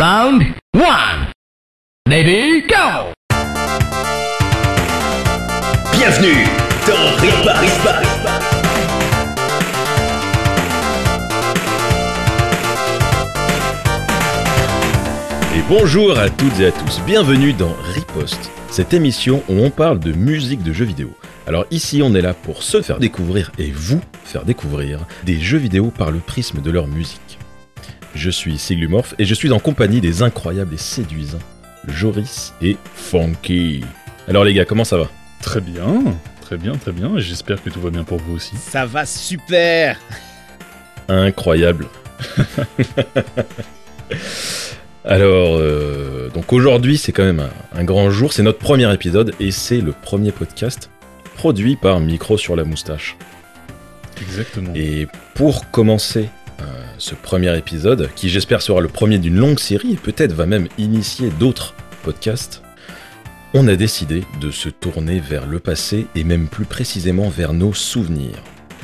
Round 0.00 0.42
one. 0.72 1.30
Lady, 2.08 2.62
go! 2.62 3.12
Bienvenue 5.92 6.46
dans 6.86 7.16
Ripa 7.18 7.52
Ripa. 7.52 8.02
Et 15.54 15.60
bonjour 15.68 16.18
à 16.18 16.30
toutes 16.30 16.58
et 16.60 16.66
à 16.68 16.72
tous, 16.72 17.02
bienvenue 17.04 17.52
dans 17.52 17.74
Riposte, 17.92 18.50
cette 18.70 18.94
émission 18.94 19.42
où 19.50 19.58
on 19.58 19.68
parle 19.68 19.98
de 20.00 20.12
musique 20.12 20.62
de 20.62 20.72
jeux 20.72 20.86
vidéo. 20.86 21.10
Alors 21.46 21.66
ici 21.70 22.00
on 22.02 22.14
est 22.14 22.22
là 22.22 22.32
pour 22.32 22.62
se 22.62 22.80
faire 22.80 23.00
découvrir 23.00 23.52
et 23.58 23.70
vous 23.70 24.00
faire 24.24 24.46
découvrir 24.46 25.00
des 25.24 25.38
jeux 25.38 25.58
vidéo 25.58 25.90
par 25.90 26.10
le 26.10 26.20
prisme 26.20 26.62
de 26.62 26.70
leur 26.70 26.86
musique. 26.86 27.38
Je 28.14 28.30
suis 28.30 28.58
Siglumorph 28.58 29.14
et 29.18 29.24
je 29.24 29.34
suis 29.34 29.52
en 29.52 29.58
compagnie 29.58 30.00
des 30.00 30.22
incroyables 30.22 30.74
et 30.74 30.78
séduisants 30.78 31.38
Joris 31.88 32.52
et 32.60 32.76
Funky. 32.94 33.84
Alors 34.28 34.44
les 34.44 34.52
gars, 34.54 34.64
comment 34.64 34.84
ça 34.84 34.96
va? 34.98 35.08
Très 35.42 35.60
bien, 35.60 36.02
très 36.42 36.56
bien, 36.56 36.72
très 36.72 36.92
bien. 36.92 37.16
et 37.16 37.20
J'espère 37.20 37.62
que 37.62 37.70
tout 37.70 37.80
va 37.80 37.90
bien 37.90 38.04
pour 38.04 38.18
vous 38.18 38.34
aussi. 38.34 38.56
Ça 38.56 38.84
va 38.86 39.06
super 39.06 39.98
Incroyable. 41.08 41.86
Alors, 45.04 45.56
euh, 45.56 46.28
donc 46.28 46.52
aujourd'hui, 46.52 46.98
c'est 46.98 47.12
quand 47.12 47.24
même 47.24 47.40
un, 47.40 47.50
un 47.78 47.84
grand 47.84 48.10
jour. 48.10 48.32
C'est 48.32 48.42
notre 48.42 48.58
premier 48.58 48.92
épisode 48.92 49.34
et 49.40 49.50
c'est 49.50 49.80
le 49.80 49.92
premier 49.92 50.30
podcast 50.30 50.90
produit 51.36 51.76
par 51.76 52.00
Micro 52.00 52.36
sur 52.36 52.54
la 52.54 52.64
moustache. 52.64 53.16
Exactement. 54.20 54.72
Et 54.74 55.08
pour 55.34 55.70
commencer 55.70 56.28
euh, 56.28 56.39
ce 57.00 57.14
premier 57.14 57.56
épisode, 57.56 58.10
qui 58.14 58.28
j'espère 58.28 58.62
sera 58.62 58.80
le 58.80 58.88
premier 58.88 59.18
d'une 59.18 59.36
longue 59.36 59.58
série 59.58 59.94
et 59.94 59.96
peut-être 59.96 60.32
va 60.32 60.46
même 60.46 60.68
initier 60.78 61.30
d'autres 61.40 61.74
podcasts, 62.02 62.62
on 63.54 63.66
a 63.66 63.74
décidé 63.74 64.22
de 64.40 64.50
se 64.50 64.68
tourner 64.68 65.18
vers 65.18 65.46
le 65.46 65.58
passé 65.58 66.06
et 66.14 66.24
même 66.24 66.46
plus 66.46 66.66
précisément 66.66 67.30
vers 67.30 67.52
nos 67.54 67.72
souvenirs. 67.72 68.42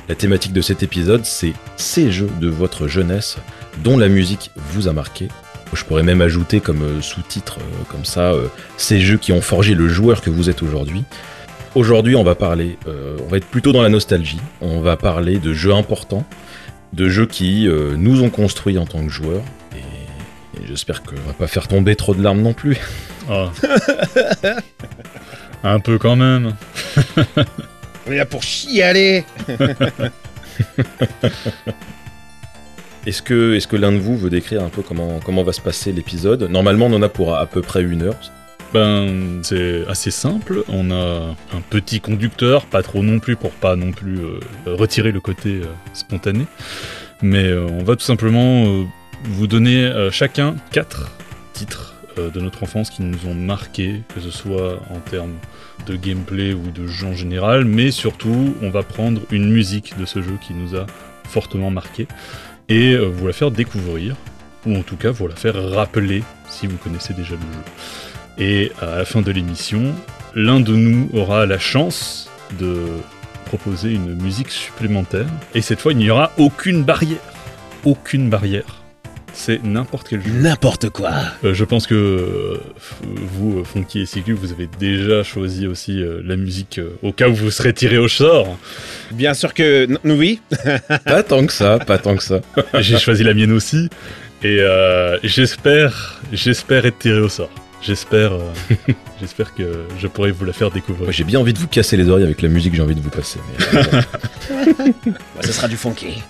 La 0.08 0.14
thématique 0.14 0.54
de 0.54 0.62
cet 0.62 0.82
épisode, 0.82 1.24
c'est 1.24 1.52
ces 1.76 2.10
jeux 2.10 2.30
de 2.40 2.48
votre 2.48 2.88
jeunesse 2.88 3.36
dont 3.84 3.98
la 3.98 4.08
musique 4.08 4.50
vous 4.70 4.88
a 4.88 4.92
marqué. 4.92 5.28
Je 5.72 5.84
pourrais 5.84 6.02
même 6.02 6.22
ajouter 6.22 6.60
comme 6.60 6.82
euh, 6.82 7.02
sous-titre, 7.02 7.58
euh, 7.58 7.84
comme 7.90 8.04
ça, 8.04 8.32
euh, 8.32 8.46
ces 8.78 9.00
jeux 9.00 9.18
qui 9.18 9.32
ont 9.32 9.42
forgé 9.42 9.74
le 9.74 9.88
joueur 9.88 10.22
que 10.22 10.30
vous 10.30 10.48
êtes 10.48 10.62
aujourd'hui. 10.62 11.04
Aujourd'hui, 11.74 12.16
on 12.16 12.24
va 12.24 12.34
parler, 12.34 12.78
on 12.86 13.28
va 13.28 13.36
être 13.36 13.44
plutôt 13.44 13.70
dans 13.70 13.82
la 13.82 13.90
nostalgie. 13.90 14.40
On 14.62 14.80
va 14.80 14.96
parler 14.96 15.38
de 15.38 15.52
jeux 15.52 15.74
importants, 15.74 16.24
de 16.96 17.08
jeux 17.08 17.26
qui 17.26 17.68
euh, 17.68 17.94
nous 17.96 18.22
ont 18.22 18.30
construits 18.30 18.78
en 18.78 18.86
tant 18.86 19.04
que 19.04 19.12
joueurs. 19.12 19.44
Et, 19.74 19.80
et 20.60 20.66
j'espère 20.66 21.02
qu'on 21.02 21.14
va 21.26 21.34
pas 21.34 21.46
faire 21.46 21.68
tomber 21.68 21.94
trop 21.94 22.14
de 22.14 22.22
larmes 22.22 22.40
non 22.40 22.54
plus. 22.54 22.78
Ah. 23.28 23.52
Un 25.62 25.78
peu 25.80 25.98
quand 25.98 26.16
même. 26.16 26.54
On 28.06 28.12
est 28.12 28.16
là 28.16 28.24
pour 28.24 28.42
chialer 28.42 29.24
Est-ce 33.06 33.22
que, 33.22 33.54
est-ce 33.54 33.68
que 33.68 33.76
l'un 33.76 33.92
de 33.92 33.98
vous 33.98 34.16
veut 34.16 34.30
décrire 34.30 34.64
un 34.64 34.68
peu 34.68 34.82
comment, 34.82 35.20
comment 35.24 35.44
va 35.44 35.52
se 35.52 35.60
passer 35.60 35.92
l'épisode? 35.92 36.42
Normalement, 36.44 36.86
on 36.86 36.92
en 36.94 37.02
a 37.02 37.08
pour 37.08 37.34
à, 37.34 37.40
à 37.40 37.46
peu 37.46 37.62
près 37.62 37.82
une 37.82 38.02
heure. 38.02 38.16
Ben, 38.76 39.40
c'est 39.42 39.88
assez 39.88 40.10
simple. 40.10 40.62
On 40.68 40.90
a 40.90 41.34
un 41.54 41.60
petit 41.70 41.98
conducteur, 41.98 42.66
pas 42.66 42.82
trop 42.82 43.02
non 43.02 43.20
plus 43.20 43.34
pour 43.34 43.52
pas 43.52 43.74
non 43.74 43.90
plus 43.90 44.18
euh, 44.18 44.38
retirer 44.66 45.12
le 45.12 45.20
côté 45.20 45.62
euh, 45.62 45.64
spontané. 45.94 46.44
Mais 47.22 47.44
euh, 47.44 47.66
on 47.70 47.84
va 47.84 47.96
tout 47.96 48.04
simplement 48.04 48.66
vous 49.24 49.46
donner 49.46 49.90
chacun 50.10 50.56
quatre 50.72 51.10
titres 51.54 51.94
de 52.18 52.38
notre 52.38 52.64
enfance 52.64 52.90
qui 52.90 53.00
nous 53.00 53.26
ont 53.26 53.32
marqué, 53.32 54.02
que 54.14 54.20
ce 54.20 54.30
soit 54.30 54.78
en 54.90 54.98
termes 54.98 55.36
de 55.86 55.96
gameplay 55.96 56.52
ou 56.52 56.70
de 56.70 56.86
jeu 56.86 57.06
en 57.06 57.14
général. 57.14 57.64
Mais 57.64 57.90
surtout, 57.90 58.54
on 58.60 58.68
va 58.68 58.82
prendre 58.82 59.22
une 59.30 59.50
musique 59.50 59.98
de 59.98 60.04
ce 60.04 60.20
jeu 60.20 60.36
qui 60.46 60.52
nous 60.52 60.76
a 60.76 60.84
fortement 61.24 61.70
marqué 61.70 62.08
et 62.68 62.94
vous 62.94 63.26
la 63.26 63.32
faire 63.32 63.50
découvrir, 63.50 64.16
ou 64.66 64.76
en 64.76 64.82
tout 64.82 64.96
cas 64.96 65.12
vous 65.12 65.28
la 65.28 65.34
faire 65.34 65.70
rappeler 65.70 66.22
si 66.50 66.66
vous 66.66 66.76
connaissez 66.76 67.14
déjà 67.14 67.36
le 67.36 67.40
jeu. 67.40 68.05
Et 68.38 68.72
à 68.80 68.96
la 68.98 69.04
fin 69.04 69.22
de 69.22 69.30
l'émission, 69.30 69.94
l'un 70.34 70.60
de 70.60 70.74
nous 70.74 71.08
aura 71.14 71.46
la 71.46 71.58
chance 71.58 72.28
de 72.58 72.76
proposer 73.46 73.92
une 73.92 74.14
musique 74.14 74.50
supplémentaire. 74.50 75.26
Et 75.54 75.62
cette 75.62 75.80
fois, 75.80 75.92
il 75.92 75.98
n'y 75.98 76.10
aura 76.10 76.32
aucune 76.36 76.82
barrière. 76.84 77.18
Aucune 77.84 78.28
barrière. 78.28 78.82
C'est 79.32 79.62
n'importe 79.62 80.08
quel 80.08 80.22
jeu. 80.22 80.30
N'importe 80.32 80.88
quoi 80.88 81.12
Euh, 81.44 81.52
je 81.52 81.64
pense 81.64 81.86
que 81.86 81.94
euh, 81.94 82.58
vous, 83.04 83.58
euh, 83.60 83.64
Funky 83.64 84.00
et 84.00 84.06
Sigu, 84.06 84.32
vous 84.32 84.50
avez 84.50 84.66
déjà 84.78 85.22
choisi 85.22 85.66
aussi 85.66 86.00
euh, 86.02 86.22
la 86.24 86.36
musique 86.36 86.78
euh, 86.78 86.96
au 87.02 87.12
cas 87.12 87.28
où 87.28 87.34
vous 87.34 87.50
serez 87.50 87.74
tiré 87.74 87.98
au 87.98 88.08
sort. 88.08 88.58
Bien 89.12 89.34
sûr 89.34 89.52
que... 89.52 89.84
n- 89.84 89.98
oui 90.04 90.40
Pas 91.04 91.22
tant 91.22 91.44
que 91.46 91.52
ça, 91.52 91.78
pas 91.78 91.98
tant 91.98 92.16
que 92.16 92.22
ça. 92.22 92.40
J'ai 92.80 92.98
choisi 92.98 93.24
la 93.24 93.34
mienne 93.34 93.52
aussi. 93.52 93.90
Et 94.42 94.58
euh, 94.60 95.18
j'espère, 95.22 96.20
j'espère 96.32 96.86
être 96.86 96.98
tiré 96.98 97.20
au 97.20 97.28
sort. 97.28 97.50
J'espère, 97.86 98.32
euh, 98.32 98.40
j'espère 99.20 99.54
que 99.54 99.84
je 99.96 100.06
pourrai 100.08 100.32
vous 100.32 100.44
la 100.44 100.52
faire 100.52 100.70
découvrir. 100.72 101.04
Moi, 101.04 101.12
j'ai 101.12 101.22
bien 101.24 101.38
envie 101.38 101.52
de 101.52 101.58
vous 101.58 101.68
casser 101.68 101.96
les 101.96 102.08
oreilles 102.08 102.24
avec 102.24 102.42
la 102.42 102.48
musique 102.48 102.72
que 102.72 102.76
j'ai 102.76 102.82
envie 102.82 102.96
de 102.96 103.00
vous 103.00 103.10
passer. 103.10 103.38
mais, 103.48 103.78
euh, 103.78 104.02
Bah, 105.06 105.12
Ça 105.42 105.52
sera 105.52 105.68
du 105.68 105.76
funky. 105.76 106.22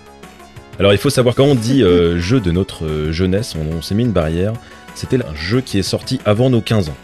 Alors 0.79 0.93
il 0.93 0.99
faut 0.99 1.09
savoir 1.09 1.35
quand 1.35 1.45
on 1.47 1.55
dit 1.55 1.83
euh, 1.83 2.19
jeu 2.19 2.39
de 2.39 2.51
notre 2.51 3.11
jeunesse, 3.11 3.55
on, 3.57 3.77
on 3.79 3.81
s'est 3.83 3.95
mis 3.95 4.03
une 4.05 4.13
barrière. 4.13 4.53
C'était 4.95 5.17
un 5.25 5.35
jeu 5.35 5.63
qui 5.63 5.79
est 5.79 5.83
sorti 5.83 6.21
avant 6.27 6.51
nos 6.51 6.61
15 6.61 6.91
ans. 6.91 6.97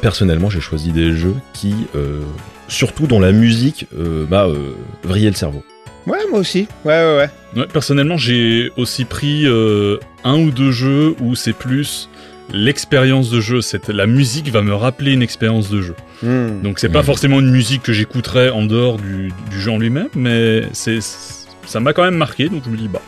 Personnellement, 0.00 0.48
j'ai 0.48 0.60
choisi 0.60 0.92
des 0.92 1.12
jeux 1.12 1.34
qui, 1.52 1.74
euh, 1.94 2.22
surtout 2.68 3.06
dont 3.06 3.20
la 3.20 3.32
musique, 3.32 3.86
euh, 3.98 4.26
m'a 4.28 4.46
euh, 4.46 4.72
vrillé 5.04 5.28
le 5.28 5.36
cerveau. 5.36 5.62
Ouais, 6.06 6.18
moi 6.30 6.38
aussi. 6.38 6.68
Ouais, 6.84 6.92
ouais, 6.92 7.16
ouais. 7.16 7.60
Ouais, 7.60 7.66
personnellement, 7.66 8.16
j'ai 8.16 8.70
aussi 8.76 9.04
pris 9.04 9.44
euh, 9.46 9.98
un 10.24 10.38
ou 10.38 10.50
deux 10.50 10.70
jeux 10.70 11.14
où 11.20 11.34
c'est 11.34 11.52
plus 11.54 12.08
l'expérience 12.52 13.30
de 13.30 13.40
jeu. 13.40 13.60
C'est 13.60 13.88
la 13.88 14.06
musique 14.06 14.48
va 14.50 14.62
me 14.62 14.74
rappeler 14.74 15.12
une 15.12 15.22
expérience 15.22 15.68
de 15.70 15.82
jeu. 15.82 15.94
Hmm. 16.22 16.62
Donc 16.62 16.78
c'est 16.78 16.88
pas 16.88 17.00
Mhm. 17.00 17.04
forcément 17.06 17.40
une 17.40 17.50
musique 17.50 17.82
que 17.82 17.92
j'écouterais 17.92 18.50
en 18.50 18.64
dehors 18.64 18.96
du, 18.98 19.32
du 19.50 19.60
jeu 19.60 19.70
en 19.72 19.78
lui-même, 19.78 20.08
mais 20.14 20.62
c'est 20.72 21.00
ça 21.00 21.80
m'a 21.80 21.92
quand 21.92 22.04
même 22.04 22.16
marqué. 22.16 22.48
Donc 22.48 22.62
je 22.64 22.70
me 22.70 22.76
dis 22.76 22.88
bah 22.88 23.02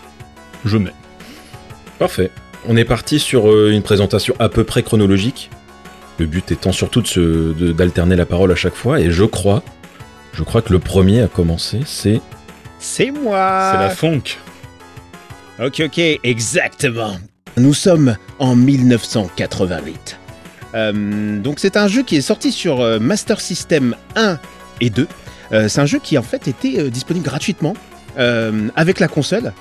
je 0.65 0.76
mets. 0.76 0.93
Parfait. 1.99 2.31
On 2.66 2.76
est 2.76 2.84
parti 2.84 3.19
sur 3.19 3.50
euh, 3.50 3.71
une 3.72 3.82
présentation 3.82 4.34
à 4.38 4.49
peu 4.49 4.65
près 4.65 4.82
chronologique. 4.82 5.50
Le 6.19 6.26
but 6.26 6.50
étant 6.50 6.72
surtout 6.72 7.00
de 7.00 7.06
se- 7.06 7.53
de- 7.55 7.72
d'alterner 7.72 8.16
la 8.16 8.26
parole 8.26 8.50
à 8.50 8.56
chaque 8.56 8.75
fois. 8.75 9.00
Et 9.00 9.10
je 9.12 9.25
crois, 9.25 9.62
je 10.32 10.43
crois 10.43 10.62
que 10.62 10.72
le 10.72 10.81
premier 10.81 11.22
à 11.22 11.28
commencer, 11.28 11.81
c'est 11.87 12.20
C'est 12.81 13.10
moi 13.12 13.70
C'est 13.72 13.78
la 13.78 13.91
funk. 13.91 14.22
Ok, 15.60 15.81
ok, 15.87 15.99
exactement. 16.25 17.16
Nous 17.58 17.74
sommes 17.74 18.16
en 18.38 18.54
1988. 18.54 20.19
Euh, 20.74 21.41
donc 21.41 21.58
c'est 21.58 21.76
un 21.76 21.88
jeu 21.88 22.02
qui 22.02 22.16
est 22.16 22.20
sorti 22.20 22.52
sur 22.52 22.80
euh, 22.80 22.98
Master 23.00 23.41
System 23.41 23.96
1 24.14 24.38
et 24.80 24.91
2. 24.91 25.08
Euh, 25.50 25.69
c'est 25.69 25.80
un 25.80 25.86
jeu 25.86 25.98
qui 25.98 26.16
en 26.19 26.22
fait 26.22 26.46
était 26.46 26.91
disponible 26.91 27.24
gratuitement 27.24 27.74
avec 28.74 28.98
la 28.98 29.06
console. 29.06 29.52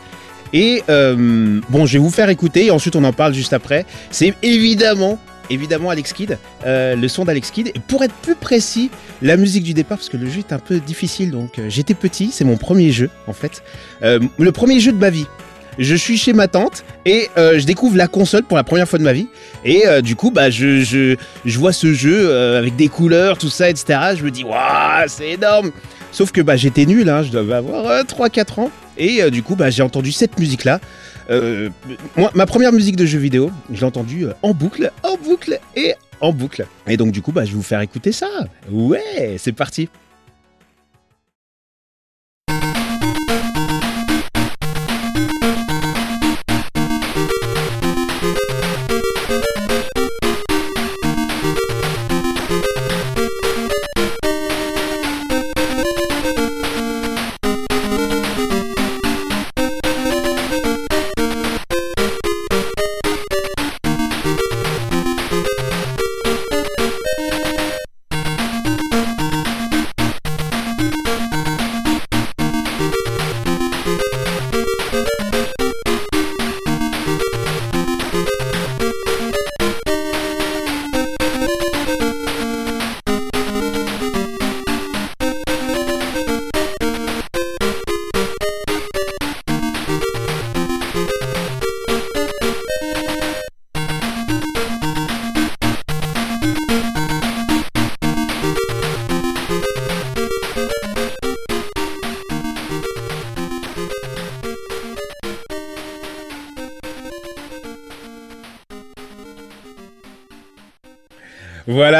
Et 0.51 0.81
bon, 0.87 1.85
je 1.85 1.93
vais 1.93 1.99
vous 1.99 2.09
faire 2.09 2.29
écouter 2.29 2.65
et 2.65 2.71
ensuite 2.71 2.95
on 2.95 3.03
en 3.03 3.13
parle 3.13 3.35
juste 3.35 3.53
après. 3.53 3.85
C'est 4.09 4.33
évidemment, 4.41 5.19
évidemment 5.51 5.91
Alex 5.91 6.11
Kidd, 6.11 6.39
le 6.65 7.07
son 7.07 7.25
d'Alex 7.25 7.51
Kidd. 7.51 7.67
Et 7.67 7.79
pour 7.87 8.03
être 8.03 8.15
plus 8.15 8.33
précis, 8.33 8.89
la 9.21 9.37
musique 9.37 9.63
du 9.63 9.75
départ, 9.75 9.99
parce 9.99 10.09
que 10.09 10.17
le 10.17 10.27
jeu 10.27 10.39
est 10.39 10.53
un 10.53 10.57
peu 10.57 10.79
difficile. 10.79 11.29
Donc 11.29 11.61
j'étais 11.67 11.93
petit, 11.93 12.31
c'est 12.31 12.45
mon 12.45 12.57
premier 12.57 12.91
jeu 12.91 13.11
en 13.27 13.33
fait. 13.33 13.61
Le 14.01 14.49
premier 14.51 14.79
jeu 14.79 14.91
de 14.91 14.97
ma 14.97 15.11
vie. 15.11 15.27
Je 15.79 15.95
suis 15.95 16.17
chez 16.17 16.33
ma 16.33 16.47
tante 16.47 16.83
et 17.05 17.29
euh, 17.37 17.59
je 17.59 17.65
découvre 17.65 17.97
la 17.97 18.07
console 18.07 18.43
pour 18.43 18.57
la 18.57 18.63
première 18.63 18.87
fois 18.87 18.97
de 18.99 19.03
ma 19.03 19.13
vie. 19.13 19.27
Et 19.63 19.87
euh, 19.87 20.01
du 20.01 20.15
coup, 20.15 20.31
bah, 20.31 20.49
je, 20.49 20.81
je, 20.81 21.59
vois 21.59 21.73
ce 21.73 21.93
jeu 21.93 22.29
euh, 22.29 22.57
avec 22.57 22.75
des 22.75 22.87
couleurs, 22.87 23.37
tout 23.37 23.49
ça, 23.49 23.69
etc. 23.69 23.99
Je 24.17 24.23
me 24.23 24.31
dis, 24.31 24.43
waouh, 24.43 25.07
c'est 25.07 25.31
énorme. 25.31 25.71
Sauf 26.11 26.31
que 26.31 26.41
bah, 26.41 26.55
j'étais 26.55 26.85
nul, 26.85 27.09
hein, 27.09 27.21
je 27.23 27.29
devais 27.29 27.55
avoir 27.55 27.85
euh, 27.85 28.03
3-4 28.03 28.61
ans. 28.61 28.71
Et 28.97 29.29
du 29.29 29.43
coup, 29.43 29.55
bah, 29.55 29.69
j'ai 29.69 29.83
entendu 29.83 30.11
cette 30.11 30.39
musique-là. 30.39 30.79
Moi, 31.29 32.31
ma 32.33 32.47
première 32.47 32.71
musique 32.71 32.95
de 32.95 33.05
jeu 33.05 33.19
vidéo, 33.19 33.51
je 33.71 33.79
l'ai 33.79 33.83
entendue 33.83 34.25
en 34.41 34.53
boucle, 34.55 34.91
en 35.03 35.17
boucle 35.17 35.59
et 35.75 35.93
en 36.19 36.33
boucle. 36.33 36.65
Et 36.87 36.97
donc, 36.97 37.11
du 37.11 37.21
coup, 37.21 37.31
bah, 37.31 37.45
je 37.45 37.51
vais 37.51 37.57
vous 37.57 37.61
faire 37.61 37.81
écouter 37.81 38.11
ça. 38.11 38.27
Ouais, 38.71 39.35
c'est 39.37 39.51
parti. 39.51 39.89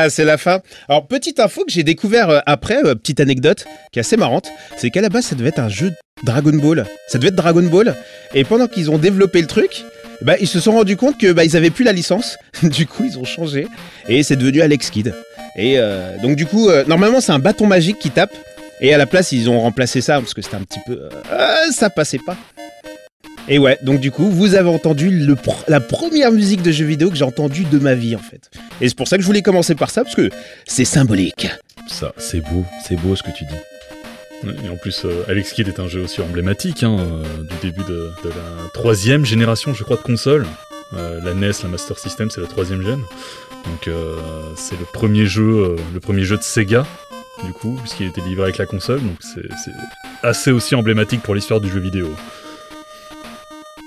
Voilà, 0.08 0.12
c'est 0.12 0.26
la 0.26 0.38
fin. 0.38 0.62
Alors, 0.88 1.08
petite 1.08 1.40
info 1.40 1.66
que 1.66 1.72
j'ai 1.72 1.84
découvert 1.84 2.30
euh, 2.30 2.40
après, 2.46 2.78
euh, 2.86 2.96
petite 2.96 3.20
anecdote 3.20 3.66
qui 3.92 4.00
est 4.00 4.02
assez 4.02 4.16
marrante, 4.16 4.50
c'est 4.78 4.90
qu'à 4.90 5.02
la 5.02 5.10
base, 5.10 5.26
ça 5.26 5.36
devait 5.36 5.50
être 5.50 5.60
un 5.60 5.70
jeu 5.70 5.92
Dragon 6.24 6.54
Ball. 6.54 6.86
Ça 7.10 7.18
devait 7.18 7.28
être 7.28 7.36
Dragon 7.36 7.64
Ball. 7.64 7.94
Et 8.34 8.46
pendant 8.46 8.68
qu'ils 8.68 8.90
ont 8.90 8.98
développé 8.98 9.42
le 9.42 9.48
truc, 9.48 9.84
bah, 10.22 10.36
ils 10.40 10.48
se 10.48 10.60
sont 10.62 10.74
rendus 10.74 10.96
compte 10.96 11.18
que 11.18 11.34
bah, 11.34 11.44
ils 11.44 11.58
avaient 11.58 11.72
plus 11.72 11.84
la 11.84 11.92
licence. 11.92 12.38
du 12.64 12.86
coup, 12.86 13.04
ils 13.04 13.18
ont 13.18 13.26
changé. 13.26 13.68
Et 14.08 14.24
c'est 14.24 14.38
devenu 14.38 14.62
Alex 14.62 14.92
Kidd. 14.92 15.14
Et 15.58 15.76
euh, 15.78 16.18
donc, 16.22 16.38
du 16.38 16.46
coup, 16.46 16.70
normalement, 16.88 17.20
c'est 17.20 17.34
un 17.34 17.40
bâton 17.40 17.68
magique 17.68 18.00
qui 18.00 18.12
tape. 18.12 18.34
Et 18.80 18.94
à 18.94 18.98
la 18.98 19.08
place, 19.08 19.34
ils 19.34 19.50
ont 19.50 19.60
remplacé 19.60 20.00
ça 20.00 20.20
parce 20.20 20.34
que 20.34 20.42
c'était 20.42 20.56
un 20.56 20.64
petit 20.64 20.80
peu. 20.86 21.10
ça 21.72 21.90
passait 21.90 22.20
pas. 22.26 22.38
Et 23.50 23.60
ouais, 23.60 23.78
donc 23.82 24.00
du 24.02 24.12
coup, 24.12 24.30
vous 24.30 24.56
avez 24.56 24.70
entendu 24.70 25.26
la 25.68 25.80
première 25.80 26.32
musique 26.32 26.62
de 26.62 26.72
jeu 26.72 26.86
vidéo 26.86 27.10
que 27.10 27.16
j'ai 27.16 27.24
entendue 27.24 27.64
de 27.64 27.80
ma 27.80 27.96
vie 27.96 28.16
en 28.16 28.20
fait. 28.20 28.50
Et 28.82 28.90
c'est 28.90 28.98
pour 28.98 29.08
ça 29.08 29.16
que 29.16 29.22
je 29.22 29.28
voulais 29.28 29.42
commencer 29.42 29.74
par 29.74 29.90
ça 29.90 30.04
parce 30.04 30.16
que 30.16 30.30
c'est 30.66 30.86
symbolique. 30.86 31.48
Ça, 31.88 32.14
c'est 32.18 32.42
beau, 32.42 32.66
c'est 32.86 32.98
beau 32.98 33.16
ce 33.16 33.24
que 33.24 33.32
tu 33.32 33.46
dis. 33.46 33.56
Et 34.66 34.70
en 34.70 34.76
plus, 34.76 35.04
euh, 35.06 35.24
Alex 35.30 35.54
Kidd 35.54 35.68
est 35.68 35.80
un 35.80 35.88
jeu 35.88 36.02
aussi 36.02 36.22
emblématique 36.22 36.84
hein, 36.84 36.98
euh, 37.00 37.24
du 37.44 37.72
début 37.72 37.84
de, 37.88 38.12
la 38.26 38.70
troisième 38.74 39.26
génération, 39.26 39.74
je 39.74 39.84
crois, 39.84 39.96
de 39.96 40.02
consoles. 40.02 40.46
Euh, 40.94 41.20
la 41.24 41.34
NES, 41.34 41.52
la 41.64 41.70
Master 41.70 41.98
System, 41.98 42.30
c'est 42.30 42.42
la 42.42 42.48
troisième 42.48 42.84
gène. 42.84 43.02
Donc 43.66 43.90
c'est 44.56 44.80
le 44.80 44.86
premier 44.94 45.26
jeu, 45.26 45.76
le 45.94 46.00
premier 46.00 46.24
jeu 46.24 46.38
de 46.38 46.42
Sega, 46.42 46.86
du 47.44 47.52
coup, 47.52 47.78
puisqu'il 47.82 48.08
était 48.08 48.22
livré 48.22 48.44
avec 48.44 48.58
la 48.58 48.66
console. 48.66 49.02
Donc 49.02 49.18
c'est 49.20 49.72
assez 50.24 50.52
aussi 50.52 50.74
emblématique 50.74 51.22
pour 51.22 51.36
l'histoire 51.36 51.60
du 51.60 51.70
jeu 51.70 51.82
vidéo. 51.82 52.10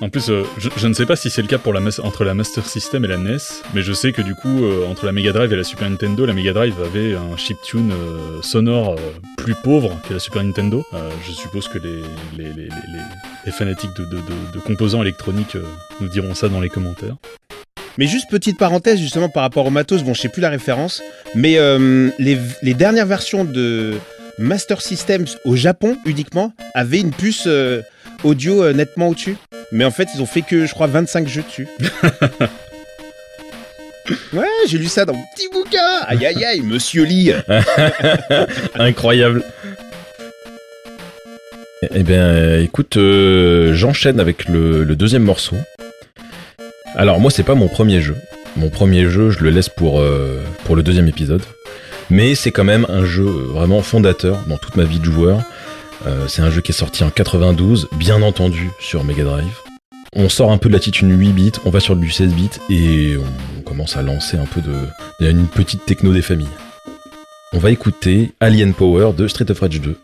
En 0.03 0.09
plus, 0.09 0.31
euh, 0.31 0.45
je, 0.57 0.89
ne 0.89 0.95
sais 0.95 1.05
pas 1.05 1.15
si 1.15 1.29
c'est 1.29 1.43
le 1.43 1.49
cas 1.49 1.59
pour 1.59 1.75
la 1.75 1.81
entre 2.03 2.25
la 2.25 2.33
Master 2.33 2.67
System 2.67 3.05
et 3.05 3.09
la 3.09 3.19
NES, 3.19 3.37
mais 3.75 3.83
je 3.83 3.93
sais 3.93 4.13
que 4.13 4.23
du 4.23 4.35
coup, 4.35 4.65
euh, 4.65 4.87
entre 4.87 5.05
la 5.05 5.13
Mega 5.13 5.33
Drive 5.33 5.53
et 5.53 5.57
la 5.57 5.65
Super 5.65 5.91
Nintendo, 5.91 6.25
la 6.25 6.33
Mega 6.33 6.55
Drive 6.55 6.75
avait 6.83 7.15
un 7.15 7.37
chiptune 7.37 7.93
euh, 7.93 8.41
sonore 8.41 8.95
euh, 8.95 8.97
plus 9.37 9.55
pauvre 9.55 10.01
que 10.09 10.15
la 10.15 10.19
Super 10.19 10.43
Nintendo. 10.43 10.85
Je 11.27 11.33
suppose 11.33 11.69
que 11.69 11.79
les, 11.79 13.53
fanatiques 13.53 13.95
de, 13.99 14.05
de, 14.05 14.61
composants 14.61 15.03
électroniques 15.03 15.57
nous 16.01 16.09
diront 16.09 16.35
ça 16.35 16.49
dans 16.49 16.61
les 16.61 16.71
commentaires. 16.71 17.17
Mais 17.99 18.07
juste 18.07 18.31
petite 18.31 18.57
parenthèse 18.57 18.99
justement 18.99 19.29
par 19.29 19.43
rapport 19.43 19.67
au 19.67 19.71
matos, 19.71 20.03
bon 20.03 20.15
je 20.15 20.21
sais 20.23 20.29
plus 20.29 20.41
la 20.41 20.51
référence, 20.51 21.03
mais 21.35 21.59
les, 22.19 22.75
dernières 22.75 23.07
versions 23.07 23.45
de 23.45 23.95
Master 24.39 24.81
Systems 24.81 25.27
au 25.45 25.57
Japon 25.57 25.99
uniquement 26.07 26.55
avaient 26.75 27.01
une 27.01 27.13
puce 27.13 27.49
audio 28.25 28.73
nettement 28.73 29.09
au-dessus. 29.09 29.37
Mais 29.73 29.85
en 29.85 29.91
fait 29.91 30.09
ils 30.15 30.23
ont 30.23 30.27
fait 30.27 30.43
que 30.43 30.67
je 30.67 30.73
crois 30.73 30.87
25 30.87 31.29
jeux 31.29 31.43
dessus. 31.43 31.69
ouais 34.33 34.47
j'ai 34.67 34.79
lu 34.79 34.87
ça 34.87 35.05
dans 35.05 35.15
mon 35.15 35.25
petit 35.37 35.49
bouquin 35.53 35.79
Aïe 36.07 36.27
aïe 36.27 36.45
aïe 36.45 36.61
Monsieur 36.63 37.05
Lee 37.05 37.33
Incroyable. 38.75 39.45
Eh 41.95 42.03
bien, 42.03 42.21
euh, 42.21 42.63
écoute, 42.63 42.99
euh, 42.99 43.73
j'enchaîne 43.75 44.21
avec 44.21 44.47
le, 44.49 44.85
le 44.85 44.97
deuxième 44.97 45.23
morceau. 45.23 45.57
Alors 46.95 47.21
moi, 47.21 47.31
c'est 47.31 47.43
pas 47.43 47.55
mon 47.55 47.69
premier 47.69 48.03
jeu. 48.03 48.17
Mon 48.57 48.69
premier 48.69 49.09
jeu, 49.09 49.31
je 49.31 49.39
le 49.43 49.49
laisse 49.51 49.71
pour, 49.71 50.01
euh, 50.01 50.43
pour 50.65 50.77
le 50.77 50.83
deuxième 50.83 51.09
épisode. 51.09 51.43
Mais 52.11 52.35
c'est 52.35 52.51
quand 52.51 52.65
même 52.65 52.85
un 52.91 53.05
jeu 53.07 53.25
vraiment 53.25 53.81
fondateur 53.81 54.41
dans 54.47 54.59
toute 54.59 54.77
ma 54.77 54.85
vie 54.85 54.99
de 54.99 55.05
joueur. 55.05 55.41
Euh, 56.07 56.29
c'est 56.29 56.43
un 56.43 56.51
jeu 56.51 56.61
qui 56.61 56.73
est 56.73 56.75
sorti 56.75 57.05
en 57.05 57.11
92, 57.11 57.89
bien 57.97 58.23
entendu 58.23 58.71
sur 58.79 59.05
Mega 59.05 59.25
Drive. 59.25 59.59
On 60.15 60.29
sort 60.29 60.51
un 60.51 60.59
peu 60.59 60.69
de 60.69 60.75
la 60.75 60.81
titune 60.81 61.17
8 61.17 61.33
bits, 61.33 61.53
on 61.65 61.71
va 61.71 61.81
sur 61.81 61.95
du 61.95 62.11
16 62.11 62.35
bits 62.35 62.51
et 62.69 63.17
on 63.59 63.63
commence 63.63 63.97
à 63.97 64.03
lancer 64.03 64.37
un 64.37 64.47
peu 64.47 64.61
de, 64.61 64.87
une 65.21 65.47
petite 65.47 65.85
techno 65.85 66.13
des 66.13 66.23
familles. 66.23 66.49
On 67.53 67.59
va 67.59 67.71
écouter 67.71 68.33
Alien 68.41 68.75
Power 68.75 69.13
de 69.17 69.29
Street 69.29 69.51
of 69.51 69.61
Rage 69.61 69.81
2. 69.81 69.97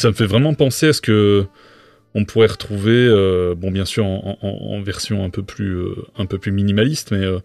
Ça 0.00 0.08
me 0.08 0.14
fait 0.14 0.26
vraiment 0.26 0.54
penser 0.54 0.88
à 0.88 0.92
ce 0.92 1.00
que 1.00 1.44
on 2.14 2.24
pourrait 2.24 2.48
retrouver, 2.48 3.06
euh, 3.08 3.54
bon 3.54 3.70
bien 3.70 3.84
sûr 3.84 4.04
en, 4.04 4.82
version 4.82 5.24
un 5.24 5.30
peu 5.30 5.42
plus 5.42 5.76
euh, 5.76 5.94
un 6.18 6.26
peu 6.26 6.38
plus 6.38 6.50
minimaliste, 6.50 7.12
mais 7.12 7.24
euh, 7.24 7.38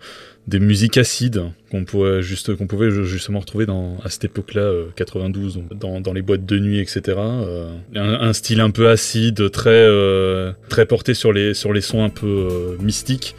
des 0.48 0.60
musiques 0.60 0.98
acides 0.98 1.44
qu'on 1.70 1.86
pouvait 1.86 2.24
ju- 2.24 3.06
justement 3.06 3.40
retrouver 3.40 3.68
à 4.04 4.10
cette 4.10 4.26
époque-là, 4.26 4.62
euh, 4.62 4.86
92, 4.96 5.60
donc 5.80 6.02
dans, 6.02 6.14
les 6.14 6.24
boîtes 6.24 6.46
de 6.46 6.58
nuit, 6.58 6.80
etc. 6.80 7.18
un, 7.96 8.34
style 8.34 8.60
un 8.60 8.72
peu 8.72 8.90
acide, 8.90 9.52
très 9.52 9.88
très 10.70 10.86
porté 10.88 11.14
sur 11.14 11.32
les 11.32 11.54
sons 11.54 12.04
un 12.04 12.10
peu 12.10 12.78
mystiques. 12.82 13.36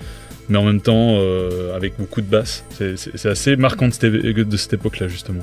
Mais 0.48 0.58
en 0.58 0.64
même 0.64 0.80
temps, 0.80 1.18
avec 1.74 1.94
beaucoup 1.98 2.20
de 2.20 2.26
basses. 2.26 2.64
C'est- 2.70 3.26
assez 3.26 3.56
marquant 3.56 3.88
de 3.88 4.56
cette 4.56 4.72
époque-là, 4.72 5.08
justement. 5.08 5.42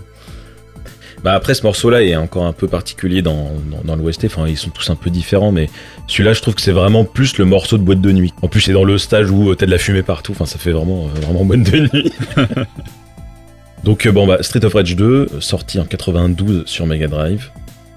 Bah 1.23 1.33
après 1.33 1.53
ce 1.53 1.63
morceau-là 1.63 2.03
est 2.03 2.17
encore 2.17 2.45
un 2.45 2.51
peu 2.51 2.67
particulier 2.67 3.21
dans, 3.21 3.51
dans, 3.71 3.81
dans 3.83 3.95
l'OST, 3.95 4.25
enfin 4.25 4.45
ils 4.45 4.57
sont 4.57 4.71
tous 4.71 4.89
un 4.89 4.95
peu 4.95 5.09
différents, 5.09 5.53
mais 5.53 5.69
celui-là 6.07 6.33
je 6.33 6.41
trouve 6.41 6.53
que 6.53 6.61
c'est 6.61 6.73
vraiment 6.73 7.05
plus 7.05 7.37
le 7.37 7.45
morceau 7.45 7.77
de 7.77 7.83
boîte 7.83 8.01
de 8.01 8.11
nuit. 8.11 8.33
En 8.41 8.49
plus 8.49 8.59
c'est 8.59 8.73
dans 8.73 8.83
le 8.83 8.97
stage 8.97 9.31
où 9.31 9.49
euh, 9.49 9.55
t'as 9.55 9.65
de 9.65 9.71
la 9.71 9.77
fumée 9.77 10.03
partout, 10.03 10.33
enfin 10.33 10.45
ça 10.45 10.59
fait 10.59 10.71
vraiment, 10.71 11.05
euh, 11.05 11.19
vraiment 11.21 11.45
boîte 11.45 11.63
de 11.63 11.79
nuit. 11.93 12.11
Donc 13.85 14.05
euh, 14.05 14.11
bon 14.11 14.27
bah 14.27 14.43
Street 14.43 14.63
of 14.65 14.73
Rage 14.73 14.97
2, 14.97 15.05
euh, 15.05 15.27
sorti 15.39 15.79
en 15.79 15.85
92 15.85 16.63
sur 16.65 16.85
Mega 16.85 17.07
Drive. 17.07 17.51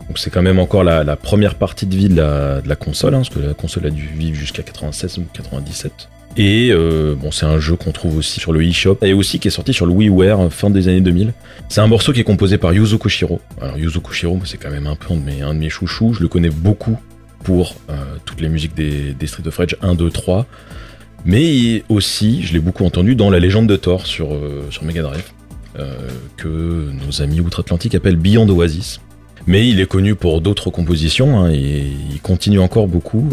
Donc 0.07 0.19
c'est 0.19 0.31
quand 0.31 0.43
même 0.43 0.61
encore 0.61 0.85
la, 0.85 1.03
la 1.03 1.17
première 1.17 1.57
partie 1.57 1.87
de 1.87 1.97
vie 1.97 2.09
de 2.09 2.17
la, 2.17 2.61
de 2.61 2.69
la 2.69 2.77
console, 2.77 3.15
hein, 3.15 3.19
parce 3.19 3.31
que 3.31 3.41
la 3.41 3.55
console 3.55 3.87
a 3.87 3.91
dû 3.91 4.07
vivre 4.07 4.37
jusqu'à 4.37 4.63
96 4.63 5.19
ou 5.19 5.25
97. 5.33 6.09
Et 6.37 6.69
euh, 6.71 7.15
bon, 7.15 7.31
c'est 7.31 7.47
un 7.47 7.59
jeu 7.59 7.77
qu'on 7.77 7.93
trouve 7.93 8.19
aussi 8.19 8.41
sur 8.41 8.53
le 8.53 8.63
eShop 8.63 8.99
et 9.03 9.15
aussi 9.15 9.39
qui 9.39 9.49
est 9.49 9.51
sorti 9.51 9.73
sur 9.73 9.87
le 9.87 9.93
WiiWare 9.93 10.41
euh, 10.41 10.51
fin 10.51 10.69
des 10.69 10.89
années 10.89 11.01
2000. 11.01 11.33
C'est 11.71 11.81
un 11.81 11.87
morceau 11.87 12.13
qui 12.13 12.21
est 12.21 12.25
composé 12.25 12.59
par 12.59 12.75
Yuzo 12.75 12.99
Koshiro. 12.99 13.41
Alors 13.61 13.79
Yuzo 13.79 14.01
Koshiro, 14.01 14.39
c'est 14.45 14.59
quand 14.59 14.71
même 14.71 14.87
un 14.87 14.97
peu 14.97 15.15
un 15.15 15.55
de 15.55 15.59
mes, 15.59 15.71
chouchous. 15.71 16.13
Je 16.13 16.21
le 16.21 16.29
connais 16.29 16.51
beaucoup 16.51 16.99
pour 17.43 17.75
euh, 17.89 17.95
toutes 18.27 18.43
les 18.43 18.51
musiques 18.51 18.75
des, 18.75 19.15
Street 19.27 19.47
of 19.47 19.57
Rage 19.57 19.77
1, 19.81 19.95
2, 19.95 20.11
3. 20.11 20.47
Mais 21.25 21.83
aussi, 21.89 22.43
je 22.43 22.53
l'ai 22.53 22.61
beaucoup 22.61 22.85
entendu 22.85 23.15
dans 23.15 23.31
La 23.31 23.41
Légende 23.41 23.67
de 23.67 23.77
Thor 23.77 24.07
sur, 24.07 24.29
sur 24.71 24.85
Mega 24.85 25.03
Drive, 25.03 25.33
que 26.37 26.93
nos 27.05 27.21
amis 27.21 27.41
outre-Atlantique 27.41 27.97
appellent 27.97 28.15
Beyond 28.15 28.49
Oasis. 28.49 29.01
Mais 29.49 29.69
il 29.69 29.81
est 29.81 29.87
connu 29.87 30.15
pour 30.15 30.41
d'autres 30.41 30.71
compositions, 30.71 31.41
hein, 31.41 31.51
et 31.51 31.85
il 32.13 32.21
continue 32.21 32.61
encore 32.61 32.87
beaucoup. 32.87 33.29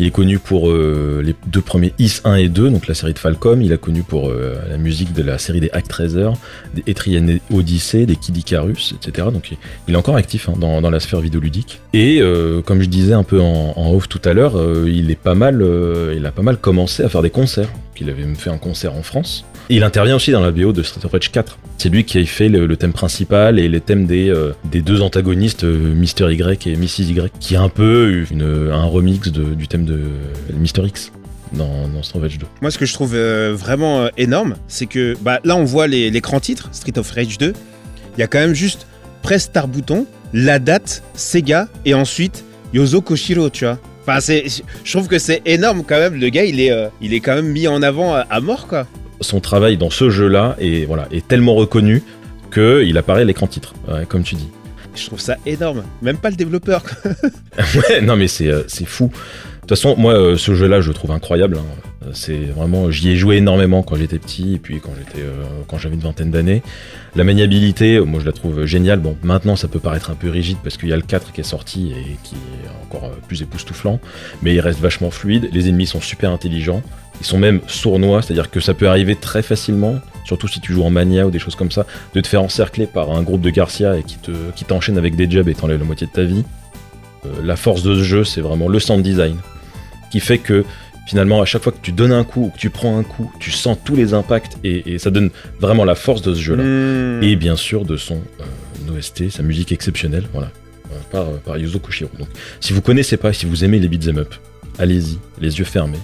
Il 0.00 0.06
est 0.06 0.10
connu 0.10 0.38
pour 0.38 0.70
euh, 0.70 1.20
les 1.22 1.34
deux 1.48 1.60
premiers 1.60 1.92
Is 1.98 2.20
1 2.24 2.36
et 2.36 2.48
2, 2.48 2.70
donc 2.70 2.86
la 2.86 2.94
série 2.94 3.12
de 3.12 3.18
Falcom. 3.18 3.60
Il 3.60 3.70
est 3.70 3.78
connu 3.78 4.02
pour 4.02 4.30
euh, 4.30 4.54
la 4.70 4.78
musique 4.78 5.12
de 5.12 5.22
la 5.22 5.36
série 5.36 5.60
des 5.60 5.68
Actraiser, 5.74 6.30
des 6.72 6.82
Etrian 6.86 7.26
Odyssey, 7.52 8.06
des 8.06 8.16
Kid 8.16 8.34
Icarus, 8.34 8.94
etc. 8.96 9.28
Donc 9.30 9.52
il, 9.88 9.92
est 9.92 9.96
encore 9.98 10.16
actif 10.16 10.48
hein, 10.48 10.54
dans, 10.58 10.90
la 10.90 11.00
sphère 11.00 11.20
vidéoludique. 11.20 11.82
Et 11.92 12.22
euh, 12.22 12.62
comme 12.62 12.80
je 12.80 12.88
disais 12.88 13.12
un 13.12 13.24
peu 13.24 13.42
en, 13.42 13.74
en 13.76 13.92
off 13.92 14.08
tout 14.08 14.22
à 14.24 14.32
l'heure, 14.32 14.54
il 14.86 15.10
est 15.10 15.16
pas 15.16 15.34
mal, 15.34 15.62
il 16.16 16.24
a 16.24 16.32
pas 16.32 16.42
mal 16.42 16.56
commencé 16.56 17.02
à 17.02 17.10
faire 17.10 17.20
des 17.20 17.28
concerts. 17.28 17.68
Il 18.00 18.08
avait 18.08 18.24
même 18.24 18.36
fait 18.36 18.48
un 18.48 18.56
concert 18.56 18.94
en 18.94 19.02
France. 19.02 19.44
Il 19.72 19.84
intervient 19.84 20.16
aussi 20.16 20.32
dans 20.32 20.40
la 20.40 20.50
BO 20.50 20.72
de 20.72 20.82
Street 20.82 21.04
of 21.04 21.12
Rage 21.12 21.30
4. 21.30 21.58
C'est 21.78 21.90
lui 21.90 22.04
qui 22.04 22.18
a 22.18 22.24
fait 22.24 22.48
le, 22.48 22.76
thème 22.76 22.92
principal 22.92 23.58
et 23.58 23.68
les 23.68 23.80
thèmes 23.80 24.06
des, 24.06 24.34
deux 24.64 25.00
antagonistes, 25.00 25.62
euh, 25.64 25.94
Mr. 25.94 26.32
Y 26.32 26.66
et 26.66 26.76
Mrs. 26.76 27.10
Y, 27.10 27.32
qui 27.38 27.54
est 27.54 27.58
un 27.58 27.68
peu 27.68 28.24
une, 28.30 28.70
un 28.72 28.84
remix 28.84 29.30
du 29.30 29.68
thème 29.68 29.84
de 29.84 29.89
Mr. 30.52 30.86
X 30.86 31.12
dans, 31.52 31.88
dans 31.88 32.20
Rage 32.20 32.38
2. 32.38 32.46
Moi, 32.62 32.70
ce 32.70 32.78
que 32.78 32.86
je 32.86 32.92
trouve 32.94 33.14
euh, 33.14 33.54
vraiment 33.56 34.02
euh, 34.02 34.08
énorme, 34.16 34.54
c'est 34.68 34.86
que 34.86 35.16
bah, 35.20 35.40
là, 35.44 35.56
on 35.56 35.64
voit 35.64 35.86
les- 35.86 36.10
l'écran 36.10 36.38
titre, 36.40 36.68
Street 36.72 36.96
of 36.98 37.10
Rage 37.10 37.38
2. 37.38 37.52
Il 38.16 38.20
y 38.20 38.22
a 38.22 38.26
quand 38.26 38.38
même 38.38 38.54
juste 38.54 38.86
press 39.22 39.44
star 39.44 39.66
bouton, 39.68 40.06
la 40.32 40.58
date, 40.58 41.02
Sega, 41.14 41.68
et 41.84 41.94
ensuite 41.94 42.44
Yozo 42.72 43.00
Koshiro, 43.00 43.50
tu 43.50 43.64
vois. 43.64 43.78
Enfin, 44.06 44.18
je 44.84 44.92
trouve 44.92 45.08
que 45.08 45.18
c'est 45.18 45.42
énorme 45.44 45.82
quand 45.86 45.98
même. 45.98 46.14
Le 46.18 46.28
gars, 46.30 46.44
il 46.44 46.60
est, 46.60 46.70
euh, 46.72 46.88
il 47.00 47.14
est 47.14 47.20
quand 47.20 47.34
même 47.34 47.48
mis 47.48 47.68
en 47.68 47.82
avant 47.82 48.14
à, 48.14 48.20
à 48.20 48.40
mort, 48.40 48.66
quoi. 48.66 48.86
Son 49.20 49.40
travail 49.40 49.76
dans 49.76 49.90
ce 49.90 50.08
jeu-là 50.08 50.56
est, 50.58 50.86
voilà, 50.86 51.06
est 51.12 51.26
tellement 51.28 51.54
reconnu 51.54 52.02
qu'il 52.52 52.96
apparaît 52.96 53.20
à 53.22 53.24
l'écran 53.24 53.46
titre, 53.46 53.74
ouais, 53.88 54.06
comme 54.06 54.22
tu 54.22 54.34
dis. 54.36 54.48
Je 54.96 55.06
trouve 55.06 55.20
ça 55.20 55.36
énorme. 55.46 55.84
Même 56.02 56.16
pas 56.16 56.30
le 56.30 56.36
développeur. 56.36 56.82
Ouais, 57.74 58.00
non 58.00 58.16
mais 58.16 58.26
c'est 58.28 58.64
fou. 58.86 59.10
De 59.70 59.76
toute 59.76 59.84
façon, 59.84 59.96
moi, 59.96 60.14
euh, 60.14 60.36
ce 60.36 60.52
jeu-là, 60.52 60.80
je 60.80 60.88
le 60.88 60.94
trouve 60.94 61.12
incroyable. 61.12 61.56
hein. 61.56 61.80
Euh, 62.04 62.10
C'est 62.12 62.34
vraiment, 62.34 62.90
j'y 62.90 63.10
ai 63.10 63.14
joué 63.14 63.36
énormément 63.36 63.84
quand 63.84 63.94
j'étais 63.94 64.18
petit 64.18 64.54
et 64.54 64.58
puis 64.58 64.80
quand 64.80 64.90
euh, 65.16 65.78
j'avais 65.78 65.94
une 65.94 66.00
vingtaine 66.00 66.32
d'années. 66.32 66.62
La 67.14 67.22
maniabilité, 67.22 68.00
moi, 68.00 68.18
je 68.18 68.26
la 68.26 68.32
trouve 68.32 68.64
géniale. 68.64 68.98
Bon, 68.98 69.16
maintenant, 69.22 69.54
ça 69.54 69.68
peut 69.68 69.78
paraître 69.78 70.10
un 70.10 70.16
peu 70.16 70.28
rigide 70.28 70.56
parce 70.64 70.76
qu'il 70.76 70.88
y 70.88 70.92
a 70.92 70.96
le 70.96 71.02
4 71.02 71.30
qui 71.30 71.40
est 71.40 71.44
sorti 71.44 71.92
et 71.92 72.16
qui 72.24 72.34
est 72.34 72.68
encore 72.82 73.12
plus 73.28 73.42
époustouflant, 73.42 74.00
mais 74.42 74.54
il 74.56 74.58
reste 74.58 74.80
vachement 74.80 75.12
fluide. 75.12 75.48
Les 75.52 75.68
ennemis 75.68 75.86
sont 75.86 76.00
super 76.00 76.32
intelligents. 76.32 76.82
Ils 77.20 77.26
sont 77.26 77.38
même 77.38 77.60
sournois, 77.68 78.22
c'est-à-dire 78.22 78.50
que 78.50 78.58
ça 78.58 78.74
peut 78.74 78.88
arriver 78.88 79.14
très 79.14 79.42
facilement, 79.42 80.00
surtout 80.24 80.48
si 80.48 80.60
tu 80.60 80.72
joues 80.72 80.82
en 80.82 80.90
mania 80.90 81.28
ou 81.28 81.30
des 81.30 81.38
choses 81.38 81.54
comme 81.54 81.70
ça, 81.70 81.86
de 82.12 82.20
te 82.20 82.26
faire 82.26 82.42
encercler 82.42 82.86
par 82.86 83.12
un 83.12 83.22
groupe 83.22 83.42
de 83.42 83.50
Garcia 83.50 83.96
et 83.96 84.02
qui 84.02 84.16
te, 84.16 84.32
qui 84.56 84.64
t'enchaîne 84.64 84.98
avec 84.98 85.14
des 85.14 85.30
jabs 85.30 85.48
et 85.48 85.54
t'enlève 85.54 85.78
la 85.78 85.84
moitié 85.84 86.08
de 86.08 86.12
ta 86.12 86.24
vie. 86.24 86.42
La 87.44 87.54
force 87.54 87.84
de 87.84 87.94
ce 87.94 88.02
jeu, 88.02 88.24
c'est 88.24 88.40
vraiment 88.40 88.66
le 88.66 88.80
sound 88.80 89.04
design 89.04 89.36
qui 90.10 90.20
fait 90.20 90.38
que 90.38 90.64
finalement, 91.06 91.40
à 91.42 91.44
chaque 91.44 91.62
fois 91.62 91.72
que 91.72 91.78
tu 91.82 91.92
donnes 91.92 92.12
un 92.12 92.24
coup 92.24 92.44
ou 92.46 92.48
que 92.50 92.58
tu 92.58 92.70
prends 92.70 92.96
un 92.98 93.02
coup, 93.02 93.32
tu 93.40 93.50
sens 93.50 93.76
tous 93.84 93.96
les 93.96 94.14
impacts 94.14 94.56
et, 94.62 94.94
et 94.94 94.98
ça 94.98 95.10
donne 95.10 95.30
vraiment 95.60 95.84
la 95.84 95.94
force 95.94 96.22
de 96.22 96.34
ce 96.34 96.40
jeu-là. 96.40 96.62
Hmm. 96.62 97.22
Et 97.22 97.36
bien 97.36 97.56
sûr, 97.56 97.84
de 97.84 97.96
son 97.96 98.20
euh, 98.40 98.96
OST, 98.98 99.30
sa 99.30 99.42
musique 99.42 99.72
exceptionnelle, 99.72 100.28
voilà, 100.32 100.50
euh, 100.92 100.96
par, 101.10 101.22
euh, 101.28 101.36
par 101.44 101.58
Yuzo 101.58 101.78
Koshiro. 101.80 102.10
Donc, 102.18 102.28
si 102.60 102.72
vous 102.72 102.80
connaissez 102.82 103.16
pas, 103.16 103.32
si 103.32 103.46
vous 103.46 103.64
aimez 103.64 103.78
les 103.80 103.88
beat'em 103.88 104.18
up, 104.18 104.34
allez-y, 104.78 105.18
les 105.40 105.58
yeux 105.58 105.64
fermés. 105.64 105.98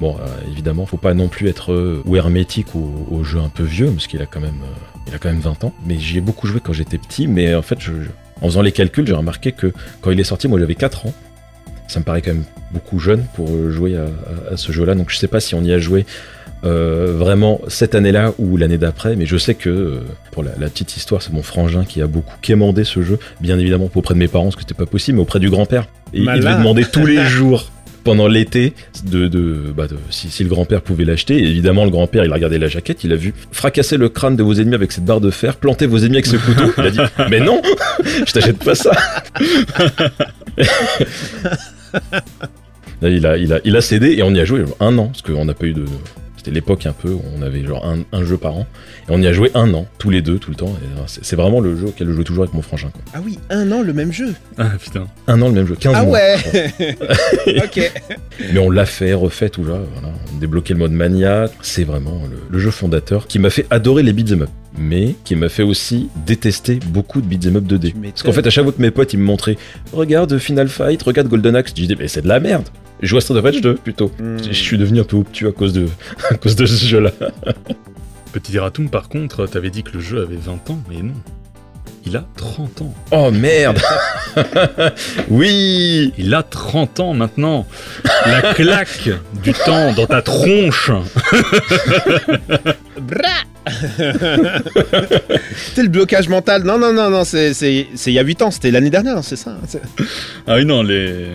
Bon, 0.00 0.16
évidemment, 0.50 0.84
faut 0.84 0.96
pas 0.96 1.14
non 1.14 1.28
plus 1.28 1.48
être 1.48 2.02
ou 2.04 2.16
hermétique 2.16 2.74
au, 2.74 3.06
au 3.10 3.22
jeu 3.22 3.38
un 3.38 3.48
peu 3.50 3.62
vieux, 3.62 3.86
parce 3.90 4.08
qu'il 4.08 4.20
a 4.20 4.26
quand 4.26 4.40
même, 4.40 4.60
il 5.06 5.14
a 5.14 5.18
quand 5.18 5.28
même 5.28 5.38
20 5.40 5.62
ans. 5.64 5.72
Mais 5.86 5.96
j'y 5.98 6.18
ai 6.18 6.20
beaucoup 6.20 6.48
joué 6.48 6.60
quand 6.64 6.72
j'étais 6.72 6.98
petit, 6.98 7.28
mais 7.28 7.54
en 7.54 7.62
fait, 7.62 7.78
je- 7.80 8.02
je- 8.02 8.08
en 8.40 8.46
faisant 8.46 8.62
les 8.62 8.72
calculs, 8.72 9.06
j'ai 9.06 9.12
remarqué 9.14 9.52
que 9.52 9.72
quand 10.00 10.10
il 10.10 10.18
est 10.18 10.24
sorti, 10.24 10.48
moi 10.48 10.58
j'avais 10.58 10.74
4 10.74 11.06
ans. 11.06 11.14
Ça 11.92 12.00
me 12.00 12.04
paraît 12.04 12.22
quand 12.22 12.32
même 12.32 12.44
beaucoup 12.72 12.98
jeune 12.98 13.24
pour 13.34 13.48
euh, 13.50 13.70
jouer 13.70 13.96
à, 13.96 14.04
à- 14.04 14.54
à 14.54 14.56
ce 14.56 14.72
jeu-là. 14.72 14.94
Donc 14.94 15.10
je 15.10 15.16
sais 15.18 15.28
pas 15.28 15.40
si 15.40 15.54
on 15.54 15.62
y 15.62 15.72
a 15.72 15.78
joué 15.78 16.06
euh, 16.64 17.14
vraiment 17.16 17.60
cette 17.68 17.94
année-là 17.94 18.32
ou 18.38 18.56
l'année 18.56 18.78
d'après, 18.78 19.14
mais 19.16 19.26
je 19.26 19.36
sais 19.36 19.54
que 19.54 19.68
euh, 19.68 20.00
pour 20.30 20.42
la, 20.42 20.52
la 20.58 20.68
petite 20.68 20.96
histoire, 20.96 21.20
c'est 21.20 21.32
mon 21.32 21.42
frangin 21.42 21.84
qui 21.84 22.00
a 22.00 22.06
beaucoup 22.06 22.36
quémandé 22.40 22.84
ce 22.84 23.02
jeu, 23.02 23.18
bien 23.40 23.58
évidemment 23.58 23.90
auprès 23.94 24.14
de 24.14 24.18
mes 24.20 24.28
parents, 24.28 24.44
parce 24.44 24.56
que 24.56 24.62
c'était 24.62 24.74
pas 24.74 24.86
possible, 24.86 25.16
mais 25.16 25.22
auprès 25.22 25.40
du 25.40 25.50
grand-père. 25.50 25.86
Et 26.14 26.20
il 26.20 26.24
devait 26.36 26.48
demander 26.58 26.84
tous 26.84 27.04
les 27.04 27.24
jours 27.26 27.70
pendant 28.04 28.26
l'été 28.26 28.74
de, 29.04 29.28
de, 29.28 29.72
bah, 29.76 29.86
de- 29.86 29.96
si, 30.10 30.28
si 30.30 30.42
le 30.44 30.48
grand-père 30.50 30.82
pouvait 30.82 31.04
l'acheter. 31.04 31.36
Et 31.38 31.46
évidemment, 31.48 31.84
le 31.84 31.90
grand-père, 31.90 32.24
il 32.24 32.30
a 32.32 32.34
regardé 32.34 32.58
la 32.58 32.66
jaquette, 32.68 33.04
il 33.04 33.12
a 33.12 33.16
vu 33.16 33.32
fracasser 33.52 33.96
le 33.96 34.08
crâne 34.08 34.34
de 34.36 34.42
vos 34.42 34.54
ennemis 34.54 34.74
avec 34.74 34.90
cette 34.92 35.04
barre 35.04 35.20
de 35.20 35.30
fer, 35.30 35.56
planter 35.56 35.86
vos 35.86 35.98
ennemis 35.98 36.16
avec 36.16 36.26
ce 36.26 36.36
couteau. 36.36 36.72
Il 36.78 36.84
a 36.86 36.90
dit 36.90 36.98
Mais 37.30 37.38
non, 37.40 37.60
je 38.26 38.32
t'achète 38.32 38.58
pas 38.58 38.74
ça. 38.74 38.92
Il, 43.02 43.26
a, 43.26 43.36
il, 43.36 43.52
a, 43.52 43.58
il 43.64 43.76
a 43.76 43.80
cédé 43.80 44.12
et 44.12 44.22
on 44.22 44.30
y 44.30 44.38
a 44.38 44.44
joué 44.44 44.64
un 44.78 44.96
an, 44.96 45.06
parce 45.06 45.22
qu'on 45.22 45.44
n'a 45.44 45.54
pas 45.54 45.66
eu 45.66 45.72
de. 45.72 45.84
C'était 46.44 46.56
l'époque 46.56 46.86
un 46.86 46.92
peu 46.92 47.10
où 47.10 47.22
on 47.38 47.42
avait 47.42 47.64
genre 47.64 47.86
un, 47.86 47.98
un 48.10 48.24
jeu 48.24 48.36
par 48.36 48.56
an. 48.56 48.66
Et 49.08 49.12
on 49.12 49.22
y 49.22 49.28
a 49.28 49.32
joué 49.32 49.52
un 49.54 49.72
an, 49.74 49.86
tous 49.98 50.10
les 50.10 50.22
deux, 50.22 50.38
tout 50.40 50.50
le 50.50 50.56
temps. 50.56 50.74
C'est 51.06 51.36
vraiment 51.36 51.60
le 51.60 51.76
jeu 51.76 51.86
auquel 51.86 52.08
je 52.08 52.12
joue 52.14 52.24
toujours 52.24 52.42
avec 52.42 52.52
mon 52.52 52.62
frangin. 52.62 52.90
Quoi. 52.92 53.00
Ah 53.14 53.20
oui, 53.24 53.38
un 53.48 53.70
an, 53.70 53.80
le 53.80 53.92
même 53.92 54.10
jeu. 54.12 54.34
Ah 54.58 54.70
putain. 54.76 55.06
Un 55.28 55.40
an, 55.40 55.46
le 55.50 55.54
même 55.54 55.68
jeu, 55.68 55.76
15 55.78 55.92
Ah 55.96 56.02
mois. 56.04 56.18
ouais 56.18 56.96
Ok. 57.64 57.92
Mais 58.52 58.58
on 58.58 58.70
l'a 58.70 58.86
fait, 58.86 59.12
refait 59.14 59.50
tout 59.50 59.62
là. 59.64 59.78
Voilà. 59.94 60.08
On 60.32 60.36
a 60.36 60.40
débloqué 60.40 60.74
le 60.74 60.80
mode 60.80 60.90
mania. 60.90 61.46
C'est 61.62 61.84
vraiment 61.84 62.20
le, 62.28 62.38
le 62.50 62.58
jeu 62.58 62.72
fondateur 62.72 63.28
qui 63.28 63.38
m'a 63.38 63.50
fait 63.50 63.66
adorer 63.70 64.02
les 64.02 64.12
beat'em 64.12 64.42
up. 64.42 64.50
Mais 64.76 65.14
qui 65.24 65.36
m'a 65.36 65.48
fait 65.48 65.62
aussi 65.62 66.08
détester 66.26 66.80
beaucoup 66.88 67.20
de 67.20 67.26
beat'em 67.28 67.54
up 67.54 67.64
2D. 67.64 67.68
Tu 67.68 67.76
m'étonnes. 67.98 68.10
Parce 68.10 68.22
qu'en 68.24 68.32
fait, 68.32 68.44
à 68.44 68.50
chaque 68.50 68.64
fois 68.64 68.72
que 68.72 68.82
mes 68.82 68.90
potes 68.90 69.12
ils 69.12 69.18
me 69.18 69.24
montraient 69.24 69.58
Regarde 69.92 70.36
Final 70.38 70.66
Fight, 70.68 71.00
regarde 71.04 71.28
Golden 71.28 71.54
Axe, 71.54 71.70
je 71.70 71.82
disais 71.82 71.94
Mais 71.96 72.08
c'est 72.08 72.22
de 72.22 72.28
la 72.28 72.40
merde 72.40 72.64
Je 73.02 73.08
joue 73.08 73.16
à 73.16 73.20
Street 73.20 73.36
of 73.36 73.44
Rage 73.44 73.60
2 73.60 73.74
plutôt. 73.74 74.12
Hmm. 74.18 74.38
Je 74.38 74.52
suis 74.52 74.78
devenu 74.78 75.00
un 75.00 75.04
peu 75.04 75.16
obtus 75.16 75.48
à 75.48 75.52
cause 75.52 75.72
de, 75.72 75.88
à 76.30 76.34
cause 76.34 76.54
de 76.56 76.64
ce 76.64 76.86
jeu-là. 76.86 77.10
Petit 78.32 78.58
Ratum, 78.58 78.88
par 78.88 79.08
contre, 79.08 79.46
t'avais 79.46 79.70
dit 79.70 79.82
que 79.82 79.92
le 79.92 80.00
jeu 80.00 80.22
avait 80.22 80.36
20 80.36 80.70
ans, 80.70 80.78
mais 80.88 81.02
non. 81.02 81.14
Il 82.04 82.16
a 82.16 82.24
30 82.36 82.82
ans. 82.82 82.94
Oh 83.12 83.30
merde 83.30 83.78
Oui 85.28 86.12
Il 86.18 86.34
a 86.34 86.42
30 86.42 87.00
ans 87.00 87.14
maintenant. 87.14 87.66
La 88.26 88.54
claque 88.54 89.08
du 89.42 89.52
temps 89.52 89.92
dans 89.92 90.06
ta 90.06 90.20
tronche. 90.22 90.90
C'est 95.74 95.82
le 95.82 95.88
blocage 95.88 96.28
mental. 96.28 96.64
Non, 96.64 96.78
non, 96.78 96.92
non, 96.92 97.10
non, 97.10 97.24
c'est 97.24 97.52
il 97.52 98.12
y 98.12 98.18
a 98.18 98.22
8 98.22 98.42
ans, 98.42 98.50
c'était 98.50 98.72
l'année 98.72 98.90
dernière, 98.90 99.22
c'est 99.22 99.36
ça. 99.36 99.56
Ah 100.48 100.56
oui, 100.56 100.64
non, 100.64 100.82
les, 100.82 101.26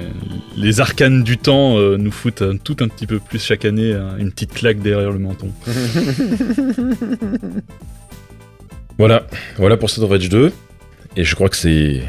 les 0.58 0.82
arcanes 0.82 1.24
du 1.24 1.38
temps 1.38 1.78
euh, 1.78 1.96
nous 1.98 2.12
foutent 2.12 2.42
un- 2.42 2.58
tout 2.58 2.76
un 2.82 2.90
petit 2.90 3.08
peu 3.08 3.20
plus 3.20 3.40
chaque 3.42 3.64
année 3.64 3.94
hein, 3.94 4.16
une 4.20 4.32
petite 4.32 4.54
claque 4.54 4.80
derrière 4.82 5.12
le 5.12 5.20
menton. 5.20 5.50
Voilà, 8.98 9.28
voilà 9.58 9.78
pour 9.78 9.90
Street 9.90 10.04
of 10.04 10.10
Rage 10.10 10.30
2. 10.30 10.52
Et 11.18 11.24
je 11.24 11.36
crois 11.36 11.50
que 11.50 11.56
c'est 11.56 12.02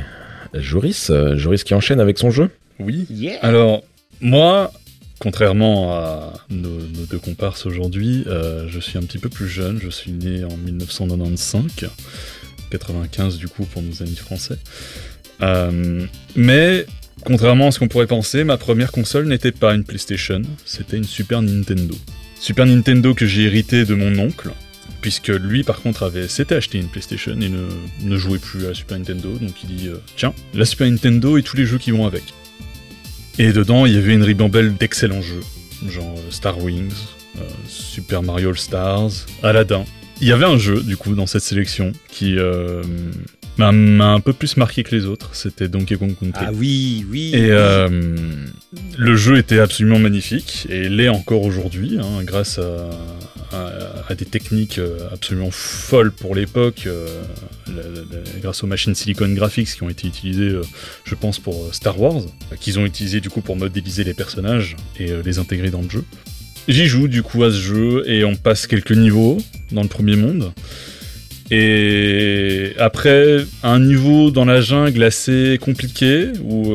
Joris, 0.54 1.11
euh, 1.11 1.37
Joris 1.37 1.64
qui 1.64 1.75
enchaîne 1.75 2.00
avec 2.00 2.18
son 2.18 2.30
jeu. 2.30 2.50
Oui. 2.78 3.07
Yeah. 3.11 3.38
Alors, 3.42 3.83
moi, 4.21 4.73
contrairement 5.18 5.92
à 5.95 6.33
nos, 6.50 6.78
nos 6.78 7.07
deux 7.11 7.18
comparses 7.18 7.66
aujourd'hui, 7.66 8.25
euh, 8.26 8.66
je 8.68 8.80
suis 8.80 8.99
un 8.99 9.02
petit 9.02 9.18
peu 9.18 9.28
plus 9.28 9.49
jeune. 9.49 9.78
Je 9.83 9.90
suis 9.90 10.12
né 10.12 10.45
en 10.45 10.57
1995, 10.57 11.64
95 12.71 13.37
du 13.37 13.49
coup 13.49 13.64
pour 13.64 13.83
nos 13.83 14.02
amis 14.02 14.16
français. 14.16 14.59
Euh, 15.42 16.07
mais, 16.37 16.87
contrairement 17.25 17.68
à 17.68 17.71
ce 17.71 17.78
qu'on 17.78 17.88
pourrait 17.88 18.07
penser, 18.07 18.45
ma 18.45 18.57
première 18.57 18.92
console 18.92 19.26
n'était 19.26 19.52
pas 19.52 19.75
une 19.75 19.85
PlayStation, 19.85 20.42
c'était 20.64 20.97
une 20.97 21.04
Super 21.04 21.42
Nintendo. 21.42 21.95
Super 22.40 22.66
Nintendo 22.66 23.14
que 23.14 23.26
j'ai 23.26 23.42
hérité 23.42 23.85
de 23.85 23.95
mon 23.95 24.18
oncle, 24.18 24.50
puisque 25.09 25.29
lui 25.29 25.62
par 25.62 25.81
contre 25.81 26.03
avait 26.03 26.29
s'était 26.29 26.57
acheté 26.57 26.77
une 26.77 26.88
PlayStation 26.88 27.33
et 27.41 27.49
ne, 27.49 27.65
ne 28.03 28.17
jouait 28.19 28.38
plus 28.38 28.67
à 28.67 28.69
la 28.69 28.75
Super 28.75 28.99
Nintendo, 28.99 29.38
donc 29.38 29.55
il 29.65 29.75
dit 29.75 29.88
euh, 29.88 29.97
tiens, 30.17 30.35
la 30.53 30.67
Super 30.67 30.87
Nintendo 30.87 31.38
et 31.38 31.43
tous 31.43 31.57
les 31.57 31.65
jeux 31.65 31.79
qui 31.79 31.93
vont 31.93 32.07
avec. 32.07 32.25
Et 33.38 33.55
dedans, 33.55 33.87
il 33.87 33.95
y 33.95 33.97
avait 33.97 34.12
une 34.12 34.23
ribambelle 34.23 34.75
d'excellents 34.75 35.23
jeux, 35.23 35.41
genre 35.88 36.15
euh, 36.19 36.31
Star 36.31 36.62
Wings, 36.62 36.93
euh, 37.38 37.41
Super 37.67 38.23
Mario 38.23 38.50
All 38.50 38.59
Stars, 38.59 39.12
Aladdin. 39.43 39.87
Il 40.21 40.29
y 40.29 40.33
avait 40.33 40.45
un 40.45 40.59
jeu, 40.59 40.83
du 40.83 40.99
coup, 40.99 41.15
dans 41.15 41.27
cette 41.27 41.41
sélection 41.41 41.93
qui 42.11 42.38
euh, 42.38 42.83
m'a 43.57 43.69
un 44.12 44.21
peu 44.21 44.35
plus 44.35 44.59
marqué 44.59 44.83
que 44.83 44.95
les 44.95 45.07
autres, 45.07 45.31
c'était 45.33 45.69
Donkey 45.69 45.97
Kong 45.97 46.15
Country. 46.21 46.45
Ah 46.47 46.50
oui, 46.53 47.07
oui. 47.11 47.31
Et 47.33 47.50
euh, 47.50 48.17
le 48.99 49.17
jeu 49.17 49.38
était 49.38 49.59
absolument 49.59 49.99
magnifique 49.99 50.67
et 50.69 50.91
l'est 50.91 51.09
encore 51.09 51.45
aujourd'hui, 51.45 51.99
hein, 51.99 52.23
grâce 52.25 52.59
à, 52.59 52.91
à- 53.52 54.14
des 54.14 54.25
techniques 54.25 54.78
euh, 54.78 54.99
absolument 55.12 55.50
folles 55.50 56.11
pour 56.12 56.35
l'époque, 56.35 56.85
euh, 56.87 57.07
grâce 58.40 58.64
aux 58.64 58.67
machines 58.67 58.95
Silicon 58.95 59.28
Graphics 59.28 59.69
qui 59.75 59.83
ont 59.83 59.88
été 59.90 60.09
utilisées, 60.09 60.49
euh, 60.49 60.62
je 61.05 61.14
pense, 61.14 61.38
pour 61.38 61.73
Star 61.75 62.00
Wars, 62.00 62.23
qu'ils 62.61 62.78
ont 62.78 62.84
utilisé 62.87 63.21
du 63.21 63.30
coup 63.30 63.41
pour 63.41 63.56
modéliser 63.56 64.04
les 64.04 64.15
personnages 64.15 64.76
et 64.99 65.11
les 65.25 65.39
intégrer 65.39 65.71
dans 65.71 65.82
le 65.82 65.91
jeu. 65.91 66.04
J'y 66.67 66.87
joue 66.87 67.08
du 67.08 67.23
coup 67.23 67.45
à 67.45 67.50
ce 67.50 67.56
jeu 67.56 68.04
et 68.11 68.25
on 68.25 68.34
passe 68.37 68.67
quelques 68.67 68.93
niveaux 68.93 69.39
dans 69.73 69.82
le 69.82 69.89
premier 69.89 70.17
monde. 70.17 70.52
Et 71.50 72.73
après, 72.78 73.47
un 73.63 73.80
niveau 73.80 74.30
dans 74.30 74.45
la 74.45 74.61
jungle 74.61 75.02
assez 75.02 75.58
compliqué, 75.61 76.28
où 76.43 76.71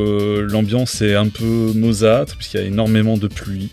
l'ambiance 0.48 1.00
est 1.00 1.14
un 1.14 1.28
peu 1.28 1.72
maussâtre, 1.76 2.36
puisqu'il 2.36 2.60
y 2.60 2.62
a 2.64 2.66
énormément 2.66 3.16
de 3.16 3.28
pluie, 3.28 3.70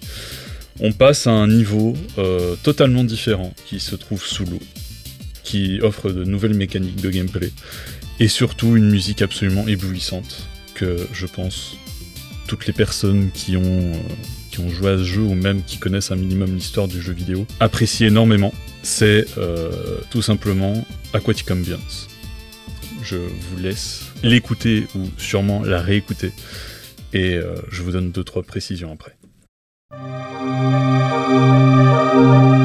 on 0.81 0.91
passe 0.91 1.27
à 1.27 1.31
un 1.31 1.47
niveau 1.47 1.93
euh, 2.17 2.55
totalement 2.63 3.03
différent, 3.03 3.53
qui 3.65 3.79
se 3.79 3.95
trouve 3.95 4.25
sous 4.25 4.45
l'eau, 4.45 4.59
qui 5.43 5.79
offre 5.81 6.11
de 6.11 6.23
nouvelles 6.23 6.55
mécaniques 6.55 6.99
de 6.99 7.09
gameplay, 7.09 7.51
et 8.19 8.27
surtout 8.27 8.75
une 8.75 8.89
musique 8.89 9.21
absolument 9.21 9.67
éblouissante, 9.67 10.47
que 10.73 11.07
je 11.13 11.27
pense 11.27 11.75
toutes 12.47 12.65
les 12.65 12.73
personnes 12.73 13.29
qui 13.31 13.55
ont, 13.55 13.61
euh, 13.61 14.69
joué 14.69 14.91
à 14.91 14.97
ce 14.97 15.03
jeu, 15.03 15.21
ou 15.21 15.33
même 15.33 15.63
qui 15.63 15.77
connaissent 15.77 16.11
un 16.11 16.15
minimum 16.15 16.53
l'histoire 16.53 16.87
du 16.87 17.01
jeu 17.01 17.13
vidéo, 17.13 17.45
apprécient 17.59 18.07
énormément 18.07 18.53
c'est 18.83 19.25
euh, 19.37 19.99
tout 20.09 20.23
simplement 20.23 20.85
Aquatic 21.13 21.49
Ambience. 21.51 22.07
Je 23.03 23.15
vous 23.15 23.57
laisse 23.57 24.05
l'écouter 24.23 24.87
ou 24.95 25.07
sûrement 25.17 25.63
la 25.63 25.81
réécouter 25.81 26.31
et 27.13 27.39
je 27.69 27.81
vous 27.81 27.91
donne 27.91 28.11
deux 28.11 28.23
trois 28.23 28.41
précisions 28.41 28.91
après. 28.91 29.15
Mais 30.71 31.85
voilà, 31.85 32.60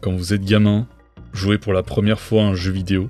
quand 0.00 0.12
vous 0.12 0.32
êtes 0.32 0.44
gamin, 0.44 0.86
jouer 1.32 1.58
pour 1.58 1.72
la 1.72 1.82
première 1.82 2.20
fois 2.20 2.42
un 2.42 2.54
jeu 2.54 2.72
vidéo 2.72 3.08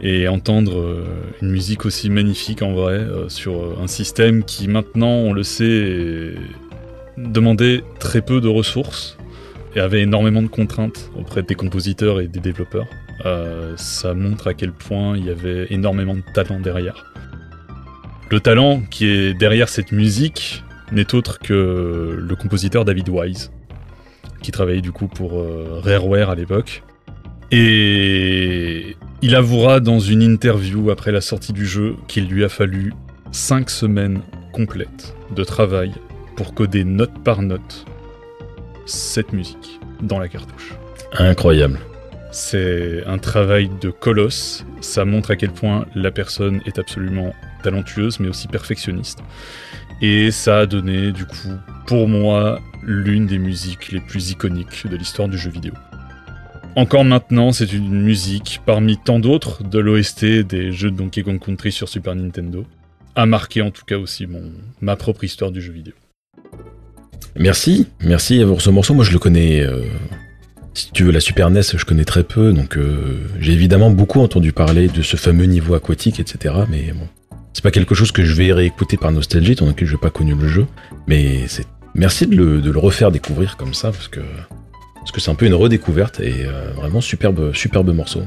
et 0.00 0.28
entendre 0.28 0.78
euh, 0.78 1.04
une 1.40 1.50
musique 1.50 1.86
aussi 1.86 2.10
magnifique 2.10 2.62
en 2.62 2.72
vrai 2.72 2.94
euh, 2.94 3.28
sur 3.28 3.54
euh, 3.54 3.78
un 3.82 3.86
système 3.86 4.44
qui 4.44 4.68
maintenant, 4.68 5.08
on 5.08 5.32
le 5.32 5.42
sait, 5.42 6.34
demandait 7.16 7.82
très 7.98 8.20
peu 8.20 8.40
de 8.40 8.48
ressources 8.48 9.16
et 9.74 9.80
avait 9.80 10.02
énormément 10.02 10.42
de 10.42 10.48
contraintes 10.48 11.10
auprès 11.18 11.42
des 11.42 11.54
compositeurs 11.54 12.20
et 12.20 12.28
des 12.28 12.40
développeurs. 12.40 12.86
Ça 13.76 14.14
montre 14.14 14.46
à 14.46 14.54
quel 14.54 14.72
point 14.72 15.16
il 15.16 15.24
y 15.24 15.30
avait 15.30 15.66
énormément 15.70 16.14
de 16.14 16.22
talent 16.32 16.60
derrière. 16.60 17.12
Le 18.30 18.38
talent 18.38 18.82
qui 18.90 19.06
est 19.06 19.34
derrière 19.34 19.68
cette 19.68 19.90
musique 19.90 20.62
n'est 20.92 21.14
autre 21.14 21.40
que 21.40 22.16
le 22.16 22.36
compositeur 22.36 22.84
David 22.84 23.08
Wise, 23.08 23.50
qui 24.46 24.52
travaillait 24.52 24.80
du 24.80 24.92
coup 24.92 25.08
pour 25.08 25.40
euh, 25.40 25.80
Rareware 25.82 26.30
à 26.30 26.36
l'époque. 26.36 26.84
Et 27.50 28.96
il 29.20 29.34
avouera 29.34 29.80
dans 29.80 29.98
une 29.98 30.22
interview 30.22 30.92
après 30.92 31.10
la 31.10 31.20
sortie 31.20 31.52
du 31.52 31.66
jeu 31.66 31.96
qu'il 32.06 32.28
lui 32.28 32.44
a 32.44 32.48
fallu 32.48 32.92
5 33.32 33.68
semaines 33.68 34.20
complètes 34.52 35.16
de 35.34 35.42
travail 35.42 35.92
pour 36.36 36.54
coder 36.54 36.84
note 36.84 37.24
par 37.24 37.42
note 37.42 37.86
cette 38.84 39.32
musique 39.32 39.80
dans 40.00 40.20
la 40.20 40.28
cartouche. 40.28 40.74
Incroyable. 41.14 41.80
C'est 42.30 43.02
un 43.04 43.18
travail 43.18 43.68
de 43.80 43.90
colosse. 43.90 44.64
Ça 44.80 45.04
montre 45.04 45.32
à 45.32 45.36
quel 45.36 45.50
point 45.50 45.86
la 45.96 46.12
personne 46.12 46.60
est 46.66 46.78
absolument 46.78 47.34
talentueuse, 47.64 48.20
mais 48.20 48.28
aussi 48.28 48.46
perfectionniste. 48.46 49.18
Et 50.02 50.30
ça 50.30 50.58
a 50.58 50.66
donné, 50.66 51.12
du 51.12 51.24
coup, 51.24 51.52
pour 51.86 52.08
moi, 52.08 52.60
l'une 52.82 53.26
des 53.26 53.38
musiques 53.38 53.92
les 53.92 54.00
plus 54.00 54.30
iconiques 54.30 54.86
de 54.86 54.96
l'histoire 54.96 55.28
du 55.28 55.38
jeu 55.38 55.50
vidéo. 55.50 55.72
Encore 56.76 57.04
maintenant, 57.04 57.52
c'est 57.52 57.72
une 57.72 58.02
musique 58.02 58.60
parmi 58.66 58.98
tant 58.98 59.18
d'autres 59.18 59.64
de 59.64 59.78
l'OST 59.78 60.24
des 60.46 60.72
jeux 60.72 60.90
de 60.90 60.96
Donkey 60.96 61.22
Kong 61.22 61.42
Country 61.42 61.72
sur 61.72 61.88
Super 61.88 62.14
Nintendo. 62.14 62.66
A 63.14 63.24
marqué 63.24 63.62
en 63.62 63.70
tout 63.70 63.84
cas 63.86 63.96
aussi 63.96 64.26
mon, 64.26 64.52
ma 64.82 64.94
propre 64.96 65.24
histoire 65.24 65.50
du 65.50 65.62
jeu 65.62 65.72
vidéo. 65.72 65.94
Merci, 67.34 67.86
merci 68.00 68.44
pour 68.44 68.60
ce 68.60 68.68
morceau. 68.68 68.92
Moi, 68.92 69.04
je 69.04 69.12
le 69.12 69.18
connais. 69.18 69.62
euh, 69.62 69.84
si 70.74 70.90
tu 70.92 71.04
veux, 71.04 71.12
la 71.12 71.20
Super 71.20 71.48
NES, 71.50 71.62
je 71.62 71.84
connais 71.86 72.04
très 72.04 72.22
peu, 72.22 72.52
donc 72.52 72.76
euh, 72.76 73.26
j'ai 73.40 73.52
évidemment 73.52 73.90
beaucoup 73.90 74.20
entendu 74.20 74.52
parler 74.52 74.88
de 74.88 75.00
ce 75.00 75.16
fameux 75.16 75.46
niveau 75.46 75.74
aquatique, 75.74 76.20
etc. 76.20 76.54
Mais 76.68 76.92
bon, 76.92 77.08
c'est 77.56 77.62
pas 77.62 77.70
quelque 77.70 77.94
chose 77.94 78.12
que 78.12 78.22
je 78.22 78.34
vais 78.34 78.52
réécouter 78.52 78.98
par 78.98 79.10
nostalgie, 79.10 79.54
donné 79.54 79.72
que 79.72 79.86
je 79.86 79.92
n'ai 79.92 79.98
pas 79.98 80.10
connu 80.10 80.34
le 80.34 80.46
jeu. 80.46 80.66
Mais 81.06 81.48
c'est 81.48 81.66
merci 81.94 82.26
de 82.26 82.36
le, 82.36 82.78
refaire 82.78 83.10
découvrir 83.10 83.56
comme 83.56 83.72
ça, 83.72 83.92
parce 83.92 84.08
que 84.08 84.20
c'est 85.16 85.30
un 85.30 85.34
peu 85.34 85.46
une 85.46 85.54
redécouverte 85.54 86.20
et 86.20 86.44
euh, 86.44 86.72
vraiment 86.74 87.00
superbe, 87.00 87.54
superbe 87.54 87.94
morceau. 87.94 88.20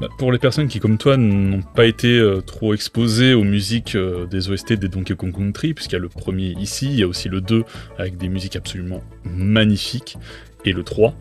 Bah, 0.00 0.08
pour 0.16 0.32
les 0.32 0.38
personnes 0.38 0.66
qui, 0.68 0.80
comme 0.80 0.96
toi, 0.96 1.18
n'ont 1.18 1.60
pas 1.60 1.84
été 1.84 2.08
euh, 2.08 2.40
trop 2.40 2.72
exposées 2.72 3.34
aux 3.34 3.44
musiques 3.44 3.96
euh, 3.96 4.24
des 4.24 4.48
OST 4.48 4.72
des 4.72 4.88
Donkey 4.88 5.14
Kong 5.14 5.36
Country, 5.36 5.74
puisqu'il 5.74 5.96
y 5.96 5.98
a 5.98 6.00
le 6.00 6.08
premier 6.08 6.54
ici, 6.58 6.86
il 6.86 7.00
y 7.00 7.02
a 7.02 7.06
aussi 7.06 7.28
le 7.28 7.42
2 7.42 7.64
avec 7.98 8.16
des 8.16 8.30
musiques 8.30 8.56
absolument 8.56 9.02
magnifiques, 9.24 10.16
et 10.64 10.72
le 10.72 10.84
3. 10.84 11.14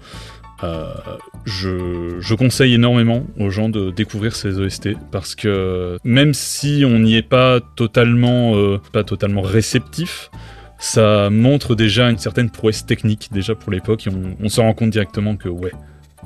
Euh, 0.64 0.94
je, 1.46 2.34
conseille 2.34 2.74
énormément 2.74 3.24
aux 3.40 3.50
gens 3.50 3.70
de 3.70 3.92
découvrir 3.92 4.36
ces 4.36 4.60
OST 4.60 4.90
parce 5.12 5.36
que 5.36 5.98
même 6.04 6.34
si 6.34 6.84
on 6.86 7.00
n'y 7.00 7.16
est 7.16 7.28
pas 7.28 7.60
totalement, 7.76 8.56
euh, 8.56 8.80
pas 8.92 9.04
totalement 9.04 9.42
réceptif, 9.42 10.30
ça 10.78 11.30
montre 11.30 11.76
déjà 11.76 12.10
une 12.10 12.18
certaine 12.18 12.50
prouesse 12.50 12.86
technique 12.86 13.30
déjà 13.32 13.56
pour 13.56 13.72
l'époque 13.72 14.08
et 14.08 14.10
on, 14.10 14.36
on 14.42 14.50
se 14.50 14.62
rend 14.62 14.74
compte 14.74 14.90
directement 14.90 15.36
que 15.36 15.50
ouais, 15.50 15.74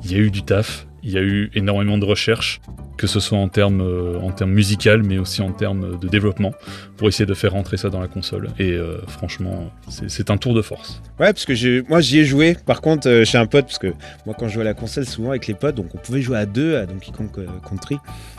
il 0.04 0.12
y 0.12 0.14
a 0.16 0.18
eu 0.18 0.30
du 0.30 0.42
taf, 0.42 0.86
il 1.04 1.12
y 1.12 1.18
a 1.18 1.22
eu 1.22 1.50
énormément 1.54 1.98
de 1.98 2.04
recherches, 2.04 2.60
que 2.96 3.06
ce 3.06 3.20
soit 3.20 3.38
en 3.38 3.48
termes 3.48 3.82
euh, 3.82 4.18
en 4.20 4.30
termes 4.30 4.52
musical, 4.52 5.02
mais 5.02 5.18
aussi 5.18 5.42
en 5.42 5.52
termes 5.52 5.98
de 5.98 6.08
développement, 6.08 6.52
pour 6.96 7.08
essayer 7.08 7.26
de 7.26 7.34
faire 7.34 7.52
rentrer 7.52 7.76
ça 7.76 7.90
dans 7.90 8.00
la 8.00 8.08
console. 8.08 8.48
Et 8.58 8.72
euh, 8.72 8.98
franchement, 9.06 9.70
c'est 9.88 10.30
un 10.30 10.38
tour 10.38 10.54
de 10.54 10.62
force. 10.62 11.02
Ouais, 11.20 11.32
parce 11.32 11.44
que 11.44 11.88
moi 11.88 12.00
j'y 12.00 12.20
ai 12.20 12.24
joué. 12.24 12.56
Par 12.66 12.80
contre, 12.80 13.08
euh, 13.08 13.24
chez 13.24 13.38
un 13.38 13.46
pote, 13.46 13.66
parce 13.66 13.78
que 13.78 13.92
moi 14.26 14.34
quand 14.38 14.48
je 14.48 14.54
jouais 14.54 14.62
à 14.62 14.66
la 14.66 14.74
console, 14.74 15.04
souvent 15.04 15.30
avec 15.30 15.46
les 15.46 15.54
potes, 15.54 15.74
donc 15.74 15.94
on 15.94 15.98
pouvait 15.98 16.22
jouer 16.22 16.38
à 16.38 16.46
deux 16.46 16.76
à 16.76 16.86
Donkey 16.86 17.12
Kong 17.12 17.28
euh, 17.38 17.46
Country. 17.68 17.98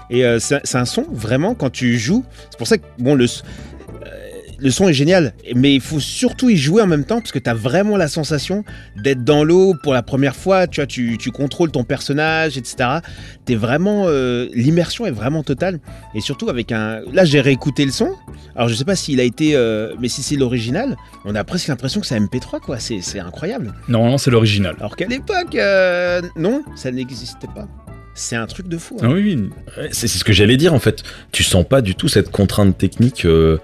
Et 0.10 0.24
c'est 0.40 0.76
un 0.76 0.86
son 0.86 1.04
vraiment 1.12 1.56
quand 1.56 1.72
tu 1.72 1.98
joues. 1.98 2.24
C'est 2.52 2.60
pour 2.60 2.68
ça 2.68 2.78
que 2.78 2.84
bon 3.00 3.16
le 3.16 3.26
le 4.60 4.72
son 4.72 4.88
est 4.88 4.94
génial, 4.94 5.34
mais 5.56 5.74
il 5.76 5.82
faut 5.82 6.00
surtout 6.00 6.50
y 6.50 6.58
jouer 6.58 6.82
en 6.82 6.88
même 6.88 7.06
temps 7.06 7.20
parce 7.20 7.32
que 7.32 7.40
tu 7.40 7.50
as 7.50 7.54
vraiment 7.54 7.98
la 7.98 8.08
sensation 8.08 8.64
d'être 8.96 9.24
dans 9.24 9.44
l'eau 9.44 9.76
pour 9.84 9.94
la 9.94 10.04
première 10.04 10.36
fois. 10.36 10.68
Tu 10.68 10.80
vois, 10.82 10.88
tu, 10.88 11.18
tu 11.18 11.32
contrôles 11.32 11.72
ton 11.72 11.84
personnage, 11.84 12.58
etc. 12.58 13.00
T'es 13.46 13.56
vraiment 13.56 14.06
euh, 14.08 14.48
l'immersion 14.54 15.06
est 15.06 15.12
vraiment 15.12 15.44
totale 15.44 15.80
et 16.14 16.22
surtout 16.22 16.50
avec 16.50 16.72
un. 16.72 17.02
Là, 17.14 17.26
j'ai 17.26 17.42
réécouté 17.42 17.86
le 17.86 17.92
son. 17.92 18.12
Alors 18.56 18.70
je 18.70 18.76
sais 18.76 18.86
pas 18.86 18.96
s'il 18.96 19.20
a 19.20 19.24
été, 19.24 19.56
euh, 19.56 19.94
mais 20.00 20.08
si 20.08 20.24
c'est 20.24 20.36
l'original, 20.36 20.96
on 21.26 21.36
a 21.36 21.44
presque 21.44 21.68
l'impression 21.68 22.00
que 22.02 22.08
c'est 22.08 22.16
un 22.16 22.26
MP3 22.26 22.60
quoi. 22.62 22.80
C'est 22.80 23.02
c'est 23.02 23.20
incroyable. 23.20 23.74
Normalement, 23.88 24.18
c'est 24.18 24.32
l'original. 24.32 24.76
Alors 24.80 24.96
qu'à 24.96 25.08
l'époque, 25.08 25.56
euh, 25.56 26.22
non, 26.38 26.64
ça 26.76 26.92
n'existait 26.92 27.48
pas. 27.54 27.68
C'est 28.18 28.38
un 28.38 28.46
truc 28.48 28.70
de 28.70 28.78
fou. 28.78 28.96
hein. 29.02 29.08
Ah 29.10 29.14
oui, 29.14 29.50
C'est 29.92 30.08
c'est 30.08 30.18
ce 30.18 30.24
que 30.24 30.32
j'allais 30.32 30.56
dire 30.56 30.74
en 30.74 30.80
fait. 30.80 31.04
Tu 31.34 31.44
sens 31.44 31.66
pas 31.68 31.82
du 31.82 31.96
tout 31.96 32.08
cette 32.08 32.32
contrainte 32.32 32.78
technique. 32.78 33.26
euh, 33.26 33.58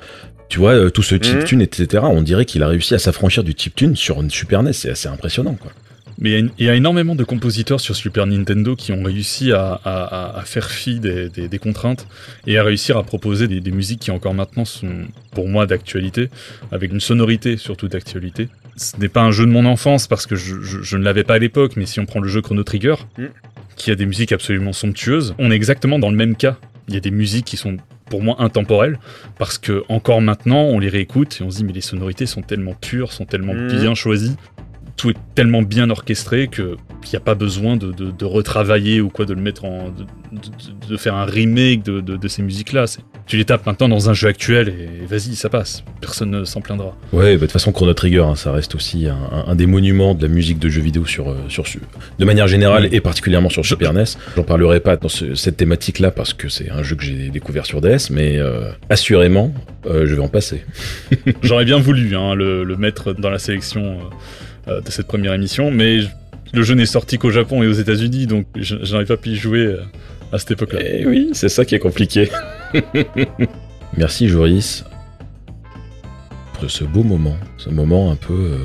tu 0.51 0.59
vois, 0.59 0.73
euh, 0.73 0.89
tout 0.89 1.01
ce 1.01 1.15
Mhm. 1.15 1.23
chiptune, 1.23 1.61
etc. 1.61 2.03
On 2.07 2.21
dirait 2.21 2.43
qu'il 2.45 2.61
a 2.61 2.67
réussi 2.67 2.93
à 2.93 2.99
s'affranchir 2.99 3.43
du 3.45 3.53
chiptune 3.57 3.95
sur 3.95 4.21
une 4.21 4.29
Super 4.29 4.61
NES. 4.63 4.73
C'est 4.73 4.89
assez 4.89 5.07
impressionnant, 5.07 5.55
quoi. 5.55 5.71
Mais 6.19 6.39
il 6.59 6.65
y 6.65 6.69
a 6.69 6.73
y, 6.75 6.77
énormément 6.77 7.15
de 7.15 7.23
compositeurs 7.23 7.79
sur 7.79 7.95
Super 7.95 8.27
Nintendo 8.27 8.75
qui 8.75 8.91
ont 8.91 9.01
réussi 9.01 9.53
à, 9.53 9.79
à- 9.85 10.03
à- 10.03 10.39
à 10.39 10.41
faire 10.43 10.69
fi 10.69 10.99
des, 10.99 11.29
des- 11.29 11.47
des 11.47 11.57
contraintes 11.57 12.05
et 12.45 12.57
à 12.59 12.63
réussir 12.63 12.97
à 12.97 13.03
proposer 13.03 13.47
des, 13.47 13.59
des 13.61 13.71
musiques 13.71 14.01
qui 14.01 14.11
encore 14.11 14.33
maintenant 14.33 14.65
sont 14.65 15.05
pour 15.31 15.47
moi 15.47 15.65
d'actualité, 15.65 16.29
avec 16.71 16.91
une 16.91 16.99
sonorité 16.99 17.55
surtout 17.57 17.87
d'actualité. 17.87 18.49
Ce 18.75 18.97
n'est 18.99 19.07
pas 19.09 19.21
un 19.21 19.31
jeu 19.31 19.45
de 19.45 19.51
mon 19.51 19.65
enfance 19.65 20.05
parce 20.07 20.27
que 20.27 20.35
je, 20.35 20.61
je- 20.61 20.81
je 20.83 20.97
ne 20.97 21.03
l'avais 21.03 21.23
pas 21.23 21.35
à 21.35 21.39
l'époque, 21.39 21.73
mais 21.77 21.85
si 21.87 21.99
on 22.01 22.05
prend 22.05 22.19
le 22.19 22.27
jeu 22.27 22.41
Chrono 22.41 22.63
Trigger, 22.63 22.95
Mm. 23.17 23.23
qui 23.77 23.89
a 23.89 23.95
des 23.95 24.05
musiques 24.05 24.33
absolument 24.33 24.73
somptueuses, 24.73 25.33
on 25.39 25.49
est 25.49 25.55
exactement 25.55 25.97
dans 25.97 26.11
le 26.11 26.17
même 26.17 26.35
cas. 26.35 26.57
Il 26.87 26.93
y 26.93 26.97
a 26.97 27.01
des 27.01 27.09
musiques 27.11 27.45
qui 27.45 27.57
sont 27.57 27.77
pour 28.12 28.21
moi 28.21 28.36
intemporelles 28.39 29.00
parce 29.39 29.58
que 29.58 29.84
encore 29.89 30.21
maintenant 30.21 30.62
on 30.62 30.78
les 30.78 30.89
réécoute 30.89 31.38
et 31.39 31.43
on 31.43 31.50
se 31.50 31.58
dit 31.58 31.63
mais 31.63 31.74
les 31.74 31.82
sonorités 31.82 32.28
sont 32.28 32.41
tellement 32.43 32.76
pures, 32.76 33.12
sont 33.12 33.26
tellement 33.26 33.56
Mm. 33.56 33.67
bien 33.69 33.95
choisies 33.95 34.36
tout 34.97 35.10
est 35.10 35.17
tellement 35.34 35.63
bien 35.63 35.89
orchestré 35.89 36.47
que 36.47 36.76
il 37.06 37.10
n'y 37.10 37.15
a 37.15 37.21
pas 37.21 37.34
besoin 37.34 37.76
de, 37.78 37.91
de- 37.91 38.12
de 38.12 38.26
retravailler 38.26 39.02
ou 39.02 39.10
quoi, 39.10 39.26
de 39.26 39.34
le 39.34 39.41
mettre 39.41 39.65
en. 39.65 39.89
de, 40.89 40.97
faire 40.97 41.15
un 41.15 41.26
remake 41.26 41.82
de, 41.84 42.28
ces 42.28 42.43
musiques-là. 42.43 42.86
C'est- 42.86 43.02
Tu 43.27 43.38
les 43.38 43.45
tapes 43.45 43.65
maintenant 43.65 43.88
dans 43.88 44.10
un 44.10 44.13
jeu 44.13 44.27
actuel 44.27 44.69
et 44.69 45.05
vas-y, 45.05 45.36
ça 45.36 45.47
passe. 45.47 45.84
Personne 46.01 46.31
ne 46.31 46.43
s'en 46.43 46.60
plaindra. 46.60 46.97
Ouais, 47.13 47.23
bah, 47.23 47.31
de 47.34 47.38
toute 47.41 47.51
façon, 47.53 47.71
Chrono 47.71 47.93
Trigger, 47.93 48.23
hein, 48.23 48.36
ça 48.36 48.51
reste 48.51 48.75
aussi 48.75 49.07
un, 49.07 49.55
des 49.55 49.67
monuments 49.67 50.13
de 50.15 50.23
la 50.23 50.27
musique 50.27 50.60
de 50.60 50.67
jeux 50.67 50.81
vidéo 50.81 51.05
sur, 51.05 51.29
euh, 51.29 51.36
sur, 51.47 51.65
su- 51.65 51.79
de 52.19 52.25
manière 52.25 52.47
générale 52.49 52.89
et 52.91 52.99
particulièrement 52.99 53.49
sur 53.49 53.65
Super 53.65 53.93
NES. 53.93 54.03
J'en 54.36 54.43
parlerai 54.43 54.81
pas 54.81 54.97
dans 54.97 55.07
ce- 55.07 55.36
cette 55.36 55.55
thématique-là 55.55 56.12
parce 56.12 56.34
que 56.34 56.49
c'est 56.49 56.69
un 56.71 56.84
jeu 56.84 56.97
que 56.97 57.03
j'ai 57.03 57.29
découvert 57.29 57.65
sur 57.65 57.79
DS, 57.79 58.10
mais 58.10 58.38
euh, 58.38 58.69
assurément, 58.89 59.53
euh, 59.86 60.05
je 60.05 60.13
vais 60.15 60.21
en 60.21 60.27
passer. 60.27 60.65
J'aurais 61.41 61.65
bien 61.65 61.79
voulu 61.79 62.13
hein, 62.17 62.36
le, 62.36 62.65
le 62.65 62.75
mettre 62.75 63.13
dans 63.13 63.29
la 63.29 63.39
sélection 63.39 63.99
euh, 64.67 64.81
de 64.81 64.91
cette 64.91 65.07
première 65.07 65.34
émission, 65.34 65.71
mais 65.71 65.99
le 66.53 66.63
jeu 66.63 66.73
n'est 66.75 66.86
sorti 66.86 67.17
qu'au 67.17 67.31
Japon 67.31 67.63
et 67.63 67.67
aux 67.67 67.71
États-Unis, 67.73 68.27
donc 68.27 68.45
je, 68.57 68.75
n'avais 68.91 69.05
pas 69.05 69.15
pu 69.15 69.29
y 69.29 69.36
jouer 69.38 69.77
à 70.32 70.38
cette 70.38 70.52
époque-là. 70.52 70.80
Eh 70.84 71.06
oui, 71.06 71.30
c'est 71.34 71.50
ça 71.50 71.65
qui 71.65 71.76
est 71.76 71.80
compliqué. 71.80 72.30
Merci 73.98 74.28
Joris 74.28 74.86
pour 76.62 76.70
ce 76.70 76.84
beau 76.84 77.04
moment, 77.04 77.36
ce 77.58 77.70
moment 77.70 78.12
un 78.12 78.15
peu, 78.15 78.34
euh, 78.34 78.58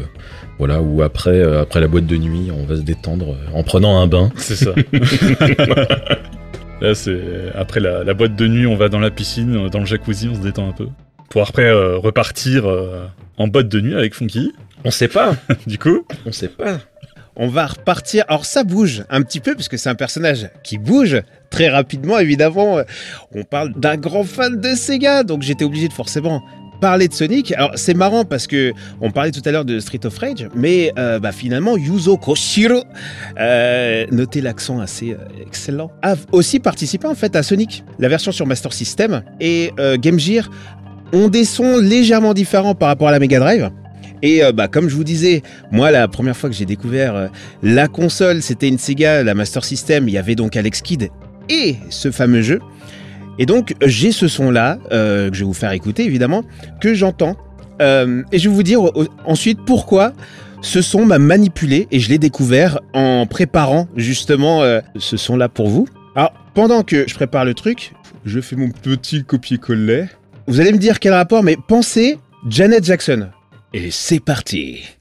voilà, 0.59 0.83
où 0.83 1.03
après, 1.03 1.31
euh, 1.31 1.63
après 1.63 1.81
la 1.81 1.89
boîte 1.89 2.05
de 2.07 2.17
nuit, 2.17 2.51
on 2.51 2.67
va 2.67 2.77
se 2.77 2.83
détendre 2.83 3.31
euh, 3.33 3.55
en 3.55 3.63
prenant 3.63 3.99
un 3.99 4.07
bain. 4.07 4.31
C'est 4.37 4.57
ça. 4.57 4.73
Là, 6.83 6.95
c'est 6.95 7.19
après 7.55 7.81
la, 7.81 8.05
la 8.05 8.13
boîte 8.13 8.37
de 8.37 8.47
nuit, 8.47 8.67
on 8.67 8.77
va 8.77 8.91
dans 8.91 8.99
la 8.99 9.11
piscine, 9.11 9.69
dans 9.71 9.81
le 9.81 9.87
jacuzzi, 9.87 10.29
on 10.29 10.35
se 10.35 10.41
détend 10.41 10.69
un 10.69 10.73
peu. 10.73 10.89
Pour 11.31 11.41
après 11.41 11.65
euh, 11.65 11.97
repartir 11.97 12.67
en 13.39 13.49
boîte 13.49 13.69
de 13.69 13.81
nuit 13.81 13.95
avec 13.95 14.15
Funky. 14.15 14.53
On 14.85 14.91
sait 14.91 15.09
pas, 15.09 15.35
Du 15.67 15.79
coup, 15.79 16.05
on 16.27 16.33
sait 16.33 16.49
pas. 16.49 16.79
On 17.37 17.49
va 17.49 17.67
repartir. 17.67 18.25
Alors 18.29 18.45
ça 18.45 18.65
bouge 18.65 19.05
un 19.11 19.23
petit 19.23 19.41
peu 19.41 19.55
parce 19.55 19.69
que 19.69 19.77
c'est 19.77 19.89
un 19.89 19.95
personnage 19.95 20.49
qui 20.63 20.79
bouge 20.79 21.23
très 21.51 21.69
rapidement. 21.69 22.19
Évidemment, 22.19 22.79
on 23.35 23.45
parle 23.45 23.73
d'un 23.75 23.97
grand 23.97 24.25
fan 24.25 24.61
de 24.61 24.75
Sega, 24.75 25.23
donc 25.23 25.43
j'étais 25.43 25.65
obligé 25.65 25.89
de 25.89 25.93
forcément 25.93 26.43
parler 26.81 27.09
de 27.09 27.15
Sonic. 27.15 27.53
Alors 27.53 27.73
c'est 27.75 27.95
marrant 27.95 28.25
parce 28.25 28.47
que 28.47 28.73
on 29.01 29.11
parlait 29.11 29.31
tout 29.31 29.43
à 29.45 29.51
l'heure 29.51 29.65
de 29.65 29.81
Street 29.81 30.05
of 30.05 30.17
Rage, 30.19 30.49
mais 30.55 30.93
euh, 30.99 31.19
bah, 31.19 31.33
finalement 31.33 31.77
Yuzo 31.77 32.17
Koshiro, 32.17 32.85
euh, 33.39 34.07
notez 34.11 34.41
l'accent 34.41 34.81
assez 34.81 35.13
euh, 35.13 35.19
excellent, 35.47 35.91
a 36.03 36.15
aussi 36.33 36.61
participé 36.61 37.07
en 37.07 37.15
fait 37.15 37.37
à 37.37 37.43
Sonic, 37.43 37.85
la 37.99 38.09
version 38.09 38.33
sur 38.33 38.47
Master 38.47 38.73
System 38.73 39.23
et 39.41 39.73
Game 39.99 40.19
Gear 40.19 40.49
ont 41.13 41.29
des 41.29 41.45
sons 41.45 41.79
légèrement 41.79 42.35
différents 42.35 42.75
par 42.75 42.89
rapport 42.89 43.09
à 43.09 43.13
la 43.13 43.19
Mega 43.19 43.39
Drive. 43.39 43.71
Et 44.27 44.43
euh, 44.43 44.51
bah, 44.51 44.67
comme 44.67 44.89
je 44.89 44.97
vous 44.97 45.05
disais, 45.05 45.43
moi, 45.71 45.93
la 45.93 46.09
première 46.09 46.37
fois 46.37 46.51
que 46.51 46.57
j'ai 46.57 46.65
découvert 46.65 47.15
euh, 47.15 47.29
la 47.63 47.87
console, 47.87 48.43
c'était 48.43 48.67
une 48.67 48.77
Sega, 48.77 49.23
la 49.23 49.35
Master 49.35 49.65
System. 49.65 50.09
Il 50.09 50.15
y 50.15 50.19
avait 50.19 50.35
donc 50.35 50.57
Alex 50.57 50.83
Kidd 50.83 51.11
et 51.49 51.77
ce 51.91 52.11
fameux 52.11 52.43
jeu. 52.43 52.61
Et 53.39 53.47
donc, 53.47 53.75
j'ai 53.85 54.11
ce 54.11 54.27
son-là, 54.27 54.79
euh, 54.91 55.31
que 55.31 55.37
je 55.37 55.41
vais 55.43 55.47
vous 55.47 55.55
faire 55.55 55.71
écouter 55.71 56.05
évidemment, 56.05 56.43
que 56.81 56.93
j'entends. 56.93 57.37
Et 57.79 58.39
je 58.39 58.49
vais 58.49 58.55
vous 58.55 58.63
dire 58.63 58.81
ensuite 59.27 59.59
pourquoi 59.65 60.15
ce 60.63 60.81
son 60.81 61.05
m'a 61.05 61.19
manipulé 61.19 61.87
et 61.93 62.01
je 62.01 62.09
l'ai 62.09 62.17
découvert 62.17 62.81
en 62.95 63.27
préparant 63.27 63.87
justement 63.97 64.63
ce 64.99 65.19
son-là 65.19 65.51
pour 65.51 65.69
vous. 65.69 65.87
Alors, 66.15 66.33
pendant 66.55 66.83
que 66.83 67.07
je 67.07 67.15
prépare 67.15 67.45
le 67.45 67.53
truc, 67.53 67.93
je 68.25 68.41
fais 68.41 68.57
mon 68.57 68.71
petit 68.71 69.25
copier-coller. 69.25 70.07
Vous 70.47 70.59
allez 70.59 70.73
me 70.73 70.79
dire 70.79 70.99
quel 70.99 71.13
rapport, 71.13 71.43
mais 71.43 71.59
pensez 71.69 72.19
Janet 72.49 72.83
Jackson. 72.83 73.29
Et 73.79 73.91
c'est 73.91 74.21
parti. 74.21 74.96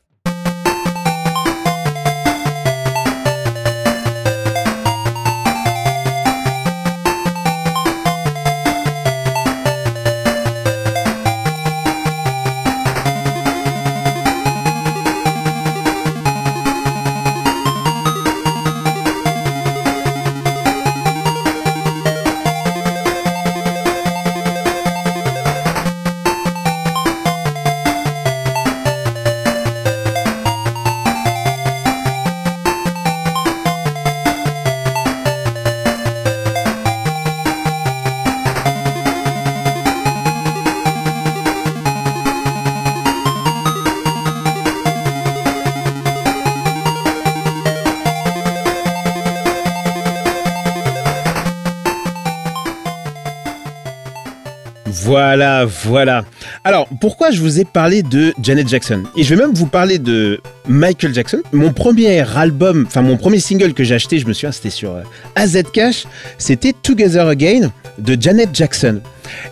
Voilà. 55.95 56.25
Alors, 56.65 56.89
pourquoi 56.99 57.31
je 57.31 57.39
vous 57.39 57.62
ai 57.62 57.63
parlé 57.63 58.03
de 58.03 58.34
Janet 58.43 58.67
Jackson? 58.67 59.03
Et 59.15 59.23
je 59.23 59.34
vais 59.34 59.41
même 59.41 59.53
vous 59.53 59.65
parler 59.65 59.97
de 59.97 60.41
Michael 60.67 61.13
Jackson. 61.13 61.41
Mon 61.53 61.71
premier 61.71 62.19
album, 62.36 62.84
enfin 62.86 63.01
mon 63.01 63.15
premier 63.15 63.39
single 63.39 63.73
que 63.73 63.86
j'ai 63.86 63.95
acheté, 63.95 64.19
je 64.19 64.27
me 64.27 64.34
souviens, 64.34 64.51
c'était 64.51 64.71
sur 64.71 64.91
euh, 64.91 65.03
AZ 65.36 65.58
Cash, 65.71 66.03
c'était 66.38 66.73
Together 66.73 67.25
Again 67.25 67.71
de 67.97 68.21
Janet 68.21 68.49
Jackson. 68.51 68.99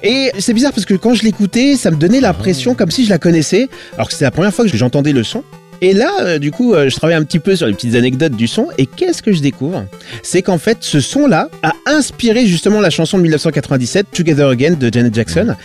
Et 0.04 0.34
c'est 0.38 0.54
bizarre 0.54 0.74
parce 0.74 0.86
que 0.86 0.96
quand 0.96 1.14
je 1.14 1.24
l'écoutais, 1.24 1.78
ça 1.78 1.92
me 1.92 1.96
donnait 1.96 2.20
l'impression 2.20 2.76
comme 2.76 2.92
si 2.92 3.06
je 3.06 3.10
la 3.10 3.20
connaissais, 3.20 3.70
alors 3.94 4.08
que 4.08 4.12
c'était 4.12 4.26
la 4.26 4.32
première 4.32 4.54
fois 4.54 4.66
que 4.66 4.76
j'entendais 4.76 5.14
le 5.14 5.24
son. 5.24 5.46
Et 5.84 5.92
là, 5.92 6.14
euh, 6.22 6.40
du 6.40 6.50
coup, 6.50 6.74
euh, 6.74 6.88
je 6.88 6.96
travaille 6.96 7.18
un 7.18 7.26
petit 7.26 7.40
peu 7.40 7.58
sur 7.58 7.68
les 7.68 7.74
petites 7.74 7.96
anecdotes 7.96 8.38
du 8.38 8.48
son. 8.48 8.70
Et 8.78 8.86
qu'est-ce 8.86 9.22
que 9.22 9.34
je 9.34 9.42
découvre? 9.42 9.86
C'est 10.22 10.42
qu'en 10.42 10.58
fait, 10.58 10.78
ce 10.80 11.02
son-là 11.02 11.50
a 11.62 11.74
inspiré 11.86 12.48
justement 12.48 12.80
la 12.80 12.90
chanson 12.90 13.18
de 13.18 13.24
1997, 13.24 14.08
Together 14.14 14.48
Again 14.48 14.76
de 14.76 14.90
Janet 14.90 15.14
Jackson. 15.14 15.56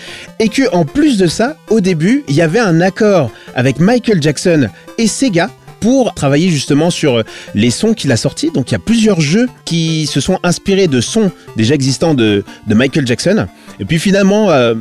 Et 0.40 0.48
que 0.48 0.68
en 0.74 0.84
plus 0.84 1.18
de 1.18 1.28
ça, 1.28 1.56
au 1.70 1.80
début, 1.80 2.24
il 2.26 2.34
y 2.34 2.42
avait 2.42 2.58
un 2.58 2.80
accord 2.80 3.30
avec 3.54 3.78
Michael 3.78 4.20
Jackson 4.20 4.66
et 4.98 5.06
Sega 5.06 5.50
pour 5.80 6.14
travailler 6.14 6.48
justement 6.50 6.90
sur 6.90 7.18
euh, 7.18 7.22
les 7.54 7.70
sons 7.70 7.94
qu'il 7.94 8.12
a 8.12 8.16
sortis. 8.16 8.50
Donc 8.50 8.70
il 8.70 8.72
y 8.72 8.76
a 8.76 8.80
plusieurs 8.80 9.20
jeux 9.20 9.48
qui 9.64 10.06
se 10.06 10.20
sont 10.20 10.38
inspirés 10.42 10.88
de 10.88 11.00
sons 11.00 11.30
déjà 11.56 11.74
existants 11.74 12.14
de, 12.14 12.44
de 12.66 12.74
Michael 12.74 13.06
Jackson. 13.06 13.46
Et 13.80 13.84
puis 13.84 13.98
finalement, 13.98 14.50
euh, 14.50 14.74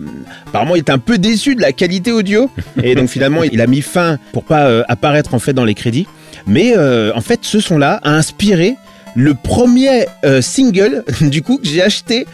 apparemment, 0.48 0.76
il 0.76 0.80
était 0.80 0.92
un 0.92 0.98
peu 0.98 1.18
déçu 1.18 1.56
de 1.56 1.62
la 1.62 1.72
qualité 1.72 2.12
audio. 2.12 2.50
Et 2.84 2.96
donc 2.96 3.10
finalement, 3.10 3.44
il 3.44 3.62
a 3.62 3.68
mis 3.68 3.82
fin 3.82 4.18
pour 4.34 4.44
pas 4.44 4.66
euh, 4.66 4.84
apparaître 4.88 5.34
en 5.34 5.40
fait 5.40 5.54
dans 5.54 5.66
les 5.66 5.76
crédits. 5.76 6.08
Mais 6.46 6.74
euh, 6.76 7.12
en 7.16 7.22
fait, 7.22 7.42
ce 7.44 7.60
son-là 7.60 8.00
a 8.04 8.12
inspiré 8.12 8.76
le 9.16 9.34
premier 9.34 10.06
single 10.42 11.04
du 11.22 11.42
coup 11.42 11.58
que 11.58 11.68
j'ai 11.68 11.82
acheté 11.82 12.28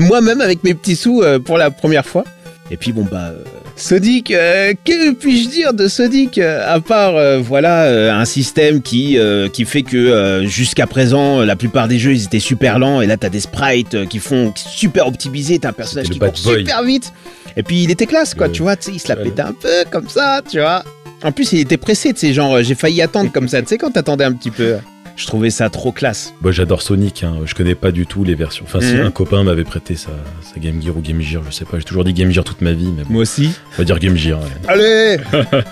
moi-même 0.00 0.42
avec 0.42 0.64
mes 0.64 0.74
petits 0.74 0.96
sous 0.96 1.22
pour 1.46 1.56
la 1.56 1.70
première 1.70 2.04
fois. 2.04 2.24
Et 2.70 2.76
puis 2.76 2.92
bon 2.92 3.06
bah 3.08 3.28
euh, 3.30 3.44
Sonic, 3.76 4.32
euh, 4.32 4.72
que 4.84 5.12
puis-je 5.12 5.48
dire 5.48 5.72
de 5.72 5.86
Sonic 5.86 6.38
euh, 6.38 6.62
à 6.66 6.80
part 6.80 7.14
euh, 7.16 7.38
voilà 7.38 7.84
euh, 7.84 8.12
un 8.12 8.24
système 8.24 8.82
qui 8.82 9.18
euh, 9.18 9.48
qui 9.48 9.64
fait 9.64 9.82
que 9.82 9.96
euh, 9.96 10.46
jusqu'à 10.46 10.88
présent 10.88 11.42
la 11.42 11.54
plupart 11.54 11.86
des 11.86 11.98
jeux 12.00 12.12
ils 12.14 12.24
étaient 12.24 12.40
super 12.40 12.80
lents 12.80 13.00
et 13.00 13.06
là 13.06 13.16
t'as 13.16 13.28
des 13.28 13.38
sprites 13.40 13.94
euh, 13.94 14.06
qui 14.06 14.18
font 14.18 14.52
super 14.56 15.06
optimisés, 15.06 15.58
t'as 15.60 15.68
un 15.68 15.72
personnage 15.74 16.08
qui 16.10 16.18
court 16.18 16.32
boy. 16.44 16.58
super 16.60 16.82
vite. 16.82 17.12
Et 17.56 17.62
puis 17.62 17.84
il 17.84 17.90
était 17.90 18.06
classe 18.06 18.34
quoi, 18.34 18.48
tu 18.48 18.62
vois, 18.62 18.74
tu 18.76 18.86
sais, 18.86 18.92
il 18.92 18.98
se 18.98 19.08
la 19.08 19.16
pétait 19.16 19.42
un 19.42 19.52
peu 19.52 19.84
comme 19.90 20.08
ça, 20.08 20.40
tu 20.48 20.58
vois. 20.58 20.82
En 21.22 21.30
plus 21.32 21.52
il 21.52 21.60
était 21.60 21.76
pressé, 21.76 22.12
tu 22.12 22.20
sais 22.20 22.32
genre 22.32 22.62
j'ai 22.62 22.74
failli 22.74 23.00
attendre 23.00 23.30
comme 23.30 23.48
ça, 23.48 23.62
tu 23.62 23.68
sais 23.68 23.78
quand 23.78 23.92
t'attendais 23.92 24.24
un 24.24 24.32
petit 24.32 24.50
peu. 24.50 24.76
Je 25.16 25.26
trouvais 25.26 25.48
ça 25.50 25.70
trop 25.70 25.92
classe. 25.92 26.34
Moi 26.42 26.52
j'adore 26.52 26.82
Sonic, 26.82 27.24
hein. 27.24 27.36
je 27.46 27.54
connais 27.54 27.74
pas 27.74 27.90
du 27.90 28.06
tout 28.06 28.22
les 28.22 28.34
versions. 28.34 28.64
Enfin, 28.68 28.80
si 28.80 28.94
Mhm. 28.94 29.06
un 29.06 29.10
copain 29.10 29.42
m'avait 29.44 29.64
prêté 29.64 29.96
sa, 29.96 30.10
sa 30.42 30.60
Game 30.60 30.80
Gear 30.82 30.96
ou 30.96 31.00
Game 31.00 31.20
Gear, 31.22 31.42
je 31.46 31.50
sais 31.50 31.64
pas, 31.64 31.78
j'ai 31.78 31.84
toujours 31.84 32.04
dit 32.04 32.12
Game 32.12 32.30
Gear 32.30 32.44
toute 32.44 32.60
ma 32.60 32.72
vie, 32.72 32.92
mais 32.96 33.02
bon, 33.04 33.14
Moi 33.14 33.22
aussi. 33.22 33.50
on 33.72 33.78
va 33.78 33.84
dire 33.84 33.98
Game 33.98 34.14
Gear. 34.16 34.38
ouais. 34.38 34.46
Allez, 34.68 35.16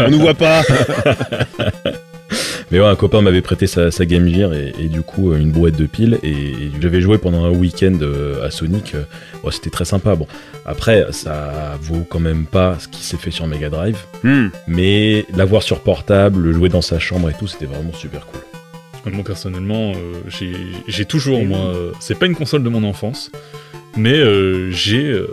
on 0.00 0.10
nous 0.10 0.18
voit 0.20 0.34
pas. 0.34 0.62
Mais 2.70 2.80
ouais, 2.80 2.86
un 2.86 2.96
copain 2.96 3.20
m'avait 3.20 3.42
prêté 3.42 3.66
sa, 3.68 3.90
sa 3.92 4.06
Game 4.06 4.26
Gear 4.28 4.52
et, 4.54 4.72
et 4.80 4.88
du 4.88 5.02
coup 5.02 5.30
euh, 5.30 5.38
une 5.38 5.52
brouette 5.52 5.76
de 5.76 5.86
piles 5.86 6.18
et, 6.24 6.30
et 6.30 6.70
j'avais 6.80 7.00
joué 7.00 7.18
pendant 7.18 7.44
un 7.44 7.50
week-end 7.50 7.96
euh, 8.00 8.44
à 8.44 8.50
Sonic. 8.50 8.94
euh, 8.94 9.04
bon, 9.42 9.50
c'était 9.50 9.70
très 9.70 9.84
sympa. 9.84 10.16
Bon, 10.16 10.26
après 10.64 11.04
ça 11.10 11.76
vaut 11.80 12.04
quand 12.08 12.18
même 12.18 12.46
pas 12.46 12.76
ce 12.80 12.88
qui 12.88 13.04
s'est 13.04 13.18
fait 13.18 13.30
sur 13.30 13.46
Mega 13.46 13.68
Drive, 13.68 13.98
Hmm. 14.24 14.48
mais 14.66 15.26
l'avoir 15.36 15.62
sur 15.62 15.80
portable, 15.80 16.40
le 16.40 16.52
jouer 16.52 16.70
dans 16.70 16.80
sa 16.82 16.98
chambre 16.98 17.28
et 17.30 17.34
tout, 17.38 17.46
c'était 17.46 17.66
vraiment 17.66 17.92
super 17.92 18.26
cool. 18.26 18.40
Moi 19.10 19.24
personnellement, 19.24 19.92
euh, 19.92 20.20
j'ai- 20.88 21.04
toujours, 21.04 21.44
moi, 21.44 21.58
euh, 21.58 21.92
c'est 22.00 22.18
pas 22.18 22.26
une 22.26 22.34
console 22.34 22.62
de 22.62 22.68
mon 22.68 22.84
enfance, 22.84 23.30
mais 23.96 24.14
euh, 24.14 24.70
j'ai 24.70 25.04
euh, 25.04 25.30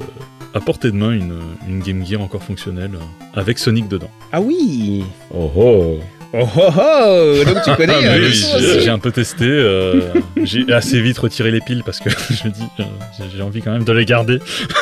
à 0.54 0.60
portée 0.60 0.92
de 0.92 0.96
main 0.98 1.12
une, 1.12 1.40
une 1.68 1.80
Game 1.80 2.06
Gear 2.06 2.22
encore 2.22 2.44
fonctionnelle 2.44 2.92
euh, 2.96 3.40
avec 3.40 3.58
Sonic 3.58 3.88
dedans. 3.88 4.12
Ah 4.32 4.42
oui. 4.42 5.04
Oh 5.34 5.52
oh 5.56 6.00
Oh 6.34 6.48
oh 6.58 6.70
oh 6.78 7.44
Donc 7.46 7.58
tu 7.66 7.76
connais 7.76 7.94
Ah, 7.94 8.14
euh, 8.16 8.80
j'ai 8.80 8.90
un 8.90 9.00
peu 9.00 9.12
testé, 9.12 9.44
euh, 9.46 10.00
j'ai 10.44 10.72
assez 10.72 11.02
vite 11.02 11.18
retiré 11.18 11.52
les 11.52 11.60
piles 11.60 11.84
parce 11.86 12.00
que 12.00 12.10
je 12.30 12.48
me 12.48 12.54
dis, 12.54 12.64
euh, 12.80 12.84
j'ai- 13.18 13.38
j'ai 13.38 13.42
envie 13.44 13.62
quand 13.62 13.72
même 13.74 13.84
de 13.84 13.92
les 13.92 14.06
garder. 14.06 14.40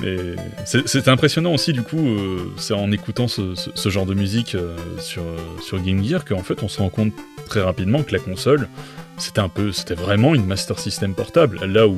Mais 0.00 0.16
c'est 0.64 1.08
impressionnant 1.08 1.52
aussi, 1.54 1.72
du 1.72 1.82
coup, 1.82 1.98
euh, 2.08 2.38
c'est 2.56 2.74
en 2.74 2.92
écoutant 2.92 3.26
ce, 3.26 3.54
ce- 3.56 3.70
ce 3.74 3.88
genre 3.88 4.06
de 4.06 4.14
musique 4.14 4.54
euh, 4.54 4.76
sur, 5.00 5.22
euh, 5.22 5.36
sur 5.60 5.80
Game 5.82 6.04
Gear 6.04 6.24
qu'en 6.24 6.42
fait 6.44 6.62
on 6.62 6.68
se 6.68 6.78
rend 6.78 6.88
compte 6.88 7.12
très 7.46 7.60
rapidement 7.62 8.02
que 8.04 8.12
la 8.12 8.20
console, 8.20 8.68
c'était 9.16 9.40
un 9.40 9.48
peu, 9.48 9.72
c'était 9.72 9.94
vraiment 9.94 10.34
une 10.36 10.46
Master 10.46 10.78
System 10.78 11.14
portable. 11.14 11.64
Là 11.66 11.88
où 11.88 11.96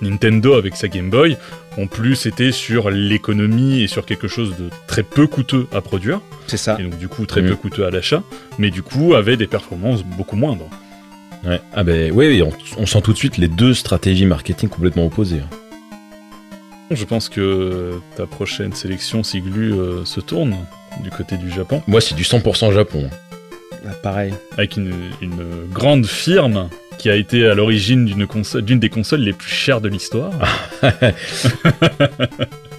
Nintendo 0.00 0.54
avec 0.54 0.76
sa 0.76 0.88
Game 0.88 1.10
Boy, 1.10 1.36
en 1.76 1.86
plus 1.86 2.24
était 2.24 2.52
sur 2.52 2.88
l'économie 2.90 3.82
et 3.82 3.86
sur 3.86 4.06
quelque 4.06 4.28
chose 4.28 4.56
de 4.56 4.70
très 4.86 5.02
peu 5.02 5.26
coûteux 5.26 5.66
à 5.74 5.82
produire 5.82 6.20
C'est 6.46 6.56
ça. 6.56 6.78
et 6.80 6.84
donc 6.84 6.96
du 6.98 7.08
coup 7.08 7.26
très 7.26 7.42
peu 7.42 7.54
coûteux 7.56 7.84
à 7.84 7.90
l'achat, 7.90 8.22
mais 8.58 8.70
du 8.70 8.82
coup 8.82 9.14
avait 9.14 9.36
des 9.36 9.46
performances 9.46 10.02
beaucoup 10.04 10.36
moindres. 10.36 10.70
Ouais. 11.44 11.60
Ah 11.74 11.82
ben 11.84 12.10
oui, 12.14 12.42
on 12.78 12.86
sent 12.86 13.02
tout 13.02 13.12
de 13.12 13.18
suite 13.18 13.36
les 13.36 13.48
deux 13.48 13.74
stratégies 13.74 14.24
marketing 14.26 14.68
complètement 14.70 15.04
opposées. 15.04 15.40
hein. 15.40 15.56
Je 16.94 17.04
pense 17.04 17.28
que 17.28 17.92
ta 18.16 18.26
prochaine 18.26 18.72
sélection 18.72 19.22
Siglu 19.22 19.72
euh, 19.72 20.04
se 20.04 20.20
tourne 20.20 20.56
du 21.02 21.10
côté 21.10 21.36
du 21.36 21.50
Japon, 21.50 21.82
Moi, 21.86 22.00
c'est 22.00 22.14
du 22.14 22.22
100% 22.22 22.72
Japon. 22.72 23.08
Ah, 23.86 23.94
pareil. 24.02 24.32
avec 24.52 24.76
une, 24.76 24.92
une 25.20 25.66
grande 25.72 26.06
firme 26.06 26.68
qui 26.98 27.10
a 27.10 27.16
été 27.16 27.46
à 27.46 27.54
l'origine 27.54 28.04
d'une 28.04 28.26
console, 28.26 28.62
d'une 28.62 28.78
des 28.78 28.90
consoles 28.90 29.20
les 29.20 29.32
plus 29.32 29.50
chères 29.50 29.80
de 29.80 29.88
l'histoire. 29.88 30.32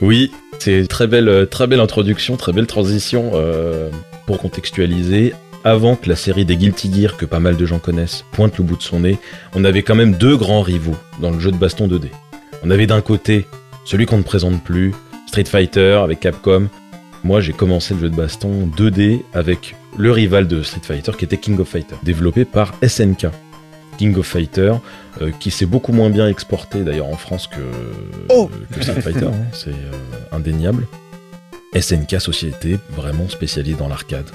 Oui, 0.02 0.32
c'est 0.60 0.86
très 0.88 1.08
belle, 1.08 1.48
très 1.50 1.66
belle 1.66 1.80
introduction, 1.80 2.36
très 2.36 2.52
belle 2.52 2.68
transition 2.68 3.32
euh, 3.36 3.90
pour 4.26 4.38
contextualiser. 4.38 5.34
Avant 5.64 5.96
que 5.96 6.10
la 6.10 6.18
série 6.18 6.44
des 6.44 6.58
Guilty 6.58 6.92
Gear, 6.94 7.16
que 7.16 7.26
pas 7.26 7.40
mal 7.40 7.56
de 7.56 7.66
gens 7.66 7.80
connaissent, 7.80 8.26
pointe 8.34 8.58
le 8.58 8.66
bout 8.66 8.76
de 8.76 8.84
son 8.84 9.00
nez, 9.00 9.18
on 9.56 9.64
avait 9.64 9.82
quand 9.82 9.96
même 9.96 10.16
deux 10.16 10.36
grands 10.36 10.62
rivaux 10.62 10.98
dans 11.22 11.32
le 11.32 11.40
jeu 11.40 11.52
de 11.52 11.56
baston 11.58 11.88
2D. 11.88 12.10
On 12.66 12.70
avait 12.70 12.86
d'un 12.86 13.00
côté 13.00 13.48
celui 13.86 14.06
qu'on 14.06 14.18
ne 14.18 14.24
présente 14.24 14.64
plus, 14.64 14.94
Street 15.28 15.46
Fighter 15.46 16.00
avec 16.04 16.20
Capcom. 16.20 16.68
Moi, 17.24 17.42
j'ai 17.42 17.54
commencé 17.54 17.94
le 17.94 18.02
jeu 18.02 18.10
de 18.10 18.16
baston 18.16 18.70
2D 18.78 19.22
avec 19.34 19.76
le 19.98 20.12
rival 20.12 20.48
de 20.48 20.62
Street 20.62 20.82
Fighter 20.84 21.12
qui 21.18 21.26
était 21.26 21.38
King 21.38 21.60
of 21.60 21.68
Fighter, 21.68 21.96
développé 22.04 22.46
par 22.46 22.74
SNK. 22.86 23.28
King 23.98 24.18
of 24.18 24.26
Fighter, 24.26 24.74
euh, 25.22 25.32
qui 25.40 25.52
s'est 25.52 25.66
beaucoup 25.66 25.92
moins 25.94 26.10
bien 26.10 26.28
exporté 26.28 26.84
d'ailleurs 26.84 27.08
en 27.08 27.16
France 27.16 27.48
que, 27.48 27.62
Oh 28.30 28.50
que 28.72 28.82
Street 28.82 29.02
Fighter, 29.02 29.26
hein, 29.28 29.48
c'est 29.54 29.70
euh, 29.70 29.92
indéniable. 30.32 30.88
SNK 31.80 32.20
Société, 32.20 32.78
vraiment 32.92 33.30
spécialisée 33.30 33.78
dans 33.78 33.88
l'arcade. 33.88 34.30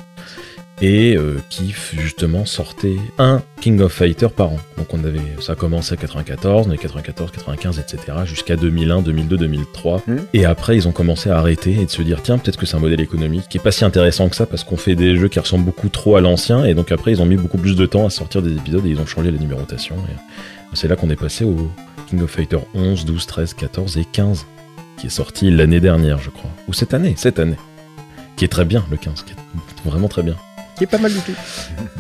Et 0.81 1.17
euh, 1.17 1.39
qui 1.51 1.75
justement 1.95 2.45
sortait 2.45 2.97
un 3.19 3.43
King 3.61 3.81
of 3.81 3.93
Fighter 3.93 4.29
par 4.29 4.53
an. 4.53 4.59
Donc 4.77 4.95
on 4.95 5.03
avait, 5.03 5.21
ça 5.41 5.53
a 5.53 5.57
commencé 5.57 5.95
à 5.95 5.97
94, 5.97 6.67
on 6.69 6.71
est 6.71 6.79
94, 6.79 7.33
95, 7.33 7.79
etc. 7.81 8.19
jusqu'à 8.25 8.55
2001, 8.55 9.03
2002, 9.03 9.37
2003. 9.39 10.03
Mhm. 10.07 10.27
Et 10.35 10.45
après 10.45 10.77
ils 10.77 10.87
ont 10.87 10.93
commencé 10.93 11.31
à 11.31 11.39
arrêter 11.39 11.73
et 11.73 11.85
de 11.85 11.91
se 11.91 12.03
dire 12.03 12.23
tiens 12.23 12.39
peut-être 12.39 12.57
que 12.57 12.67
c'est 12.67 12.77
un 12.77 12.81
modèle 12.81 13.01
économique 13.01 13.49
qui 13.49 13.59
est 13.59 13.63
pas 13.63 13.73
si 13.73 13.85
intéressant 13.85 14.29
que 14.29 14.37
ça 14.37 14.47
parce 14.47 14.63
qu'on 14.63 14.77
fait 14.77 14.95
des 14.95 15.17
jeux 15.17 15.29
qui 15.29 15.41
ressemblent 15.41 15.65
beaucoup 15.65 15.89
trop 15.89 16.17
à 16.17 16.21
l'ancien 16.21 16.65
et 16.65 16.75
donc 16.75 16.93
après 16.93 17.11
ils 17.11 17.21
ont 17.21 17.27
mis 17.27 17.37
beaucoup 17.37 17.59
plus 17.59 17.75
de 17.75 17.87
temps 17.87 18.07
à 18.07 18.11
sortir 18.11 18.43
des 18.43 18.53
épisodes 18.53 18.87
et 18.87 18.91
ils 18.91 19.01
ont 19.01 19.07
changé 19.07 19.31
la 19.33 19.39
numérotation. 19.39 19.97
Et 19.97 20.77
c'est 20.77 20.87
là 20.87 20.95
qu'on 20.95 21.11
est 21.11 21.17
passé 21.17 21.45
au 21.45 21.71
King 22.09 22.23
of 22.23 22.31
Fighter 22.31 22.59
11, 22.75 23.05
12, 23.05 23.27
13, 23.27 23.55
14 23.55 23.99
et 23.99 24.05
15 24.05 24.47
qui 24.97 25.07
est 25.07 25.11
sorti 25.11 25.51
l'année 25.51 25.81
dernière 25.81 26.19
je 26.19 26.31
crois. 26.31 26.51
Ou 26.69 26.73
cette 26.73 26.95
année, 26.95 27.15
cette 27.17 27.39
année. 27.39 27.57
Qui 28.37 28.45
est 28.45 28.49
très 28.49 28.65
bien 28.65 28.85
le 28.89 28.97
15, 28.97 29.25
qui 29.25 29.33
est 29.33 29.91
vraiment 29.91 30.07
très 30.07 30.23
bien. 30.23 30.37
Qui 30.79 30.85
est 30.85 30.87
pas 30.87 30.99
mal 30.99 31.13
du. 31.13 31.19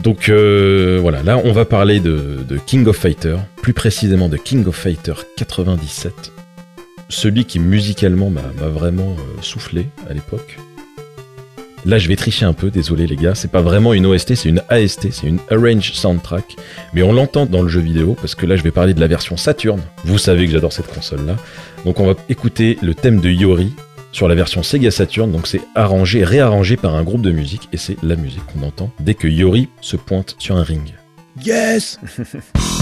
Donc 0.04 0.28
euh, 0.28 1.00
voilà, 1.02 1.24
là 1.24 1.36
on 1.42 1.50
va 1.50 1.64
parler 1.64 1.98
de, 1.98 2.44
King 2.64 2.86
of 2.86 2.96
Fighter, 2.96 3.36
plus 3.60 3.72
précisément 3.72 4.28
de 4.28 4.36
King 4.36 4.64
of 4.66 4.76
Fighter 4.76 5.14
97. 5.36 6.32
Celui 7.08 7.44
qui 7.44 7.58
musicalement 7.58 8.30
m'a 8.30 8.42
m'a 8.60 8.68
vraiment 8.68 9.16
euh, 9.18 9.42
soufflé 9.42 9.88
à 10.08 10.14
l'époque. 10.14 10.58
Là 11.84 11.98
je 11.98 12.06
vais 12.06 12.14
tricher 12.14 12.44
un 12.44 12.52
peu, 12.52 12.70
désolé 12.70 13.08
les 13.08 13.16
gars, 13.16 13.34
c'est 13.34 13.50
pas 13.50 13.62
vraiment 13.62 13.94
une 13.94 14.06
OST, 14.06 14.36
c'est 14.36 14.48
une 14.48 14.62
AST, 14.68 15.10
c'est 15.10 15.26
une 15.26 15.40
Arrange 15.50 15.92
Soundtrack. 15.94 16.54
Mais 16.92 17.02
on 17.02 17.12
l'entend 17.12 17.46
dans 17.46 17.62
le 17.62 17.68
jeu 17.68 17.80
vidéo, 17.80 18.14
parce 18.20 18.36
que 18.36 18.46
là 18.46 18.54
je 18.54 18.62
vais 18.62 18.70
parler 18.70 18.94
de 18.94 19.00
la 19.00 19.08
version 19.08 19.36
Saturn. 19.36 19.80
Vous 20.04 20.18
savez 20.18 20.46
que 20.46 20.52
j'adore 20.52 20.72
cette 20.72 20.92
console 20.92 21.26
là. 21.26 21.36
Donc 21.84 21.98
on 21.98 22.06
va 22.06 22.14
écouter 22.28 22.78
le 22.80 22.94
thème 22.94 23.20
de 23.20 23.28
Yori 23.28 23.72
sur 24.12 24.28
la 24.28 24.34
version 24.34 24.62
Sega 24.62 24.90
Saturn, 24.90 25.30
donc 25.30 25.46
c'est 25.46 25.60
arrangé, 25.74 26.24
réarrangé 26.24 26.76
par 26.76 26.94
un 26.94 27.02
groupe 27.02 27.22
de 27.22 27.30
musique, 27.30 27.68
et 27.72 27.76
c'est 27.76 27.96
la 28.02 28.16
musique 28.16 28.44
qu'on 28.46 28.66
entend 28.66 28.90
dès 29.00 29.14
que 29.14 29.28
Yori 29.28 29.68
se 29.80 29.96
pointe 29.96 30.36
sur 30.38 30.56
un 30.56 30.62
ring. 30.62 30.94
Yes 31.44 32.00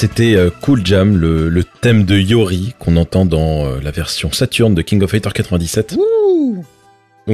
c'était 0.00 0.34
euh, 0.34 0.48
Cool 0.62 0.80
Jam, 0.86 1.14
le, 1.14 1.50
le 1.50 1.62
thème 1.62 2.06
de 2.06 2.16
Yori 2.16 2.74
qu'on 2.78 2.96
entend 2.96 3.26
dans 3.26 3.66
euh, 3.66 3.80
la 3.82 3.90
version 3.90 4.32
Saturn 4.32 4.74
de 4.74 4.80
King 4.80 5.02
of 5.02 5.10
Fighter 5.10 5.28
97. 5.30 5.98
Ouh. 5.98 6.54
Donc 6.54 6.64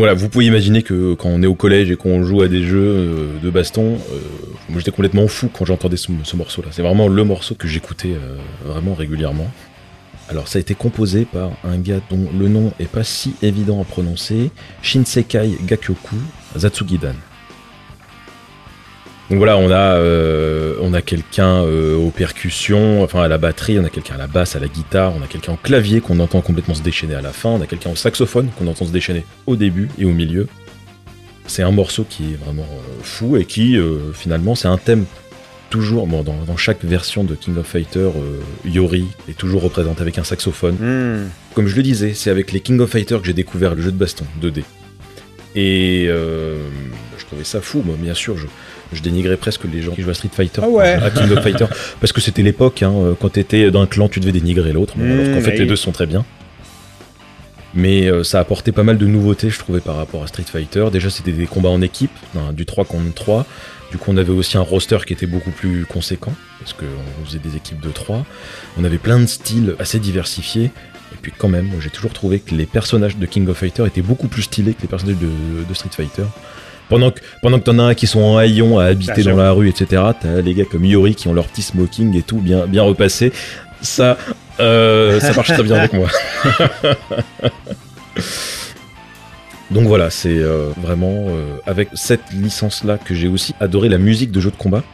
voilà, 0.00 0.14
vous 0.14 0.28
pouvez 0.28 0.46
imaginer 0.46 0.82
que 0.82 1.14
quand 1.14 1.28
on 1.28 1.44
est 1.44 1.46
au 1.46 1.54
collège 1.54 1.92
et 1.92 1.96
qu'on 1.96 2.24
joue 2.24 2.42
à 2.42 2.48
des 2.48 2.64
jeux 2.64 2.80
euh, 2.80 3.26
de 3.40 3.50
baston, 3.50 3.94
euh, 4.10 4.18
moi 4.68 4.80
j'étais 4.80 4.90
complètement 4.90 5.28
fou 5.28 5.48
quand 5.52 5.64
j'entendais 5.64 5.96
ce, 5.96 6.08
ce 6.24 6.34
morceau-là. 6.34 6.70
C'est 6.72 6.82
vraiment 6.82 7.06
le 7.06 7.22
morceau 7.22 7.54
que 7.54 7.68
j'écoutais 7.68 8.14
euh, 8.14 8.36
vraiment 8.64 8.94
régulièrement. 8.94 9.48
Alors 10.28 10.48
ça 10.48 10.58
a 10.58 10.60
été 10.60 10.74
composé 10.74 11.24
par 11.24 11.52
un 11.62 11.78
gars 11.78 12.00
dont 12.10 12.26
le 12.36 12.48
nom 12.48 12.72
est 12.80 12.90
pas 12.90 13.04
si 13.04 13.36
évident 13.42 13.80
à 13.80 13.84
prononcer, 13.84 14.50
Shinsekai 14.82 15.56
Gakyoku 15.68 16.16
Zatsugidan. 16.56 17.14
Donc 19.28 19.38
voilà, 19.38 19.56
on 19.56 19.70
a, 19.72 19.96
euh, 19.96 20.65
on 20.80 20.94
a 20.94 21.02
quelqu'un 21.02 21.62
euh, 21.62 21.96
aux 21.96 22.10
percussions, 22.10 23.02
enfin 23.02 23.22
à 23.22 23.28
la 23.28 23.38
batterie, 23.38 23.78
on 23.78 23.84
a 23.84 23.90
quelqu'un 23.90 24.14
à 24.14 24.18
la 24.18 24.26
basse, 24.26 24.56
à 24.56 24.60
la 24.60 24.68
guitare, 24.68 25.14
on 25.16 25.22
a 25.22 25.26
quelqu'un 25.26 25.52
au 25.52 25.56
clavier 25.56 26.00
qu'on 26.00 26.20
entend 26.20 26.40
complètement 26.40 26.74
se 26.74 26.82
déchaîner 26.82 27.14
à 27.14 27.22
la 27.22 27.32
fin, 27.32 27.50
on 27.50 27.60
a 27.60 27.66
quelqu'un 27.66 27.90
au 27.90 27.96
saxophone 27.96 28.48
qu'on 28.58 28.66
entend 28.66 28.86
se 28.86 28.92
déchaîner 28.92 29.24
au 29.46 29.56
début 29.56 29.88
et 29.98 30.04
au 30.04 30.12
milieu. 30.12 30.46
C'est 31.46 31.62
un 31.62 31.70
morceau 31.70 32.04
qui 32.08 32.32
est 32.32 32.44
vraiment 32.44 32.62
euh, 32.62 33.02
fou 33.02 33.36
et 33.36 33.44
qui 33.44 33.76
euh, 33.76 34.12
finalement 34.12 34.54
c'est 34.54 34.68
un 34.68 34.78
thème 34.78 35.06
toujours, 35.70 36.06
bon, 36.06 36.22
dans, 36.22 36.44
dans 36.44 36.56
chaque 36.56 36.84
version 36.84 37.24
de 37.24 37.34
King 37.34 37.56
of 37.58 37.66
Fighter, 37.66 38.10
euh, 38.16 38.40
Yori 38.64 39.06
est 39.28 39.36
toujours 39.36 39.62
représenté 39.62 40.02
avec 40.02 40.18
un 40.18 40.24
saxophone. 40.24 40.76
Hmm. 40.76 41.28
Comme 41.54 41.66
je 41.66 41.76
le 41.76 41.82
disais, 41.82 42.14
c'est 42.14 42.30
avec 42.30 42.52
les 42.52 42.60
King 42.60 42.80
of 42.80 42.90
Fighter 42.90 43.18
que 43.20 43.26
j'ai 43.26 43.32
découvert 43.32 43.74
le 43.74 43.82
jeu 43.82 43.92
de 43.92 43.96
baston 43.96 44.24
2D. 44.40 44.62
Et 45.54 46.06
euh, 46.08 46.58
je 47.18 47.24
trouvais 47.24 47.44
ça 47.44 47.60
fou, 47.60 47.82
moi, 47.84 47.96
bien 47.98 48.14
sûr. 48.14 48.36
Je, 48.36 48.46
je 48.92 49.02
dénigrais 49.02 49.36
presque 49.36 49.64
les 49.64 49.82
gens 49.82 49.92
qui 49.92 50.02
jouent 50.02 50.10
à 50.10 50.14
Street 50.14 50.30
Fighter, 50.32 50.60
Ah 50.64 50.68
ouais. 50.68 50.94
à 50.94 51.10
King 51.10 51.30
of 51.32 51.42
Fighter, 51.42 51.66
parce 52.00 52.12
que 52.12 52.20
c'était 52.20 52.42
l'époque, 52.42 52.82
hein, 52.82 52.92
euh, 52.94 53.14
quand 53.20 53.30
t'étais 53.30 53.70
d'un 53.70 53.86
clan, 53.86 54.08
tu 54.08 54.20
devais 54.20 54.32
dénigrer 54.32 54.72
l'autre, 54.72 54.96
Mmh, 54.96 55.02
alors 55.12 55.34
qu'en 55.34 55.40
fait 55.40 55.52
oui. 55.52 55.58
les 55.58 55.66
deux 55.66 55.76
sont 55.76 55.92
très 55.92 56.06
bien. 56.06 56.24
Mais 57.74 58.06
euh, 58.08 58.24
ça 58.24 58.40
apportait 58.40 58.72
pas 58.72 58.84
mal 58.84 58.96
de 58.96 59.06
nouveautés, 59.06 59.50
je 59.50 59.58
trouvais, 59.58 59.80
par 59.80 59.96
rapport 59.96 60.22
à 60.22 60.26
Street 60.28 60.44
Fighter. 60.50 60.86
Déjà, 60.90 61.10
c'était 61.10 61.32
des 61.32 61.46
combats 61.46 61.68
en 61.68 61.82
équipe, 61.82 62.10
hein, 62.34 62.52
du 62.54 62.64
3 62.64 62.84
contre 62.86 63.12
3. 63.12 63.44
Du 63.90 63.98
coup, 63.98 64.12
on 64.12 64.16
avait 64.16 64.32
aussi 64.32 64.56
un 64.56 64.62
roster 64.62 64.98
qui 65.06 65.12
était 65.12 65.26
beaucoup 65.26 65.50
plus 65.50 65.84
conséquent, 65.84 66.32
parce 66.60 66.72
qu'on 66.72 67.24
faisait 67.26 67.38
des 67.38 67.54
équipes 67.56 67.80
de 67.80 67.90
3. 67.90 68.24
On 68.78 68.84
avait 68.84 68.98
plein 68.98 69.20
de 69.20 69.26
styles 69.26 69.74
assez 69.78 69.98
diversifiés. 69.98 70.70
Et 71.12 71.18
puis 71.20 71.32
quand 71.36 71.48
même, 71.48 71.70
j'ai 71.80 71.90
toujours 71.90 72.12
trouvé 72.12 72.40
que 72.40 72.54
les 72.54 72.66
personnages 72.66 73.16
de 73.16 73.26
King 73.26 73.46
of 73.48 73.58
Fighter 73.58 73.84
étaient 73.86 74.02
beaucoup 74.02 74.28
plus 74.28 74.42
stylés 74.42 74.74
que 74.74 74.82
les 74.82 74.88
personnages 74.88 75.18
de, 75.18 75.28
de 75.68 75.74
Street 75.74 75.90
Fighter. 75.92 76.24
Pendant 76.88 77.10
que, 77.10 77.20
pendant 77.42 77.58
que 77.58 77.64
t'en 77.64 77.78
as 77.78 77.82
un 77.82 77.94
qui 77.94 78.06
sont 78.06 78.20
en 78.20 78.36
haillons 78.36 78.78
à 78.78 78.84
habiter 78.84 79.22
Ah, 79.26 79.30
dans 79.30 79.36
la 79.36 79.50
rue, 79.52 79.68
etc., 79.68 80.02
t'as 80.20 80.40
les 80.40 80.54
gars 80.54 80.64
comme 80.64 80.84
Yori 80.84 81.14
qui 81.14 81.28
ont 81.28 81.34
leur 81.34 81.46
petit 81.46 81.62
smoking 81.62 82.16
et 82.16 82.22
tout 82.22 82.38
bien, 82.38 82.66
bien 82.66 82.82
repassé. 82.82 83.32
Ça, 83.82 84.16
euh, 84.60 85.20
ça 85.20 85.32
marche 85.32 85.52
très 85.52 85.62
bien 85.62 85.76
avec 85.76 85.92
moi. 85.92 86.08
Donc 89.70 89.84
voilà, 89.86 90.10
c'est 90.10 90.38
euh, 90.38 90.70
vraiment 90.80 91.26
euh, 91.28 91.56
avec 91.66 91.88
cette 91.94 92.32
licence-là 92.32 92.98
que 92.98 93.14
j'ai 93.14 93.28
aussi 93.28 93.54
adoré 93.58 93.88
la 93.88 93.98
musique 93.98 94.30
de 94.30 94.40
jeux 94.40 94.50
de 94.52 94.56
combat. 94.56 94.84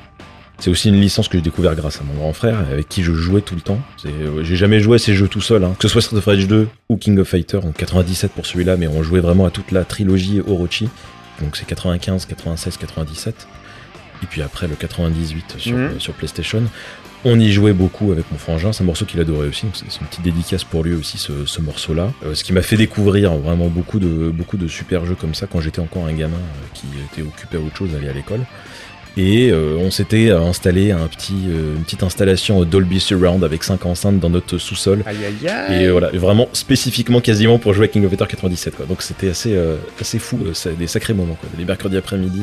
C'est 0.58 0.70
aussi 0.70 0.88
une 0.88 1.00
licence 1.00 1.28
que 1.28 1.36
j'ai 1.36 1.42
découvert 1.42 1.74
grâce 1.74 2.00
à 2.00 2.04
mon 2.04 2.14
grand 2.14 2.32
frère, 2.32 2.58
avec 2.58 2.88
qui 2.88 3.02
je 3.02 3.12
jouais 3.12 3.40
tout 3.40 3.56
le 3.56 3.60
temps. 3.60 3.80
Euh, 4.06 4.42
j'ai 4.44 4.56
jamais 4.56 4.80
joué 4.80 4.94
à 4.94 4.98
ces 4.98 5.14
jeux 5.14 5.28
tout 5.28 5.40
seul, 5.40 5.64
hein. 5.64 5.74
que 5.78 5.88
ce 5.88 5.92
soit 5.92 6.00
Street 6.00 6.16
of 6.16 6.24
Rage 6.24 6.46
2 6.46 6.68
ou 6.88 6.96
King 6.96 7.18
of 7.18 7.28
Fighter, 7.28 7.58
en 7.58 7.72
97 7.72 8.30
pour 8.30 8.46
celui-là, 8.46 8.76
mais 8.76 8.86
on 8.86 9.02
jouait 9.02 9.20
vraiment 9.20 9.44
à 9.44 9.50
toute 9.50 9.72
la 9.72 9.84
trilogie 9.84 10.40
Orochi. 10.46 10.88
Donc 11.42 11.56
c'est 11.56 11.66
95, 11.66 12.26
96, 12.26 12.76
97. 12.78 13.46
Et 14.22 14.26
puis 14.26 14.40
après 14.42 14.68
le 14.68 14.76
98 14.76 15.56
sur, 15.58 15.76
Mhm. 15.76 15.80
euh, 15.82 15.98
sur 15.98 16.14
PlayStation. 16.14 16.62
On 17.24 17.38
y 17.38 17.52
jouait 17.52 17.72
beaucoup 17.72 18.10
avec 18.10 18.24
mon 18.32 18.38
frangin, 18.38 18.72
c'est 18.72 18.82
un 18.82 18.86
morceau 18.86 19.04
qu'il 19.04 19.20
adorait 19.20 19.46
aussi, 19.46 19.64
donc 19.66 19.76
c'est 19.76 20.00
une 20.00 20.06
petite 20.08 20.22
dédicace 20.22 20.64
pour 20.64 20.82
lui 20.82 20.94
aussi 20.94 21.18
ce, 21.18 21.46
ce 21.46 21.60
morceau-là. 21.60 22.12
Euh, 22.24 22.34
ce 22.34 22.42
qui 22.42 22.52
m'a 22.52 22.62
fait 22.62 22.76
découvrir 22.76 23.32
vraiment 23.34 23.68
beaucoup 23.68 24.00
de, 24.00 24.30
beaucoup 24.30 24.56
de 24.56 24.66
super 24.66 25.06
jeux 25.06 25.14
comme 25.14 25.32
ça 25.34 25.46
quand 25.46 25.60
j'étais 25.60 25.78
encore 25.78 26.06
un 26.06 26.12
gamin 26.14 26.34
euh, 26.36 26.66
qui 26.74 26.86
était 27.12 27.22
occupé 27.22 27.58
à 27.58 27.60
autre 27.60 27.76
chose, 27.76 27.90
aller 27.96 28.08
à 28.08 28.12
l'école. 28.12 28.40
Et 29.16 29.50
euh, 29.50 29.76
on 29.78 29.90
s'était 29.90 30.30
installé 30.30 30.90
un 30.90 31.06
petit, 31.06 31.44
euh, 31.48 31.76
une 31.76 31.82
petite 31.84 32.02
installation 32.02 32.64
Dolby 32.64 32.98
Surround 32.98 33.44
avec 33.44 33.62
5 33.62 33.84
enceintes 33.84 34.20
dans 34.20 34.30
notre 34.30 34.56
sous-sol. 34.56 35.02
Aïe 35.04 35.16
aïe 35.24 35.48
aïe. 35.48 35.84
Et 35.84 35.90
voilà, 35.90 36.08
vraiment 36.12 36.48
spécifiquement 36.52 37.20
quasiment 37.20 37.58
pour 37.58 37.74
jouer 37.74 37.84
à 37.84 37.88
King 37.88 38.04
of 38.04 38.10
Fighter 38.10 38.26
97 38.28 38.76
quoi. 38.76 38.86
Donc 38.86 39.02
c'était 39.02 39.28
assez 39.28 39.54
euh, 39.54 39.76
assez 40.00 40.18
fou, 40.18 40.38
c'est 40.54 40.78
des 40.78 40.86
sacrés 40.86 41.12
moments 41.12 41.34
quoi. 41.34 41.48
Les 41.58 41.64
mercredis 41.64 41.98
après-midi 41.98 42.42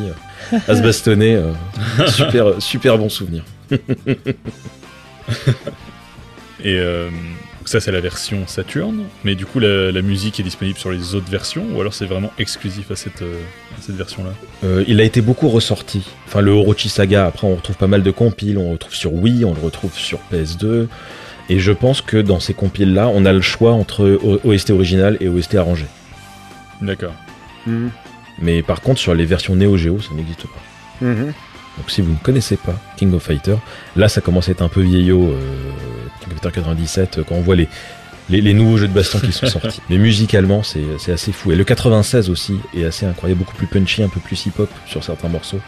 à 0.67 0.75
se 0.75 0.81
bastonner, 0.81 1.41
super 2.07 2.61
super 2.61 2.97
bon 2.97 3.09
souvenir. 3.09 3.43
Et 6.63 6.77
euh, 6.77 7.09
donc 7.69 7.73
ça, 7.73 7.85
c'est 7.85 7.91
la 7.91 8.01
version 8.01 8.47
Saturn. 8.47 9.03
Mais 9.23 9.35
du 9.35 9.45
coup, 9.45 9.59
la, 9.59 9.91
la 9.91 10.01
musique 10.01 10.39
est 10.39 10.43
disponible 10.43 10.79
sur 10.79 10.89
les 10.89 11.13
autres 11.13 11.29
versions 11.29 11.67
ou 11.71 11.79
alors 11.79 11.93
c'est 11.93 12.07
vraiment 12.07 12.31
exclusif 12.39 12.89
à 12.89 12.95
cette, 12.95 13.21
euh, 13.21 13.35
à 13.77 13.81
cette 13.81 13.95
version-là? 13.95 14.31
Euh, 14.63 14.83
il 14.87 14.99
a 14.99 15.03
été 15.03 15.21
beaucoup 15.21 15.49
ressorti. 15.49 16.03
Enfin, 16.25 16.41
le 16.41 16.49
Orochi 16.49 16.89
Saga, 16.89 17.27
après, 17.27 17.45
on 17.45 17.53
retrouve 17.53 17.77
pas 17.77 17.85
mal 17.85 18.01
de 18.01 18.09
compiles. 18.09 18.57
On 18.57 18.63
le 18.63 18.71
retrouve 18.71 18.95
sur 18.95 19.13
Wii, 19.13 19.45
on 19.45 19.53
le 19.53 19.59
retrouve 19.59 19.93
sur 19.93 20.17
PS2. 20.33 20.87
Et 21.49 21.59
je 21.59 21.71
pense 21.71 22.01
que 22.01 22.17
dans 22.17 22.39
ces 22.39 22.55
compiles-là, 22.55 23.07
on 23.07 23.23
a 23.23 23.33
le 23.33 23.41
choix 23.41 23.73
entre 23.73 24.19
OST 24.43 24.71
original 24.71 25.17
et 25.19 25.29
OST 25.29 25.53
arrangé. 25.53 25.85
D'accord. 26.81 27.13
Mhm. 27.67 27.91
Mais 28.41 28.63
par 28.63 28.81
contre, 28.81 28.99
sur 28.99 29.13
les 29.13 29.25
versions 29.25 29.55
Neo 29.55 29.77
Geo, 29.77 30.01
ça 30.01 30.15
n'existe 30.15 30.45
pas. 30.47 31.05
Mhm. 31.05 31.33
Donc 31.77 31.91
si 31.91 32.01
vous 32.01 32.11
ne 32.11 32.17
connaissez 32.17 32.57
pas 32.57 32.77
King 32.97 33.13
of 33.13 33.23
Fighter, 33.23 33.55
là 33.95 34.09
ça 34.09 34.19
commence 34.21 34.49
à 34.49 34.51
être 34.51 34.61
un 34.61 34.67
peu 34.67 34.81
vieillot, 34.81 35.29
euh, 35.29 35.39
97, 36.39 37.17
euh, 37.17 37.23
quand 37.27 37.35
on 37.35 37.41
voit 37.41 37.55
les, 37.55 37.67
les, 38.29 38.41
les 38.41 38.53
nouveaux 38.53 38.77
jeux 38.77 38.87
de 38.87 38.93
baston 38.93 39.19
qui 39.19 39.31
sont 39.31 39.47
sortis. 39.47 39.81
Mais 39.89 39.97
musicalement, 39.97 40.63
c'est 40.63 41.11
assez 41.11 41.31
fou. 41.31 41.51
Et 41.51 41.55
le 41.55 41.63
96 41.63 42.29
aussi 42.29 42.55
est 42.75 42.85
assez 42.85 43.05
incroyable, 43.05 43.39
beaucoup 43.39 43.55
plus 43.55 43.67
punchy, 43.67 44.03
un 44.03 44.09
peu 44.09 44.19
plus 44.19 44.45
hip-hop 44.45 44.69
sur 44.85 45.03
certains 45.03 45.29
morceaux. 45.29 45.59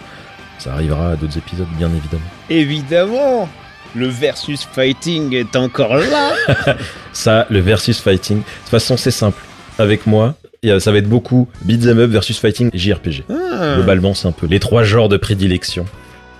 Ça 0.59 0.73
arrivera 0.73 1.11
à 1.11 1.15
d'autres 1.15 1.37
épisodes, 1.37 1.67
bien 1.77 1.89
évidemment. 1.89 2.21
Évidemment, 2.49 3.49
le 3.95 4.07
versus 4.07 4.63
fighting 4.63 5.33
est 5.33 5.55
encore 5.55 5.95
là. 5.95 6.33
Ça, 7.13 7.47
le 7.49 7.59
versus 7.59 7.99
fighting, 7.99 8.37
de 8.37 8.43
toute 8.43 8.69
façon 8.69 8.95
c'est 8.95 9.11
simple. 9.11 9.41
Avec 9.79 10.05
moi, 10.05 10.35
ça 10.79 10.91
va 10.91 10.99
être 10.99 11.09
beaucoup 11.09 11.47
beat'em 11.63 11.97
up 11.99 12.11
versus 12.11 12.37
fighting 12.37 12.69
et 12.71 12.77
JRPG. 12.77 13.23
Ah. 13.29 13.73
Globalement, 13.75 14.13
c'est 14.13 14.27
un 14.27 14.31
peu 14.31 14.45
les 14.45 14.59
trois 14.59 14.83
genres 14.83 15.09
de 15.09 15.17
prédilection 15.17 15.85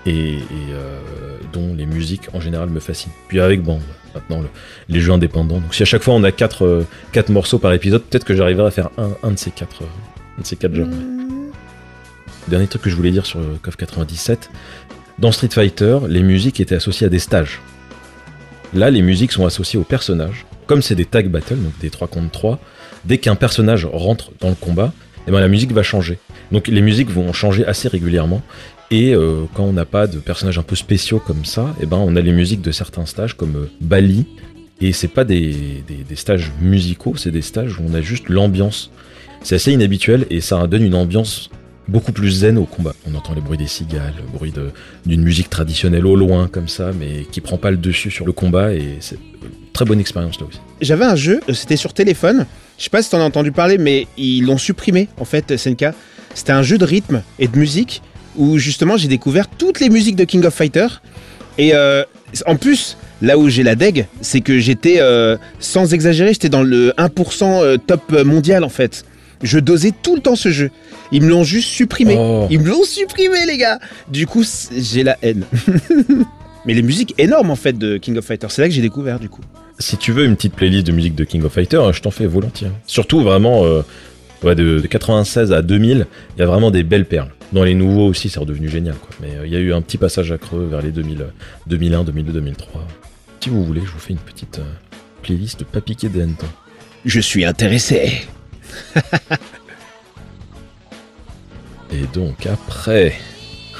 et, 0.06 0.34
et, 0.34 0.38
euh, 0.70 0.98
dont 1.52 1.74
les 1.74 1.86
musiques 1.86 2.28
en 2.32 2.40
général 2.40 2.68
me 2.70 2.80
fascinent. 2.80 3.12
Puis 3.28 3.40
avec 3.40 3.62
bon, 3.62 3.80
maintenant 4.14 4.40
le- 4.42 4.48
les 4.88 5.00
jeux 5.00 5.12
indépendants. 5.12 5.60
Donc 5.60 5.74
si 5.74 5.82
à 5.82 5.86
chaque 5.86 6.02
fois 6.02 6.14
on 6.14 6.22
a 6.24 6.32
quatre, 6.32 6.64
euh, 6.64 6.86
quatre 7.12 7.28
morceaux 7.30 7.58
par 7.58 7.72
épisode, 7.72 8.02
peut-être 8.02 8.24
que 8.24 8.34
j'arriverai 8.34 8.66
à 8.68 8.70
faire 8.70 8.90
un, 8.98 9.10
un 9.22 9.30
de 9.32 9.38
ces 9.38 9.50
quatre, 9.50 9.82
euh, 9.82 10.38
un 10.38 10.42
de 10.42 10.46
ces 10.46 10.56
quatre 10.56 10.74
genres. 10.74 10.88
Dernier 12.48 12.66
truc 12.66 12.82
que 12.82 12.90
je 12.90 12.96
voulais 12.96 13.10
dire 13.12 13.24
sur 13.26 13.38
euh, 13.40 13.58
KOF 13.62 13.76
97, 13.76 14.50
dans 15.18 15.30
Street 15.32 15.48
Fighter, 15.52 15.98
les 16.08 16.22
musiques 16.22 16.58
étaient 16.60 16.74
associées 16.74 17.06
à 17.06 17.10
des 17.10 17.18
stages. 17.20 17.60
Là, 18.74 18.90
les 18.90 19.02
musiques 19.02 19.32
sont 19.32 19.46
associées 19.46 19.78
aux 19.78 19.84
personnages. 19.84 20.44
Comme 20.66 20.82
c'est 20.82 20.94
des 20.94 21.04
tag 21.04 21.28
battles, 21.28 21.56
donc 21.58 21.78
des 21.80 21.90
3 21.90 22.08
contre 22.08 22.30
3, 22.30 22.58
dès 23.04 23.18
qu'un 23.18 23.34
personnage 23.36 23.84
rentre 23.84 24.30
dans 24.40 24.48
le 24.48 24.54
combat, 24.54 24.92
eh 25.28 25.30
ben, 25.30 25.38
la 25.40 25.48
musique 25.48 25.72
va 25.72 25.82
changer. 25.82 26.18
Donc 26.50 26.66
les 26.68 26.80
musiques 26.80 27.10
vont 27.10 27.32
changer 27.32 27.64
assez 27.66 27.86
régulièrement. 27.88 28.42
Et 28.92 29.14
euh, 29.14 29.44
quand 29.54 29.64
on 29.64 29.72
n'a 29.72 29.84
pas 29.86 30.06
de 30.06 30.18
personnages 30.18 30.58
un 30.58 30.62
peu 30.62 30.76
spéciaux 30.76 31.18
comme 31.18 31.44
ça, 31.44 31.74
eh 31.80 31.86
ben, 31.86 31.96
on 31.96 32.14
a 32.14 32.20
les 32.20 32.32
musiques 32.32 32.60
de 32.60 32.70
certains 32.72 33.06
stages 33.06 33.34
comme 33.34 33.56
euh, 33.56 33.70
Bali. 33.80 34.26
Et 34.80 34.92
c'est 34.92 35.08
pas 35.08 35.24
des, 35.24 35.82
des- 35.88 36.04
des 36.08 36.16
stages 36.16 36.52
musicaux, 36.60 37.14
c'est 37.16 37.30
des 37.30 37.40
stages 37.42 37.78
où 37.78 37.82
on 37.88 37.94
a 37.94 38.00
juste 38.02 38.28
l'ambiance. 38.28 38.90
C'est 39.42 39.54
assez 39.54 39.72
inhabituel 39.72 40.26
et 40.30 40.40
ça 40.40 40.66
donne 40.66 40.82
une 40.82 40.94
ambiance 40.94 41.48
beaucoup 41.88 42.12
plus 42.12 42.30
zen 42.30 42.58
au 42.58 42.64
combat. 42.64 42.94
On 43.10 43.14
entend 43.14 43.34
les 43.34 43.40
bruits 43.40 43.58
des 43.58 43.66
cigales, 43.66 44.12
le 44.18 44.36
bruit 44.38 44.52
d'une 45.06 45.22
musique 45.22 45.48
traditionnelle 45.50 46.06
au 46.06 46.14
loin 46.16 46.46
comme 46.48 46.68
ça, 46.68 46.90
mais 46.98 47.24
qui 47.32 47.40
prend 47.40 47.56
pas 47.58 47.70
le 47.70 47.76
dessus 47.76 48.10
sur 48.10 48.24
le 48.26 48.32
combat 48.32 48.72
et 48.74 48.96
c'est 49.00 49.16
une 49.16 49.72
très 49.72 49.84
bonne 49.84 50.00
expérience 50.00 50.38
là 50.38 50.46
aussi. 50.46 50.60
J'avais 50.80 51.04
un 51.04 51.16
jeu, 51.16 51.40
euh, 51.48 51.54
c'était 51.54 51.76
sur 51.76 51.92
téléphone. 51.94 52.46
Je 52.78 52.84
sais 52.84 52.90
pas 52.90 53.02
si 53.02 53.10
t'en 53.10 53.20
as 53.20 53.24
entendu 53.24 53.52
parler, 53.52 53.78
mais 53.78 54.06
ils 54.16 54.42
l'ont 54.44 54.58
supprimé 54.58 55.08
en 55.18 55.24
fait, 55.24 55.56
SNK. 55.56 55.86
C'était 56.34 56.52
un 56.52 56.62
jeu 56.62 56.78
de 56.78 56.84
rythme 56.84 57.22
et 57.38 57.48
de 57.48 57.56
musique 57.58 58.00
où 58.36 58.58
justement 58.58 58.96
j'ai 58.96 59.08
découvert 59.08 59.48
toutes 59.48 59.80
les 59.80 59.90
musiques 59.90 60.16
de 60.16 60.24
King 60.24 60.44
of 60.44 60.54
Fighter. 60.54 60.86
Et 61.58 61.74
euh, 61.74 62.04
en 62.46 62.56
plus, 62.56 62.96
là 63.20 63.38
où 63.38 63.48
j'ai 63.48 63.62
la 63.62 63.74
deg, 63.74 64.06
c'est 64.20 64.40
que 64.40 64.58
j'étais, 64.58 64.96
euh, 65.00 65.36
sans 65.60 65.92
exagérer, 65.94 66.32
j'étais 66.32 66.48
dans 66.48 66.62
le 66.62 66.92
1% 66.98 67.44
euh, 67.44 67.76
top 67.76 68.12
mondial 68.24 68.64
en 68.64 68.68
fait. 68.68 69.04
Je 69.42 69.58
dosais 69.58 69.92
tout 70.02 70.14
le 70.14 70.22
temps 70.22 70.36
ce 70.36 70.50
jeu. 70.50 70.70
Ils 71.10 71.22
me 71.22 71.28
l'ont 71.28 71.44
juste 71.44 71.68
supprimé. 71.68 72.16
Oh. 72.16 72.46
Ils 72.48 72.60
me 72.60 72.68
l'ont 72.68 72.84
supprimé, 72.84 73.44
les 73.46 73.58
gars. 73.58 73.80
Du 74.08 74.26
coup, 74.26 74.44
j'ai 74.76 75.02
la 75.02 75.18
haine. 75.20 75.44
Mais 76.64 76.74
les 76.74 76.82
musiques 76.82 77.14
énormes 77.18 77.50
en 77.50 77.56
fait 77.56 77.76
de 77.76 77.96
King 77.96 78.16
of 78.18 78.24
Fighter, 78.24 78.46
c'est 78.50 78.62
là 78.62 78.68
que 78.68 78.74
j'ai 78.74 78.82
découvert 78.82 79.18
du 79.18 79.28
coup. 79.28 79.40
Si 79.78 79.96
tu 79.96 80.12
veux 80.12 80.24
une 80.24 80.36
petite 80.36 80.54
playlist 80.54 80.86
de 80.86 80.92
musique 80.92 81.16
de 81.16 81.24
King 81.24 81.42
of 81.42 81.52
Fighter, 81.52 81.82
je 81.92 82.00
t'en 82.00 82.12
fais 82.12 82.26
volontiers. 82.26 82.68
Surtout 82.86 83.20
vraiment 83.20 83.64
euh, 83.64 83.82
ouais, 84.42 84.54
de, 84.54 84.80
de 84.80 84.86
96 84.86 85.52
à 85.52 85.62
2000, 85.62 86.06
il 86.36 86.40
y 86.40 86.42
a 86.42 86.46
vraiment 86.46 86.70
des 86.70 86.82
belles 86.82 87.06
perles. 87.06 87.30
Dans 87.52 87.64
les 87.64 87.74
nouveaux 87.74 88.06
aussi, 88.06 88.30
c'est 88.30 88.40
redevenu 88.40 88.68
génial. 88.68 88.94
Quoi. 88.94 89.10
Mais 89.20 89.36
euh, 89.36 89.46
il 89.46 89.52
y 89.52 89.56
a 89.56 89.58
eu 89.58 89.72
un 89.74 89.82
petit 89.82 89.98
passage 89.98 90.32
à 90.32 90.38
creux 90.38 90.64
vers 90.64 90.80
les 90.80 90.90
2000, 90.90 91.22
euh, 91.22 91.26
2001, 91.66 92.04
2002, 92.04 92.32
2003. 92.32 92.86
Si 93.40 93.50
vous 93.50 93.62
voulez, 93.64 93.82
je 93.84 93.90
vous 93.90 93.98
fais 93.98 94.14
une 94.14 94.18
petite 94.18 94.58
euh, 94.58 94.64
playlist 95.22 95.64
pas 95.64 95.80
piqué 95.80 96.08
des 96.08 96.22
hannetons. 96.22 96.46
Je 97.04 97.20
suis 97.20 97.44
intéressé. 97.44 98.22
Et 101.92 102.06
donc 102.14 102.46
après, 102.46 103.12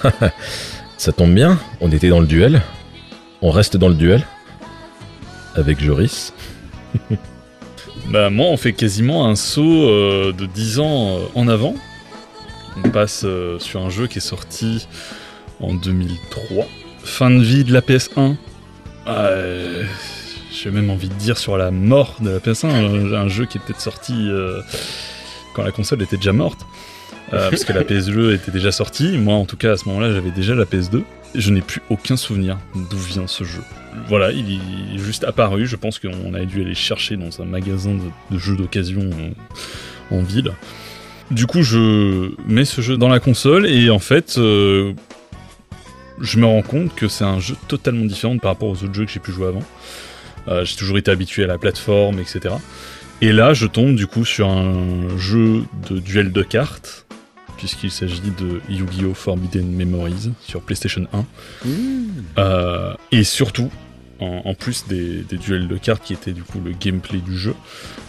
ça 0.99 1.13
tombe 1.13 1.33
bien, 1.35 1.59
on 1.81 1.91
était 1.91 2.11
dans 2.11 2.21
le 2.21 2.27
duel. 2.27 2.61
On 3.41 3.51
reste 3.51 3.79
dans 3.79 3.89
le 3.89 3.95
duel 3.95 4.23
avec 5.55 5.83
Joris. 5.83 6.35
Bah 8.13 8.29
moi 8.29 8.49
on 8.49 8.59
fait 8.59 8.75
quasiment 8.75 9.27
un 9.27 9.35
saut 9.37 9.89
euh, 9.89 10.33
de 10.33 10.45
10 10.45 10.81
ans 10.81 11.17
euh, 11.17 11.21
en 11.35 11.49
avant. 11.49 11.75
On 12.85 12.91
passe 12.91 13.23
euh, 13.25 13.59
sur 13.59 13.81
un 13.81 13.89
jeu 13.89 14.07
qui 14.07 14.19
est 14.19 14.21
sorti 14.21 14.87
en 15.61 15.73
2003. 15.73 16.67
Fin 17.03 17.31
de 17.31 17.43
vie 17.43 17.65
de 17.65 17.73
la 17.73 17.81
PS1. 17.81 18.37
Euh, 19.07 19.85
J'ai 20.53 20.71
même 20.71 20.91
envie 20.91 21.09
de 21.09 21.15
dire 21.15 21.39
sur 21.39 21.57
la 21.57 21.71
mort 21.71 22.17
de 22.21 22.29
la 22.29 22.39
PS1. 22.39 22.67
Un, 22.67 23.15
un 23.15 23.29
jeu 23.29 23.47
qui 23.47 23.57
est 23.57 23.63
peut-être 23.63 23.81
sorti 23.81 24.29
quand 25.55 25.63
la 25.63 25.73
console 25.73 26.03
était 26.03 26.19
déjà 26.19 26.35
morte. 26.35 26.61
Euh, 27.33 27.51
parce 27.51 27.65
que 27.65 27.73
la 27.73 27.83
PS2 27.83 28.35
était 28.35 28.51
déjà 28.51 28.73
sortie. 28.73 29.17
Moi 29.19 29.35
en 29.35 29.47
tout 29.47 29.57
cas 29.57 29.73
à 29.73 29.77
ce 29.77 29.89
moment-là 29.89 30.13
j'avais 30.13 30.31
déjà 30.31 30.55
la 30.55 30.65
PS2. 30.65 31.03
Je 31.35 31.51
n'ai 31.51 31.63
plus 31.63 31.81
aucun 31.89 32.17
souvenir 32.17 32.59
d'où 32.75 32.99
vient 32.99 33.27
ce 33.27 33.45
jeu. 33.45 33.63
Voilà, 34.09 34.33
il 34.33 34.61
est 34.95 34.99
juste 34.99 35.25
apparu. 35.25 35.67
Je 35.67 35.77
pense 35.77 35.99
qu'on 35.99 36.35
a 36.35 36.45
dû 36.45 36.61
aller 36.61 36.75
chercher 36.75 37.17
dans 37.17 37.41
un 37.41 37.47
magasin 37.47 37.97
de, 38.31 38.39
jeux 38.39 38.57
d'occasion 38.57 39.09
en, 40.11 40.17
en 40.17 40.23
ville. 40.23 40.53
Du 41.31 41.47
coup, 41.47 41.63
je 41.63 42.33
mets 42.47 42.67
ce 42.67 42.83
jeu 42.83 42.99
dans 42.99 43.09
la 43.09 43.19
console 43.19 43.67
et 43.67 43.89
en 43.89 43.99
fait, 43.99 44.37
euh, 44.37 44.93
je 46.21 46.39
me 46.39 46.45
rends 46.45 46.63
compte 46.63 46.95
que 46.95 47.09
c'est 47.09 47.25
un 47.25 47.41
jeu 47.41 47.57
totalement 47.69 48.05
différent 48.05 48.37
par 48.37 48.51
rapport 48.51 48.69
aux 48.69 48.85
autres 48.85 48.93
jeux 48.93 49.07
que 49.07 49.11
j'ai 49.11 49.21
pu 49.21 49.33
jouer 49.33 49.47
avant. 49.47 49.63
Euh, 50.49 50.65
j'ai 50.65 50.77
toujours 50.77 50.99
été 50.99 51.11
habitué 51.11 51.45
à 51.45 51.47
la 51.47 51.57
plateforme, 51.57 52.19
etc. 52.19 52.55
Et 53.23 53.33
là, 53.33 53.55
je 53.55 53.67
tombe 53.67 53.95
du 53.95 54.07
coup 54.07 54.25
sur 54.25 54.49
un 54.49 55.17
jeu 55.17 55.63
de 55.89 56.01
duel 56.01 56.33
de 56.33 56.43
cartes, 56.43 57.07
puisqu'il 57.63 57.93
s'agit 57.93 58.21
de 58.41 58.61
Yu-Gi-Oh! 58.69 59.15
Forbidden 59.15 59.71
Memories 59.71 60.33
sur 60.41 60.63
PlayStation 60.63 61.07
1. 61.13 61.25
Euh, 62.39 62.93
et 63.13 63.23
surtout, 63.23 63.71
en, 64.19 64.43
en 64.47 64.55
plus 64.55 64.87
des, 64.89 65.19
des 65.21 65.37
duels 65.37 65.69
de 65.69 65.77
cartes 65.77 66.03
qui 66.03 66.13
étaient 66.13 66.33
du 66.33 66.43
coup 66.43 66.59
le 66.59 66.73
gameplay 66.73 67.21
du 67.21 67.39
jeu, 67.39 67.55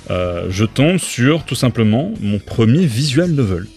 euh, 0.10 0.48
je 0.50 0.66
tombe 0.66 0.98
sur 0.98 1.46
tout 1.46 1.54
simplement 1.54 2.16
mon 2.20 2.40
premier 2.40 2.88
visual 2.88 3.30
novel. 3.30 3.68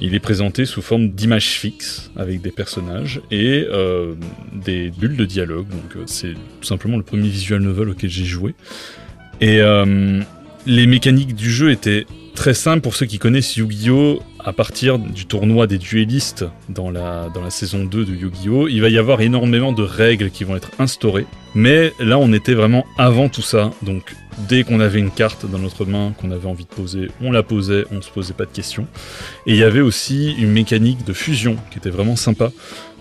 Il 0.00 0.16
est 0.16 0.20
présenté 0.20 0.64
sous 0.64 0.82
forme 0.82 1.10
d'images 1.10 1.50
fixes 1.50 2.10
avec 2.16 2.42
des 2.42 2.50
personnages 2.50 3.20
et 3.30 3.64
euh, 3.70 4.16
des 4.52 4.90
bulles 4.90 5.16
de 5.16 5.24
dialogue. 5.24 5.68
Donc 5.68 6.04
c'est 6.06 6.34
tout 6.34 6.66
simplement 6.66 6.96
le 6.96 7.04
premier 7.04 7.28
visual 7.28 7.62
novel 7.62 7.90
auquel 7.90 8.10
j'ai 8.10 8.24
joué. 8.24 8.56
Et 9.40 9.60
les 10.66 10.86
mécaniques 10.86 11.36
du 11.36 11.50
jeu 11.50 11.70
étaient 11.70 12.06
très 12.34 12.54
simples 12.54 12.80
pour 12.80 12.94
ceux 12.94 13.06
qui 13.06 13.18
connaissent 13.18 13.56
Yu-Gi-Oh! 13.56 14.20
À 14.44 14.52
partir 14.52 14.98
du 14.98 15.26
tournoi 15.26 15.66
des 15.66 15.78
duellistes 15.78 16.44
dans 16.68 16.90
la, 16.90 17.28
dans 17.32 17.42
la 17.42 17.50
saison 17.50 17.84
2 17.84 18.04
de 18.04 18.14
Yu-Gi-Oh! 18.14 18.68
Il 18.68 18.80
va 18.80 18.88
y 18.88 18.98
avoir 18.98 19.20
énormément 19.20 19.72
de 19.72 19.82
règles 19.82 20.30
qui 20.30 20.44
vont 20.44 20.56
être 20.56 20.70
instaurées. 20.78 21.26
Mais 21.54 21.92
là, 22.00 22.18
on 22.18 22.32
était 22.32 22.54
vraiment 22.54 22.84
avant 22.98 23.28
tout 23.28 23.42
ça. 23.42 23.70
Donc, 23.82 24.14
dès 24.48 24.64
qu'on 24.64 24.80
avait 24.80 24.98
une 24.98 25.10
carte 25.10 25.46
dans 25.50 25.58
notre 25.58 25.84
main 25.84 26.12
qu'on 26.20 26.30
avait 26.30 26.48
envie 26.48 26.64
de 26.64 26.74
poser, 26.74 27.08
on 27.20 27.30
la 27.30 27.42
posait, 27.42 27.84
on 27.92 28.00
se 28.00 28.10
posait 28.10 28.32
pas 28.32 28.44
de 28.44 28.50
questions. 28.50 28.86
Et 29.46 29.52
il 29.52 29.58
y 29.58 29.64
avait 29.64 29.80
aussi 29.80 30.34
une 30.38 30.50
mécanique 30.50 31.04
de 31.04 31.12
fusion 31.12 31.56
qui 31.70 31.78
était 31.78 31.90
vraiment 31.90 32.16
sympa. 32.16 32.50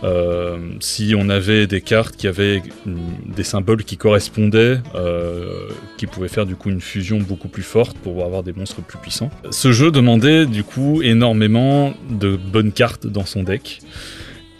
Euh, 0.04 0.58
si 0.80 1.14
on 1.16 1.30
avait 1.30 1.68
des 1.68 1.82
cartes 1.82 2.16
qui 2.16 2.28
avaient 2.28 2.62
des 2.86 3.44
symboles 3.44 3.84
qui 3.84 3.98
correspondaient, 3.98 4.80
euh, 4.96 5.70
qui 5.98 6.08
pouvaient 6.08 6.28
faire 6.28 6.46
du 6.46 6.56
coup 6.56 6.70
une 6.70 6.82
fusion 6.82 7.20
beaucoup 7.20 7.48
plus 7.48 7.64
forte 7.64 7.98
pour 7.98 8.24
avoir 8.26 8.44
des 8.44 8.54
monstres 8.54 8.82
plus 8.82 8.98
puissants. 8.98 9.30
Ce 9.52 9.72
jeu 9.72 9.92
demandait 9.92 10.46
du 10.46 10.64
coup 10.64 11.02
énormément 11.02 11.94
de 12.10 12.36
bonnes 12.36 12.72
cartes 12.72 13.06
dans 13.06 13.26
son 13.26 13.44
deck. 13.44 13.80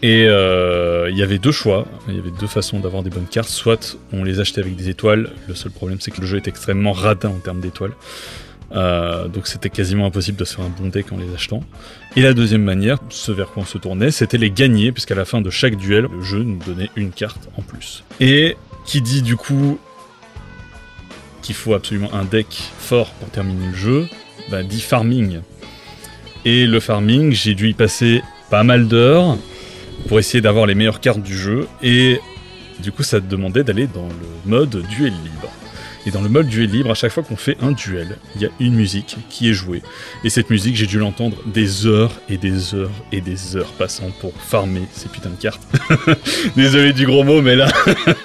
Et 0.04 0.26
euh, 0.26 1.08
il 1.10 1.16
y 1.16 1.22
avait 1.22 1.38
deux 1.38 1.52
choix, 1.52 1.86
il 2.08 2.16
y 2.16 2.18
avait 2.18 2.32
deux 2.40 2.48
façons 2.48 2.80
d'avoir 2.80 3.04
des 3.04 3.10
bonnes 3.10 3.28
cartes. 3.28 3.48
Soit 3.48 3.96
on 4.12 4.24
les 4.24 4.40
achetait 4.40 4.60
avec 4.60 4.74
des 4.74 4.88
étoiles, 4.88 5.30
le 5.46 5.54
seul 5.54 5.70
problème 5.70 5.98
c'est 6.00 6.10
que 6.10 6.20
le 6.20 6.26
jeu 6.26 6.38
est 6.38 6.48
extrêmement 6.48 6.92
radin 6.92 7.28
en 7.28 7.38
termes 7.38 7.60
d'étoiles. 7.60 7.92
Donc 8.72 9.46
c'était 9.46 9.70
quasiment 9.70 10.06
impossible 10.06 10.38
de 10.38 10.44
se 10.44 10.56
faire 10.56 10.64
un 10.64 10.70
bon 10.70 10.88
deck 10.88 11.12
en 11.12 11.18
les 11.18 11.32
achetant. 11.34 11.62
Et 12.14 12.20
la 12.20 12.34
deuxième 12.34 12.62
manière, 12.62 12.98
ce 13.08 13.32
vers 13.32 13.50
quoi 13.50 13.62
on 13.62 13.66
se 13.66 13.78
tournait, 13.78 14.10
c'était 14.10 14.36
les 14.36 14.50
gagner, 14.50 14.92
puisqu'à 14.92 15.14
la 15.14 15.24
fin 15.24 15.40
de 15.40 15.48
chaque 15.48 15.76
duel, 15.76 16.08
le 16.12 16.22
jeu 16.22 16.42
nous 16.42 16.58
donnait 16.58 16.90
une 16.94 17.10
carte 17.10 17.48
en 17.56 17.62
plus. 17.62 18.04
Et 18.20 18.56
qui 18.84 19.00
dit 19.00 19.22
du 19.22 19.36
coup 19.36 19.78
qu'il 21.40 21.54
faut 21.54 21.72
absolument 21.72 22.12
un 22.12 22.24
deck 22.24 22.46
fort 22.78 23.10
pour 23.12 23.30
terminer 23.30 23.66
le 23.68 23.74
jeu, 23.74 24.08
bah, 24.50 24.62
dit 24.62 24.82
farming. 24.82 25.40
Et 26.44 26.66
le 26.66 26.80
farming, 26.80 27.32
j'ai 27.32 27.54
dû 27.54 27.70
y 27.70 27.72
passer 27.72 28.22
pas 28.50 28.62
mal 28.62 28.88
d'heures 28.88 29.38
pour 30.08 30.18
essayer 30.18 30.42
d'avoir 30.42 30.66
les 30.66 30.74
meilleures 30.74 31.00
cartes 31.00 31.22
du 31.22 31.36
jeu, 31.36 31.66
et 31.82 32.20
du 32.80 32.92
coup 32.92 33.02
ça 33.02 33.20
te 33.20 33.26
demandait 33.26 33.64
d'aller 33.64 33.86
dans 33.86 34.08
le 34.08 34.50
mode 34.50 34.82
duel 34.88 35.12
libre. 35.12 35.50
Et 36.06 36.10
dans 36.10 36.20
le 36.20 36.28
mode 36.28 36.48
duel 36.48 36.70
libre, 36.70 36.90
à 36.90 36.94
chaque 36.94 37.12
fois 37.12 37.22
qu'on 37.22 37.36
fait 37.36 37.56
un 37.62 37.70
duel, 37.72 38.16
il 38.36 38.42
y 38.42 38.46
a 38.46 38.48
une 38.60 38.74
musique 38.74 39.16
qui 39.30 39.48
est 39.48 39.52
jouée. 39.52 39.82
Et 40.24 40.30
cette 40.30 40.50
musique, 40.50 40.74
j'ai 40.74 40.86
dû 40.86 40.98
l'entendre 40.98 41.36
des 41.46 41.86
heures 41.86 42.10
et 42.28 42.36
des 42.38 42.74
heures 42.74 42.90
et 43.12 43.20
des 43.20 43.56
heures 43.56 43.72
passant 43.78 44.10
pour 44.20 44.32
farmer 44.36 44.82
ces 44.92 45.08
putains 45.08 45.30
de 45.30 45.36
cartes. 45.40 45.62
Désolé 46.56 46.92
du 46.92 47.06
gros 47.06 47.22
mot, 47.22 47.40
mais 47.40 47.54
là, 47.54 47.68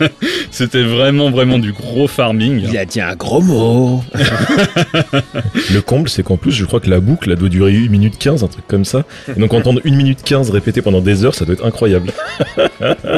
c'était 0.52 0.84
vraiment, 0.84 1.30
vraiment 1.30 1.60
du 1.60 1.72
gros 1.72 2.08
farming. 2.08 2.64
Il 2.68 2.78
a 2.78 2.86
dit 2.86 3.00
un 3.02 3.16
gros 3.16 3.42
mot. 3.42 4.04
Le 5.72 5.80
comble, 5.82 6.10
c'est 6.10 6.24
qu'en 6.24 6.38
plus, 6.38 6.52
je 6.52 6.66
crois 6.66 6.80
que 6.80 6.90
la 6.90 7.00
boucle, 7.00 7.30
elle 7.32 7.38
doit 7.38 7.50
durer 7.50 7.76
1 7.76 7.90
minute 7.90 8.18
15, 8.18 8.44
un 8.44 8.48
truc 8.48 8.66
comme 8.68 8.86
ça. 8.86 9.04
Et 9.36 9.40
donc 9.40 9.54
entendre 9.54 9.82
1 9.86 9.92
minute 9.96 10.24
15 10.24 10.50
répété 10.50 10.82
pendant 10.82 11.02
des 11.02 11.26
heures, 11.26 11.36
ça 11.36 11.46
doit 11.46 11.54
être 11.54 11.66
incroyable. 11.66 12.12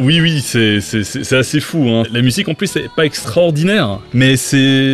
Oui, 0.03 0.19
oui, 0.21 0.41
c'est 0.41 0.81
c'est- 0.81 1.03
c'est- 1.03 1.23
c'est 1.23 1.37
assez 1.37 1.59
fou. 1.59 1.87
hein. 1.89 2.03
La 2.11 2.21
musique, 2.21 2.47
en 2.49 2.53
plus, 2.53 2.67
c'est 2.67 2.89
pas 2.95 3.05
extraordinaire, 3.05 3.99
mais 4.13 4.35
c'est 4.35 4.48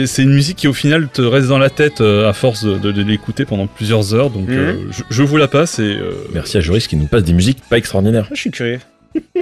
c'est 0.08 0.24
une 0.24 0.34
musique 0.34 0.58
qui, 0.58 0.68
au 0.68 0.74
final, 0.74 1.08
te 1.10 1.22
reste 1.22 1.48
dans 1.48 1.58
la 1.58 1.70
tête 1.70 2.02
euh, 2.02 2.30
à 2.30 2.34
force 2.34 2.64
de, 2.66 2.78
de- 2.78 2.92
de 2.92 3.02
l'écouter 3.04 3.46
pendant 3.46 3.68
plusieurs 3.68 4.14
heures. 4.14 4.30
Donc, 4.30 4.50
Mhm. 4.50 4.58
euh, 4.58 4.74
je, 4.92 5.04
je 5.10 5.24
vous 5.24 5.38
la 5.38 5.48
passe 5.48 5.80
et 5.80 5.84
euh, 5.84 6.12
Merci 6.34 6.58
à 6.58 6.62
Joris 6.62 6.88
qui 6.88 6.96
nous 6.96 7.08
passe 7.08 7.24
des 7.24 7.34
musiques 7.34 7.60
pas 7.70 7.78
extraordinaires. 7.78 8.28
Je 8.32 8.40
suis 8.40 8.52
curieux. 8.52 8.80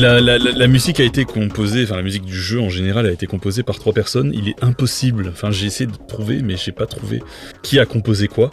La, 0.00 0.66
musique 0.66 0.98
a 0.98 1.04
été 1.04 1.26
composée, 1.26 1.84
enfin 1.84 1.96
la 1.96 2.02
musique 2.02 2.24
du 2.24 2.34
jeu 2.34 2.58
en 2.58 2.70
général 2.70 3.04
a 3.04 3.12
été 3.12 3.26
composée 3.26 3.62
par 3.62 3.78
trois 3.78 3.92
personnes. 3.92 4.32
Il 4.32 4.48
est 4.48 4.64
impossible, 4.64 5.28
enfin 5.30 5.50
j'ai 5.50 5.66
essayé 5.66 5.90
de 5.90 5.96
trouver, 6.08 6.40
mais 6.40 6.56
j'ai 6.56 6.72
pas 6.72 6.86
trouvé 6.86 7.22
qui 7.62 7.78
a 7.78 7.84
composé 7.84 8.26
quoi. 8.26 8.50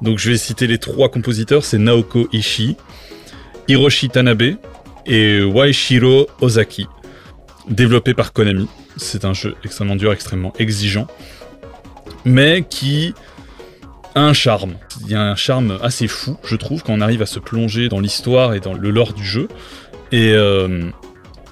Donc 0.00 0.18
je 0.18 0.30
vais 0.30 0.38
citer 0.38 0.66
les 0.66 0.78
trois 0.78 1.10
compositeurs, 1.10 1.62
c'est 1.62 1.76
Naoko 1.76 2.30
Ishii, 2.32 2.78
Hiroshi 3.68 4.08
Tanabe 4.08 4.54
et 5.04 5.42
Waishiro 5.42 6.26
Ozaki. 6.40 6.86
Développé 7.68 8.14
par 8.14 8.32
Konami. 8.32 8.66
C'est 8.96 9.26
un 9.26 9.34
jeu 9.34 9.56
extrêmement 9.64 9.96
dur, 9.96 10.10
extrêmement 10.10 10.54
exigeant, 10.58 11.06
mais 12.24 12.64
qui 12.66 13.12
a 14.14 14.22
un 14.22 14.32
charme. 14.32 14.76
Il 15.04 15.10
y 15.10 15.14
a 15.14 15.22
un 15.22 15.36
charme 15.36 15.78
assez 15.82 16.08
fou, 16.08 16.38
je 16.44 16.56
trouve, 16.56 16.82
quand 16.82 16.94
on 16.94 17.02
arrive 17.02 17.20
à 17.20 17.26
se 17.26 17.38
plonger 17.38 17.90
dans 17.90 18.00
l'histoire 18.00 18.54
et 18.54 18.60
dans 18.60 18.72
le 18.72 18.90
lore 18.90 19.12
du 19.12 19.24
jeu. 19.24 19.48
Et 20.12 20.32
euh, 20.32 20.90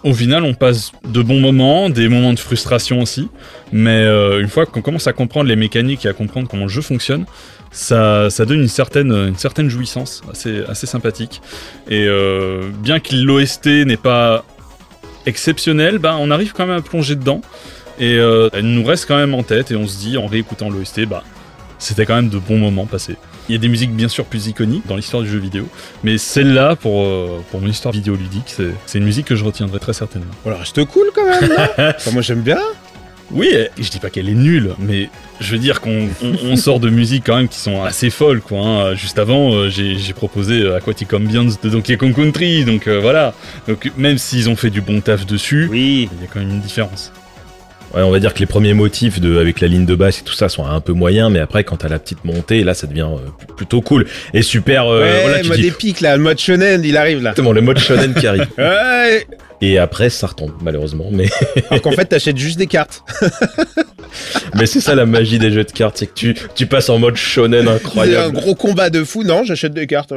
au 0.06 0.14
final, 0.14 0.44
on 0.44 0.54
passe 0.54 0.92
de 1.04 1.20
bons 1.20 1.40
moments, 1.40 1.90
des 1.90 2.08
moments 2.08 2.32
de 2.32 2.38
frustration 2.38 3.00
aussi. 3.00 3.28
Mais 3.72 4.04
euh, 4.04 4.40
une 4.40 4.48
fois 4.48 4.64
qu'on 4.64 4.82
commence 4.82 5.08
à 5.08 5.12
comprendre 5.12 5.48
les 5.48 5.56
mécaniques 5.56 6.06
et 6.06 6.08
à 6.08 6.12
comprendre 6.12 6.48
comment 6.48 6.64
le 6.64 6.70
jeu 6.70 6.82
fonctionne, 6.82 7.26
ça, 7.72 8.30
ça 8.30 8.44
donne 8.44 8.60
une 8.60 8.68
certaine, 8.68 9.12
une 9.12 9.36
certaine 9.36 9.68
jouissance 9.68 10.22
assez, 10.30 10.62
assez 10.68 10.86
sympathique. 10.86 11.42
Et 11.88 12.06
euh, 12.06 12.70
bien 12.82 13.00
que 13.00 13.16
l'OST 13.16 13.66
n'est 13.66 13.96
pas 13.96 14.44
exceptionnel, 15.26 15.98
bah, 15.98 16.16
on 16.20 16.30
arrive 16.30 16.52
quand 16.52 16.66
même 16.66 16.78
à 16.78 16.82
plonger 16.82 17.16
dedans. 17.16 17.40
Et 17.98 18.16
euh, 18.18 18.48
elle 18.52 18.66
nous 18.66 18.84
reste 18.84 19.06
quand 19.06 19.16
même 19.16 19.34
en 19.34 19.42
tête 19.42 19.70
et 19.70 19.76
on 19.76 19.86
se 19.86 19.98
dit 19.98 20.18
en 20.18 20.26
réécoutant 20.26 20.70
l'OST, 20.70 21.06
bah, 21.06 21.24
c'était 21.78 22.06
quand 22.06 22.14
même 22.14 22.28
de 22.28 22.38
bons 22.38 22.58
moments 22.58 22.86
passés. 22.86 23.16
Il 23.48 23.52
y 23.52 23.54
a 23.54 23.58
des 23.58 23.68
musiques 23.68 23.92
bien 23.92 24.08
sûr 24.08 24.24
plus 24.24 24.48
iconiques 24.48 24.86
dans 24.86 24.96
l'histoire 24.96 25.22
du 25.22 25.28
jeu 25.28 25.38
vidéo, 25.38 25.68
mais 26.02 26.18
celle-là, 26.18 26.74
pour, 26.76 27.02
euh, 27.04 27.40
pour 27.50 27.60
mon 27.60 27.68
histoire 27.68 27.92
vidéoludique, 27.94 28.44
c'est 28.48 28.70
c'est 28.86 28.98
une 28.98 29.04
musique 29.04 29.26
que 29.26 29.36
je 29.36 29.44
retiendrai 29.44 29.78
très 29.78 29.92
certainement. 29.92 30.32
Voilà, 30.42 30.58
reste 30.58 30.84
cool 30.86 31.06
quand 31.14 31.24
même, 31.28 31.48
non 31.50 31.56
Enfin, 31.96 32.10
Moi 32.12 32.22
j'aime 32.22 32.40
bien. 32.42 32.58
Oui, 33.32 33.48
je 33.76 33.90
dis 33.90 33.98
pas 33.98 34.08
qu'elle 34.08 34.28
est 34.28 34.34
nulle, 34.34 34.74
mais 34.78 35.10
je 35.40 35.50
veux 35.50 35.58
dire 35.58 35.80
qu'on 35.80 36.08
on- 36.22 36.36
on 36.52 36.56
sort 36.56 36.78
de 36.78 36.88
musiques 36.90 37.24
quand 37.26 37.34
même 37.36 37.48
qui 37.48 37.58
sont 37.58 37.82
assez 37.82 38.08
folles, 38.08 38.40
quoi. 38.40 38.60
hein. 38.60 38.94
Juste 38.94 39.18
avant, 39.18 39.52
euh, 39.52 39.68
j'ai 39.68 39.96
j'ai 39.98 40.12
proposé 40.12 40.60
euh, 40.62 40.76
Aquatic 40.76 41.12
Ambience 41.12 41.60
de 41.60 41.68
Donkey 41.68 41.96
Kong 41.96 42.14
Country, 42.14 42.64
donc 42.64 42.86
euh, 42.86 43.00
voilà. 43.00 43.34
Donc 43.66 43.90
même 43.96 44.16
s'ils 44.18 44.48
ont 44.48 44.54
fait 44.54 44.70
du 44.70 44.80
bon 44.80 45.00
taf 45.00 45.26
dessus, 45.26 45.66
Oui. 45.70 46.08
il 46.12 46.22
y 46.22 46.24
a 46.24 46.28
quand 46.32 46.38
même 46.38 46.50
une 46.50 46.60
différence. 46.60 47.10
Ouais, 47.94 48.02
on 48.02 48.10
va 48.10 48.18
dire 48.18 48.34
que 48.34 48.40
les 48.40 48.46
premiers 48.46 48.74
motifs 48.74 49.20
de, 49.20 49.38
avec 49.38 49.60
la 49.60 49.68
ligne 49.68 49.86
de 49.86 49.94
basse 49.94 50.20
et 50.20 50.22
tout 50.22 50.34
ça 50.34 50.48
sont 50.48 50.66
un 50.66 50.80
peu 50.80 50.92
moyens, 50.92 51.30
mais 51.30 51.38
après, 51.38 51.64
quand 51.64 51.76
t'as 51.76 51.88
la 51.88 51.98
petite 51.98 52.24
montée, 52.24 52.62
là, 52.64 52.74
ça 52.74 52.86
devient 52.86 53.08
euh, 53.10 53.54
plutôt 53.56 53.80
cool. 53.80 54.06
Et 54.34 54.42
super, 54.42 54.86
euh, 54.86 55.00
ouais, 55.02 55.20
voilà, 55.22 55.40
tu 55.40 55.48
mode 55.48 55.58
dis, 55.58 55.66
épique 55.68 56.00
là, 56.00 56.16
le 56.16 56.22
mode 56.22 56.38
shonen, 56.38 56.82
il 56.84 56.96
arrive 56.96 57.22
là. 57.22 57.30
exactement, 57.30 57.52
le 57.52 57.60
mode 57.62 57.78
shonen 57.78 58.14
qui 58.14 58.26
arrive. 58.26 58.46
Ouais. 58.58 59.26
Et 59.60 59.78
après, 59.78 60.10
ça 60.10 60.26
retombe, 60.26 60.52
malheureusement. 60.62 61.06
Mais, 61.10 61.28
Alors 61.70 61.82
qu'en 61.82 61.92
fait, 61.92 62.04
t'achètes 62.06 62.36
juste 62.36 62.58
des 62.58 62.66
cartes. 62.66 63.02
mais 64.54 64.66
c'est 64.66 64.80
ça 64.80 64.94
la 64.94 65.06
magie 65.06 65.38
des 65.38 65.50
jeux 65.50 65.64
de 65.64 65.72
cartes, 65.72 65.96
c'est 65.98 66.06
que 66.06 66.14
tu, 66.14 66.36
tu 66.54 66.66
passes 66.66 66.88
en 66.88 66.98
mode 66.98 67.16
shonen 67.16 67.64
C'est 67.64 67.70
un 67.70 67.74
incroyable. 67.76 68.34
gros 68.34 68.54
combat 68.54 68.90
de 68.90 69.02
fou. 69.04 69.22
Non, 69.24 69.44
j'achète 69.44 69.72
des 69.72 69.86
cartes. 69.86 70.12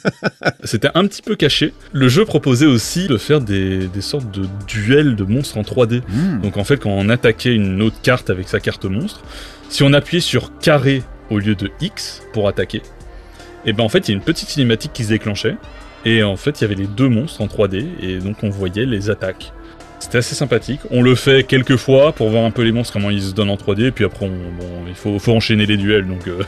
C'était 0.64 0.90
un 0.94 1.06
petit 1.06 1.22
peu 1.22 1.36
caché. 1.36 1.72
Le 1.92 2.08
jeu 2.08 2.24
proposait 2.24 2.66
aussi 2.66 3.06
de 3.06 3.16
faire 3.18 3.40
des, 3.40 3.86
des 3.86 4.00
sortes 4.00 4.30
de 4.30 4.46
duels 4.66 5.16
de 5.16 5.24
monstres 5.24 5.58
en 5.58 5.62
3D. 5.62 6.02
Donc 6.42 6.56
en 6.56 6.64
fait, 6.64 6.78
quand 6.78 6.90
on 6.90 7.08
attaquait 7.08 7.54
une 7.54 7.82
autre 7.82 7.96
carte 8.02 8.30
avec 8.30 8.48
sa 8.48 8.60
carte 8.60 8.84
monstre, 8.84 9.20
si 9.68 9.82
on 9.82 9.92
appuyait 9.92 10.20
sur 10.20 10.58
carré 10.58 11.02
au 11.30 11.38
lieu 11.38 11.54
de 11.54 11.70
X 11.80 12.22
pour 12.32 12.48
attaquer, 12.48 12.82
et 13.64 13.72
ben 13.72 13.84
en 13.84 13.88
fait, 13.88 14.08
il 14.08 14.10
y 14.10 14.14
a 14.14 14.16
une 14.16 14.24
petite 14.24 14.48
cinématique 14.48 14.92
qui 14.92 15.04
se 15.04 15.08
déclenchait. 15.10 15.54
Et 16.04 16.22
en 16.22 16.36
fait, 16.36 16.60
il 16.60 16.62
y 16.62 16.64
avait 16.64 16.74
les 16.74 16.86
deux 16.86 17.08
monstres 17.08 17.40
en 17.42 17.46
3D, 17.46 17.84
et 18.00 18.18
donc 18.18 18.36
on 18.42 18.50
voyait 18.50 18.86
les 18.86 19.08
attaques. 19.10 19.52
C'était 20.00 20.18
assez 20.18 20.34
sympathique. 20.34 20.80
On 20.90 21.00
le 21.00 21.14
fait 21.14 21.44
quelques 21.46 21.76
fois 21.76 22.10
pour 22.12 22.28
voir 22.28 22.44
un 22.44 22.50
peu 22.50 22.62
les 22.62 22.72
monstres, 22.72 22.92
comment 22.92 23.10
ils 23.10 23.22
se 23.22 23.32
donnent 23.34 23.50
en 23.50 23.56
3D, 23.56 23.84
et 23.86 23.90
puis 23.92 24.04
après, 24.04 24.26
on- 24.26 24.30
bon, 24.30 24.68
il 24.88 24.94
faut, 24.96 25.16
faut 25.20 25.32
enchaîner 25.32 25.64
les 25.64 25.76
duels, 25.76 26.08
donc 26.08 26.26
euh, 26.26 26.42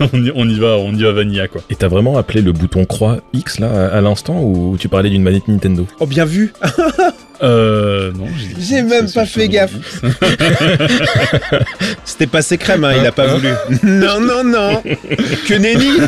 on, 0.12 0.22
y, 0.22 0.30
on 0.34 0.46
y 0.46 0.58
va, 0.58 0.76
on 0.76 0.92
y 0.92 1.02
va 1.02 1.12
vanilla 1.12 1.48
quoi. 1.48 1.62
Et 1.70 1.74
t'as 1.74 1.88
vraiment 1.88 2.18
appelé 2.18 2.42
le 2.42 2.52
bouton 2.52 2.84
croix 2.84 3.20
X 3.32 3.60
là 3.60 3.70
à, 3.92 3.96
à 3.96 4.00
l'instant 4.02 4.42
ou 4.42 4.76
tu 4.78 4.90
parlais 4.90 5.08
d'une 5.08 5.22
manette 5.22 5.48
Nintendo? 5.48 5.86
Oh, 6.00 6.06
bien 6.06 6.26
vu. 6.26 6.52
Euh, 7.42 8.12
non, 8.12 8.26
j'ai 8.38 8.54
dit- 8.54 8.66
J'ai 8.66 8.82
même 8.82 9.10
pas 9.10 9.26
fait 9.26 9.48
gaffe. 9.48 9.72
C'était 12.04 12.26
passé 12.26 12.56
crème, 12.56 12.84
hein, 12.84 12.94
il 12.98 13.06
a 13.06 13.12
pas 13.12 13.26
voulu. 13.26 13.48
non, 13.82 14.20
non, 14.20 14.44
non. 14.44 14.82
Que 15.46 15.54
nenni. 15.54 16.00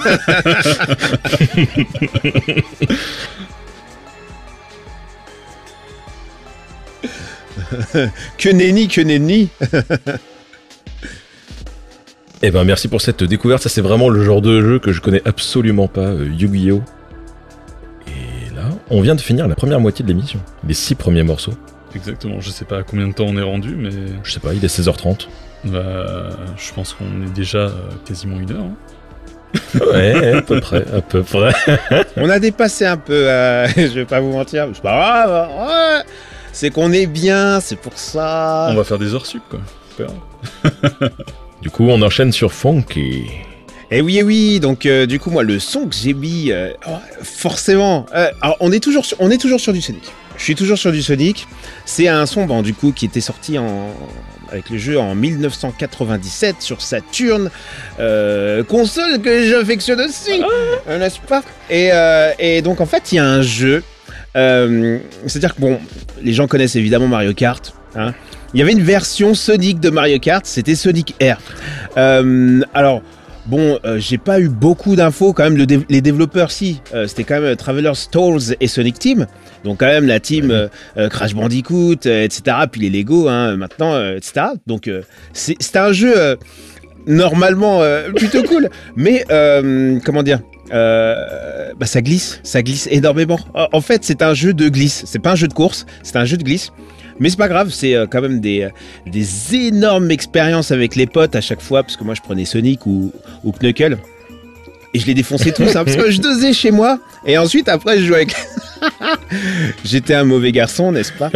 que 8.39 8.49
nenni, 8.51 8.89
que 8.89 9.01
nenni. 9.01 9.49
Eh 12.43 12.51
ben 12.51 12.65
merci 12.65 12.89
pour 12.89 13.01
cette 13.01 13.25
découverte, 13.25 13.63
ça 13.63 13.69
c'est 13.69 13.81
vraiment 13.81 14.09
le 14.09 14.25
genre 14.25 14.41
de 14.41 14.61
jeu 14.63 14.79
que 14.79 14.93
je 14.93 15.01
connais 15.01 15.23
absolument 15.25 15.89
pas, 15.89 16.03
euh, 16.07 16.29
Yu-Gi-Oh! 16.39 16.83
On 18.91 19.01
vient 19.01 19.15
de 19.15 19.21
finir 19.21 19.47
la 19.49 19.55
première 19.55 19.81
moitié 19.81 20.03
de 20.03 20.09
l'émission, 20.09 20.41
les 20.67 20.75
six 20.75 20.95
premiers 20.95 21.23
morceaux. 21.23 21.55
Exactement, 21.95 22.41
je 22.41 22.51
sais 22.51 22.65
pas 22.65 22.79
à 22.79 22.83
combien 22.83 23.09
de 23.09 23.13
temps 23.13 23.27
on 23.29 23.37
est 23.37 23.43
rendu, 23.43 23.75
mais 23.77 23.91
Je 24.23 24.33
sais 24.33 24.41
pas, 24.41 24.55
il 24.55 24.65
est 24.65 24.69
16h30. 24.81 25.27
bah, 25.65 26.29
je 26.57 26.73
pense 26.75 26.95
qu'on 26.95 27.27
est 27.27 27.33
déjà 27.35 27.59
euh, 27.59 27.71
quasiment 28.07 28.39
une 28.39 28.53
heure. 28.53 28.65
hein. 28.65 28.75
Ouais, 29.93 30.35
à 30.37 30.43
peu 30.43 30.61
près, 30.61 30.85
à 30.95 31.01
peu 31.01 31.23
près. 31.23 31.53
On 32.19 32.29
a 32.29 32.39
dépassé 32.39 32.85
un 32.85 32.99
peu, 32.99 33.15
euh, 33.31 33.67
je 33.77 33.83
vais 33.95 34.05
pas 34.05 34.21
vous 34.21 34.31
mentir. 34.33 34.69
C'est 34.75 34.83
pas 34.83 35.25
grave. 35.25 35.49
ouais. 35.59 36.03
C'est 36.53 36.71
qu'on 36.71 36.93
est 36.93 37.07
bien, 37.07 37.59
c'est 37.61 37.77
pour 37.77 37.97
ça. 37.97 38.69
On 38.71 38.75
va 38.75 38.85
faire 38.85 38.99
des 38.99 39.15
heures 39.15 39.25
sup, 39.27 39.43
quoi. 39.49 39.61
Du 41.63 41.71
coup, 41.71 41.85
on 41.89 42.01
enchaîne 42.03 42.31
sur 42.33 42.53
Funky. 42.53 43.25
Eh 43.91 44.03
oui, 44.03 44.19
eh 44.19 44.23
oui, 44.23 44.61
donc 44.61 44.85
euh, 44.85 45.07
du 45.07 45.19
coup, 45.19 45.31
moi, 45.31 45.43
le 45.43 45.59
son 45.59 45.87
que 45.87 45.95
j'ai 45.95 46.13
mis, 46.13 46.53
euh, 46.53 46.73
oh, 46.87 46.91
forcément, 47.23 48.05
euh, 48.15 48.29
alors, 48.43 48.57
on, 48.61 48.71
est 48.71 48.81
toujours 48.81 49.07
sur, 49.07 49.17
on 49.21 49.31
est 49.31 49.41
toujours 49.41 49.61
sur 49.61 49.73
du 49.73 49.81
Sonic. 49.81 50.03
Je 50.37 50.43
suis 50.45 50.55
toujours 50.55 50.77
sur 50.77 50.93
du 50.93 51.03
Sonic. 51.03 51.47
C'est 51.87 52.07
un 52.07 52.27
son, 52.27 52.45
bon, 52.45 52.63
du 52.63 52.75
coup, 52.75 52.93
qui 52.93 53.07
était 53.07 53.23
sorti 53.23 53.59
en, 53.59 53.95
avec 54.53 54.69
le 54.71 54.77
jeu 54.79 54.99
en 54.99 55.15
1997 55.15 56.57
sur 56.61 56.83
Saturn, 56.83 57.51
euh, 57.99 58.63
console 58.63 59.21
que 59.23 59.49
j'affectionne 59.49 60.01
aussi, 60.03 60.43
euh, 60.87 60.99
n'est-ce 60.99 61.21
pas? 61.21 61.43
Et, 61.71 61.89
euh, 61.93 62.33
et 62.39 62.61
donc, 62.61 62.81
en 62.83 62.87
fait, 62.87 63.13
il 63.13 63.17
y 63.17 63.19
a 63.19 63.25
un 63.27 63.43
jeu. 63.43 63.83
euh, 64.37 64.99
C'est-à-dire 65.27 65.55
que, 65.55 65.61
bon, 65.61 65.81
les 66.23 66.35
gens 66.35 66.47
connaissent 66.47 66.77
évidemment 66.77 67.09
Mario 67.09 67.33
Kart. 67.33 67.73
Hein. 67.97 68.13
Il 68.55 68.61
y 68.61 68.63
avait 68.63 68.73
une 68.73 68.83
version 68.83 69.35
Sonic 69.35 69.81
de 69.81 69.91
Mario 69.91 70.19
Kart, 70.19 70.45
c'était 70.45 70.75
Sonic 70.75 71.15
Air. 71.21 71.39
Alors, 71.97 73.03
Bon, 73.49 73.79
euh, 73.85 73.99
j'ai 73.99 74.19
pas 74.19 74.41
eu 74.41 74.49
beaucoup 74.49 74.95
d'infos 74.95 75.33
quand 75.33 75.45
même. 75.45 75.57
Le 75.57 75.65
dé- 75.67 75.81
les 75.89 76.01
développeurs, 76.03 76.51
si, 76.51 76.83
euh, 76.95 77.07
c'était 77.07 77.25
quand 77.25 77.37
même 77.37 77.45
euh, 77.45 77.55
Traveler 77.57 77.93
Stores 77.95 78.53
et 78.61 78.67
Sonic 78.69 78.99
Team. 78.99 79.27
Donc 79.65 79.81
quand 79.81 79.87
même 79.87 80.07
la 80.07 80.21
team 80.21 80.51
euh, 80.51 81.09
Crash 81.09 81.35
Bandicoot, 81.35 81.95
etc. 82.07 82.43
Puis 82.71 82.83
les 82.83 82.91
Lego, 82.91 83.29
hein, 83.29 83.57
maintenant, 83.57 83.99
etc. 84.15 84.49
Donc 84.67 84.91
c'est 85.33 85.77
un 85.77 85.93
jeu 85.93 86.15
normalement 87.07 87.81
plutôt 88.15 88.43
cool, 88.43 88.69
mais 88.97 89.25
comment 90.05 90.23
dire 90.23 90.41
euh, 90.71 91.73
bah 91.81 91.87
ça 91.87 92.03
glisse, 92.03 92.41
ça 92.43 92.63
glisse 92.63 92.87
énormément. 92.91 93.39
En- 93.55 93.69
En 93.73 93.81
fait, 93.81 94.05
c'est 94.05 94.21
un 94.21 94.35
jeu 94.35 94.53
de 94.53 94.69
glisse. 94.69 95.05
C'est 95.07 95.19
pas 95.19 95.33
un 95.33 95.37
jeu 95.37 95.49
de 95.49 95.55
course, 95.55 95.87
c'est 96.03 96.17
un 96.17 96.27
jeu 96.27 96.37
de 96.37 96.43
glisse. 96.45 96.71
Mais 97.21 97.31
c'est 97.31 97.37
pas 97.37 97.49
grave, 97.49 97.71
c'est 97.71 97.95
euh, 97.95 98.07
quand 98.09 98.21
même 98.21 98.41
des, 98.41 98.63
euh, 98.63 98.71
des 99.07 99.55
énormes 99.55 100.11
expériences 100.11 100.71
avec 100.71 100.97
les 100.97 101.07
potes 101.07 101.37
à 101.37 101.41
chaque 101.41 101.61
fois, 101.61 101.83
parce 101.83 101.97
que 101.97 102.05
moi 102.05 102.15
je 102.15 102.21
prenais 102.21 102.45
Sonic 102.45 102.87
ou, 102.87 103.13
ou 103.45 103.53
Knuckle. 103.53 103.99
Et 104.95 104.99
je 105.01 105.07
les 105.07 105.15
défonçais 105.15 105.53
tous, 105.53 105.77
hein, 105.77 105.85
parce 105.85 105.97
que 105.97 106.11
je 106.11 106.21
dosais 106.21 106.55
chez 106.55 106.71
moi. 106.71 106.99
Et 107.27 107.37
ensuite, 107.37 107.69
après, 107.69 107.99
je 107.99 108.05
jouais 108.05 108.17
avec. 108.17 108.35
J'étais 109.85 110.15
un 110.15 110.25
mauvais 110.25 110.51
garçon, 110.51 110.93
n'est-ce 110.93 111.13
pas? 111.13 111.31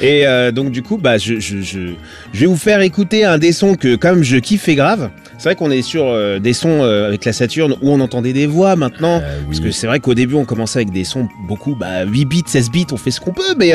Et 0.00 0.24
euh, 0.24 0.52
donc, 0.52 0.70
du 0.70 0.82
coup, 0.84 0.98
bah, 0.98 1.18
je, 1.18 1.40
je, 1.40 1.62
je, 1.62 1.94
je 2.32 2.40
vais 2.40 2.46
vous 2.46 2.56
faire 2.56 2.80
écouter 2.80 3.24
un 3.24 3.38
des 3.38 3.50
sons 3.50 3.74
que, 3.74 3.96
quand 3.96 4.14
même, 4.14 4.22
je 4.22 4.36
kiffais 4.36 4.76
grave. 4.76 5.10
C'est 5.36 5.48
vrai 5.48 5.56
qu'on 5.56 5.72
est 5.72 5.82
sur 5.82 6.06
euh, 6.06 6.38
des 6.38 6.52
sons 6.52 6.84
euh, 6.84 7.08
avec 7.08 7.24
la 7.24 7.32
Saturne 7.32 7.74
où 7.82 7.90
on 7.90 7.98
entendait 7.98 8.32
des 8.32 8.46
voix 8.46 8.76
maintenant. 8.76 9.18
Oui. 9.18 9.46
Parce 9.46 9.60
que 9.60 9.70
c'est 9.72 9.88
vrai 9.88 9.98
qu'au 9.98 10.14
début, 10.14 10.36
on 10.36 10.44
commençait 10.44 10.78
avec 10.78 10.92
des 10.92 11.02
sons 11.02 11.28
beaucoup, 11.48 11.74
bah, 11.74 12.04
8 12.04 12.24
bits, 12.26 12.42
16 12.46 12.70
bits, 12.70 12.86
on 12.92 12.96
fait 12.96 13.10
ce 13.10 13.20
qu'on 13.20 13.32
peut, 13.32 13.56
mais 13.58 13.72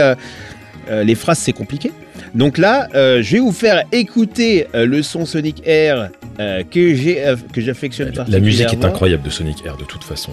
euh, 0.90 1.04
les 1.04 1.16
phrases, 1.16 1.40
c'est 1.40 1.54
compliqué. 1.54 1.92
Donc 2.34 2.58
là, 2.58 2.88
euh, 2.96 3.22
je 3.22 3.34
vais 3.34 3.40
vous 3.40 3.52
faire 3.52 3.84
écouter 3.92 4.68
euh, 4.74 4.86
le 4.86 5.02
son 5.04 5.26
Sonic 5.26 5.62
Air 5.66 6.10
que 6.38 7.52
que 7.52 7.62
j'affectionne 7.62 8.12
la, 8.16 8.26
la 8.28 8.40
musique 8.40 8.72
est 8.72 8.86
incroyable 8.86 9.24
de 9.24 9.30
Sonic 9.30 9.66
Air, 9.66 9.76
de 9.78 9.86
toute 9.86 10.04
façon. 10.04 10.32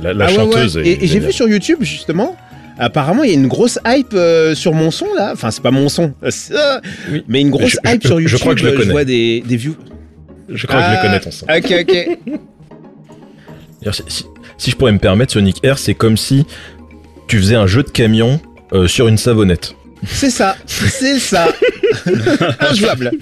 La, 0.00 0.12
ah 0.18 0.28
chanteuse. 0.28 0.78
Est 0.78 0.86
et, 0.86 1.04
et 1.04 1.06
j'ai 1.06 1.20
vu 1.20 1.30
sur 1.30 1.46
YouTube, 1.48 1.78
justement, 1.82 2.36
apparemment 2.78 3.22
il 3.22 3.30
y 3.30 3.32
a 3.32 3.36
une 3.36 3.48
grosse 3.48 3.78
hype 3.86 4.16
sur 4.54 4.72
mon 4.72 4.90
son 4.90 5.06
là. 5.14 5.30
Enfin, 5.32 5.50
c'est 5.50 5.62
pas 5.62 5.70
mon 5.70 5.88
son, 5.88 6.14
mais 7.28 7.40
une 7.40 7.50
grosse 7.50 7.76
hype 7.84 8.04
sur 8.04 8.20
YouTube. 8.20 8.28
Je 8.28 8.36
crois 8.38 8.54
que 8.54 8.60
je 8.60 8.90
vois 8.90 9.04
des, 9.04 9.42
des 9.46 9.56
views. 9.56 9.76
Je 10.48 10.66
crois 10.66 10.80
que 10.80 10.86
je 10.86 10.96
le 10.96 11.02
connais 11.02 11.20
ton 11.20 11.30
son. 11.30 11.46
Ah, 11.48 11.58
ok, 11.58 11.74
ok. 11.82 12.40
Si, 14.58 14.70
je 14.70 14.76
pourrais 14.76 14.92
me 14.92 15.00
permettre, 15.00 15.32
Sonic 15.32 15.58
Air, 15.64 15.76
c'est 15.76 15.94
comme 15.94 16.16
si 16.16 16.46
tu 17.26 17.38
faisais 17.38 17.56
un 17.56 17.66
jeu 17.66 17.82
de 17.82 17.88
camion 17.88 18.40
sur 18.86 19.08
une 19.08 19.18
savonnette. 19.18 19.74
C'est 20.06 20.30
ça, 20.30 20.56
c'est 20.66 21.18
ça. 21.18 21.48
Injouable. 22.60 23.12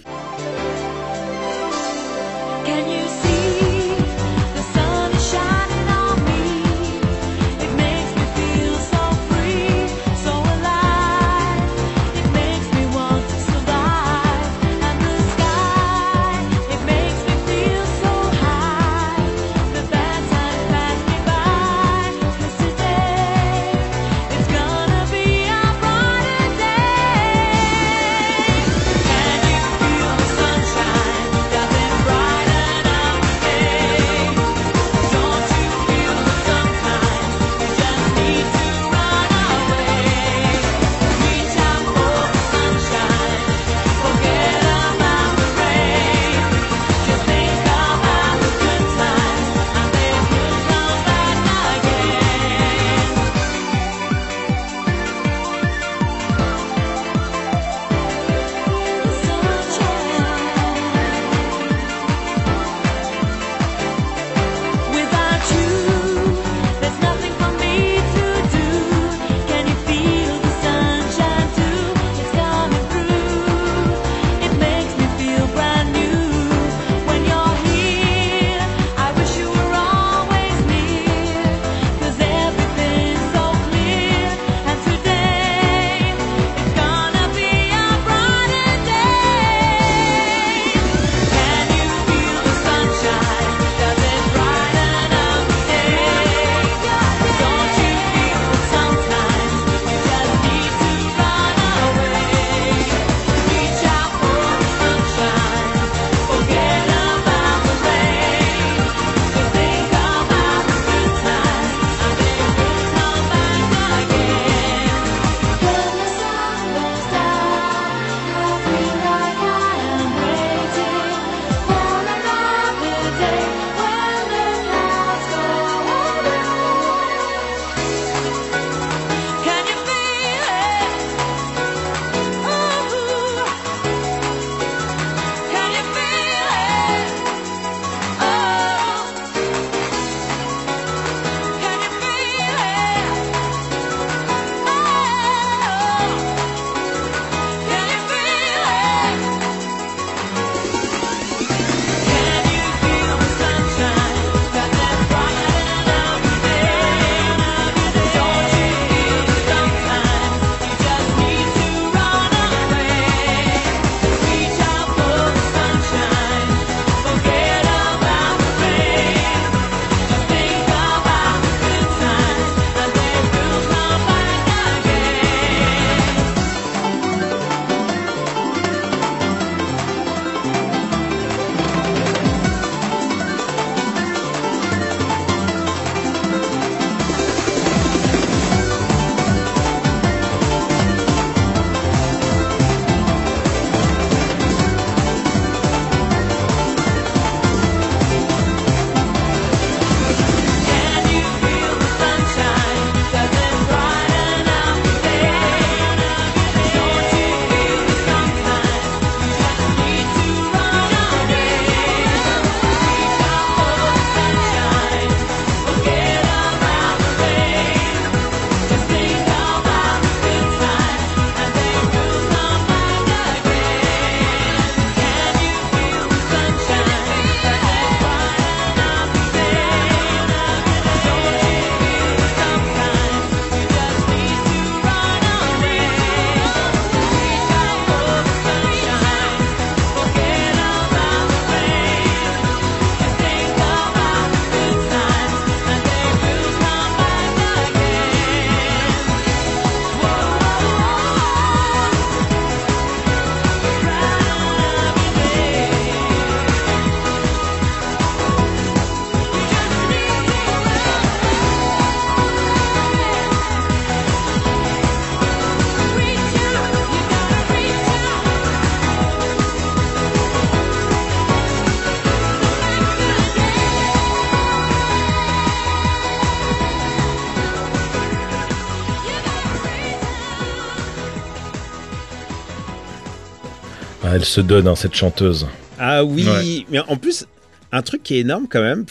elle 284.21 284.27
se 284.27 284.43
donne, 284.43 284.69
hein, 284.69 284.77
cette 284.77 284.95
chanteuse. 284.95 285.47
Ah 285.79 286.05
oui, 286.05 286.67
mais 286.69 286.81
en 286.81 286.97
plus, 286.97 287.27
un 287.73 287.81
truc 287.81 288.03
qui 288.03 288.17
est 288.17 288.21
énorme 288.21 288.47
quand 288.51 288.61
même. 288.61 288.85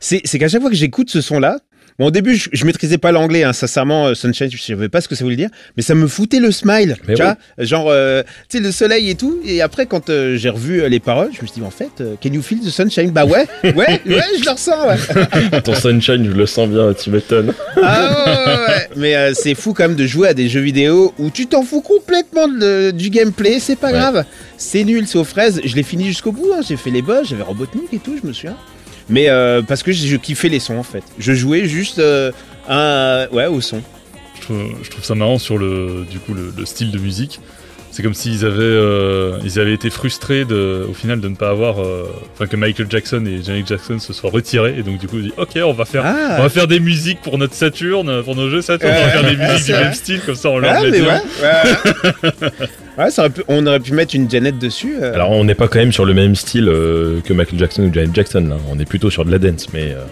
C'est 0.00 0.20
qu'à 0.20 0.48
chaque 0.48 0.60
fois 0.60 0.68
que 0.68 0.76
j'écoute 0.76 1.08
ce 1.08 1.22
son-là, 1.22 1.60
Bon, 2.00 2.06
au 2.06 2.10
début, 2.10 2.34
je, 2.34 2.48
je 2.50 2.64
maîtrisais 2.64 2.96
pas 2.96 3.12
l'anglais, 3.12 3.44
hein, 3.44 3.52
sincèrement, 3.52 4.06
euh, 4.06 4.14
Sunshine, 4.14 4.48
je 4.50 4.56
savais 4.56 4.88
pas 4.88 5.02
ce 5.02 5.06
que 5.08 5.14
ça 5.14 5.22
voulait 5.22 5.36
dire, 5.36 5.50
mais 5.76 5.82
ça 5.82 5.94
me 5.94 6.08
foutait 6.08 6.40
le 6.40 6.50
smile, 6.50 6.96
Mais 7.06 7.14
tu 7.14 7.20
oui. 7.22 7.28
vois, 7.28 7.36
genre, 7.66 7.88
euh, 7.90 8.22
tu 8.48 8.56
sais, 8.56 8.62
le 8.64 8.72
soleil 8.72 9.10
et 9.10 9.14
tout. 9.16 9.38
Et 9.44 9.60
après, 9.60 9.84
quand 9.84 10.08
euh, 10.08 10.38
j'ai 10.38 10.48
revu 10.48 10.80
euh, 10.80 10.88
les 10.88 10.98
paroles, 10.98 11.28
je 11.36 11.42
me 11.42 11.46
suis 11.46 11.60
dit, 11.60 11.66
en 11.66 11.70
fait, 11.70 12.02
can 12.22 12.30
you 12.32 12.40
feel 12.40 12.58
the 12.60 12.70
sunshine? 12.70 13.10
Bah 13.10 13.26
ouais, 13.26 13.46
ouais, 13.64 13.72
ouais, 13.74 14.00
je 14.06 14.44
le 14.46 14.50
ressens, 14.50 14.88
ouais. 14.88 15.60
Ton 15.64 15.74
sunshine, 15.74 16.24
je 16.24 16.30
le 16.34 16.46
sens 16.46 16.70
bien, 16.70 16.94
tu 16.94 17.10
m'étonnes. 17.10 17.52
Ah 17.82 18.24
ouais, 18.26 18.72
ouais. 18.72 18.88
Mais 18.96 19.34
c'est 19.34 19.54
fou 19.54 19.74
quand 19.74 19.84
même 19.86 19.94
de 19.94 20.06
jouer 20.06 20.28
à 20.28 20.32
des 20.34 20.48
jeux 20.48 20.60
vidéo 20.62 21.12
où 21.18 21.28
tu 21.28 21.48
t'en 21.48 21.62
fous 21.62 21.82
complètement 21.82 22.48
de- 22.48 22.92
du 22.92 23.10
gameplay, 23.10 23.58
c'est 23.60 23.76
pas 23.76 23.92
grave. 23.92 24.24
C'est 24.56 24.84
nul, 24.84 25.06
c'est 25.06 25.18
aux 25.18 25.24
fraises. 25.24 25.60
Je 25.64 25.76
l'ai 25.76 25.82
fini 25.82 26.06
jusqu'au 26.06 26.32
bout, 26.32 26.48
hein. 26.56 26.60
j'ai 26.66 26.78
fait 26.78 26.90
les 26.90 27.02
boss, 27.02 27.28
j'avais 27.28 27.42
Robotnik 27.42 27.92
et 27.92 27.98
tout, 27.98 28.16
je 28.22 28.26
me 28.26 28.32
souviens. 28.32 28.56
Mais 29.10 29.28
euh, 29.28 29.60
parce 29.60 29.82
que 29.82 29.92
je, 29.92 30.16
kiffais 30.16 30.48
les 30.48 30.60
sons 30.60 30.78
en 30.78 30.82
fait. 30.82 31.04
Je 31.18 31.32
jouais 31.32 31.66
juste 31.66 31.98
euh, 31.98 32.32
ouais, 33.32 33.46
au 33.46 33.60
son. 33.60 33.82
Je 34.40 34.90
trouve, 34.90 35.04
ça 35.04 35.14
marrant 35.14 35.38
sur 35.38 35.58
le, 35.58 36.06
du 36.10 36.18
coup, 36.18 36.34
le 36.34 36.64
style 36.64 36.90
de 36.90 36.98
musique. 36.98 37.40
C'est 37.92 38.04
comme 38.04 38.14
s'ils 38.14 38.44
avaient, 38.44 38.54
euh, 38.60 39.38
ils 39.44 39.58
avaient 39.58 39.74
été 39.74 39.90
frustrés 39.90 40.44
de, 40.44 40.86
au 40.88 40.94
final 40.94 41.20
de 41.20 41.28
ne 41.28 41.34
pas 41.34 41.50
avoir, 41.50 41.80
euh, 41.82 42.04
enfin 42.34 42.46
que 42.46 42.54
Michael 42.56 42.86
Jackson 42.88 43.24
et 43.26 43.42
Janet 43.42 43.66
Jackson 43.66 43.98
se 43.98 44.12
soient 44.12 44.30
retirés 44.30 44.76
et 44.78 44.82
donc 44.84 44.98
du 44.98 45.08
coup 45.08 45.16
ils 45.16 45.22
disent 45.24 45.32
ok 45.36 45.58
on 45.64 45.72
va 45.72 45.84
faire, 45.84 46.02
Ah, 46.04 46.36
on 46.38 46.42
va 46.42 46.48
faire 46.48 46.68
des 46.68 46.78
musiques 46.78 47.20
pour 47.20 47.36
notre 47.36 47.54
Saturn, 47.54 48.22
pour 48.22 48.36
nos 48.36 48.48
jeux 48.48 48.62
Saturn, 48.62 48.92
on 48.96 49.04
va 49.06 49.08
faire 49.10 49.24
des 49.24 49.36
musiques 49.36 49.66
du 49.66 49.72
même 49.72 49.92
style 49.92 50.20
comme 50.24 50.36
ça 50.36 50.50
on 50.50 50.58
leur 50.58 50.72
Ah, 50.76 50.82
met 50.82 50.90
mais 50.92 51.00
bien. 51.00 51.20
ouais, 51.42 51.42
ouais. 52.32 52.40
Ouais, 52.98 53.10
ça 53.10 53.22
aurait 53.22 53.30
pu- 53.30 53.42
on 53.48 53.66
aurait 53.66 53.80
pu 53.80 53.92
mettre 53.92 54.14
une 54.14 54.28
Janet 54.30 54.58
dessus. 54.58 54.96
euh. 55.00 55.14
Alors, 55.14 55.30
on 55.30 55.44
n'est 55.44 55.54
pas 55.54 55.68
quand 55.68 55.78
même 55.78 55.92
sur 55.92 56.04
le 56.04 56.12
même 56.12 56.34
style 56.34 56.68
euh, 56.68 57.20
que 57.24 57.32
Michael 57.32 57.58
Jackson 57.58 57.84
ou 57.84 57.94
Janet 57.94 58.14
Jackson, 58.14 58.44
là. 58.50 58.56
On 58.70 58.78
est 58.78 58.84
plutôt 58.84 59.08
sur 59.10 59.24
de 59.24 59.30
la 59.30 59.38
dance, 59.38 59.68
mais, 59.72 59.92
euh, 59.92 60.02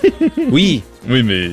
oui, 0.50 0.82
Oui 1.08 1.22
mais 1.22 1.50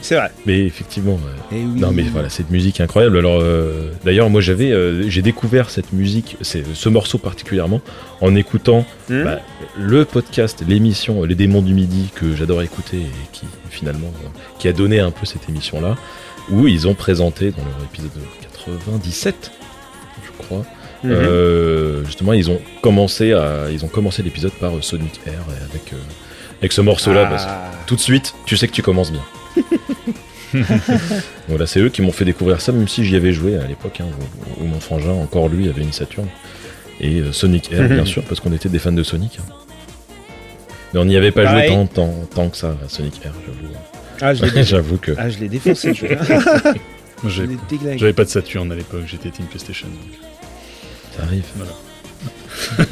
c'est 0.00 0.16
vrai. 0.16 0.30
mais 0.46 0.64
effectivement. 0.64 1.18
euh, 1.26 1.36
Eh 1.52 1.54
oui. 1.56 1.80
Non 1.80 1.90
mais 1.92 2.02
voilà, 2.02 2.28
cette 2.28 2.50
musique 2.50 2.80
incroyable. 2.80 3.18
Alors 3.18 3.40
euh, 3.40 3.90
d'ailleurs 4.04 4.30
moi 4.30 4.40
j'avais 4.40 4.70
euh, 4.72 5.08
j'ai 5.08 5.22
découvert 5.22 5.70
cette 5.70 5.92
musique, 5.92 6.36
c'est 6.40 6.64
ce 6.74 6.88
morceau 6.88 7.18
particulièrement 7.18 7.80
en 8.20 8.34
écoutant 8.36 8.84
Hmm. 9.10 9.22
bah, 9.24 9.40
le 9.78 10.06
podcast, 10.06 10.64
l'émission 10.66 11.24
Les 11.24 11.34
démons 11.34 11.60
du 11.60 11.74
midi 11.74 12.08
que 12.14 12.34
j'adore 12.34 12.62
écouter 12.62 12.96
et 12.96 13.28
qui 13.32 13.44
finalement 13.68 14.10
euh, 14.24 14.28
qui 14.58 14.66
a 14.68 14.72
donné 14.72 14.98
un 15.00 15.10
peu 15.10 15.26
cette 15.26 15.46
émission 15.48 15.80
là 15.80 15.96
où 16.50 16.66
ils 16.68 16.88
ont 16.88 16.94
présenté 16.94 17.50
dans 17.50 17.58
leur 17.64 17.84
épisode 17.92 18.10
97 18.64 19.50
je 20.24 20.42
crois 20.44 20.64
euh, 21.04 22.02
justement 22.06 22.32
ils 22.32 22.50
ont 22.50 22.60
commencé 22.82 23.32
à 23.34 23.66
ils 23.70 23.84
ont 23.84 23.88
commencé 23.88 24.22
l'épisode 24.22 24.52
par 24.52 24.74
euh, 24.76 24.80
Sonic 24.80 25.20
Air 25.26 25.32
et 25.50 25.62
avec 25.70 25.92
euh, 25.92 25.96
avec 26.64 26.72
ce 26.72 26.80
morceau 26.80 27.12
là 27.12 27.28
Ah. 27.38 27.70
tout 27.86 27.94
de 27.94 28.00
suite, 28.00 28.34
tu 28.46 28.56
sais 28.56 28.66
que 28.66 28.72
tu 28.72 28.80
commences 28.82 29.12
bien. 29.12 29.22
voilà, 31.48 31.66
c'est 31.66 31.80
eux 31.80 31.90
qui 31.90 32.00
m'ont 32.00 32.12
fait 32.12 32.24
découvrir 32.24 32.60
ça, 32.60 32.72
même 32.72 32.88
si 32.88 33.04
j'y 33.04 33.16
avais 33.16 33.32
joué 33.32 33.56
à 33.58 33.66
l'époque, 33.66 34.00
hein, 34.00 34.06
où, 34.58 34.64
où 34.64 34.66
mon 34.66 34.80
frangin, 34.80 35.12
encore 35.12 35.48
lui, 35.48 35.68
avait 35.68 35.82
une 35.82 35.92
Saturn. 35.92 36.26
Et 37.00 37.20
euh, 37.20 37.32
Sonic 37.32 37.70
Air, 37.72 37.88
bien 37.88 38.04
sûr, 38.12 38.22
parce 38.24 38.40
qu'on 38.40 38.52
était 38.52 38.68
des 38.68 38.78
fans 38.78 38.92
de 38.92 39.02
Sonic. 39.02 39.38
hein. 39.40 39.52
Mais 40.94 41.00
on 41.00 41.04
n'y 41.04 41.16
avait 41.16 41.32
pas 41.32 41.42
Pareil. 41.44 41.68
joué 41.68 41.76
tant, 41.76 41.86
tant, 41.86 42.14
tant 42.34 42.48
que 42.48 42.56
ça 42.56 42.76
à 42.84 42.88
Sonic 42.88 43.20
Air, 43.24 43.32
j'avoue. 43.44 43.74
Ah, 44.22 44.32
je 44.32 44.44
l'ai 44.44 44.62
j'avoue 44.64 44.96
que. 44.96 45.12
ah, 45.18 45.28
je 45.28 45.38
l'ai 45.38 45.48
défoncé. 45.48 45.92
Je 45.92 46.06
moi, 46.06 46.16
je 47.24 47.28
j'ai- 47.30 47.46
l'ai 47.46 47.56
déglingué. 47.68 47.98
j'avais 47.98 48.12
pas 48.12 48.24
de 48.24 48.28
Saturn 48.30 48.70
à 48.72 48.74
l'époque, 48.76 49.02
j'étais 49.06 49.30
Team 49.30 49.46
PlayStation. 49.46 49.88
donc. 49.88 50.18
Ça 51.16 51.22
arrive. 51.24 51.44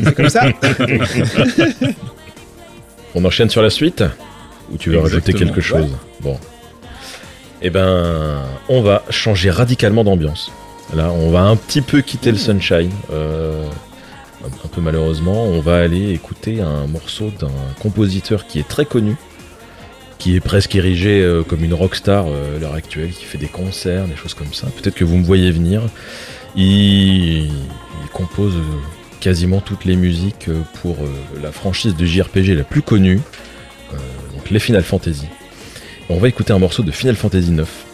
C'est 0.04 0.14
comme 0.14 0.28
ça. 0.28 0.46
On 3.14 3.24
enchaîne 3.24 3.50
sur 3.50 3.62
la 3.62 3.70
suite 3.70 4.02
Ou 4.72 4.76
tu 4.78 4.90
veux 4.90 4.98
rajouter 4.98 5.32
quelque 5.32 5.60
chose 5.60 5.96
Bon. 6.20 6.38
Eh 7.60 7.70
ben, 7.70 8.42
on 8.68 8.82
va 8.82 9.04
changer 9.10 9.50
radicalement 9.50 10.02
d'ambiance. 10.04 10.50
Là, 10.94 11.10
on 11.12 11.30
va 11.30 11.42
un 11.42 11.56
petit 11.56 11.80
peu 11.80 12.00
quitter 12.00 12.32
le 12.32 12.38
sunshine. 12.38 12.90
euh, 13.12 13.64
un 14.44 14.68
peu 14.68 14.80
malheureusement, 14.80 15.44
on 15.44 15.60
va 15.60 15.76
aller 15.78 16.12
écouter 16.12 16.60
un 16.60 16.86
morceau 16.88 17.30
d'un 17.38 17.50
compositeur 17.80 18.46
qui 18.46 18.58
est 18.58 18.66
très 18.66 18.84
connu, 18.84 19.16
qui 20.18 20.34
est 20.34 20.40
presque 20.40 20.74
érigé 20.74 21.22
euh, 21.22 21.42
comme 21.44 21.62
une 21.62 21.74
rockstar 21.74 22.24
euh, 22.26 22.56
à 22.56 22.60
l'heure 22.60 22.74
actuelle, 22.74 23.10
qui 23.10 23.24
fait 23.24 23.38
des 23.38 23.46
concerts, 23.46 24.06
des 24.08 24.16
choses 24.16 24.34
comme 24.34 24.52
ça. 24.52 24.66
Peut-être 24.76 24.96
que 24.96 25.04
vous 25.04 25.16
me 25.16 25.24
voyez 25.24 25.50
venir. 25.52 25.82
Il, 26.56 27.44
il 27.44 28.08
compose 28.12 28.54
quasiment 29.22 29.60
toutes 29.60 29.84
les 29.84 29.94
musiques 29.94 30.48
euh, 30.48 30.62
pour 30.80 30.96
euh, 30.96 31.08
la 31.40 31.52
franchise 31.52 31.94
de 31.94 32.04
JRPG 32.04 32.56
la 32.56 32.64
plus 32.64 32.82
connue, 32.82 33.20
euh, 33.92 33.96
donc 34.34 34.50
les 34.50 34.58
Final 34.58 34.82
Fantasy. 34.82 35.28
On 36.10 36.18
va 36.18 36.26
écouter 36.26 36.52
un 36.52 36.58
morceau 36.58 36.82
de 36.82 36.90
Final 36.90 37.14
Fantasy 37.14 37.52
9. 37.52 37.84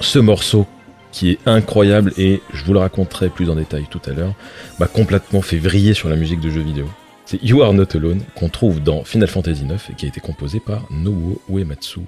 Ce 0.00 0.18
morceau 0.18 0.66
qui 1.12 1.30
est 1.30 1.38
incroyable 1.46 2.12
et 2.18 2.42
je 2.52 2.64
vous 2.64 2.72
le 2.72 2.80
raconterai 2.80 3.28
plus 3.28 3.48
en 3.48 3.54
détail 3.54 3.86
tout 3.88 4.00
à 4.06 4.10
l'heure, 4.10 4.34
m'a 4.80 4.88
complètement 4.88 5.42
fait 5.42 5.58
vriller 5.58 5.94
sur 5.94 6.08
la 6.08 6.16
musique 6.16 6.40
de 6.40 6.50
jeux 6.50 6.60
vidéo. 6.60 6.88
C'est 7.24 7.40
You 7.44 7.62
Are 7.62 7.72
Not 7.72 7.94
Alone 7.94 8.20
qu'on 8.34 8.48
trouve 8.48 8.82
dans 8.82 9.04
Final 9.04 9.28
Fantasy 9.28 9.64
9 9.64 9.90
et 9.90 9.94
qui 9.94 10.06
a 10.06 10.08
été 10.08 10.20
composé 10.20 10.58
par 10.58 10.82
Nobuo 10.90 11.40
Uematsu. 11.48 12.00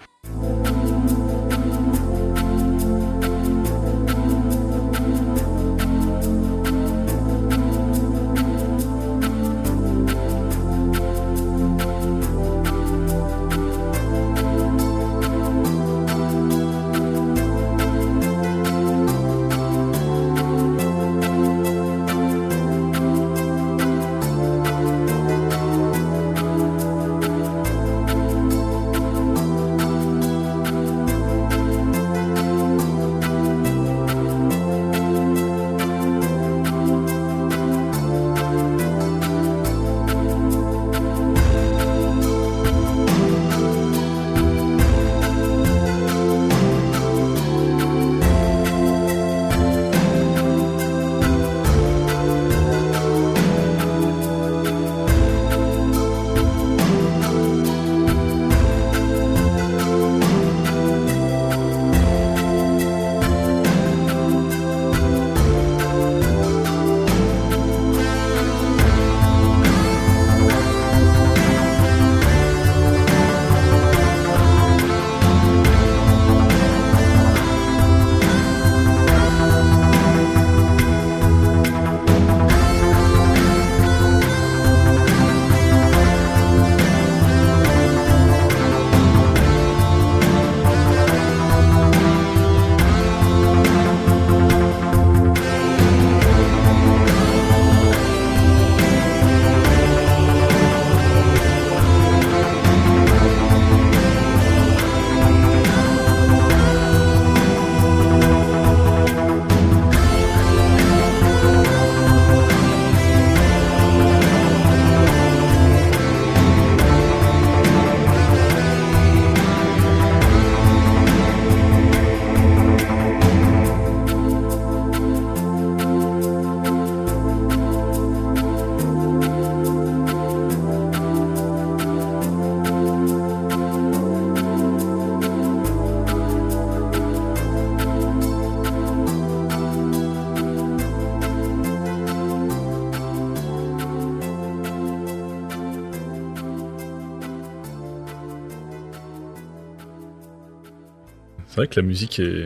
C'est 151.57 151.63
vrai 151.63 151.69
que 151.69 151.81
la 151.81 151.87
musique 151.87 152.19
est, 152.19 152.45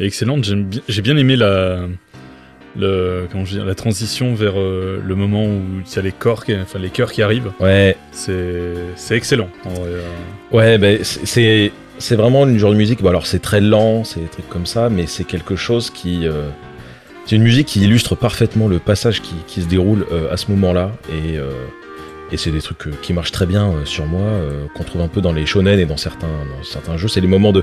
est 0.00 0.04
excellente. 0.04 0.40
Bien- 0.40 0.80
J'ai 0.88 1.00
bien 1.00 1.16
aimé 1.16 1.36
la, 1.36 1.86
le, 2.76 3.28
comment 3.30 3.44
je 3.44 3.60
la 3.60 3.76
transition 3.76 4.34
vers 4.34 4.58
euh, 4.58 5.00
le 5.00 5.14
moment 5.14 5.44
où 5.46 5.60
il 5.88 5.94
y 5.94 5.98
a 6.00 6.02
les 6.02 6.10
corps, 6.10 6.44
qui, 6.44 6.52
enfin 6.56 6.80
les 6.80 6.90
chœurs 6.90 7.12
qui 7.12 7.22
arrivent. 7.22 7.52
Ouais, 7.60 7.96
C'est 8.10 8.74
excellent. 9.12 9.48
en 9.64 9.68
vrai, 9.74 9.90
euh. 9.90 10.02
ouais, 10.50 10.76
ben 10.78 10.98
c'est- 11.04 11.70
vraiment 12.16 12.44
une 12.48 12.58
genre 12.58 12.72
de 12.72 12.76
musique. 12.76 13.00
Bon, 13.00 13.10
alors 13.10 13.26
c'est 13.28 13.38
très 13.38 13.60
lent, 13.60 14.02
c'est 14.02 14.18
des 14.18 14.26
trucs 14.26 14.48
comme 14.48 14.66
ça, 14.66 14.88
mais 14.90 15.06
c'est 15.06 15.22
quelque 15.22 15.54
chose 15.54 15.90
qui 15.90 16.26
euh, 16.26 16.48
c'est 17.26 17.36
une 17.36 17.44
musique 17.44 17.68
qui 17.68 17.80
illustre 17.82 18.16
parfaitement 18.16 18.66
le 18.66 18.80
passage 18.80 19.22
qui, 19.22 19.36
qui 19.46 19.62
se 19.62 19.68
déroule 19.68 20.04
euh, 20.10 20.32
à 20.32 20.36
ce 20.36 20.50
moment-là 20.50 20.90
et 21.12 21.38
et 22.32 22.38
c'est 22.38 22.50
des 22.50 22.62
trucs 22.62 22.98
qui 23.02 23.12
marchent 23.12 23.30
très 23.30 23.44
bien 23.44 23.74
sur 23.84 24.06
moi, 24.06 24.24
qu'on 24.74 24.84
trouve 24.84 25.02
un 25.02 25.06
peu 25.08 25.20
dans 25.20 25.34
les 25.34 25.44
shonen 25.44 25.78
et 25.78 25.84
dans 25.84 25.98
certains, 25.98 26.26
dans 26.28 26.64
certains 26.64 26.96
jeux. 26.96 27.06
C'est 27.08 27.20
les 27.20 27.26
moments 27.28 27.52
de, 27.52 27.62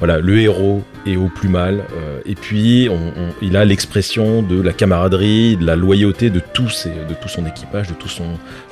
voilà, 0.00 0.18
le 0.18 0.40
héros 0.40 0.82
est 1.06 1.16
au 1.16 1.28
plus 1.28 1.48
mal, 1.48 1.84
euh, 1.94 2.20
et 2.26 2.34
puis 2.34 2.88
on, 2.90 2.94
on- 2.94 3.32
il 3.42 3.56
a 3.56 3.64
l'expression 3.64 4.42
de 4.42 4.60
la 4.60 4.72
camaraderie, 4.72 5.56
de 5.56 5.64
la 5.64 5.76
loyauté 5.76 6.28
de 6.30 6.40
tous, 6.40 6.70
ses, 6.70 6.88
de 6.90 7.14
tout 7.20 7.28
son 7.28 7.46
équipage, 7.46 7.86
de 7.88 7.94
tout 7.94 8.08
son, 8.08 8.24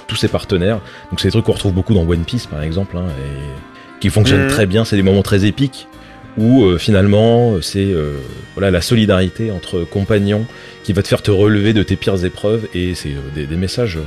tous 0.08 0.16
ses 0.16 0.28
partenaires. 0.28 0.80
Donc 1.10 1.20
c'est 1.20 1.28
des 1.28 1.32
trucs 1.32 1.44
qu'on 1.44 1.52
retrouve 1.52 1.74
beaucoup 1.74 1.94
dans 1.94 2.06
One 2.08 2.24
Piece 2.24 2.46
par 2.46 2.62
exemple, 2.62 2.96
hein, 2.96 3.06
et 3.08 4.00
qui 4.00 4.10
fonctionnent 4.10 4.44
Mhm. 4.44 4.48
très 4.50 4.66
bien. 4.66 4.84
C'est 4.84 4.96
des 4.96 5.02
moments 5.02 5.22
très 5.22 5.44
épiques 5.44 5.86
où 6.36 6.64
euh, 6.64 6.78
finalement 6.78 7.54
c'est 7.60 7.84
euh, 7.92 8.12
voilà 8.54 8.70
la 8.70 8.80
solidarité 8.80 9.50
entre 9.50 9.80
compagnons 9.80 10.46
qui 10.84 10.92
va 10.92 11.02
te 11.02 11.08
faire 11.08 11.20
te 11.20 11.30
relever 11.32 11.72
de 11.72 11.82
tes 11.82 11.96
pires 11.96 12.24
épreuves 12.24 12.68
et 12.74 12.94
c'est 12.94 13.08
euh, 13.10 13.20
des, 13.34 13.46
des 13.46 13.56
messages 13.56 13.96
euh, 13.96 14.02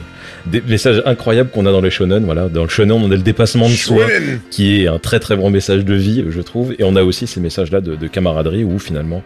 des 0.45 0.61
messages 0.61 1.01
incroyables 1.05 1.49
qu'on 1.51 1.65
a 1.65 1.71
dans 1.71 1.81
les 1.81 1.91
shonen 1.91 2.23
voilà. 2.25 2.49
Dans 2.49 2.63
le 2.63 2.69
shonen 2.69 2.91
on 3.03 3.05
a 3.11 3.15
le 3.15 3.21
dépassement 3.21 3.67
de 3.67 3.73
soi 3.73 4.05
qui 4.49 4.81
est 4.81 4.87
un 4.87 4.97
très 4.99 5.19
très 5.19 5.35
bon 5.35 5.49
message 5.49 5.85
de 5.85 5.93
vie 5.93 6.25
je 6.29 6.41
trouve. 6.41 6.73
Et 6.79 6.83
on 6.83 6.95
a 6.95 7.03
aussi 7.03 7.27
ces 7.27 7.39
messages 7.39 7.71
là 7.71 7.81
de, 7.81 7.95
de 7.95 8.07
camaraderie 8.07 8.63
où 8.63 8.79
finalement 8.79 9.23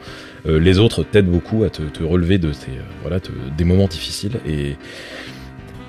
euh, 0.48 0.60
les 0.60 0.80
autres 0.80 1.04
t'aident 1.04 1.28
beaucoup 1.32 1.64
à 1.64 1.70
te, 1.70 1.82
te 1.82 2.04
relever 2.04 2.38
de 2.38 2.50
tes 2.50 2.72
euh, 2.72 2.82
voilà 3.02 3.20
te- 3.20 3.32
des 3.58 3.64
moments 3.64 3.88
difficiles. 3.88 4.34
Et 4.48 4.76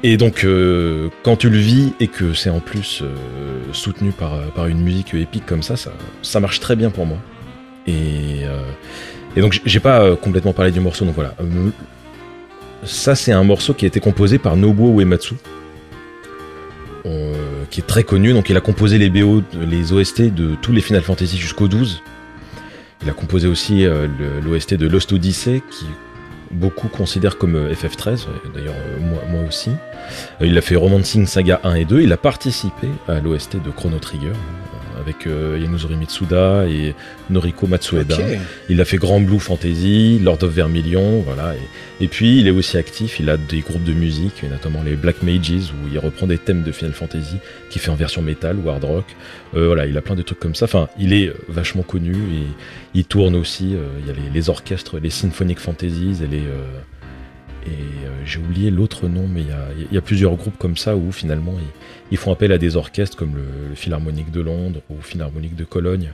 et 0.02 0.16
donc 0.16 0.44
euh, 0.44 1.08
quand 1.22 1.36
tu 1.36 1.50
le 1.50 1.58
vis 1.58 1.92
et 2.00 2.06
que 2.06 2.32
c'est 2.34 2.50
en 2.50 2.60
plus 2.60 3.02
soutenu 3.72 4.12
par, 4.12 4.38
par 4.54 4.66
une 4.66 4.80
musique 4.80 5.14
épique 5.14 5.46
comme 5.46 5.62
ça, 5.62 5.76
ça 5.76 5.92
ça 6.22 6.38
marche 6.40 6.60
très 6.60 6.76
bien 6.76 6.90
pour 6.90 7.06
moi. 7.06 7.18
Et 7.86 8.42
et 9.36 9.40
donc 9.40 9.60
j'ai 9.64 9.80
pas 9.80 10.14
complètement 10.16 10.52
parlé 10.52 10.70
du 10.70 10.80
morceau 10.80 11.04
donc 11.04 11.14
voilà 11.14 11.34
ça 12.86 13.14
c'est 13.14 13.32
un 13.32 13.44
morceau 13.44 13.74
qui 13.74 13.84
a 13.84 13.88
été 13.88 14.00
composé 14.00 14.38
par 14.38 14.56
Nobuo 14.56 15.00
Uematsu 15.00 15.34
euh, 17.04 17.34
qui 17.70 17.80
est 17.80 17.86
très 17.86 18.04
connu. 18.04 18.32
Donc 18.32 18.50
il 18.50 18.56
a 18.56 18.60
composé 18.60 18.98
les 18.98 19.10
BO 19.10 19.42
les 19.60 19.92
OST 19.92 20.22
de 20.34 20.54
tous 20.60 20.72
les 20.72 20.80
Final 20.80 21.02
Fantasy 21.02 21.36
jusqu'au 21.36 21.68
12 21.68 22.02
il 23.02 23.10
a 23.10 23.12
composé 23.12 23.46
aussi 23.46 23.84
euh, 23.84 24.08
l'OST 24.42 24.74
de 24.74 24.88
Lost 24.88 25.12
Odyssey 25.12 25.62
qui 25.70 25.86
beaucoup 26.50 26.88
considèrent 26.88 27.38
comme 27.38 27.56
euh, 27.56 27.72
FF13 27.72 28.08
ouais, 28.08 28.50
d'ailleurs 28.54 28.74
moi, 29.00 29.22
moi 29.30 29.42
aussi. 29.46 29.70
Il 30.40 30.56
a 30.56 30.60
fait 30.60 30.76
Romancing 30.76 31.26
Saga 31.26 31.60
1 31.64 31.74
et 31.74 31.84
2 31.84 32.00
il 32.00 32.12
a 32.12 32.16
participé 32.16 32.88
à 33.08 33.20
l'OST 33.20 33.62
de 33.62 33.70
Chrono 33.70 33.98
Trigger 33.98 34.32
avec 35.06 35.26
euh, 35.26 35.58
Yanuzori 35.60 35.96
Mitsuda 35.96 36.66
et 36.66 36.94
Noriko 37.30 37.66
Matsueda 37.66 38.16
il 38.68 38.80
a 38.80 38.84
fait 38.84 38.96
Grand 38.96 39.20
Blue 39.20 39.38
Fantasy, 39.38 40.18
Lord 40.22 40.42
of 40.42 40.52
Vermilion, 40.52 41.20
voilà. 41.22 41.54
Et, 41.54 42.04
et 42.04 42.08
puis 42.08 42.40
il 42.40 42.46
est 42.48 42.50
aussi 42.50 42.76
actif, 42.76 43.20
il 43.20 43.30
a 43.30 43.36
des 43.36 43.60
groupes 43.60 43.84
de 43.84 43.92
musique, 43.92 44.42
notamment 44.50 44.82
les 44.82 44.96
Black 44.96 45.22
Mages, 45.22 45.72
où 45.72 45.88
il 45.90 45.98
reprend 45.98 46.26
des 46.26 46.38
thèmes 46.38 46.62
de 46.62 46.72
Final 46.72 46.92
Fantasy, 46.92 47.36
qui 47.70 47.78
fait 47.78 47.90
en 47.90 47.94
version 47.94 48.20
métal 48.22 48.56
ou 48.58 48.68
hard 48.68 48.84
rock. 48.84 49.04
Euh, 49.54 49.66
voilà, 49.66 49.86
il 49.86 49.96
a 49.96 50.02
plein 50.02 50.16
de 50.16 50.22
trucs 50.22 50.40
comme 50.40 50.54
ça. 50.54 50.64
Enfin, 50.64 50.88
il 50.98 51.12
est 51.12 51.28
euh, 51.28 51.34
vachement 51.48 51.82
connu, 51.82 52.14
et 52.14 52.46
il 52.94 53.04
tourne 53.04 53.36
aussi, 53.36 53.74
euh, 53.74 53.86
il 54.00 54.06
y 54.06 54.10
a 54.10 54.14
les, 54.14 54.30
les 54.34 54.50
orchestres, 54.50 54.98
les 55.00 55.10
Symphonic 55.10 55.58
Fantasies, 55.60 56.22
et 56.22 56.26
les... 56.26 56.40
euh, 56.40 56.64
et 57.66 58.06
euh, 58.06 58.10
j'ai 58.24 58.38
oublié 58.38 58.70
l'autre 58.70 59.08
nom, 59.08 59.26
mais 59.28 59.40
il 59.42 59.48
y 59.48 59.52
a, 59.52 59.68
il 59.90 59.94
y 59.94 59.98
a 59.98 60.02
plusieurs 60.02 60.34
groupes 60.36 60.58
comme 60.58 60.76
ça 60.76 60.96
où 60.96 61.12
finalement 61.12 61.54
ils, 61.58 62.12
ils 62.12 62.18
font 62.18 62.32
appel 62.32 62.52
à 62.52 62.58
des 62.58 62.76
orchestres 62.76 63.16
comme 63.16 63.34
le, 63.34 63.68
le 63.70 63.74
Philharmonique 63.74 64.30
de 64.30 64.40
Londres 64.40 64.80
ou 64.90 65.00
Philharmonique 65.00 65.56
de 65.56 65.64
Cologne 65.64 66.12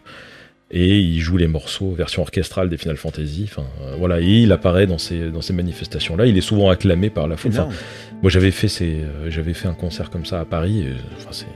et 0.72 0.98
il 0.98 1.20
joue 1.20 1.36
les 1.36 1.46
morceaux 1.46 1.92
version 1.92 2.22
orchestrale 2.22 2.68
des 2.70 2.78
Final 2.78 2.96
Fantasy. 2.96 3.44
Enfin, 3.44 3.66
euh, 3.82 3.94
voilà, 3.98 4.20
et 4.20 4.42
il 4.42 4.52
apparaît 4.52 4.86
dans 4.86 4.98
ces 4.98 5.30
dans 5.30 5.42
ces 5.42 5.52
manifestations-là. 5.52 6.26
Il 6.26 6.36
est 6.38 6.42
souvent 6.42 6.70
acclamé 6.70 7.10
par 7.10 7.28
la 7.28 7.36
foule. 7.36 7.52
Enfin, 7.52 7.68
moi, 8.22 8.30
j'avais 8.30 8.50
fait 8.50 8.68
ces, 8.68 9.00
euh, 9.02 9.30
j'avais 9.30 9.52
fait 9.52 9.68
un 9.68 9.74
concert 9.74 10.08
comme 10.08 10.24
ça 10.24 10.40
à 10.40 10.44
Paris. 10.44 10.80
et, 10.80 10.94
enfin, 11.18 11.28
c'est 11.30 11.46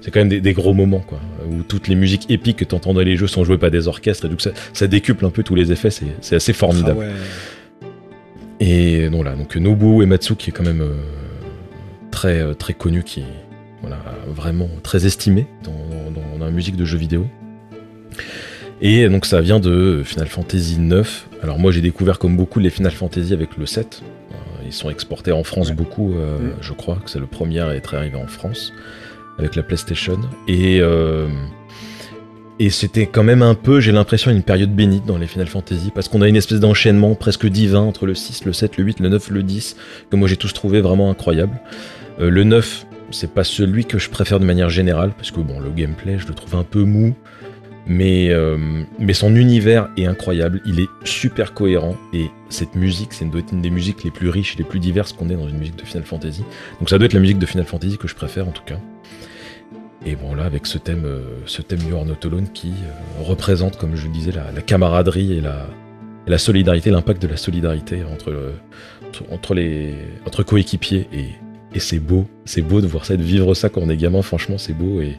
c'est 0.00 0.10
quand 0.10 0.18
même 0.18 0.28
des, 0.28 0.40
des 0.40 0.52
gros 0.52 0.74
moments, 0.74 0.98
quoi, 0.98 1.20
où 1.48 1.62
toutes 1.62 1.86
les 1.86 1.94
musiques 1.94 2.28
épiques 2.28 2.56
que 2.56 2.64
t'entends 2.64 2.92
dans 2.92 3.02
les 3.02 3.16
jeux 3.16 3.28
sont 3.28 3.44
jouées 3.44 3.58
par 3.58 3.70
des 3.70 3.86
orchestres, 3.86 4.24
et 4.24 4.28
donc 4.28 4.40
ça, 4.40 4.50
ça 4.72 4.88
décuple 4.88 5.24
un 5.24 5.30
peu 5.30 5.44
tous 5.44 5.54
les 5.54 5.70
effets. 5.70 5.90
C'est 5.90 6.06
c'est 6.20 6.34
assez 6.34 6.52
formidable. 6.52 6.98
Ah 7.00 7.06
ouais. 7.06 7.12
Et 8.64 9.08
donc 9.10 9.24
là, 9.24 9.34
donc 9.34 9.56
Nobuo 9.56 10.02
Ematsu 10.02 10.36
qui 10.36 10.50
est 10.50 10.52
quand 10.52 10.62
même 10.62 10.82
euh, 10.82 10.94
très 12.12 12.40
euh, 12.40 12.54
très 12.54 12.74
connu, 12.74 13.02
qui 13.02 13.20
est 13.20 13.24
voilà, 13.80 13.98
vraiment 14.28 14.68
très 14.84 15.04
estimé 15.06 15.46
dans, 15.64 15.72
dans- 16.12 16.38
dans 16.38 16.44
la 16.44 16.52
musique 16.52 16.76
de 16.76 16.84
jeux 16.84 16.98
vidéo. 16.98 17.26
Et 18.80 19.08
donc 19.08 19.26
ça 19.26 19.40
vient 19.40 19.58
de 19.58 20.02
Final 20.04 20.28
Fantasy 20.28 20.78
9. 20.78 21.28
Alors 21.42 21.58
moi 21.58 21.72
j'ai 21.72 21.80
découvert 21.80 22.18
comme 22.20 22.36
beaucoup 22.36 22.60
les 22.60 22.70
Final 22.70 22.92
Fantasy 22.92 23.32
avec 23.32 23.56
le 23.56 23.66
7. 23.66 24.02
Euh, 24.30 24.34
Ils 24.64 24.72
sont 24.72 24.90
exportés 24.90 25.32
en 25.32 25.42
France 25.42 25.70
Ouais. 25.70 25.74
beaucoup, 25.74 26.14
euh, 26.14 26.38
Mm. 26.38 26.52
je 26.60 26.72
crois 26.72 26.96
que 27.04 27.10
c'est 27.10 27.18
le 27.18 27.26
premier 27.26 27.60
à 27.60 27.74
être 27.74 27.94
arrivé 27.96 28.16
en 28.16 28.28
France 28.28 28.72
avec 29.38 29.56
la 29.56 29.62
PlayStation. 29.64 30.20
Et 30.46 30.80
euh, 30.80 31.26
et 32.58 32.70
c'était 32.70 33.06
quand 33.06 33.22
même 33.22 33.42
un 33.42 33.54
peu, 33.54 33.80
j'ai 33.80 33.92
l'impression, 33.92 34.30
une 34.30 34.42
période 34.42 34.74
bénite 34.74 35.06
dans 35.06 35.18
les 35.18 35.26
Final 35.26 35.46
Fantasy, 35.46 35.90
parce 35.94 36.08
qu'on 36.08 36.22
a 36.22 36.28
une 36.28 36.36
espèce 36.36 36.60
d'enchaînement 36.60 37.14
presque 37.14 37.46
divin 37.46 37.80
entre 37.80 38.06
le 38.06 38.14
6, 38.14 38.44
le 38.44 38.52
7, 38.52 38.76
le 38.76 38.84
8, 38.84 39.00
le 39.00 39.08
9, 39.08 39.30
le 39.30 39.42
10, 39.42 39.76
que 40.10 40.16
moi 40.16 40.28
j'ai 40.28 40.36
tous 40.36 40.52
trouvé 40.52 40.80
vraiment 40.80 41.10
incroyable. 41.10 41.60
Euh, 42.20 42.30
le 42.30 42.44
9, 42.44 42.86
c'est 43.10 43.32
pas 43.32 43.44
celui 43.44 43.84
que 43.84 43.98
je 43.98 44.10
préfère 44.10 44.38
de 44.38 44.44
manière 44.44 44.70
générale, 44.70 45.12
parce 45.16 45.30
que 45.30 45.40
bon, 45.40 45.60
le 45.60 45.70
gameplay, 45.70 46.18
je 46.18 46.26
le 46.26 46.34
trouve 46.34 46.54
un 46.56 46.64
peu 46.64 46.84
mou, 46.84 47.14
mais, 47.86 48.30
euh, 48.30 48.84
son 49.12 49.34
univers 49.34 49.88
est 49.96 50.06
incroyable, 50.06 50.60
il 50.64 50.78
est 50.78 50.88
super 51.04 51.54
cohérent, 51.54 51.96
et 52.12 52.30
cette 52.48 52.74
musique, 52.74 53.12
c'est 53.12 53.24
une 53.24 53.62
des 53.62 53.70
musiques 53.70 54.04
les 54.04 54.10
plus 54.10 54.28
riches 54.28 54.54
et 54.54 54.58
les 54.58 54.64
plus 54.64 54.78
diverses 54.78 55.12
qu'on 55.12 55.30
ait 55.30 55.36
dans 55.36 55.48
une 55.48 55.58
musique 55.58 55.76
de 55.76 55.84
Final 55.84 56.04
Fantasy. 56.04 56.44
Donc 56.80 56.90
ça 56.90 56.98
doit 56.98 57.06
être 57.06 57.14
la 57.14 57.20
musique 57.20 57.38
de 57.38 57.46
Final 57.46 57.66
Fantasy 57.66 57.98
que 57.98 58.08
je 58.08 58.14
préfère 58.14 58.46
en 58.46 58.52
tout 58.52 58.64
cas. 58.64 58.78
Et 60.04 60.16
bon 60.16 60.34
là 60.34 60.44
avec 60.44 60.66
ce 60.66 60.78
thème, 60.78 61.04
euh, 61.04 61.20
ce 61.46 61.62
thème 61.62 61.78
You 61.88 61.96
Are 61.96 62.04
Not 62.04 62.16
Alone 62.24 62.48
qui 62.52 62.68
euh, 62.70 63.22
représente, 63.22 63.76
comme 63.78 63.94
je 63.94 64.06
le 64.06 64.12
disais, 64.12 64.32
la, 64.32 64.50
la 64.52 64.60
camaraderie 64.60 65.34
et 65.34 65.40
la, 65.40 65.66
et 66.26 66.30
la 66.30 66.38
solidarité, 66.38 66.90
l'impact 66.90 67.22
de 67.22 67.28
la 67.28 67.36
solidarité 67.36 68.02
entre, 68.12 68.30
le- 68.30 68.52
entre, 69.30 69.54
les 69.54 69.94
entre 70.26 70.42
coéquipiers 70.42 71.06
et, 71.12 71.26
et 71.74 71.78
c'est 71.78 72.00
beau, 72.00 72.26
c'est 72.44 72.62
beau 72.62 72.80
de 72.80 72.86
voir 72.88 73.04
ça, 73.04 73.16
de 73.16 73.22
vivre 73.22 73.54
ça 73.54 73.68
quand 73.68 73.80
on 73.80 73.88
est 73.90 73.96
gamin. 73.96 74.22
Franchement, 74.22 74.58
c'est 74.58 74.72
beau 74.72 75.00
et 75.00 75.16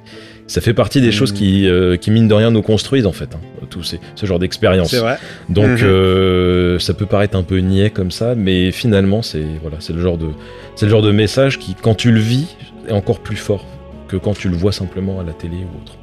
ça 0.48 0.60
fait 0.60 0.74
partie 0.74 1.00
des 1.00 1.08
Mhm. 1.08 1.12
choses 1.14 1.32
qui, 1.32 1.66
euh, 1.68 1.96
qui 1.96 2.12
mine 2.12 2.28
de 2.28 2.34
rien 2.34 2.52
nous 2.52 2.62
construisent 2.62 3.06
en 3.08 3.14
fait, 3.14 3.34
hein, 3.36 3.40
tout 3.70 3.84
ces- 3.84 4.02
ce 4.16 4.26
genre 4.26 4.38
d'expérience. 4.40 4.90
C'est 4.90 5.00
vrai. 5.00 5.18
Donc 5.48 5.80
Mhm. 5.80 5.84
euh, 5.84 6.78
ça 6.80 6.94
peut 6.94 7.06
paraître 7.06 7.38
un 7.38 7.44
peu 7.44 7.60
niais 7.60 7.90
comme 7.90 8.12
ça, 8.12 8.36
mais 8.36 8.72
finalement 8.72 9.22
c'est 9.22 9.46
voilà, 9.62 9.78
c'est 9.80 9.94
le 9.94 10.02
genre 10.02 10.18
de 10.18 10.28
c'est 10.76 10.86
le 10.88 10.92
genre 10.92 11.02
de 11.02 11.12
message 11.14 11.58
qui, 11.58 11.74
quand 11.82 11.96
tu 11.96 12.12
le 12.12 12.20
vis, 12.20 12.48
est 12.90 12.92
encore 12.92 13.20
plus 13.22 13.38
fort 13.38 13.66
que 14.14 14.18
quand 14.18 14.38
tu 14.38 14.48
le 14.48 14.56
vois 14.56 14.72
simplement 14.72 15.20
à 15.20 15.24
la 15.24 15.34
télé 15.34 15.58
ou 15.58 15.82
autre. 15.82 15.98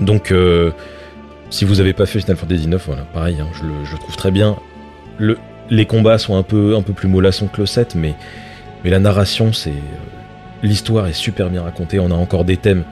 Donc 0.00 0.32
euh, 0.32 0.70
si 1.50 1.66
vous 1.66 1.80
avez 1.80 1.92
pas 1.92 2.06
fait 2.06 2.18
Final 2.20 2.36
Fantasy 2.36 2.66
9, 2.66 2.82
voilà, 2.86 3.02
pareil, 3.02 3.36
hein, 3.40 3.48
je, 3.52 3.62
le, 3.62 3.84
je 3.84 3.96
trouve 3.96 4.16
très 4.16 4.30
bien. 4.30 4.56
Le, 5.18 5.36
les 5.68 5.84
combats 5.84 6.16
sont 6.16 6.34
un 6.36 6.42
peu 6.42 6.74
un 6.74 6.82
peu 6.82 6.94
plus 6.94 7.08
mollassons 7.08 7.48
que 7.48 7.60
le 7.60 7.66
7, 7.66 7.94
mais 7.94 8.14
mais 8.84 8.90
la 8.90 8.98
narration 8.98 9.52
c'est 9.52 9.70
euh, 9.70 10.06
l'histoire 10.62 11.06
est 11.06 11.12
super 11.12 11.50
bien 11.50 11.62
racontée. 11.62 12.00
On 12.00 12.10
a 12.10 12.14
encore 12.14 12.46
des 12.46 12.56
thèmes 12.56 12.84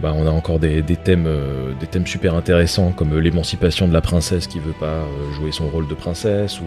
bah, 0.00 0.12
on 0.16 0.26
a 0.26 0.30
encore 0.30 0.58
des, 0.58 0.82
des 0.82 0.96
thèmes, 0.96 1.26
euh, 1.26 1.72
des 1.78 1.86
thèmes 1.86 2.06
super 2.06 2.34
intéressants 2.34 2.92
comme 2.92 3.18
l'émancipation 3.18 3.86
de 3.86 3.92
la 3.92 4.00
princesse 4.00 4.46
qui 4.46 4.58
veut 4.58 4.74
pas 4.78 5.04
jouer 5.34 5.52
son 5.52 5.68
rôle 5.68 5.86
de 5.86 5.94
princesse 5.94 6.60
ou 6.60 6.64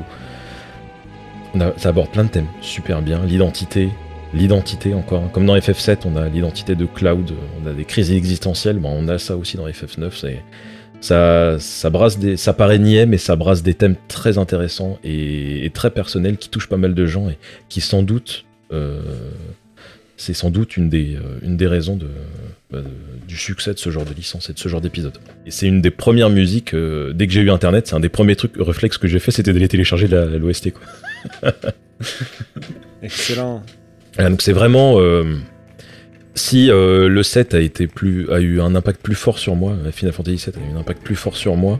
on 1.53 1.73
ça 1.77 1.89
aborde 1.89 2.09
plein 2.09 2.25
de 2.25 2.29
thèmes 2.29 2.47
super 2.61 3.01
bien. 3.01 3.21
L'identité, 3.25 3.89
l'identité 4.35 4.93
encore. 4.93 5.23
hein. 5.23 5.29
Comme 5.33 5.45
dans 5.45 5.55
FF7, 5.55 5.99
on 6.05 6.15
a 6.15 6.27
l'identité 6.29 6.75
de 6.75 6.85
Cloud, 6.85 7.31
on 7.63 7.67
a 7.67 7.73
des 7.73 7.85
crises 7.85 8.11
existentielles. 8.11 8.77
Bon, 8.77 8.89
on 8.91 9.07
a 9.07 9.17
ça 9.17 9.35
aussi 9.35 9.57
dans 9.57 9.67
FF9. 9.67 10.09
C'est 10.13 10.41
ça, 11.01 11.57
ça 11.59 11.89
brasse 11.89 12.17
des, 12.19 12.35
ça 12.37 12.53
paraît 12.53 12.79
niais, 12.79 13.05
mais 13.05 13.17
ça 13.17 13.35
brasse 13.35 13.61
des 13.63 13.73
thèmes 13.73 13.95
très 14.07 14.37
intéressants 14.37 14.97
et, 15.03 15.69
très 15.73 15.91
personnels 15.91 16.37
qui 16.37 16.49
touchent 16.49 16.69
pas 16.69 16.77
mal 16.77 16.93
de 16.95 17.05
gens 17.05 17.29
et 17.29 17.37
qui 17.69 17.81
sans 17.81 18.01
doute 18.01 18.45
euh, 18.71 19.01
c'est 20.17 20.33
sans 20.33 20.49
doute 20.49 20.77
une 20.77 20.89
des, 20.89 21.15
euh, 21.17 21.39
une 21.43 21.57
des 21.57 21.67
raisons 21.67 21.99
bah, 22.71 22.79
de- 22.81 23.27
du 23.27 23.35
succès 23.37 23.73
de 23.73 23.77
ce 23.79 23.89
genre 23.89 24.05
de 24.05 24.13
licence 24.13 24.49
et 24.49 24.53
de 24.53 24.59
ce 24.59 24.69
genre 24.69 24.79
d'épisode. 24.81 25.17
Et 25.45 25.51
c'est 25.51 25.67
une 25.67 25.81
des 25.81 25.91
premières 25.91 26.29
musiques, 26.29 26.73
euh, 26.73 27.11
dès 27.13 27.27
que 27.27 27.33
j'ai 27.33 27.41
eu 27.41 27.51
internet, 27.51 27.85
c'est 27.87 27.95
un 27.95 27.99
des 27.99 28.09
premiers 28.09 28.35
trucs, 28.37 28.53
réflexes 28.57 28.97
que 28.97 29.07
j'ai 29.09 29.19
fait, 29.19 29.31
c'était 29.31 29.51
de 29.53 29.59
les 29.59 29.67
télécharger 29.67 30.07
l'OST. 30.07 30.73
Excellent. 33.03 33.61
Voilà, 34.15 34.29
donc 34.29 34.41
c'est 34.41 34.53
vraiment. 34.53 34.99
euh, 34.99 35.35
si 36.37 36.69
euh, 36.69 37.07
le 37.07 37.23
7 37.23 37.53
a 37.55 38.39
eu 38.41 38.59
un 38.59 38.75
impact 38.75 39.01
plus 39.01 39.15
fort 39.15 39.39
sur 39.39 39.55
moi, 39.55 39.71
euh, 39.71 39.91
Final 39.91 40.13
Fantasy 40.13 40.37
7 40.37 40.57
a 40.57 40.59
eu 40.59 40.75
un 40.75 40.79
impact 40.79 41.01
plus 41.01 41.15
fort 41.15 41.37
sur 41.37 41.55
moi. 41.55 41.79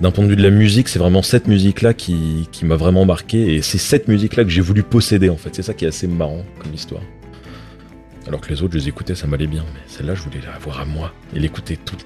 D'un 0.00 0.12
point 0.12 0.24
de 0.24 0.30
vue 0.30 0.36
de 0.36 0.42
la 0.42 0.50
musique, 0.50 0.88
c'est 0.88 0.98
vraiment 0.98 1.22
cette 1.22 1.46
musique-là 1.46 1.92
qui 1.92 2.48
m'a 2.62 2.76
vraiment 2.76 3.04
marqué 3.04 3.54
et 3.54 3.62
c'est 3.62 3.78
cette 3.78 4.08
musique-là 4.08 4.44
que 4.44 4.50
j'ai 4.50 4.62
voulu 4.62 4.82
posséder 4.82 5.28
en 5.28 5.36
fait. 5.36 5.50
C'est 5.54 5.62
ça 5.62 5.74
qui 5.74 5.84
est 5.84 5.88
assez 5.88 6.06
marrant 6.06 6.42
comme 6.62 6.72
histoire. 6.72 7.02
Alors 8.30 8.40
que 8.40 8.48
les 8.48 8.62
autres, 8.62 8.74
je 8.74 8.78
les 8.78 8.88
écoutais, 8.88 9.16
ça 9.16 9.26
m'allait 9.26 9.48
bien, 9.48 9.64
mais 9.74 9.80
celle-là, 9.88 10.14
je 10.14 10.22
voulais 10.22 10.38
l'avoir 10.46 10.80
à 10.80 10.84
moi 10.84 11.12
et 11.34 11.40
l'écouter 11.40 11.76
tout 11.76 11.96
le 11.98 12.02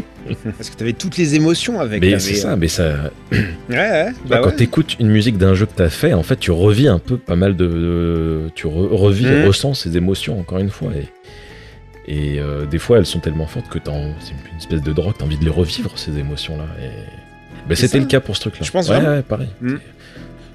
temps. 0.00 0.02
Parce 0.56 0.70
que 0.70 0.76
t'avais 0.76 0.94
toutes 0.94 1.18
les 1.18 1.34
émotions 1.34 1.78
avec. 1.78 2.00
mais 2.00 2.18
c'est 2.20 2.36
ça, 2.36 2.56
mais 2.56 2.68
ça, 2.68 3.10
Ouais, 3.32 3.42
ouais. 3.68 4.06
Bah, 4.06 4.12
Bah 4.30 4.40
quand 4.42 4.48
ouais. 4.48 4.56
t'écoutes 4.56 4.96
une 4.98 5.08
musique 5.10 5.36
d'un 5.36 5.52
jeu 5.52 5.66
que 5.66 5.74
t'as 5.76 5.90
fait, 5.90 6.14
en 6.14 6.22
fait, 6.22 6.36
tu 6.36 6.50
revis 6.52 6.88
un 6.88 6.98
peu 6.98 7.18
pas 7.18 7.36
mal 7.36 7.54
de. 7.54 8.48
tu 8.54 8.66
re- 8.66 8.88
revis, 8.96 9.26
Mhm. 9.26 9.44
ressens 9.46 9.74
ces 9.74 9.94
émotions 9.98 10.40
encore 10.40 10.56
une 10.58 10.70
fois. 10.70 10.90
Et, 10.96 11.06
et 12.34 12.40
euh, 12.40 12.64
des 12.64 12.78
fois, 12.78 12.96
elles 12.96 13.04
sont 13.04 13.20
tellement 13.20 13.46
fortes 13.46 13.68
que 13.68 13.78
c'est 13.84 14.30
une 14.32 14.56
espèce 14.58 14.80
de 14.82 14.92
drogue, 14.94 15.16
t'as 15.18 15.26
envie 15.26 15.36
de 15.36 15.44
les 15.44 15.50
revivre, 15.50 15.92
ces 15.98 16.18
émotions-là. 16.18 16.64
Et... 16.82 16.88
Bah, 17.68 17.76
c'était 17.76 17.98
le 18.00 18.06
cas 18.06 18.20
pour 18.20 18.36
ce 18.36 18.40
truc-là. 18.40 18.64
Je 18.64 18.70
pense 18.70 18.88
ouais, 18.88 18.94
vraiment. 19.00 19.16
ouais, 19.16 19.22
pareil. 19.22 19.50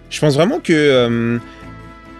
Je 0.09 0.19
pense 0.19 0.33
vraiment 0.33 0.59
que 0.59 0.73
euh, 0.73 1.37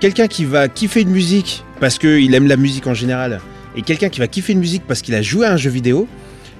quelqu'un 0.03 0.27
qui 0.27 0.43
va 0.43 0.67
kiffer 0.67 0.99
une 1.01 1.11
musique 1.11 1.63
parce 1.79 1.97
qu'il 1.97 2.33
aime 2.35 2.47
la 2.47 2.57
musique 2.57 2.87
en 2.87 2.93
général, 2.93 3.39
et 3.77 3.81
quelqu'un 3.83 4.09
qui 4.09 4.19
va 4.19 4.27
kiffer 4.27 4.51
une 4.51 4.59
musique 4.59 4.83
parce 4.85 5.01
qu'il 5.01 5.15
a 5.15 5.21
joué 5.21 5.45
à 5.47 5.53
un 5.53 5.57
jeu 5.57 5.69
vidéo, 5.69 6.09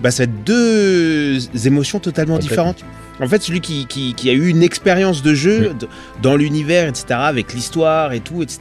bah 0.02 0.12
ça 0.12 0.24
va 0.24 0.32
être 0.32 0.44
deux 0.46 1.40
émotions 1.68 2.00
totalement 2.00 2.36
différentes. 2.48 2.86
En 3.20 3.28
fait, 3.28 3.42
celui 3.44 3.60
qui, 3.60 3.86
qui- 3.86 4.14
qui 4.14 4.30
a 4.30 4.34
eu 4.34 4.48
une 4.48 4.64
expérience 4.64 5.22
de 5.22 5.34
jeu 5.36 5.74
dans 6.22 6.38
l'univers, 6.38 6.88
etc., 6.88 7.06
avec 7.34 7.54
l'histoire 7.54 8.14
et 8.14 8.22
tout, 8.22 8.42
etc., 8.44 8.60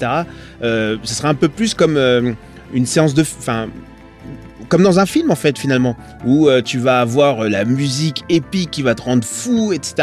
euh, 0.64 0.96
ce 1.04 1.14
sera 1.14 1.28
un 1.28 1.34
peu 1.34 1.48
plus 1.48 1.74
comme 1.74 1.96
euh, 1.96 2.32
une 2.74 2.84
séance 2.86 3.14
de... 3.14 3.22
Enfin, 3.22 3.68
comme 4.68 4.82
dans 4.82 4.98
un 4.98 5.06
film, 5.06 5.30
en 5.30 5.36
fait, 5.36 5.58
finalement, 5.58 5.96
où 6.26 6.48
euh, 6.48 6.60
tu 6.60 6.78
vas 6.78 7.00
avoir 7.00 7.44
euh, 7.44 7.48
la 7.48 7.64
musique 7.64 8.24
épique 8.28 8.70
qui 8.72 8.82
va 8.82 8.94
te 8.96 9.02
rendre 9.02 9.24
fou, 9.24 9.72
etc., 9.72 9.94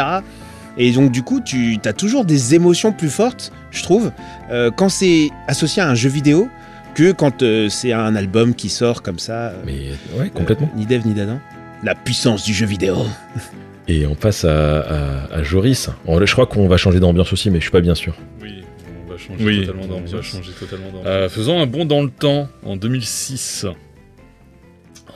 et 0.86 0.92
donc 0.92 1.12
du 1.12 1.22
coup, 1.22 1.40
tu 1.40 1.78
as 1.84 1.92
toujours 1.92 2.24
des 2.24 2.54
émotions 2.54 2.92
plus 2.92 3.10
fortes, 3.10 3.52
je 3.70 3.82
trouve, 3.82 4.10
euh, 4.50 4.70
quand 4.70 4.88
c'est 4.88 5.30
associé 5.48 5.82
à 5.82 5.88
un 5.88 5.94
jeu 5.94 6.08
vidéo 6.08 6.48
que 6.94 7.12
quand 7.12 7.42
euh, 7.42 7.68
c'est 7.68 7.92
un 7.92 8.16
album 8.16 8.54
qui 8.54 8.68
sort 8.68 9.02
comme 9.02 9.18
ça. 9.18 9.50
euh, 9.50 9.62
Mais 9.64 9.90
ouais, 10.18 10.30
complètement. 10.30 10.68
euh, 10.74 10.78
ni 10.78 10.86
Dev 10.86 11.06
ni 11.06 11.14
Dadan. 11.14 11.38
La 11.84 11.94
puissance 11.94 12.44
du 12.44 12.52
jeu 12.52 12.66
vidéo. 12.66 12.96
Et 13.88 14.06
on 14.06 14.14
passe 14.14 14.44
à, 14.44 14.80
à- 14.80 15.34
à 15.34 15.42
Joris. 15.42 15.88
Bon, 16.04 16.24
je 16.24 16.32
crois 16.32 16.46
qu'on 16.46 16.68
va 16.68 16.76
changer 16.76 17.00
d'ambiance 17.00 17.32
aussi, 17.32 17.50
mais 17.50 17.58
je 17.58 17.62
suis 17.62 17.70
pas 17.70 17.80
bien 17.80 17.94
sûr. 17.94 18.14
Oui, 18.42 18.62
on 19.06 19.10
va 19.10 19.16
changer 19.18 19.44
Oui, 19.44 19.60
totalement 19.66 19.82
on 19.84 19.88
va 19.88 19.94
d'ambiance. 20.00 20.24
changer 20.24 20.52
totalement 20.52 20.86
d'ambiance. 20.86 21.06
Euh, 21.06 21.28
faisons 21.28 21.60
un 21.60 21.66
bond 21.66 21.84
dans 21.86 22.02
le 22.02 22.10
temps, 22.10 22.48
en 22.64 22.76
2006. 22.76 23.66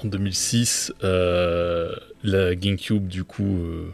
En 0.02 0.08
2006, 0.08 0.92
euh, 1.04 1.92
la 2.22 2.54
GameCube, 2.54 3.06
du 3.06 3.24
coup, 3.24 3.44
euh, 3.64 3.92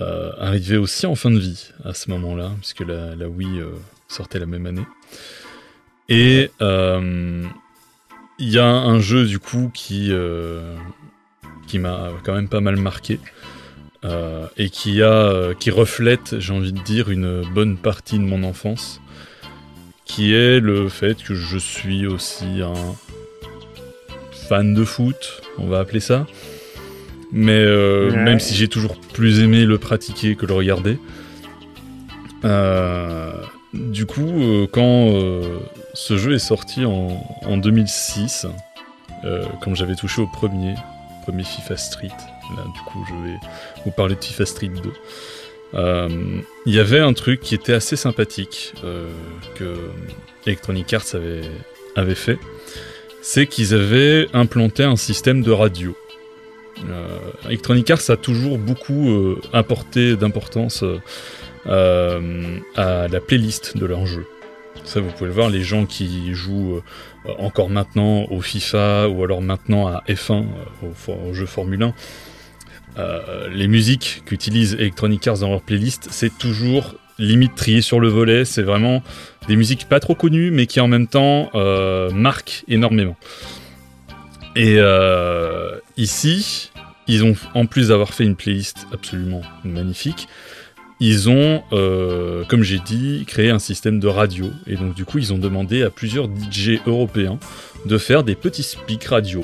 euh, 0.00 0.32
arrivait 0.38 0.78
aussi 0.78 1.06
en 1.06 1.14
fin 1.14 1.30
de 1.30 1.38
vie 1.38 1.70
à 1.84 1.92
ce 1.92 2.10
moment-là, 2.10 2.52
puisque 2.58 2.80
la, 2.80 3.28
Wii 3.28 3.60
euh, 3.60 3.70
sortait 4.08 4.38
la 4.38 4.46
même 4.46 4.66
année. 4.66 4.86
Et 6.08 6.50
euh, 6.60 7.44
il 8.38 8.48
y 8.48 8.58
a 8.58 8.66
un 8.66 9.00
jeu, 9.00 9.26
du 9.26 9.38
coup, 9.38 9.70
qui, 9.74 10.10
m'a 11.74 12.10
quand 12.24 12.34
même 12.34 12.48
pas 12.48 12.60
mal 12.60 12.76
marqué. 12.76 13.20
et 14.56 14.70
qui, 14.70 15.02
a, 15.02 15.54
qui 15.54 15.70
reflète, 15.70 16.38
j'ai 16.38 16.52
envie 16.52 16.72
de 16.72 16.82
dire, 16.82 17.10
une 17.10 17.42
bonne 17.52 17.76
partie 17.76 18.18
de 18.18 18.24
mon 18.24 18.42
enfance 18.42 19.00
qui 20.04 20.34
est 20.34 20.60
le 20.60 20.88
fait 20.90 21.22
que 21.22 21.34
je 21.34 21.56
suis 21.56 22.06
aussi 22.06 22.60
un 22.60 22.94
fan 24.48 24.74
de 24.74 24.84
foot, 24.84 25.42
on 25.56 25.66
va 25.66 25.78
appeler 25.78 26.00
ça. 26.00 26.26
Mais 27.32 27.52
euh, 27.58 28.10
Ouais. 28.10 28.16
même 28.16 28.40
si 28.40 28.54
j'ai 28.54 28.68
toujours 28.68 28.96
plus 29.00 29.40
aimé 29.40 29.64
le 29.64 29.78
pratiquer 29.78 30.36
que 30.36 30.44
le 30.46 30.52
regarder. 30.54 30.98
Euh, 32.44 33.32
du 33.72 34.04
coup, 34.06 34.28
euh, 34.28 34.66
quand 34.70 35.12
ce 35.94 36.16
jeu 36.18 36.34
est 36.34 36.38
sorti 36.38 36.84
en, 36.84 37.24
en 37.44 37.56
2006, 37.56 38.46
euh, 39.24 39.44
quand 39.62 39.74
j'avais 39.74 39.94
touché 39.94 40.20
au 40.22 40.26
premier, 40.26 40.74
premier 41.22 41.44
FIFA 41.44 41.76
Street, 41.76 42.08
là 42.56 42.64
du 42.64 42.80
coup 42.90 43.04
je 43.08 43.14
vais 43.30 43.36
vous 43.84 43.90
parler 43.92 44.14
de 44.16 44.22
FIFA 44.24 44.46
Street 44.46 44.68
2. 44.82 44.92
Euh, 45.74 46.08
il 46.66 46.74
y 46.74 46.80
avait 46.80 46.98
un 47.00 47.14
truc 47.14 47.40
qui 47.40 47.54
était 47.54 47.72
assez 47.72 47.96
sympathique 47.96 48.74
euh, 48.84 49.08
que 49.54 49.74
Electronic 50.46 50.92
Arts 50.92 51.14
avait, 51.14 51.40
avait 51.96 52.14
fait, 52.14 52.38
c'est 53.22 53.46
qu'ils 53.46 53.72
avaient 53.74 54.26
implanté 54.34 54.82
un 54.84 54.96
système 54.96 55.42
de 55.42 55.50
radio. 55.50 55.96
Euh, 56.88 57.18
Electronic 57.46 57.90
Arts 57.90 58.10
a 58.10 58.16
toujours 58.16 58.58
beaucoup 58.58 59.10
euh, 59.10 59.40
apporté 59.52 60.16
d'importance 60.16 60.84
euh, 61.66 62.58
à 62.74 63.06
la 63.06 63.20
playlist 63.20 63.76
de 63.76 63.86
leurs 63.86 64.06
jeux. 64.06 64.26
Ça, 64.84 65.00
vous 65.00 65.10
pouvez 65.10 65.26
le 65.26 65.32
voir, 65.32 65.48
les 65.48 65.62
gens 65.62 65.86
qui 65.86 66.34
jouent 66.34 66.80
encore 67.38 67.70
maintenant 67.70 68.24
au 68.30 68.40
FIFA 68.40 69.08
ou 69.08 69.22
alors 69.22 69.40
maintenant 69.40 69.86
à 69.86 70.02
F1, 70.08 70.44
euh, 70.82 71.12
au, 71.30 71.34
jeu 71.34 71.46
Formule 71.46 71.84
1, 71.84 71.94
euh, 72.98 73.48
les 73.52 73.68
musiques 73.68 74.22
qu'utilisent 74.26 74.74
Electronic 74.74 75.24
Arts 75.28 75.38
dans 75.38 75.50
leur 75.50 75.62
playlist, 75.62 76.08
c'est 76.10 76.36
toujours 76.36 76.96
limite 77.20 77.54
trié 77.54 77.80
sur 77.80 78.00
le 78.00 78.08
volet. 78.08 78.44
C'est 78.44 78.62
vraiment 78.62 79.04
des 79.46 79.54
musiques 79.54 79.88
pas 79.88 80.00
trop 80.00 80.16
connues, 80.16 80.50
mais 80.50 80.66
qui 80.66 80.80
en 80.80 80.88
même 80.88 81.06
temps 81.06 81.50
marquent 82.12 82.64
énormément. 82.66 83.16
Et 84.54 84.76
euh, 84.78 85.78
ici, 85.96 86.70
ils 87.08 87.24
ont, 87.24 87.34
en 87.54 87.66
plus 87.66 87.88
d'avoir 87.88 88.12
fait 88.12 88.24
une 88.24 88.36
playlist 88.36 88.86
absolument 88.92 89.40
magnifique, 89.64 90.28
ils 91.00 91.28
ont, 91.30 91.62
euh, 91.72 92.44
comme 92.44 92.62
j'ai 92.62 92.78
dit, 92.78 93.24
créé 93.26 93.50
un 93.50 93.58
système 93.58 93.98
de 93.98 94.06
radio. 94.06 94.50
Et 94.66 94.76
donc, 94.76 94.94
du 94.94 95.04
coup, 95.04 95.18
ils 95.18 95.32
ont 95.32 95.38
demandé 95.38 95.82
à 95.82 95.90
plusieurs 95.90 96.26
DJ 96.26 96.80
européens 96.86 97.38
de 97.86 97.98
faire 97.98 98.22
des 98.24 98.34
petits 98.34 98.62
speaks 98.62 99.04
radio. 99.04 99.42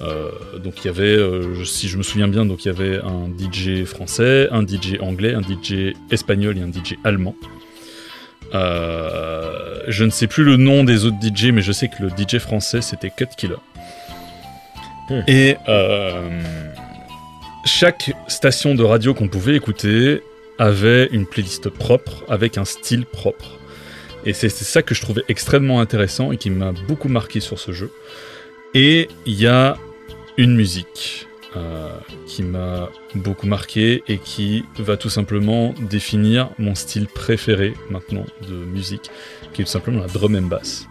Euh, 0.00 0.30
donc 0.58 0.84
il 0.84 0.86
y 0.86 0.90
avait, 0.90 1.16
si 1.64 1.88
je 1.88 1.96
me 1.96 2.02
souviens 2.02 2.26
bien, 2.28 2.44
donc 2.44 2.64
il 2.64 2.68
y 2.68 2.70
avait 2.70 2.98
un 2.98 3.28
DJ 3.28 3.84
français, 3.84 4.48
un 4.50 4.66
DJ 4.66 4.98
anglais, 5.00 5.34
un 5.34 5.42
DJ 5.42 5.94
espagnol 6.10 6.58
et 6.58 6.60
un 6.60 6.70
DJ 6.70 6.96
allemand. 7.04 7.36
Je 8.52 10.04
ne 10.04 10.10
sais 10.10 10.26
plus 10.26 10.44
le 10.44 10.56
nom 10.56 10.84
des 10.84 11.04
autres 11.04 11.18
DJ, 11.22 11.46
mais 11.46 11.62
je 11.62 11.72
sais 11.72 11.88
que 11.88 12.02
le 12.02 12.10
DJ 12.10 12.38
français 12.38 12.80
c'était 12.80 13.10
Cut 13.10 13.28
Killer. 13.36 13.56
Et 15.26 15.56
euh, 15.68 16.42
chaque 17.64 18.12
station 18.28 18.74
de 18.74 18.82
radio 18.82 19.14
qu'on 19.14 19.28
pouvait 19.28 19.56
écouter 19.56 20.22
avait 20.58 21.06
une 21.06 21.26
playlist 21.26 21.68
propre 21.70 22.24
avec 22.28 22.58
un 22.58 22.64
style 22.64 23.06
propre. 23.06 23.58
Et 24.24 24.32
c'est 24.32 24.48
c'est 24.48 24.64
ça 24.64 24.82
que 24.82 24.94
je 24.94 25.00
trouvais 25.00 25.22
extrêmement 25.28 25.80
intéressant 25.80 26.32
et 26.32 26.36
qui 26.36 26.50
m'a 26.50 26.72
beaucoup 26.86 27.08
marqué 27.08 27.40
sur 27.40 27.58
ce 27.58 27.72
jeu. 27.72 27.90
Et 28.74 29.08
il 29.26 29.40
y 29.40 29.46
a 29.46 29.76
une 30.36 30.54
musique 30.54 31.26
euh, 31.56 31.90
qui 32.26 32.42
m'a 32.42 32.88
beaucoup 33.14 33.46
marqué 33.46 34.02
et 34.08 34.18
qui 34.18 34.64
va 34.78 34.96
tout 34.96 35.10
simplement 35.10 35.74
définir 35.90 36.48
mon 36.58 36.74
style 36.74 37.06
préféré 37.06 37.74
maintenant 37.90 38.24
de 38.48 38.54
musique, 38.54 39.10
qui 39.52 39.62
est 39.62 39.64
tout 39.64 39.70
simplement 39.70 40.00
la 40.00 40.06
drum 40.06 40.34
and 40.36 40.42
bass. 40.42 40.86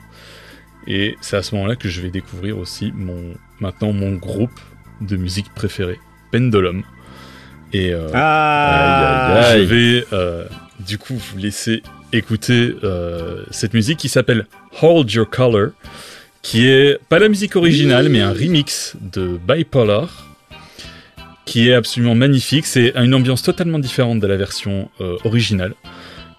Et 0.87 1.15
c'est 1.21 1.37
à 1.37 1.43
ce 1.43 1.55
moment-là 1.55 1.75
que 1.75 1.89
je 1.89 2.01
vais 2.01 2.09
découvrir 2.09 2.57
aussi 2.57 2.91
mon 2.95 3.33
maintenant 3.59 3.93
mon 3.93 4.13
groupe 4.13 4.59
de 5.01 5.15
musique 5.15 5.53
préféré, 5.53 5.99
Pendulum. 6.31 6.83
Et 7.73 7.93
euh, 7.93 8.09
Ah 8.13 9.53
je 9.57 9.63
vais 9.63 10.05
euh, 10.11 10.45
du 10.79 10.97
coup 10.97 11.15
vous 11.15 11.37
laisser 11.37 11.83
écouter 12.13 12.75
euh, 12.83 13.43
cette 13.51 13.73
musique 13.73 13.99
qui 13.99 14.09
s'appelle 14.09 14.47
Hold 14.81 15.11
Your 15.11 15.29
Color, 15.29 15.69
qui 16.41 16.67
est 16.67 16.99
pas 17.09 17.19
la 17.19 17.29
musique 17.29 17.55
originale, 17.55 18.09
mais 18.09 18.21
un 18.21 18.33
remix 18.33 18.95
de 18.99 19.39
Bipolar, 19.47 20.35
qui 21.45 21.69
est 21.69 21.73
absolument 21.73 22.15
magnifique. 22.15 22.65
C'est 22.65 22.93
une 22.95 23.13
ambiance 23.13 23.43
totalement 23.43 23.79
différente 23.79 24.19
de 24.19 24.27
la 24.27 24.37
version 24.37 24.89
euh, 24.99 25.17
originale, 25.23 25.73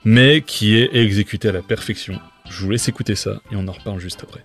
mais 0.05 0.43
qui 0.43 0.77
est 0.77 0.90
exécutée 0.94 1.48
à 1.48 1.52
la 1.52 1.62
perfection. 1.62 2.19
Je 2.53 2.65
vous 2.65 2.70
laisse 2.70 2.87
écouter 2.87 3.15
ça 3.15 3.41
et 3.51 3.57
on 3.57 3.66
en 3.66 3.73
reparle 3.73 3.99
juste 3.99 4.23
après. 4.23 4.43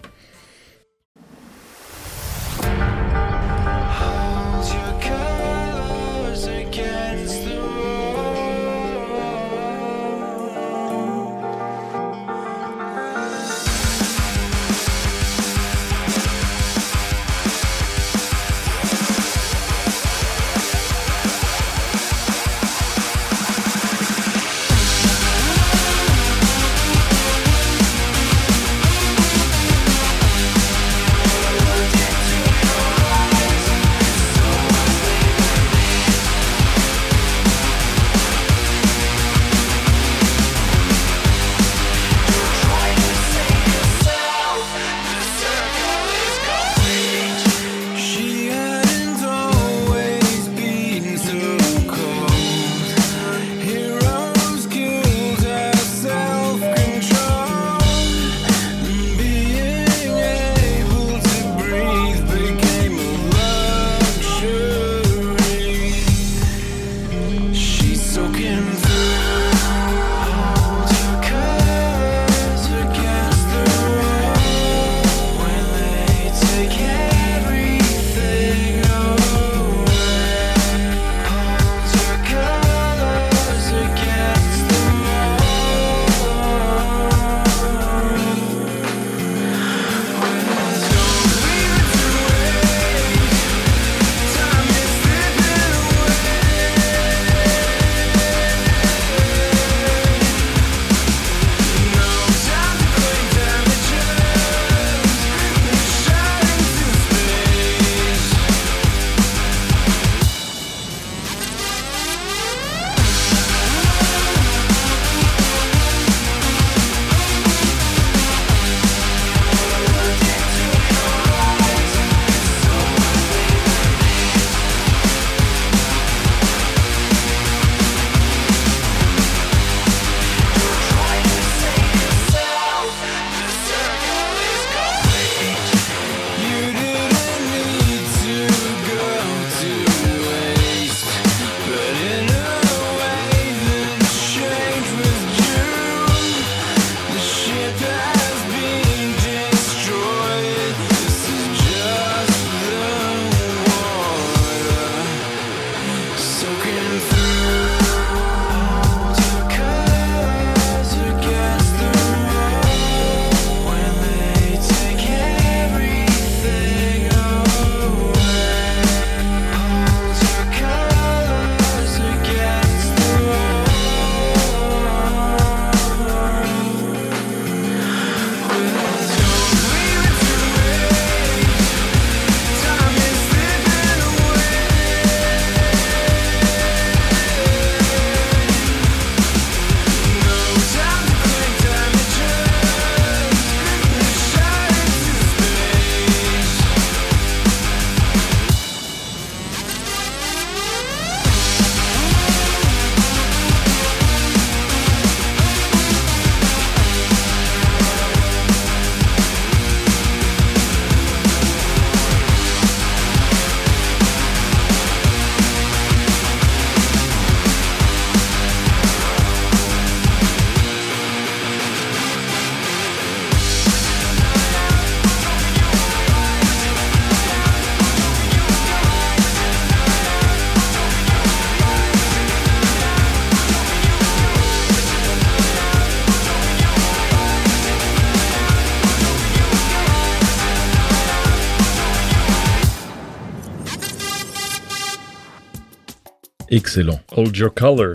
Excellent. 246.68 247.00
Hold 247.16 247.38
Your 247.38 247.54
Color. 247.54 247.94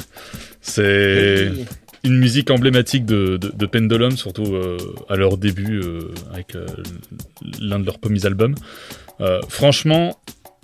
C'est 0.62 1.52
une 2.04 2.16
musique 2.18 2.50
emblématique 2.50 3.04
de, 3.04 3.36
de, 3.36 3.50
de 3.54 3.66
Pendulum, 3.66 4.12
surtout 4.16 4.54
euh, 4.54 4.78
à 5.10 5.16
leur 5.16 5.36
début 5.36 5.80
euh, 5.82 6.08
avec 6.32 6.56
euh, 6.56 6.64
l'un 7.60 7.78
de 7.78 7.84
leurs 7.84 7.98
premiers 7.98 8.24
albums. 8.24 8.54
Franchement, 9.50 10.18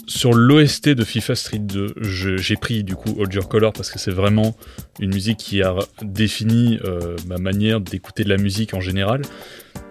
sur 0.06 0.32
l'OST 0.32 0.88
de 0.88 1.04
FIFA 1.04 1.34
Street 1.34 1.58
2, 1.58 1.94
je- 2.00 2.38
j'ai 2.38 2.56
pris 2.56 2.82
du 2.82 2.94
coup 2.96 3.14
Hold 3.20 3.32
Your 3.34 3.46
Color 3.48 3.74
parce 3.74 3.90
que 3.90 3.98
c'est 3.98 4.10
vraiment 4.10 4.56
une 5.00 5.12
musique 5.12 5.36
qui 5.36 5.60
a 5.62 5.76
défini 6.02 6.80
ma 7.26 7.36
manière 7.36 7.80
d'écouter 7.82 8.24
de 8.24 8.30
la 8.30 8.38
musique 8.38 8.72
en 8.72 8.80
général. 8.80 9.20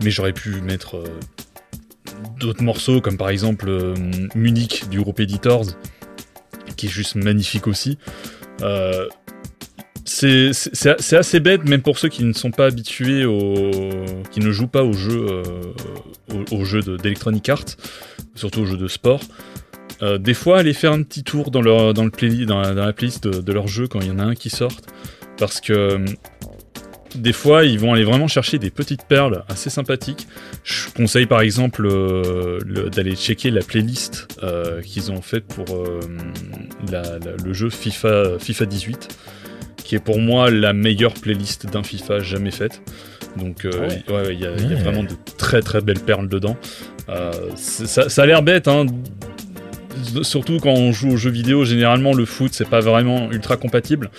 Mais 0.04 0.10
j'aurais 0.10 0.34
pu 0.34 0.60
mettre 0.62 1.02
d'autres 2.40 2.64
morceaux, 2.64 3.00
comme 3.00 3.18
par 3.18 3.30
exemple 3.30 3.94
Munich 4.36 4.90
du 4.90 5.00
groupe 5.02 5.20
Editors, 5.20 5.66
qui 6.78 6.86
est 6.86 6.90
juste 6.90 7.16
magnifique 7.16 7.68
aussi. 7.68 7.98
Euh, 8.62 9.08
c'est 10.06 11.18
assez 11.18 11.40
bête, 11.42 11.66
même 11.66 11.82
pour 11.82 12.00
ceux 12.00 12.08
qui 12.08 12.24
ne 12.24 12.34
sont 12.34 12.52
pas 12.52 12.68
habitués 12.68 13.26
au. 13.26 13.72
qui 14.32 14.40
ne 14.40 14.52
jouent 14.52 14.68
pas 14.68 14.84
aux 14.84 14.94
jeux, 14.94 15.28
euh, 15.30 16.44
aux, 16.52 16.64
jeux 16.64 16.82
de- 16.82 16.96
d'Electronic 16.96 17.52
surtout 18.36 18.62
aux 18.62 18.66
jeux 18.66 18.78
de 18.78 18.88
sport. 18.88 19.20
Euh, 20.02 20.18
des 20.18 20.34
fois, 20.34 20.60
aller 20.60 20.74
faire 20.74 20.94
un 20.94 21.04
petit 21.04 21.24
tour 21.24 21.52
dans, 21.52 21.62
leur, 21.62 21.94
dans, 21.94 22.06
le 22.06 22.46
dans, 22.46 22.62
la, 22.62 22.94
playlist 22.94 23.24
de, 23.24 23.42
de 23.42 23.52
leur 23.52 23.68
jeu 23.68 23.88
quand 23.88 24.00
il 24.00 24.08
y 24.08 24.12
en 24.12 24.20
a 24.20 24.24
un 24.24 24.36
qui 24.36 24.50
sort. 24.50 24.78
Parce 25.38 25.60
que 25.60 26.06
des 27.16 27.34
fois, 27.34 27.64
ils 27.66 27.80
vont 27.80 27.94
aller 27.94 28.04
vraiment 28.04 28.28
chercher 28.28 28.60
des 28.60 28.70
petites 28.70 29.04
perles 29.04 29.44
assez 29.50 29.70
sympathiques. 29.70 30.28
Je 30.64 30.90
conseille 30.96 31.26
par 31.26 31.42
exemple 31.42 31.86
euh, 31.86 32.60
le- 32.66 32.90
d'aller 32.90 33.16
checker 33.16 33.50
la 33.52 33.62
playlist 33.62 34.28
euh, 34.44 34.82
qu'ils 34.82 35.12
ont 35.12 35.22
faite 35.22 35.46
pour 35.46 35.66
euh, 35.76 36.00
la- 36.92 37.02
la- 37.20 37.36
le 37.44 37.54
jeu 37.54 37.70
FIFA, 37.70 38.40
FIFA 38.40 38.66
18 38.66 39.08
qui 39.84 39.96
est 39.96 40.00
pour 40.00 40.20
moi 40.20 40.52
la 40.52 40.74
meilleure 40.74 41.14
playlist 41.14 41.66
d'un 41.72 41.82
FIFA 41.84 42.20
jamais 42.20 42.52
faite. 42.52 42.82
Donc 43.38 43.66
Ah 43.66 43.78
ouais, 43.80 44.04
ouais, 44.14 44.34
il 44.34 44.40
y, 44.42 44.46
a- 44.46 44.52
y 44.58 44.74
vraiment 44.76 45.04
de 45.04 45.14
très 45.38 45.62
très 45.62 45.80
belles 45.82 46.00
perles 46.02 46.28
dedans. 46.28 46.58
Ça 47.56 48.22
a 48.24 48.26
l'air 48.26 48.44
bête, 48.44 48.68
hein. 48.68 48.86
Surtout 50.22 50.58
quand 50.60 50.72
on 50.74 50.92
joue 50.92 51.12
aux 51.12 51.18
jeux 51.18 51.32
vidéo, 51.32 51.66
généralement 51.66 52.14
le 52.14 52.26
foot 52.26 52.52
c'est 52.54 52.70
pas 52.70 52.82
vraiment 52.82 53.32
ultra 53.32 53.58
compatible. 53.58 54.12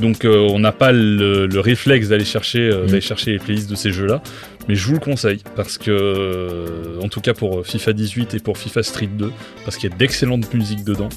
Donc 0.00 0.24
euh, 0.24 0.46
on 0.50 0.58
n'a 0.58 0.72
pas 0.72 0.92
le, 0.92 1.46
le 1.46 1.60
réflexe 1.60 2.08
d'aller 2.08 2.24
chercher, 2.24 2.60
euh, 2.60 2.82
Mm. 2.84 2.86
d'aller 2.86 3.00
chercher 3.00 3.32
les 3.32 3.38
playlists 3.38 3.70
de 3.70 3.74
ces 3.76 3.92
jeux-là. 3.92 4.22
Mais 4.68 4.74
je 4.74 4.86
vous 4.86 4.94
le 4.94 4.98
conseille 4.98 5.42
parce 5.56 5.76
que, 5.78 5.90
euh, 5.90 7.00
en 7.02 7.08
tout 7.08 7.20
cas 7.20 7.34
pour 7.34 7.66
FIFA 7.66 7.92
18 7.92 8.34
et 8.34 8.38
pour 8.40 8.56
FIFA 8.58 8.82
Street 8.82 9.08
2, 9.12 9.30
parce 9.64 9.76
qu'il 9.76 9.90
y 9.90 9.92
a 9.92 9.96
d'excellentes 9.96 10.52
musiques 10.54 10.84
dedans 10.84 11.10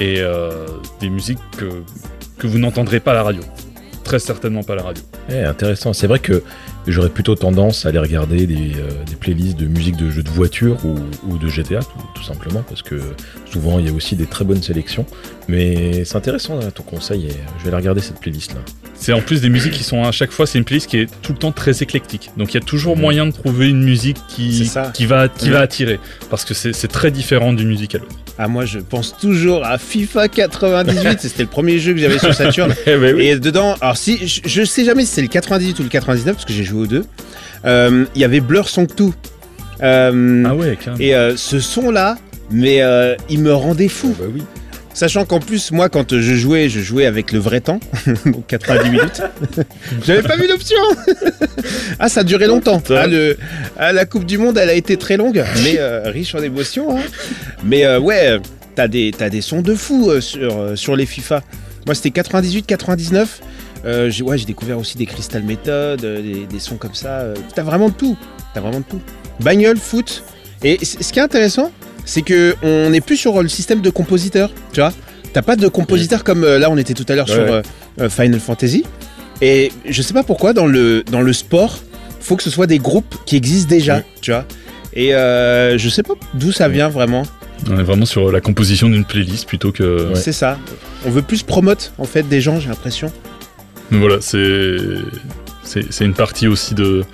et 0.00 0.22
des 1.00 1.08
musiques 1.08 1.38
que, 1.56 1.64
que 2.38 2.46
vous 2.46 2.58
n'entendrez 2.58 3.00
pas 3.00 3.12
à 3.12 3.14
la 3.14 3.22
radio. 3.22 3.42
Très 4.04 4.18
certainement 4.18 4.62
pas 4.62 4.74
à 4.74 4.76
la 4.76 4.82
radio. 4.82 5.02
Eh, 5.30 5.38
intéressant. 5.44 5.92
C'est 5.94 6.06
vrai 6.08 6.18
que 6.18 6.42
j'aurais 6.90 7.08
plutôt 7.10 7.34
tendance 7.34 7.86
à 7.86 7.90
aller 7.90 7.98
regarder 7.98 8.46
des, 8.46 8.72
euh, 8.76 9.04
des 9.08 9.16
playlists 9.16 9.58
de 9.58 9.66
musique 9.66 9.96
de 9.96 10.10
jeux 10.10 10.22
de 10.22 10.28
voiture 10.30 10.76
ou, 10.84 10.96
ou 11.28 11.38
de 11.38 11.48
GTA, 11.48 11.80
tout, 11.80 11.88
tout 12.14 12.22
simplement, 12.22 12.62
parce 12.68 12.82
que 12.82 13.00
souvent 13.50 13.78
il 13.78 13.86
y 13.86 13.88
a 13.88 13.92
aussi 13.92 14.16
des 14.16 14.26
très 14.26 14.44
bonnes 14.44 14.62
sélections. 14.62 15.06
Mais 15.48 16.04
c'est 16.04 16.16
intéressant 16.16 16.56
là, 16.58 16.70
ton 16.70 16.82
conseil 16.84 17.26
et 17.26 17.30
je 17.58 17.62
vais 17.64 17.68
aller 17.68 17.76
regarder 17.76 18.00
cette 18.00 18.20
playlist 18.20 18.52
là. 18.54 18.60
C'est 18.94 19.12
en 19.14 19.20
plus 19.22 19.40
des 19.40 19.48
musiques 19.48 19.72
qui 19.72 19.82
sont 19.82 20.04
à 20.04 20.12
chaque 20.12 20.30
fois, 20.30 20.46
c'est 20.46 20.58
une 20.58 20.64
playlist 20.64 20.88
qui 20.88 20.98
est 20.98 21.08
tout 21.22 21.32
le 21.32 21.38
temps 21.38 21.52
très 21.52 21.82
éclectique. 21.82 22.30
Donc 22.36 22.52
il 22.52 22.54
y 22.54 22.62
a 22.62 22.64
toujours 22.64 22.96
Mhm. 22.96 23.00
moyen 23.02 23.26
de 23.26 23.32
trouver 23.32 23.68
une 23.68 23.82
musique 23.82 24.18
qui, 24.28 24.70
qui, 24.94 25.06
va, 25.06 25.28
qui 25.28 25.48
va 25.50 25.60
attirer. 25.60 25.98
Parce 26.28 26.44
que 26.44 26.54
c'est 26.54 26.72
c'est 26.74 26.88
très 26.88 27.10
différent 27.10 27.52
d'une 27.52 27.68
musique 27.68 27.94
à 27.94 27.98
l'autre. 27.98 28.14
Ah, 28.42 28.48
moi, 28.48 28.64
je 28.64 28.78
pense 28.78 29.14
toujours 29.18 29.66
à 29.66 29.76
FIFA 29.76 30.28
98. 30.28 31.18
C'était 31.20 31.42
le 31.42 31.48
premier 31.48 31.78
jeu 31.78 31.92
que 31.92 31.98
j'avais 31.98 32.18
sur 32.18 32.32
Saturn. 32.32 32.72
Eh 32.86 32.96
ben 32.96 33.14
oui. 33.14 33.26
Et 33.26 33.38
dedans, 33.38 33.76
alors 33.82 33.98
si, 33.98 34.26
je, 34.26 34.40
je 34.46 34.64
sais 34.64 34.82
jamais 34.84 35.04
si 35.04 35.12
c'est 35.12 35.20
le 35.22 35.28
98 35.28 35.78
ou 35.78 35.82
le 35.82 35.88
99 35.90 36.36
parce 36.36 36.46
que 36.46 36.52
j'ai 36.54 36.64
joué 36.64 36.79
Euh, 37.64 38.04
Il 38.14 38.20
y 38.20 38.24
avait 38.24 38.40
Blur 38.40 38.68
Song 38.68 38.86
2. 38.96 39.10
Euh, 39.82 40.44
Ah 40.46 40.54
ouais, 40.54 40.76
carrément. 40.76 41.00
Et 41.00 41.14
euh, 41.14 41.36
ce 41.36 41.58
son-là, 41.60 42.16
mais 42.50 42.82
il 43.28 43.40
me 43.40 43.52
rendait 43.54 43.88
fou. 43.88 44.14
Bah 44.18 44.26
oui. 44.32 44.42
Sachant 44.92 45.24
qu'en 45.24 45.38
plus, 45.38 45.70
moi, 45.70 45.88
quand 45.88 46.18
je 46.18 46.34
jouais, 46.34 46.68
je 46.68 46.80
jouais 46.80 47.06
avec 47.06 47.30
le 47.32 47.38
vrai 47.38 47.60
temps, 47.60 47.78
donc 48.26 48.46
90 48.48 48.90
minutes. 48.90 49.22
J'avais 50.04 50.22
pas 50.22 50.36
vu 50.36 50.48
l'option. 50.48 50.76
ah, 52.00 52.08
ça 52.08 52.20
a 52.20 52.24
duré 52.24 52.46
longtemps. 52.48 52.82
Ah, 52.90 53.06
le, 53.06 53.38
ah, 53.78 53.92
la 53.92 54.04
Coupe 54.04 54.24
du 54.26 54.36
Monde, 54.36 54.58
elle 54.58 54.68
a 54.68 54.74
été 54.74 54.96
très 54.96 55.16
longue, 55.16 55.42
mais 55.62 55.76
euh, 55.78 56.02
riche 56.10 56.34
en 56.34 56.42
émotions. 56.42 56.98
hein. 56.98 57.02
Mais 57.64 57.84
euh, 57.86 58.00
ouais, 58.00 58.40
t'as 58.74 58.88
des, 58.88 59.12
sons 59.40 59.62
de 59.62 59.74
fou 59.76 60.10
euh, 60.10 60.20
sur, 60.20 60.76
sur 60.76 60.96
les 60.96 61.06
FIFA. 61.06 61.42
Moi, 61.86 61.94
c'était 61.94 62.10
98, 62.10 62.66
99. 62.66 63.40
Euh, 63.84 64.10
j'ai 64.10 64.22
ouais, 64.22 64.36
j'ai 64.38 64.44
découvert 64.44 64.78
aussi 64.78 64.98
des 64.98 65.06
Crystal 65.06 65.42
Method, 65.42 66.04
euh, 66.04 66.20
des, 66.22 66.46
des 66.46 66.58
sons 66.58 66.76
comme 66.76 66.94
ça. 66.94 67.20
euh, 67.20 67.34
T'as 67.54 67.62
vraiment 67.62 67.88
de 67.88 67.94
tout. 67.94 68.16
T'as 68.54 68.60
vraiment 68.60 68.80
de 68.80 68.84
tout. 68.88 69.00
Bagnole, 69.40 69.78
foot. 69.78 70.22
Et 70.62 70.84
ce 70.84 71.12
qui 71.12 71.18
est 71.18 71.22
intéressant, 71.22 71.70
c'est 72.04 72.22
que 72.22 72.54
on 72.62 72.90
n'est 72.90 73.00
plus 73.00 73.16
sur 73.16 73.42
le 73.42 73.48
système 73.48 73.80
de 73.80 73.88
compositeur, 73.90 74.50
tu 74.72 74.80
vois. 74.80 74.92
T'as 75.32 75.42
pas 75.42 75.56
de 75.56 75.68
compositeur 75.68 76.24
comme 76.24 76.44
euh, 76.44 76.58
là 76.58 76.70
on 76.70 76.76
était 76.76 76.92
tout 76.94 77.06
à 77.08 77.14
l'heure 77.14 77.28
Ouais, 77.28 77.34
sur 77.34 77.42
ouais. 77.44 77.50
euh, 77.50 77.62
euh, 78.02 78.08
Final 78.10 78.40
Fantasy. 78.40 78.84
Et 79.40 79.72
je 79.88 80.02
sais 80.02 80.12
pas 80.12 80.22
pourquoi 80.24 80.52
dans 80.52 80.66
le 80.66 81.02
dans 81.10 81.22
le 81.22 81.32
sport, 81.32 81.78
faut 82.20 82.36
que 82.36 82.42
ce 82.42 82.50
soit 82.50 82.66
des 82.66 82.78
groupes 82.78 83.14
qui 83.24 83.36
existent 83.36 83.70
déjà, 83.70 83.96
Ouais. 83.98 84.04
tu 84.20 84.32
vois. 84.32 84.44
Et 84.92 85.14
euh, 85.14 85.78
je 85.78 85.88
sais 85.88 86.02
pas 86.02 86.14
d'où 86.34 86.52
ça 86.52 86.68
vient 86.68 86.88
vraiment. 86.90 87.22
On 87.70 87.78
est 87.78 87.82
vraiment 87.82 88.06
sur 88.06 88.30
la 88.32 88.40
composition 88.40 88.88
d'une 88.88 89.04
playlist 89.04 89.46
plutôt 89.46 89.72
que. 89.72 90.12
C'est 90.14 90.32
ça. 90.32 90.58
On 91.06 91.10
veut 91.10 91.22
plus 91.22 91.42
promote 91.42 91.92
en 91.96 92.04
fait 92.04 92.24
des 92.28 92.40
gens, 92.42 92.60
j'ai 92.60 92.68
l'impression. 92.68 93.10
Voilà, 93.90 94.20
c'est 94.20 94.76
c'est 95.64 96.04
une 96.04 96.14
partie 96.14 96.48
aussi 96.48 96.74
de, 96.74 97.04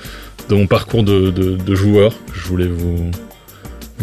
mon 0.50 0.66
parcours 0.66 1.02
de, 1.02 1.74
joueur 1.74 2.14
je 2.32 2.48
voulais 2.48 2.66
vous, 2.66 3.10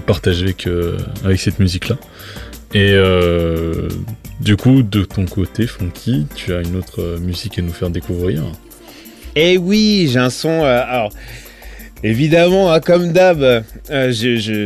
partager 0.06 0.44
avec, 0.45 0.68
euh, 0.68 0.98
avec 1.24 1.40
cette 1.40 1.60
musique-là. 1.60 1.98
Et 2.74 2.91
euh, 2.94 3.88
du 4.41 4.58
coup, 4.58 4.84
de 4.84 5.04
ton 5.04 5.26
côté, 5.26 5.68
Funky, 5.68 6.28
tu 6.36 6.54
as 6.54 6.62
une 6.62 6.76
autre 6.76 7.02
euh, 7.02 7.20
musique 7.20 7.60
à 7.60 7.62
nous 7.62 7.72
faire 7.72 7.90
découvrir. 7.90 8.44
Eh 9.36 9.58
oui, 9.58 10.10
j'ai 10.12 10.20
un 10.20 10.30
son. 10.30 10.64
alors, 10.64 11.12
évidemment, 12.04 12.72
hein, 12.72 12.80
comme 12.80 13.12
d'hab, 13.12 13.42
euh, 13.42 14.12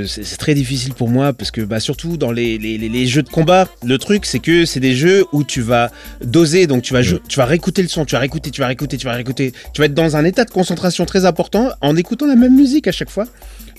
c'est 0.07 0.37
très 0.37 0.53
difficile 0.53 0.93
pour 0.93 1.09
moi 1.09 1.33
parce 1.33 1.51
que, 1.51 1.61
bah, 1.61 1.79
surtout 1.79 2.17
dans 2.17 2.31
les, 2.31 3.07
jeux 3.07 3.23
de 3.23 3.29
combat, 3.29 3.67
le 3.83 3.97
truc, 3.97 4.25
c'est 4.25 4.39
que 4.39 4.65
c'est 4.65 4.79
des 4.79 4.95
jeux 4.95 5.25
où 5.31 5.43
tu 5.43 5.61
vas 5.61 5.91
doser, 6.21 6.67
donc 6.67 6.83
tu 6.83 6.93
vas, 6.93 7.01
tu 7.03 7.37
vas 7.37 7.45
réécouter 7.45 7.81
le 7.81 7.87
son, 7.87 8.05
tu 8.05 8.13
vas 8.13 8.19
réécouter, 8.19 8.51
tu 8.51 8.61
vas 8.61 8.67
réécouter, 8.67 8.97
tu 8.97 9.05
vas 9.05 9.13
réécouter. 9.13 9.53
Tu 9.73 9.81
vas 9.81 9.85
être 9.85 9.93
dans 9.93 10.15
un 10.15 10.25
état 10.25 10.45
de 10.45 10.51
concentration 10.51 11.05
très 11.05 11.25
important 11.25 11.69
en 11.81 11.95
écoutant 11.95 12.25
la 12.25 12.35
même 12.35 12.55
musique 12.55 12.87
à 12.87 12.91
chaque 12.91 13.09
fois. 13.09 13.25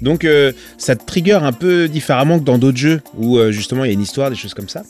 Donc, 0.00 0.24
euh, 0.24 0.52
ça 0.76 0.94
te 0.96 1.04
trigger 1.04 1.40
un 1.42 1.52
peu 1.52 1.88
différemment 1.88 2.38
que 2.38 2.44
dans 2.44 2.58
d'autres 2.58 2.78
jeux 2.78 3.00
où 3.16 3.38
euh, 3.38 3.50
justement 3.50 3.84
il 3.84 3.88
y 3.88 3.90
a 3.90 3.94
une 3.94 4.02
histoire, 4.02 4.30
des 4.30 4.36
choses 4.36 4.54
comme 4.54 4.68
ça. 4.68 4.82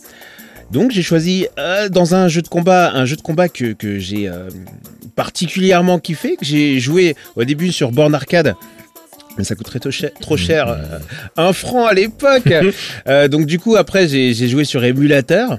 Donc 0.71 0.91
j'ai 0.91 1.03
choisi 1.03 1.47
euh, 1.59 1.89
dans 1.89 2.15
un 2.15 2.29
jeu 2.29 2.43
de 2.43 2.49
combat, 2.49 2.93
un 2.93 3.05
jeu 3.07 3.17
de 3.17 3.23
combat 3.23 3.49
que, 3.49 3.73
que 3.73 3.99
j'ai 3.99 4.29
euh, 4.29 4.49
particulièrement 5.17 5.99
kiffé, 5.99 6.37
que 6.37 6.45
j'ai 6.45 6.79
joué 6.79 7.17
au 7.37 7.45
début 7.45 7.73
sur 7.73 7.91
borne 7.91 8.15
arcade. 8.15 8.55
Mais 9.39 9.45
ça 9.45 9.55
coûterait 9.55 9.79
trop 9.79 9.91
cher, 9.91 10.11
trop 10.21 10.37
cher 10.37 10.69
euh, 10.69 10.99
un 11.37 11.53
franc 11.53 11.87
à 11.87 11.95
l'époque. 11.95 12.53
Euh, 13.07 13.29
donc 13.29 13.47
du 13.47 13.59
coup 13.59 13.77
après 13.77 14.07
j'ai 14.09 14.35
joué 14.49 14.65
sur 14.65 14.85
émulateur, 14.85 15.59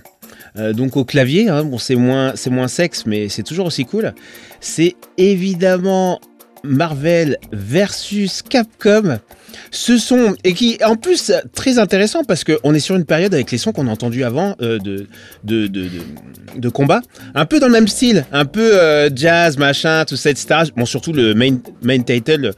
euh, 0.57 0.73
donc 0.73 0.95
au 0.97 1.03
clavier. 1.05 1.49
hein. 1.49 1.63
Bon 1.63 1.79
c'est 1.79 1.95
moins 1.95 2.33
c'est 2.35 2.51
moins 2.51 2.67
sexe 2.67 3.05
mais 3.07 3.29
c'est 3.29 3.41
toujours 3.43 3.65
aussi 3.65 3.85
cool. 3.85 4.13
C'est 4.59 4.95
évidemment 5.17 6.19
Marvel 6.63 7.37
versus 7.51 8.43
Capcom. 8.43 9.17
Ce 9.71 9.97
son, 9.97 10.35
et 10.43 10.53
qui 10.53 10.77
en 10.85 10.95
plus 10.95 11.31
très 11.53 11.79
intéressant 11.79 12.23
parce 12.23 12.43
qu'on 12.43 12.73
est 12.73 12.79
sur 12.79 12.95
une 12.95 13.05
période 13.05 13.33
avec 13.33 13.51
les 13.51 13.57
sons 13.57 13.71
qu'on 13.71 13.87
a 13.87 13.91
entendus 13.91 14.23
avant 14.23 14.55
euh, 14.61 14.77
de, 14.79 15.07
de, 15.43 15.67
de, 15.67 15.87
de, 16.55 16.69
combat, 16.69 17.01
un 17.35 17.45
peu 17.45 17.59
dans 17.59 17.67
le 17.67 17.73
même 17.73 17.87
style, 17.87 18.25
un 18.31 18.45
peu 18.45 18.71
euh, 18.79 19.09
jazz, 19.15 19.57
machin, 19.57 20.05
tout 20.05 20.15
ça, 20.15 20.29
etc. 20.29 20.61
Bon, 20.75 20.85
surtout 20.85 21.13
le 21.13 21.33
main, 21.33 21.57
main 21.81 21.99
title, 22.01 22.51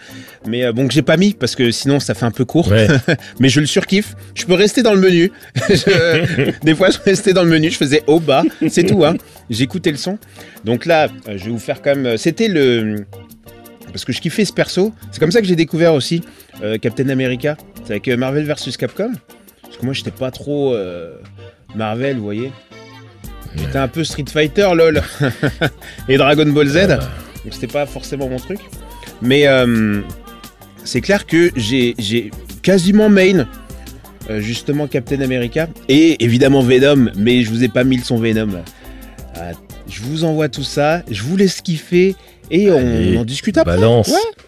mais 0.48 0.66
euh, 0.66 0.72
bon, 0.74 0.88
que 0.88 0.94
j'ai 0.94 1.02
pas 1.02 1.18
mis 1.18 1.34
parce 1.34 1.56
que 1.56 1.72
sinon 1.72 2.00
ça 2.00 2.14
fait 2.14 2.26
un 2.26 2.32
peu 2.32 2.46
court, 2.46 2.70
Ouais. 2.72 2.88
mais 3.40 3.50
je 3.50 3.60
le 3.60 3.66
surkiffe. 3.66 4.16
Je 4.36 4.46
peux 4.46 4.54
rester 4.54 4.82
dans 4.84 4.94
le 4.94 5.02
menu. 5.02 5.32
Je- 5.70 6.52
des 6.64 6.76
fois, 6.76 6.90
je 6.90 6.98
restais 7.04 7.34
dans 7.34 7.44
le 7.44 7.50
menu, 7.50 7.70
je 7.72 7.78
faisais 7.78 8.04
haut, 8.08 8.20
bas, 8.20 8.44
c'est 8.70 8.84
tout. 8.84 9.04
Hein. 9.06 9.16
J'écoutais 9.50 9.92
le 9.92 9.98
son. 9.98 10.18
Donc 10.64 10.86
là, 10.86 11.08
je 11.28 11.44
vais 11.46 11.52
vous 11.52 11.60
faire 11.60 11.82
quand 11.82 11.96
même. 11.96 12.18
C'était 12.18 12.48
le. 12.48 13.06
Parce 13.92 14.06
que 14.06 14.14
je 14.14 14.22
kiffais 14.22 14.46
ce 14.46 14.54
perso. 14.54 14.94
C'est 15.12 15.20
comme 15.20 15.32
ça 15.32 15.42
que 15.42 15.48
j'ai 15.48 15.56
découvert 15.56 15.94
aussi 15.94 16.22
euh, 16.64 16.78
Captain 16.78 17.10
America. 17.10 17.58
C'est 17.84 17.92
avec 17.92 18.08
euh, 18.08 18.18
Marvel 18.18 18.46
vs 18.46 18.78
Capcom. 18.78 19.12
Parce 19.62 19.78
que 19.78 19.86
moi, 19.86 19.94
j'étais 19.94 20.12
pas 20.12 20.32
trop 20.32 20.74
euh, 20.74 21.16
Marvel, 21.76 22.18
vous 22.18 22.24
voyez. 22.24 22.52
J'étais 23.56 23.78
un 23.78 23.88
peu 23.88 24.04
Street 24.04 24.26
Fighter, 24.32 24.70
lol. 24.76 25.02
Et 26.10 26.18
Dragon 26.18 26.46
Ball 26.48 26.68
Z. 26.68 26.78
Ah 26.90 26.98
Donc 27.44 27.54
c'était 27.54 27.68
pas 27.68 27.86
forcément 27.86 28.30
mon 28.30 28.38
truc. 28.38 28.60
Mais 29.22 29.48
euh, 29.48 30.02
c'est 30.84 31.02
clair 31.02 31.26
que 31.26 31.52
j'ai 31.56 32.32
quasiment 32.62 33.10
main 33.10 33.48
justement 34.38 34.88
Captain 34.88 35.20
America 35.20 35.68
et 35.90 36.24
évidemment 36.24 36.62
Venom, 36.62 37.12
mais 37.18 37.42
je 37.42 37.50
vous 37.50 37.66
ai 37.66 37.68
pas 37.68 37.84
mis 37.84 37.98
le 37.98 38.04
son 38.04 38.18
Venom. 38.18 38.64
Je 39.90 40.02
vous 40.04 40.24
envoie 40.24 40.48
tout 40.48 40.64
ça, 40.64 41.04
je 41.12 41.22
vous 41.24 41.36
laisse 41.36 41.60
kiffer 41.60 42.16
et 42.52 42.72
on 42.72 42.78
Allez, 42.78 43.18
en 43.18 43.26
discute 43.26 43.58
après. 43.58 43.76
Balance. 43.76 44.10
Ouais. 44.10 44.44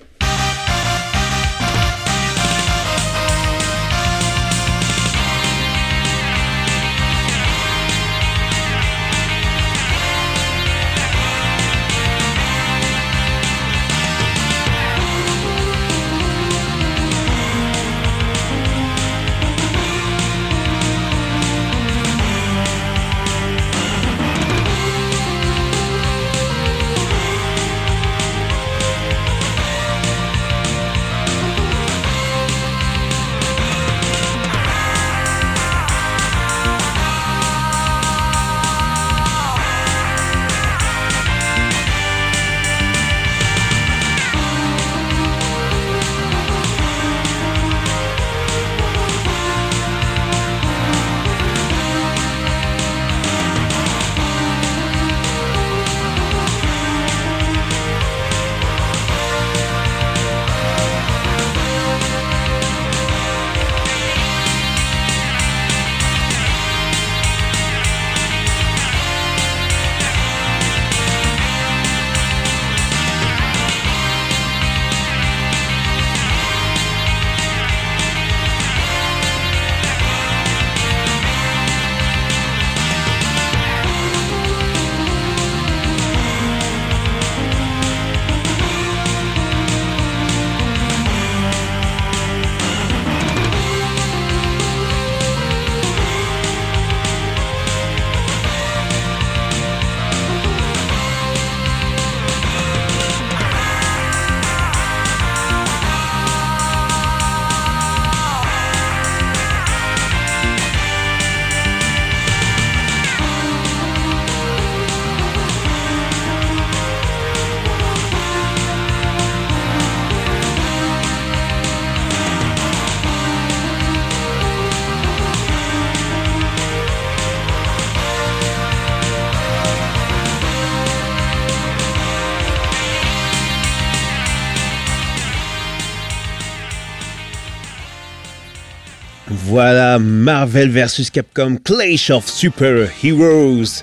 Marvel 139.99 140.70
vs 140.70 141.10
Capcom 141.11 141.57
Clash 141.64 142.10
of 142.10 142.28
Super 142.30 142.88
Heroes. 143.03 143.82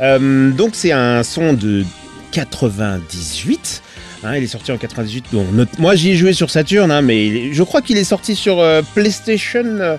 Euh, 0.00 0.50
donc 0.50 0.70
c'est 0.74 0.92
un 0.92 1.22
son 1.22 1.52
de 1.52 1.84
98. 2.32 3.82
hein, 4.24 4.36
il 4.36 4.44
est 4.44 4.46
sorti 4.46 4.72
en 4.72 4.78
98. 4.78 5.26
Donc, 5.32 5.46
notre- 5.52 5.80
moi 5.80 5.94
j'y 5.94 6.10
ai 6.10 6.16
joué 6.16 6.32
sur 6.32 6.50
Saturn, 6.50 6.90
hein, 6.90 7.02
mais 7.02 7.52
je 7.52 7.62
crois 7.62 7.82
qu'il 7.82 7.96
est 7.98 8.04
sorti 8.04 8.34
sur 8.34 8.58
euh, 8.60 8.82
PlayStation, 8.94 9.64
euh, 9.64 9.96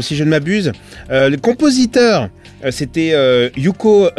si 0.00 0.16
je 0.16 0.24
ne 0.24 0.30
m'abuse. 0.30 0.72
Le 1.10 1.36
compositeur, 1.36 2.28
c'était 2.70 3.14
Yuko 3.56 4.10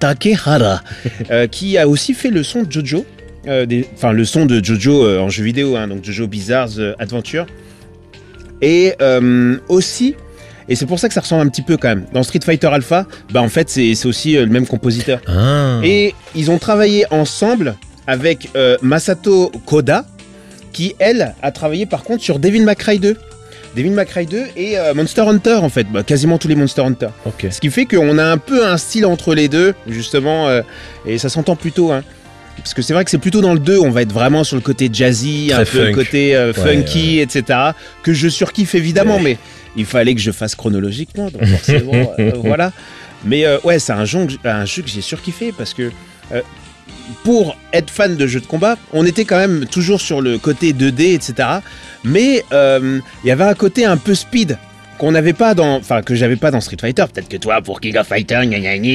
Takehara, 0.00 0.82
qui 1.52 1.78
a 1.78 1.86
aussi 1.86 2.14
fait 2.14 2.30
le 2.30 2.42
son 2.42 2.62
de 2.64 2.72
Jojo. 2.72 3.04
Enfin, 3.94 4.12
le 4.12 4.24
son 4.24 4.46
de 4.46 4.64
Jojo 4.64 5.06
en 5.20 5.28
jeu 5.28 5.44
vidéo, 5.44 5.76
hein, 5.76 5.86
donc 5.88 6.02
Jojo 6.04 6.26
Bizarre 6.26 6.70
Adventure. 6.98 7.46
Et 8.62 8.94
euh, 9.02 9.58
aussi, 9.68 10.14
et 10.68 10.76
c'est 10.76 10.86
pour 10.86 10.98
ça 10.98 11.08
que 11.08 11.14
ça 11.14 11.20
ressemble 11.20 11.46
un 11.46 11.50
petit 11.50 11.62
peu 11.62 11.76
quand 11.76 11.88
même, 11.88 12.06
dans 12.12 12.22
Street 12.22 12.40
Fighter 12.44 12.68
Alpha, 12.68 13.06
bah 13.32 13.42
en 13.42 13.48
fait 13.48 13.68
c'est 13.68 14.06
aussi 14.06 14.36
euh, 14.36 14.46
le 14.46 14.50
même 14.52 14.66
compositeur. 14.66 15.20
Ah. 15.26 15.80
Et 15.82 16.14
ils 16.34 16.50
ont 16.50 16.58
travaillé 16.58 17.04
ensemble 17.10 17.74
avec 18.06 18.48
euh, 18.56 18.76
Masato 18.82 19.50
Koda, 19.66 20.06
qui 20.72 20.94
elle 20.98 21.34
a 21.42 21.50
travaillé 21.50 21.86
par 21.86 22.04
contre 22.04 22.22
sur 22.22 22.38
Devil 22.38 22.62
May 22.62 22.76
Cry 22.76 22.98
2. 22.98 23.16
Devil 23.76 23.90
May 23.90 24.04
Cry 24.04 24.26
2 24.26 24.44
et 24.56 24.78
euh, 24.78 24.94
Monster 24.94 25.22
Hunter 25.22 25.54
en 25.62 25.68
fait, 25.68 25.86
bah, 25.90 26.02
quasiment 26.02 26.38
tous 26.38 26.48
les 26.48 26.54
Monster 26.54 26.82
Hunter. 26.82 27.08
Ce 27.50 27.60
qui 27.60 27.70
fait 27.70 27.86
qu'on 27.86 28.18
a 28.18 28.24
un 28.24 28.38
peu 28.38 28.66
un 28.66 28.76
style 28.76 29.06
entre 29.06 29.34
les 29.34 29.48
deux, 29.48 29.74
justement, 29.88 30.48
euh, 30.48 30.62
et 31.06 31.18
ça 31.18 31.28
s'entend 31.28 31.56
plutôt. 31.56 31.92
Hein. 31.92 32.02
Parce 32.56 32.74
que 32.74 32.82
c'est 32.82 32.92
vrai 32.94 33.04
que 33.04 33.10
c'est 33.10 33.18
plutôt 33.18 33.40
dans 33.40 33.54
le 33.54 33.58
2, 33.58 33.78
on 33.78 33.90
va 33.90 34.02
être 34.02 34.12
vraiment 34.12 34.44
sur 34.44 34.56
le 34.56 34.62
côté 34.62 34.88
jazzy, 34.92 35.48
Très 35.50 35.62
un 35.62 35.64
peu 35.64 35.78
le 35.88 35.94
côté 35.94 36.36
euh, 36.36 36.52
Ouais, 36.52 36.74
funky, 36.76 37.18
etc. 37.18 37.58
Que 38.02 38.12
je 38.12 38.28
surkiffe 38.28 38.74
évidemment, 38.74 39.18
mais 39.18 39.36
il 39.76 39.84
fallait 39.86 40.14
que 40.14 40.20
je 40.20 40.30
fasse 40.30 40.54
chronologiquement, 40.54 41.30
donc 41.30 41.44
forcément, 41.46 42.12
euh, 42.18 42.32
voilà. 42.36 42.72
Mais 43.24 43.44
euh, 43.46 43.58
ouais, 43.64 43.78
c'est 43.78 43.92
un 43.92 44.04
jeu, 44.04 44.26
que 44.26 44.32
j'- 44.32 44.38
un 44.44 44.64
jeu 44.64 44.82
que 44.82 44.88
j'ai 44.88 45.00
surkiffé 45.00 45.52
parce 45.56 45.74
que 45.74 45.90
pour 47.24 47.56
être 47.72 47.90
fan 47.90 48.16
de 48.16 48.26
jeux 48.26 48.40
de 48.40 48.46
combat, 48.46 48.76
on 48.92 49.04
était 49.04 49.24
quand 49.24 49.38
même 49.38 49.66
toujours 49.66 50.00
sur 50.00 50.20
le 50.20 50.38
côté 50.38 50.72
2D, 50.72 51.14
etc. 51.14 51.48
Mais 52.04 52.44
il 52.52 53.02
y 53.24 53.30
avait 53.30 53.44
un 53.44 53.54
côté 53.54 53.84
un 53.84 53.96
peu 53.96 54.14
speed 54.14 54.58
qu'on 55.02 55.10
n'avait 55.10 55.32
pas 55.32 55.54
dans, 55.54 55.78
enfin 55.78 56.00
que 56.00 56.14
j'avais 56.14 56.36
pas 56.36 56.52
dans 56.52 56.60
Street 56.60 56.76
Fighter. 56.80 57.04
Peut-être 57.12 57.28
que 57.28 57.36
toi, 57.36 57.60
pour 57.60 57.80
King 57.80 57.96
of 57.96 58.06
Fighter, 58.06 58.38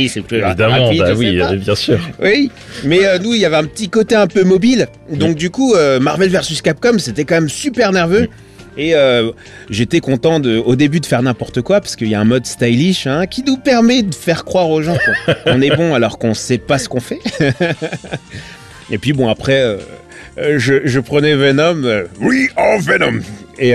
c'est 0.08 0.22
plus 0.22 0.38
Évidemment, 0.38 0.86
rapide, 0.86 1.02
bah 1.02 1.12
oui, 1.18 1.38
pas. 1.38 1.52
euh, 1.52 1.56
bien 1.58 1.76
sûr. 1.76 2.00
Oui, 2.24 2.50
mais 2.86 3.06
euh, 3.06 3.20
nous, 3.20 3.34
il 3.34 3.42
y 3.42 3.46
avait 3.46 3.58
un 3.58 3.66
petit 3.66 3.90
côté 3.90 4.16
un 4.16 4.28
peu 4.28 4.46
mobile. 4.46 4.88
Donc, 5.12 5.36
du 5.36 5.50
coup, 5.50 5.76
euh, 5.76 6.00
Marvel 6.00 6.30
vs 6.30 6.62
Capcom, 6.64 6.98
c'était 6.98 7.26
quand 7.26 7.36
même 7.36 7.50
super 7.50 7.92
nerveux. 7.92 8.30
Et 8.78 8.96
euh, 8.96 9.32
j'étais 9.70 10.00
content 10.00 10.40
de, 10.40 10.58
au 10.58 10.78
début 10.78 11.02
de 11.02 11.06
faire 11.06 11.22
n'importe 11.22 11.62
quoi 11.62 11.82
parce 11.82 11.98
qu'il 11.98 12.08
y 12.08 12.16
a 12.16 12.22
un 12.22 12.26
mode 12.26 12.46
stylish 12.46 13.06
hein, 13.06 13.26
qui 13.28 13.44
nous 13.44 13.58
permet 13.58 14.02
de 14.02 14.16
faire 14.16 14.46
croire 14.46 14.70
aux 14.70 14.82
gens 14.82 14.96
qu'on 15.44 15.62
est 15.62 15.76
bon 15.76 15.94
alors 15.94 16.18
qu'on 16.20 16.34
sait 16.34 16.58
pas 16.58 16.78
ce 16.78 16.88
qu'on 16.88 17.02
fait. 17.02 17.20
Et 18.92 18.98
puis 18.98 19.12
bon 19.12 19.28
après, 19.28 19.62
euh, 19.62 20.58
je, 20.58 20.86
je 20.86 21.00
prenais 21.02 21.36
Venom, 21.36 21.84
euh, 21.84 22.06
oui, 22.22 22.48
oh 22.58 22.78
Venom. 22.80 23.20
Et 23.60 23.74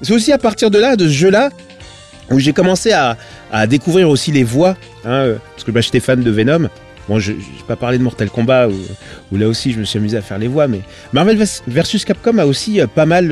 c'est 0.00 0.14
aussi 0.14 0.32
à 0.32 0.38
partir 0.38 0.70
de 0.70 0.78
là, 0.78 0.96
de 0.96 1.08
ce 1.08 1.12
jeu-là, 1.12 1.50
où 2.30 2.38
j'ai 2.38 2.52
commencé 2.52 2.92
à, 2.92 3.16
à 3.52 3.66
découvrir 3.66 4.08
aussi 4.08 4.32
les 4.32 4.44
voix, 4.44 4.76
hein, 5.04 5.10
euh, 5.12 5.36
parce 5.54 5.64
que 5.64 5.70
bah, 5.70 5.80
j'étais 5.80 6.00
fan 6.00 6.22
de 6.22 6.30
Venom. 6.30 6.68
Bon, 7.06 7.18
je 7.18 7.32
n'ai 7.32 7.38
pas 7.68 7.76
parlé 7.76 7.98
de 7.98 8.02
Mortal 8.02 8.30
Kombat, 8.30 8.68
où, 8.68 8.74
où 9.30 9.36
là 9.36 9.46
aussi 9.46 9.72
je 9.72 9.78
me 9.78 9.84
suis 9.84 9.98
amusé 9.98 10.16
à 10.16 10.22
faire 10.22 10.38
les 10.38 10.48
voix, 10.48 10.68
mais 10.68 10.80
Marvel 11.12 11.36
vs- 11.36 12.04
Capcom 12.04 12.38
a 12.38 12.46
aussi 12.46 12.80
euh, 12.80 12.86
pas 12.86 13.04
mal 13.04 13.28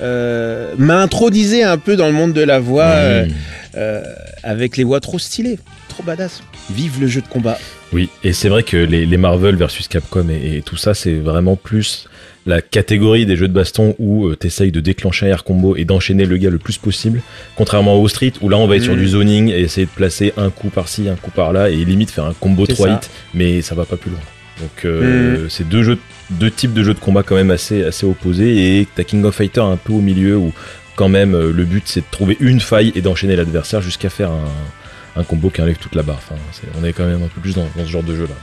euh, 0.00 0.74
m'a 0.78 1.00
intronisé 1.02 1.62
un 1.62 1.76
peu 1.78 1.96
dans 1.96 2.06
le 2.06 2.12
monde 2.12 2.32
de 2.32 2.42
la 2.42 2.60
voix, 2.60 2.84
euh, 2.86 3.26
Mmh. 3.26 3.30
euh, 3.76 4.02
avec 4.42 4.76
les 4.76 4.84
voix 4.84 5.00
trop 5.00 5.18
stylées, 5.18 5.58
trop 5.88 6.02
badass. 6.02 6.42
Vive 6.70 7.00
le 7.00 7.06
jeu 7.06 7.20
de 7.20 7.26
combat. 7.28 7.58
Oui, 7.92 8.08
et 8.22 8.32
c'est 8.32 8.48
vrai 8.48 8.62
que 8.62 8.76
les, 8.76 9.04
les 9.04 9.16
Marvel 9.18 9.56
versus 9.56 9.86
Capcom 9.88 10.28
et, 10.30 10.56
et 10.56 10.62
tout 10.62 10.76
ça, 10.76 10.94
c'est 10.94 11.14
vraiment 11.14 11.56
plus 11.56 12.08
la 12.46 12.60
catégorie 12.60 13.24
des 13.26 13.36
jeux 13.36 13.48
de 13.48 13.52
baston 13.54 13.94
où 13.98 14.30
tu 14.30 14.36
t'essayes 14.36 14.70
de 14.72 14.80
déclencher 14.80 15.26
un 15.26 15.30
air 15.30 15.44
combo 15.44 15.76
et 15.76 15.84
d'enchaîner 15.84 16.26
le 16.26 16.36
gars 16.36 16.50
le 16.50 16.58
plus 16.58 16.76
possible. 16.76 17.22
Contrairement 17.56 17.96
au 17.96 18.06
Street 18.08 18.32
où 18.42 18.48
là 18.48 18.58
on 18.58 18.66
va 18.66 18.76
être 18.76 18.82
sur 18.82 18.94
Mm. 18.94 18.98
du 18.98 19.08
zoning 19.08 19.48
et 19.50 19.60
essayer 19.60 19.86
de 19.86 19.90
placer 19.90 20.32
un 20.36 20.50
coup 20.50 20.68
par-ci, 20.68 21.08
un 21.08 21.16
coup 21.16 21.30
par-là 21.30 21.70
et 21.70 21.76
limite 21.84 22.10
faire 22.10 22.24
un 22.26 22.34
combo 22.34 22.66
C'est 22.66 22.74
3 22.74 22.88
ça. 22.88 22.94
hits, 23.02 23.08
mais 23.32 23.62
ça 23.62 23.74
va 23.74 23.84
pas 23.86 23.96
plus 23.96 24.10
loin. 24.10 24.20
Donc 24.60 24.84
euh, 24.84 25.46
c'est 25.48 25.68
deux 25.68 25.82
jeux, 25.82 25.98
deux 26.30 26.50
types 26.50 26.74
de 26.74 26.82
jeux 26.84 26.94
de 26.94 26.98
combat 27.00 27.22
quand 27.22 27.34
même 27.34 27.50
assez, 27.50 27.82
assez 27.82 28.06
opposés 28.06 28.78
et 28.80 28.86
t'as 28.94 29.04
King 29.04 29.24
of 29.24 29.34
Fighter 29.34 29.60
un 29.62 29.76
peu 29.76 29.92
au 29.92 30.00
milieu 30.00 30.36
où 30.36 30.52
quand 30.96 31.08
même 31.08 31.34
euh, 31.34 31.50
le 31.50 31.64
but 31.64 31.82
c'est 31.86 32.00
de 32.00 32.06
trouver 32.10 32.36
une 32.40 32.60
faille 32.60 32.92
et 32.94 33.00
d'enchaîner 33.00 33.34
l'adversaire 33.36 33.80
jusqu'à 33.82 34.10
faire 34.10 34.30
un, 34.30 35.20
un 35.20 35.24
combo 35.24 35.48
qui 35.50 35.60
enlève 35.62 35.76
toute 35.78 35.94
la 35.96 36.02
barre. 36.02 36.18
Enfin, 36.18 36.36
on 36.80 36.84
est 36.84 36.92
quand 36.92 37.06
même 37.06 37.22
un 37.22 37.28
peu 37.28 37.40
plus 37.40 37.54
dans, 37.54 37.66
dans 37.76 37.84
ce 37.84 37.90
genre 37.90 38.02
de 38.04 38.14
jeu 38.14 38.24
là. 38.24 38.34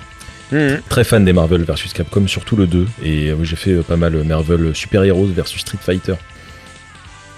Mhm. 0.51 0.81
Très 0.89 1.03
fan 1.03 1.23
des 1.25 1.33
Marvel 1.33 1.63
versus 1.63 1.93
Capcom, 1.93 2.27
surtout 2.27 2.55
le 2.55 2.67
2. 2.67 2.87
Et 3.03 3.29
euh, 3.29 3.35
oui, 3.39 3.45
j'ai 3.45 3.55
fait 3.55 3.71
euh, 3.71 3.83
pas 3.83 3.95
mal 3.97 4.15
euh, 4.15 4.23
Marvel 4.23 4.75
Super 4.75 5.03
Heroes 5.03 5.27
versus 5.33 5.61
Street 5.61 5.77
Fighter 5.81 6.15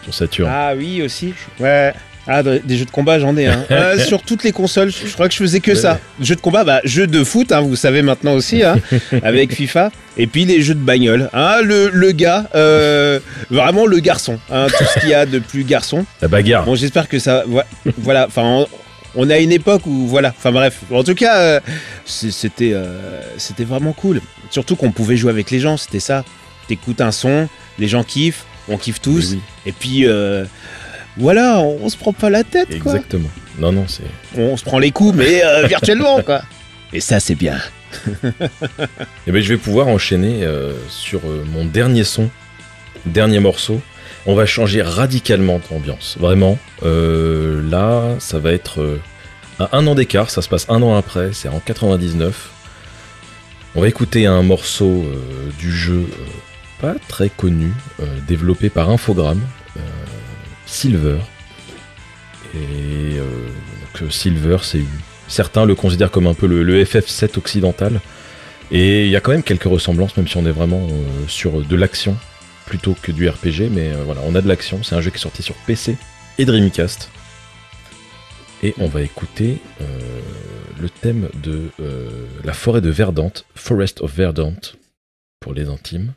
sur 0.03 0.13
Saturn. 0.13 0.49
Ah 0.51 0.73
oui, 0.75 1.01
aussi. 1.01 1.33
Ouais. 1.59 1.93
Ah, 2.25 2.41
de- 2.41 2.61
des 2.63 2.77
jeux 2.77 2.85
de 2.85 2.89
combat, 2.91 3.19
j'en 3.19 3.35
ai. 3.35 3.47
Hein. 3.47 3.65
Euh, 3.71 3.97
sur 3.99 4.21
toutes 4.23 4.43
les 4.45 4.51
consoles, 4.53 4.89
je, 4.91 5.07
je 5.07 5.13
crois 5.13 5.27
que 5.27 5.33
je 5.33 5.39
faisais 5.39 5.59
que 5.59 5.71
Ouais. 5.71 5.77
ça. 5.77 5.99
Jeux 6.21 6.35
de 6.35 6.41
combat, 6.41 6.63
bah, 6.63 6.79
jeux 6.85 7.05
de 7.07 7.23
foot, 7.23 7.51
hein, 7.51 7.61
vous 7.61 7.75
savez 7.75 8.01
maintenant 8.01 8.33
aussi, 8.33 8.63
hein, 8.63 8.77
avec 9.23 9.53
FIFA. 9.53 9.91
Et 10.17 10.25
puis 10.27 10.45
les 10.45 10.61
jeux 10.61 10.73
de 10.75 10.79
bagnole. 10.79 11.29
Hein, 11.33 11.57
le, 11.63 11.89
le 11.91 12.11
gars, 12.11 12.45
euh, 12.55 13.19
vraiment 13.49 13.85
le 13.85 13.99
garçon. 13.99 14.39
Hein, 14.49 14.67
tout 14.69 14.83
ce 14.85 14.99
qu'il 15.01 15.09
y 15.09 15.13
a 15.13 15.25
de 15.25 15.39
plus 15.39 15.63
garçon. 15.65 16.05
La 16.21 16.27
bagarre. 16.29 16.63
Bon, 16.65 16.75
j'espère 16.75 17.07
que 17.09 17.19
ça. 17.19 17.43
voi- 17.47 17.65
Voilà. 17.97 18.25
Enfin, 18.27 18.65
on, 19.15 19.29
a 19.29 19.37
une 19.39 19.51
époque 19.51 19.85
où. 19.85 20.07
Voilà. 20.07 20.33
Enfin, 20.37 20.51
bref. 20.51 20.81
En 20.91 21.03
tout 21.03 21.15
cas, 21.15 21.37
euh, 21.37 21.59
c'était 22.05 22.71
euh, 22.73 23.21
c'était 23.37 23.63
vraiment 23.63 23.93
cool. 23.93 24.21
Surtout 24.49 24.75
qu'on 24.75 24.91
pouvait 24.91 25.17
jouer 25.17 25.31
avec 25.31 25.51
les 25.51 25.59
gens. 25.59 25.77
C'était 25.77 25.99
ça. 25.99 26.23
T'écoutes 26.67 27.01
un 27.01 27.11
son, 27.11 27.49
les 27.79 27.87
gens 27.87 28.03
kiffent, 28.03 28.45
on 28.69 28.77
kiffe 28.77 29.01
tous. 29.01 29.33
Oui, 29.33 29.39
Et 29.65 29.71
puis. 29.71 30.07
euh, 30.07 30.45
voilà, 31.15 31.59
on, 31.59 31.77
on 31.83 31.89
se 31.89 31.97
prend 31.97 32.11
pas 32.11 32.31
la 32.31 32.43
tête, 32.43 32.79
quoi. 32.79 32.93
Exactement. 32.93 33.29
Non, 33.59 33.71
non, 33.71 33.85
c'est. 33.87 34.01
On 34.35 34.57
se 34.57 34.63
prend 34.63 34.79
les 34.79 34.89
coups, 34.89 35.15
mais 35.15 35.43
virtuellement, 35.67 36.23
quoi. 36.23 36.41
Et 36.93 36.99
ça, 36.99 37.19
c'est 37.19 37.35
bien. 37.35 37.57
Eh 38.23 39.31
ben, 39.31 39.39
je 39.41 39.49
vais 39.49 39.57
pouvoir 39.57 39.89
enchaîner 39.89 40.43
sur 40.89 41.21
mon 41.53 41.65
dernier 41.65 42.03
son, 42.03 42.31
dernier 43.05 43.39
morceau. 43.39 43.79
On 44.25 44.35
va 44.35 44.45
changer 44.45 44.81
radicalement 44.81 45.59
d'ambiance. 45.69 46.17
Vraiment. 46.19 46.57
Euh, 46.83 47.61
là, 47.69 48.15
ça 48.19 48.39
va 48.39 48.53
être 48.53 48.81
euh, 48.81 49.01
à 49.59 49.77
un 49.77 49.85
an 49.87 49.95
d'écart. 49.95 50.29
Ça 50.29 50.41
se 50.41 50.49
passe 50.49 50.65
un 50.69 50.81
an 50.81 50.95
après. 50.95 51.31
C'est 51.33 51.49
en 51.49 51.59
99. 51.59 52.49
On 53.75 53.81
va 53.81 53.87
écouter 53.87 54.25
un 54.25 54.43
morceau 54.43 55.03
euh, 55.05 55.49
du 55.59 55.71
jeu 55.71 56.07
euh, 56.09 56.23
pas 56.79 56.95
très 57.07 57.29
connu, 57.29 57.71
euh, 58.01 58.05
développé 58.27 58.69
par 58.69 58.89
Infogrames, 58.89 59.41
euh, 59.77 59.79
Silver. 60.65 61.17
Et 62.53 63.17
euh, 63.17 63.23
donc, 63.23 64.03
euh, 64.03 64.09
Silver, 64.09 64.57
c'est 64.61 64.83
certains 65.27 65.65
le 65.65 65.75
considèrent 65.75 66.11
comme 66.11 66.27
un 66.27 66.33
peu 66.33 66.45
le, 66.47 66.63
le 66.63 66.83
FF7 66.83 67.37
occidental. 67.37 67.99
Et 68.71 69.05
il 69.05 69.11
y 69.11 69.15
a 69.15 69.21
quand 69.21 69.31
même 69.31 69.43
quelques 69.43 69.63
ressemblances, 69.63 70.15
même 70.17 70.27
si 70.27 70.37
on 70.37 70.45
est 70.45 70.51
vraiment 70.51 70.87
euh, 70.89 71.27
sur 71.27 71.61
de 71.61 71.75
l'action 71.75 72.15
plutôt 72.73 72.95
que 72.99 73.11
du 73.11 73.29
RPG. 73.29 73.69
Mais 73.69 73.93
euh, 73.93 74.03
voilà, 74.03 74.21
on 74.25 74.33
a 74.33 74.41
de 74.41 74.47
l'action. 74.47 74.81
C'est 74.81 74.95
un 74.95 75.01
jeu 75.01 75.11
qui 75.11 75.17
est 75.17 75.19
sorti 75.19 75.43
sur 75.43 75.53
PC 75.67 75.95
et 76.39 76.45
Dreamcast. 76.45 77.11
Et 78.63 78.73
on 78.79 78.87
va 78.87 79.03
écouter 79.03 79.59
euh, 79.79 79.85
le 80.81 80.89
thème 80.89 81.29
de 81.35 81.69
euh, 81.79 82.25
la 82.43 82.53
forêt 82.53 82.81
de 82.81 82.89
Verdante, 82.89 83.45
Forest 83.53 84.01
of 84.01 84.15
Verdant, 84.15 84.55
pour 85.39 85.53
les 85.53 85.67
intimes. 85.69 86.13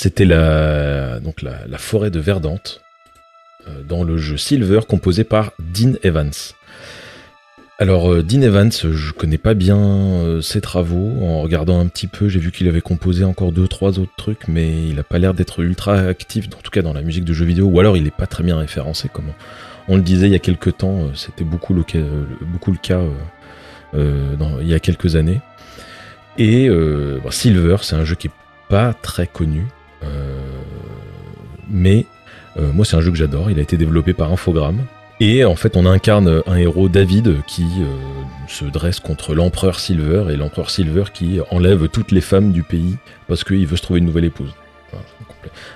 C'était 0.00 0.26
la, 0.26 1.18
la, 1.42 1.78
forêt 1.78 2.12
de 2.12 2.20
Verdante 2.20 2.82
euh, 3.66 3.82
dans 3.82 4.04
le 4.04 4.16
jeu 4.16 4.36
Silver 4.36 4.82
composé 4.88 5.24
par 5.24 5.50
Dean 5.58 5.94
Evans. 6.04 6.30
Alors 7.80 8.12
euh, 8.12 8.22
Dean 8.22 8.42
Evans, 8.42 8.70
je 8.70 9.10
connais 9.10 9.38
pas 9.38 9.54
bien 9.54 9.76
euh, 9.76 10.40
ses 10.40 10.60
travaux. 10.60 11.16
En 11.20 11.42
regardant 11.42 11.80
un 11.80 11.88
petit 11.88 12.06
peu, 12.06 12.28
j'ai 12.28 12.38
vu 12.38 12.52
qu'il 12.52 12.68
avait 12.68 12.80
composé 12.80 13.24
encore 13.24 13.50
deux 13.50 13.66
trois 13.66 13.98
autres 13.98 14.12
trucs, 14.16 14.46
mais 14.46 14.88
il 14.88 15.00
a 15.00 15.02
pas 15.02 15.18
l'air 15.18 15.34
d'être 15.34 15.64
ultra 15.64 15.94
actif, 15.94 16.46
en 16.56 16.62
tout 16.62 16.70
cas 16.70 16.82
dans 16.82 16.92
la 16.92 17.02
musique 17.02 17.24
de 17.24 17.32
jeux 17.32 17.46
vidéo, 17.46 17.66
ou 17.66 17.80
alors 17.80 17.96
il 17.96 18.06
est 18.06 18.16
pas 18.16 18.28
très 18.28 18.44
bien 18.44 18.56
référencé. 18.56 19.08
Comme 19.12 19.32
on, 19.88 19.96
le 19.96 20.02
disait 20.02 20.28
il 20.28 20.32
y 20.32 20.36
a 20.36 20.38
quelques 20.38 20.76
temps, 20.76 21.12
c'était 21.16 21.42
beaucoup 21.42 21.74
le 21.74 21.82
cas, 21.82 21.98
il 23.94 24.68
y 24.68 24.74
a 24.74 24.78
quelques 24.78 25.16
années. 25.16 25.40
Et 26.38 26.70
bon, 26.70 27.32
Silver, 27.32 27.78
c'est 27.82 27.96
un 27.96 28.04
jeu 28.04 28.14
qui 28.14 28.28
est 28.28 28.32
pas 28.68 28.94
très 28.94 29.26
connu, 29.26 29.66
mais 31.70 32.06
euh, 32.56 32.72
moi 32.72 32.84
c'est 32.84 32.96
un 32.96 33.00
jeu 33.00 33.10
que 33.10 33.16
j'adore. 33.16 33.50
Il 33.50 33.58
a 33.58 33.62
été 33.62 33.76
développé 33.76 34.12
par 34.12 34.32
Infogrames. 34.32 34.84
Et 35.20 35.44
en 35.44 35.56
fait, 35.56 35.76
on 35.76 35.84
incarne 35.84 36.42
un 36.46 36.56
héros, 36.56 36.88
David, 36.88 37.42
qui 37.48 37.64
euh, 37.80 37.86
se 38.46 38.64
dresse 38.64 39.00
contre 39.00 39.34
l'empereur 39.34 39.80
Silver, 39.80 40.26
et 40.30 40.36
l'empereur 40.36 40.70
Silver 40.70 41.04
qui 41.12 41.40
enlève 41.50 41.88
toutes 41.88 42.12
les 42.12 42.20
femmes 42.20 42.52
du 42.52 42.62
pays 42.62 42.96
parce 43.26 43.42
qu'il 43.42 43.66
veut 43.66 43.76
se 43.76 43.82
trouver 43.82 43.98
une 43.98 44.06
nouvelle 44.06 44.26
épouse. 44.26 44.54
Enfin, 44.86 45.02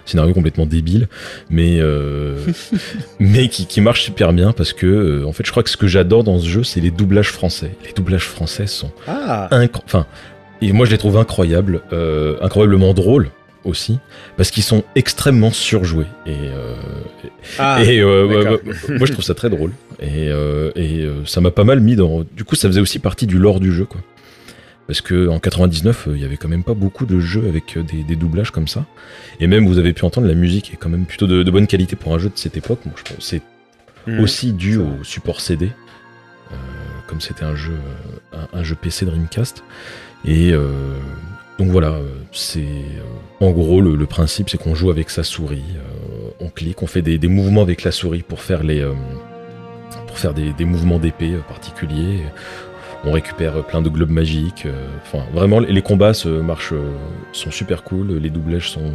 scénario 0.05 0.33
complètement 0.33 0.65
débile, 0.65 1.09
mais, 1.51 1.79
euh, 1.81 2.39
mais 3.19 3.49
qui, 3.49 3.67
qui 3.67 3.81
marche 3.81 4.03
super 4.03 4.33
bien 4.33 4.53
parce 4.53 4.73
que, 4.73 4.87
euh, 4.87 5.27
en 5.27 5.33
fait, 5.33 5.45
je 5.45 5.51
crois 5.51 5.65
que 5.65 5.71
ce 5.71 5.77
que 5.77 5.89
j'adore 5.89 6.23
dans 6.23 6.39
ce 6.39 6.47
jeu, 6.47 6.63
c'est 6.63 6.81
les 6.81 6.93
doublages 6.93 7.33
français. 7.33 7.73
Les 7.85 7.93
doublages 7.93 8.29
français 8.29 8.69
sont 8.69 8.93
Ah, 9.09 9.49
enfin, 9.85 10.07
et 10.61 10.73
moi 10.73 10.87
je 10.87 10.93
les 10.93 10.99
trouve 10.99 11.17
incroyables, 11.17 11.83
euh, 11.93 12.37
incroyablement 12.41 12.95
drôles 12.95 13.31
aussi, 13.65 13.99
parce 14.37 14.51
qu'ils 14.51 14.63
sont 14.63 14.85
extrêmement 14.97 15.51
surjoués. 15.53 16.07
Et, 16.27 16.31
euh, 16.35 16.75
ah 17.59 17.83
et 17.85 18.01
euh, 18.01 18.57
moi 18.89 19.07
je 19.07 19.13
trouve 19.13 19.25
ça 19.25 19.35
très 19.35 19.51
drôle. 19.51 19.73
Et, 20.01 20.29
euh, 20.31 20.71
et 20.75 21.07
ça 21.27 21.41
m'a 21.41 21.51
pas 21.51 21.65
mal 21.65 21.81
mis 21.81 21.97
dans. 21.97 22.25
Du 22.25 22.45
coup, 22.45 22.57
ça 22.57 22.69
faisait 22.69 22.81
aussi 22.81 22.99
partie 22.99 23.27
du 23.27 23.39
lore 23.39 23.61
du 23.61 23.73
jeu, 23.73 23.85
quoi. 23.85 24.01
Parce 24.89 25.01
que 25.01 25.29
en 25.29 25.39
99, 25.39 26.09
euh, 26.09 26.17
il 26.17 26.23
y 26.23 26.25
avait 26.25 26.37
quand 26.37 26.49
même 26.49 26.65
pas 26.65 26.75
beaucoup 26.75 27.07
de 27.07 27.21
jeux 27.21 27.47
avec 27.49 27.79
des, 27.79 28.03
des 28.03 28.17
doublages 28.17 28.51
comme 28.51 28.67
ça. 28.67 28.85
Et 29.39 29.47
même, 29.47 29.67
vous 29.67 29.79
avez 29.79 29.93
pu 29.93 30.05
entendre, 30.05 30.27
la 30.27 30.35
musique 30.35 30.73
est 30.73 30.77
quand 30.77 30.89
même 30.89 31.07
plutôt 31.07 31.29
de, 31.29 31.43
de 31.45 31.51
bonne 31.53 31.69
qualité 31.69 31.95
pour 31.95 32.13
un 32.15 32.19
jeu 32.19 32.29
de 32.29 32.37
cette 32.37 32.57
époque. 32.57 32.81
Moi, 32.85 32.95
je 32.97 33.03
pense 33.15 33.25
c'est 33.25 33.43
Mhm. 34.09 34.19
aussi 34.19 34.53
dû 34.53 34.79
au 34.79 35.05
support 35.05 35.41
CD, 35.41 35.71
comme 37.07 37.21
c'était 37.21 37.45
un 37.45 37.55
jeu, 37.55 37.77
un, 38.33 38.59
un 38.59 38.63
jeu 38.65 38.75
PC 38.75 39.07
Dreamcast. 39.07 39.63
Et 40.25 40.53
euh, 40.53 40.67
donc 41.59 41.69
voilà, 41.69 41.89
euh, 41.91 42.09
c'est 42.33 42.61
euh, 42.61 43.45
en 43.47 43.51
gros 43.51 43.81
le, 43.81 44.07
principe, 44.07 44.49
c'est 44.49 44.59
qu'on 44.59 44.75
joue 44.75 44.91
avec 44.91 45.11
sa 45.11 45.23
souris, 45.23 45.63
euh, 45.77 46.31
on 46.41 46.49
clique, 46.49 46.83
on 46.83 46.87
fait 46.87 47.03
des, 47.03 47.19
mouvements 47.29 47.63
avec 47.63 47.85
la 47.85 47.93
souris 47.93 48.23
pour 48.23 48.41
faire 48.41 48.63
les, 48.63 48.85
pour 50.07 50.19
faire 50.19 50.35
des, 50.35 50.65
mouvements 50.65 50.99
d'épée 50.99 51.35
particuliers. 51.49 52.21
On 53.05 53.11
récupère 53.11 53.65
plein 53.65 53.83
de 53.83 53.89
globes 53.89 54.11
magiques. 54.11 54.67
Enfin, 55.03 55.25
vraiment, 55.35 55.59
les 55.59 55.83
combats 55.83 56.15
se 56.15 56.29
marchent, 56.29 56.75
sont 57.33 57.51
super 57.51 57.83
cool. 57.83 58.17
Les 58.19 58.31
doublages 58.31 58.71
sont 58.71 58.93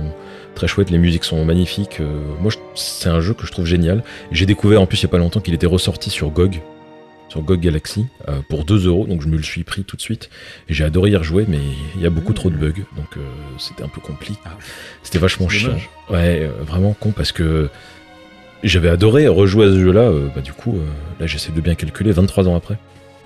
très 0.56 0.66
chouettes. 0.68 0.90
Les 0.92 0.98
musiques 0.98 1.26
sont 1.26 1.44
magnifiques. 1.44 2.02
moi, 2.40 2.54
c'est 2.74 3.10
un 3.10 3.20
jeu 3.20 3.34
que 3.34 3.46
je 3.46 3.52
trouve 3.52 3.66
génial. 3.66 4.04
J'ai 4.32 4.46
découvert 4.46 4.82
en 4.82 4.86
plus 4.86 5.00
il 5.00 5.04
y 5.04 5.06
a 5.08 5.10
pas 5.10 5.18
longtemps 5.18 5.42
qu'il 5.42 5.54
était 5.54 5.68
ressorti 5.68 6.10
sur 6.10 6.30
GOG, 6.30 6.62
sur 7.30 7.42
GOG 7.42 7.60
Galaxy, 7.60 8.06
euh, 8.30 8.42
pour 8.50 8.64
2 8.66 8.88
euros. 8.88 9.06
Donc 9.08 9.22
je 9.22 9.28
me 9.28 9.38
le 9.38 9.44
suis 9.44 9.64
pris 9.64 9.84
tout 9.84 9.96
de 9.98 10.02
suite. 10.02 10.30
J'ai 10.70 10.84
adoré 10.84 11.12
y 11.12 11.16
rejouer, 11.16 11.46
mais 11.48 11.60
il 11.96 12.02
y 12.02 12.06
a 12.06 12.10
beaucoup 12.10 12.34
trop 12.34 12.50
de 12.50 12.56
bugs. 12.56 12.84
Donc 12.96 13.18
euh, 13.18 13.22
c'était 13.58 13.84
un 13.84 13.90
peu 13.90 14.02
compliqué. 14.02 14.40
C'était 15.04 15.20
vachement 15.20 15.50
chiant. 15.50 15.68
dommage. 15.70 15.90
Ouais, 16.10 16.40
euh, 16.44 16.64
vraiment 16.64 16.94
con 16.94 17.12
parce 17.12 17.32
que 17.32 17.70
j'avais 18.64 18.90
adoré 18.90 19.28
rejouer 19.28 19.66
à 19.68 19.70
ce 19.70 19.80
jeu-là. 19.80 20.02
euh, 20.02 20.30
bah, 20.34 20.42
du 20.42 20.54
coup, 20.54 20.76
euh, 20.78 20.86
là 21.20 21.28
j'essaie 21.28 21.52
de 21.52 21.62
bien 21.62 21.76
calculer 21.76 22.12
23 22.12 22.48
ans 22.48 22.56
après. 22.56 22.78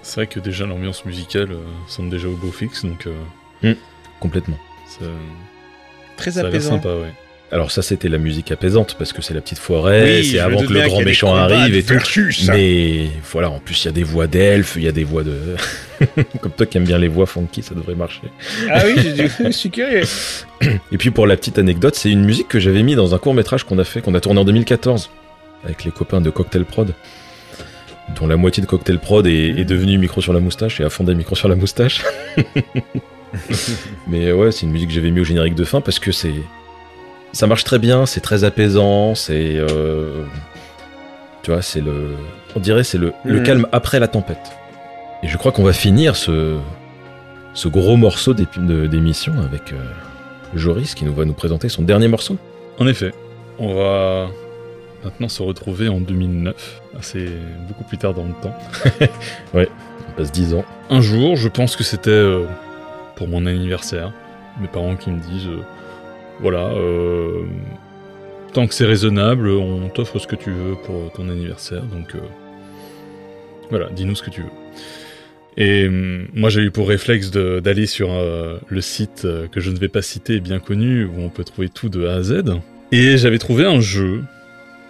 C'est 0.02 0.16
vrai 0.16 0.28
que 0.28 0.40
déjà 0.40 0.66
l'ambiance 0.66 1.06
musicale 1.06 1.52
euh, 1.52 1.58
semble 1.88 2.10
déjà 2.10 2.28
au 2.28 2.36
beau 2.36 2.52
fixe, 2.52 2.84
donc 2.84 3.08
euh, 3.08 3.74
Complètement. 4.20 4.58
ça, 4.88 5.06
Très 6.18 6.32
ça 6.32 6.40
a 6.40 6.44
l'air 6.44 6.50
apaisant. 6.52 6.72
sympa, 6.72 6.90
ouais. 6.90 7.14
Alors 7.54 7.70
ça 7.70 7.82
c'était 7.82 8.08
la 8.08 8.18
musique 8.18 8.50
apaisante 8.52 8.96
parce 8.98 9.12
que 9.12 9.22
c'est 9.22 9.34
la 9.34 9.42
petite 9.42 9.60
forêt, 9.60 10.20
Oui, 10.22 10.26
c'est 10.26 10.40
avant 10.40 10.62
que 10.64 10.72
le 10.72 10.82
grand 10.88 11.02
méchant 11.02 11.36
arrive 11.36 11.76
et 11.76 11.84
tout. 11.84 11.94
vertus. 11.96 12.48
Mais 12.48 13.08
voilà, 13.30 13.50
en 13.50 13.60
plus 13.60 13.84
il 13.84 13.88
y 13.88 13.90
a 13.90 13.92
des 13.92 14.04
voix 14.04 14.26
d'elfes, 14.28 14.74
il 14.78 14.84
y 14.84 14.88
a 14.88 14.94
des 14.94 15.04
voix 15.04 15.24
de... 15.24 15.34
Comme 16.42 16.54
toi 16.54 16.66
qui 16.66 16.78
aimes 16.78 16.86
bien 16.86 16.98
les 16.98 17.10
voix 17.10 17.26
funky, 17.26 17.62
ça 17.62 17.76
devrait 17.76 17.96
marcher. 17.96 18.22
Ah 18.70 18.84
oui, 18.86 18.96
je 19.46 19.52
suis 19.52 19.70
curieux. 19.70 20.04
Et 20.94 20.98
puis 20.98 21.12
pour 21.12 21.28
la 21.28 21.36
petite 21.36 21.60
anecdote, 21.60 21.96
c'est 21.96 22.10
une 22.10 22.24
musique 22.24 22.48
que 22.48 22.60
j'avais 22.60 22.84
mis 22.84 22.96
dans 22.96 23.14
un 23.14 23.18
court 23.18 23.34
métrage 23.34 23.66
qu'on 23.66 23.78
a 23.80 23.84
fait, 23.84 24.02
qu'on 24.02 24.16
a 24.16 24.22
tourné 24.22 24.40
en 24.40 24.46
2014 24.46 25.10
avec 25.66 25.84
les 25.84 25.92
copains 25.92 26.22
de 26.22 26.30
Cocktail 26.30 26.64
Prod, 26.64 26.94
dont 28.20 28.28
la 28.28 28.38
moitié 28.38 28.62
de 28.64 28.68
Cocktail 28.68 28.98
Prod 28.98 29.28
est, 29.28 29.50
est 29.60 29.66
devenue 29.66 29.98
micro 29.98 30.22
sur 30.22 30.32
la 30.34 30.40
moustache 30.40 30.80
et 30.80 30.86
a 30.86 30.90
fondé 30.90 31.14
micro 31.16 31.36
sur 31.36 31.50
la 31.50 31.56
moustache. 31.56 32.02
Mais 34.08 34.32
ouais, 34.32 34.52
c'est 34.52 34.66
une 34.66 34.72
musique 34.72 34.90
que 34.90 34.96
j'avais 34.96 35.12
mis 35.12 35.20
au 35.20 35.24
générique 35.26 35.56
de 35.56 35.64
fin 35.64 35.82
parce 35.82 36.00
que 36.00 36.12
c'est 36.12 36.34
ça 37.34 37.48
marche 37.48 37.64
très 37.64 37.80
bien, 37.80 38.06
c'est 38.06 38.22
très 38.22 38.44
apaisant, 38.44 39.16
c'est 39.16 39.56
euh, 39.58 40.24
tu 41.44 41.52
vois, 41.52 41.62
c'est 41.62 41.82
le 41.82 42.12
on 42.56 42.60
dirait 42.60 42.84
c'est 42.84 42.98
le, 42.98 43.14
le 43.24 43.40
Mhm. 43.40 43.44
calme 43.44 43.68
après 43.72 44.00
la 44.00 44.08
tempête. 44.08 44.52
Et 45.24 45.28
je 45.28 45.38
crois 45.38 45.52
qu'on 45.52 45.64
va 45.64 45.74
finir 45.74 46.16
ce 46.16 46.58
ce 47.54 47.68
gros 47.68 47.98
morceau 47.98 48.34
d'émission 48.34 49.34
avec 49.42 49.74
euh, 49.74 49.78
Joris 50.56 50.96
qui 50.96 51.06
nous 51.06 51.14
va 51.14 51.26
nous 51.26 51.34
présenter 51.34 51.68
son 51.70 51.82
dernier 51.84 52.08
morceau. 52.08 52.38
En 52.80 52.88
effet, 52.88 53.12
on 53.60 53.74
va 53.76 54.28
maintenant 55.04 55.28
se 55.30 55.42
retrouver 55.44 55.90
en 55.90 56.00
2009, 56.00 56.82
assez 56.98 57.30
beaucoup 57.68 57.84
plus 57.84 57.98
tard 57.98 58.14
dans 58.14 58.24
le 58.26 58.34
temps. 58.42 58.56
On 59.54 60.14
passe 60.18 60.32
10 60.32 60.54
ans. 60.56 60.66
Un 60.90 61.02
jour, 61.02 61.36
je 61.38 61.48
pense 61.48 61.76
que 61.76 61.84
c'était 61.84 62.10
euh, 62.10 62.46
pour 63.16 63.28
mon 63.28 63.46
anniversaire, 63.46 64.12
mes 64.60 64.68
parents 64.68 64.96
qui 64.96 65.10
me 65.10 65.20
disent 65.20 65.48
euh, 65.48 65.62
voilà, 66.42 66.70
euh, 66.74 67.44
tant 68.54 68.68
que 68.68 68.74
c'est 68.74 68.86
raisonnable, 68.86 69.50
on 69.50 69.90
t'offre 69.90 70.20
ce 70.20 70.28
que 70.28 70.36
tu 70.36 70.52
veux 70.52 70.76
pour 70.84 71.12
ton 71.14 71.30
anniversaire, 71.30 71.84
donc 71.84 72.16
euh, 72.16 72.20
voilà, 73.70 73.90
dis-nous 73.90 74.16
ce 74.16 74.24
que 74.24 74.30
tu 74.30 74.42
veux. 74.42 74.62
Et 75.58 75.88
hum, 75.88 76.28
moi, 76.34 76.50
j'ai 76.50 76.62
eu 76.62 76.72
pour 76.72 76.88
réflexe 76.88 77.32
d'aller 77.32 77.86
sur 77.86 78.12
euh, 78.12 78.58
le 78.68 78.82
site 78.82 79.24
euh, 79.26 79.48
que 79.48 79.60
je 79.60 79.72
ne 79.72 79.78
vais 79.78 79.90
pas 79.90 80.02
citer, 80.02 80.40
bien 80.40 80.60
connu, 80.60 81.06
où 81.06 81.20
on 81.20 81.30
peut 81.30 81.44
trouver 81.44 81.70
tout 81.70 81.90
de 81.90 82.06
A 82.06 82.16
à 82.16 82.24
Z. 82.24 82.44
Et 82.92 83.18
j'avais 83.18 83.38
trouvé 83.38 83.66
un 83.66 83.80
jeu 83.80 84.24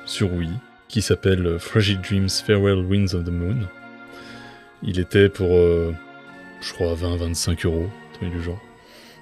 sur 0.05 0.33
Wii 0.33 0.49
qui 0.87 1.01
s'appelle 1.01 1.45
euh, 1.45 1.59
Fragile 1.59 1.99
Dreams 2.01 2.29
Farewell 2.29 2.85
Winds 2.85 3.13
of 3.15 3.23
the 3.23 3.31
Moon. 3.31 3.57
Il 4.83 4.99
était 4.99 5.29
pour, 5.29 5.51
euh, 5.51 5.93
je 6.61 6.73
crois, 6.73 6.93
20-25 6.95 7.65
euros, 7.65 7.87
du 8.21 8.43
genre. 8.43 8.61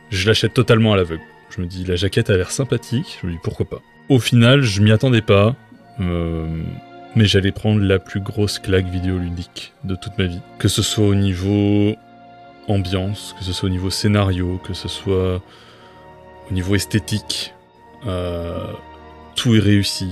Je 0.10 0.28
l'achète 0.28 0.54
totalement 0.54 0.94
à 0.94 0.98
l'aveugle. 0.98 1.22
Je 1.50 1.62
me 1.62 1.68
dis, 1.68 1.84
la 1.84 1.96
jaquette 1.96 2.30
a 2.30 2.38
l'air 2.38 2.52
sympathique, 2.52 3.18
je 3.22 3.28
me 3.28 3.32
dis 3.32 3.40
pourquoi 3.42 3.68
pas. 3.68 3.82
Au 4.08 4.20
final, 4.20 4.62
je 4.62 4.82
m'y 4.82 4.92
attendais 4.92 5.22
pas, 5.22 5.56
euh, 6.00 6.48
mais 7.16 7.26
j'allais 7.26 7.52
prendre 7.52 7.82
la 7.82 8.00
plus 8.00 8.20
grosse 8.20 8.60
claque 8.60 8.88
vidéoludique 8.88 9.74
de 9.84 9.96
toute 9.96 10.18
ma 10.18 10.26
vie. 10.26 10.42
Que 10.60 10.68
ce 10.68 10.82
soit 10.82 11.06
au 11.06 11.16
niveau 11.16 11.96
ambiance, 12.68 13.36
que 13.38 13.44
ce 13.44 13.52
soit 13.52 13.68
au 13.68 13.72
niveau 13.72 13.90
scénario, 13.90 14.60
que 14.64 14.74
ce 14.74 14.88
soit 14.88 15.42
au 16.50 16.54
niveau 16.54 16.76
esthétique, 16.76 17.54
euh, 18.06 18.60
tout 19.36 19.56
est 19.56 19.60
réussi, 19.60 20.10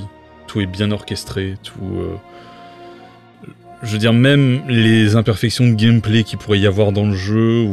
tout 0.47 0.59
est 0.59 0.65
bien 0.65 0.91
orchestré, 0.91 1.55
tout. 1.63 1.99
euh, 1.99 2.15
je 3.83 3.91
veux 3.91 3.99
dire, 3.99 4.13
même 4.13 4.63
les 4.67 5.15
imperfections 5.15 5.67
de 5.67 5.73
gameplay 5.75 6.23
qu'il 6.23 6.39
pourrait 6.39 6.59
y 6.59 6.65
avoir 6.65 6.91
dans 6.91 7.05
le 7.05 7.15
jeu, 7.15 7.67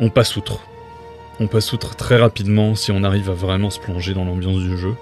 on 0.00 0.08
passe 0.08 0.36
outre. 0.36 0.62
On 1.40 1.46
passe 1.46 1.72
outre 1.72 1.96
très 1.96 2.18
rapidement 2.18 2.74
si 2.74 2.92
on 2.92 3.02
arrive 3.02 3.30
à 3.30 3.34
vraiment 3.34 3.70
se 3.70 3.80
plonger 3.80 4.12
dans 4.12 4.26
l'ambiance 4.26 4.58
du 4.58 4.76
jeu. 4.76 4.94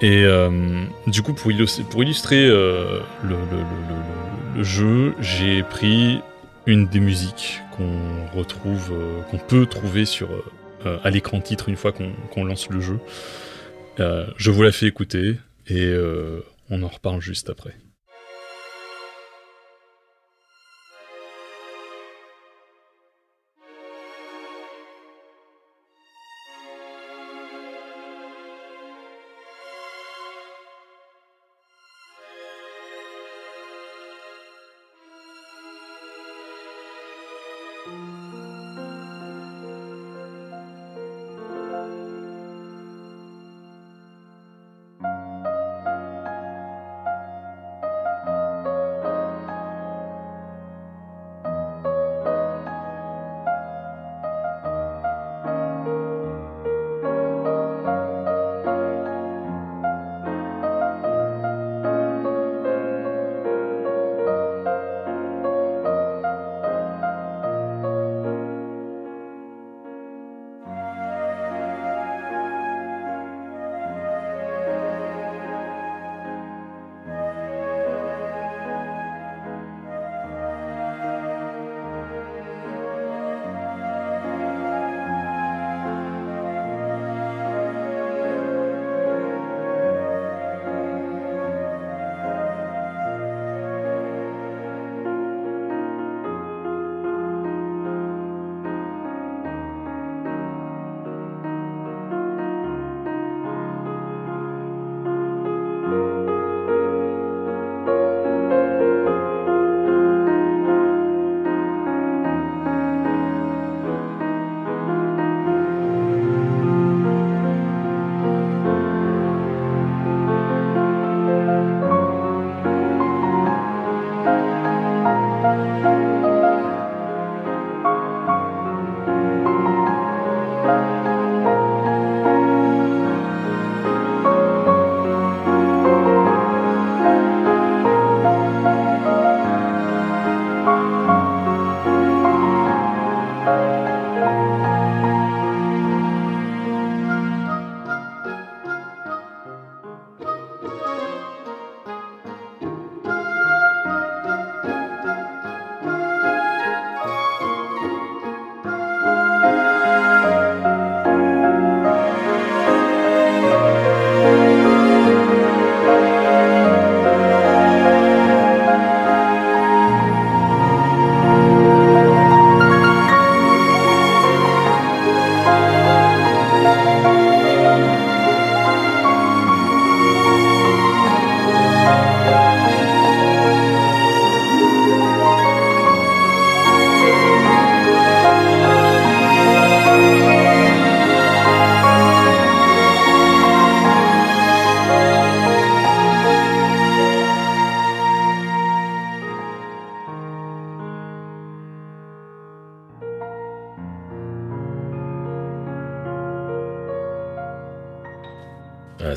Et 0.00 0.24
euh, 0.24 0.84
du 1.06 1.22
coup, 1.22 1.34
pour 1.34 1.52
illustrer, 1.52 2.46
euh, 2.48 3.00
le, 3.22 4.64
jeu, 4.64 5.14
j'ai 5.20 5.62
pris 5.62 6.20
une 6.66 6.88
des 6.88 6.98
musiques 6.98 7.60
qu'on 7.76 8.26
retrouve, 8.36 8.90
euh, 8.92 9.22
qu'on 9.30 9.38
peut 9.38 9.66
trouver 9.66 10.04
sur, 10.04 10.28
à 11.04 11.10
l'écran 11.10 11.40
titre 11.40 11.68
une 11.68 11.76
fois 11.76 11.92
qu'on 11.92 12.44
lance 12.44 12.68
le 12.68 12.80
jeu. 12.80 12.98
Je 13.98 14.50
vous 14.50 14.62
la 14.62 14.72
fais 14.72 14.86
écouter 14.86 15.36
et 15.68 15.94
on 16.70 16.82
en 16.82 16.88
reparle 16.88 17.20
juste 17.20 17.50
après. 17.50 17.74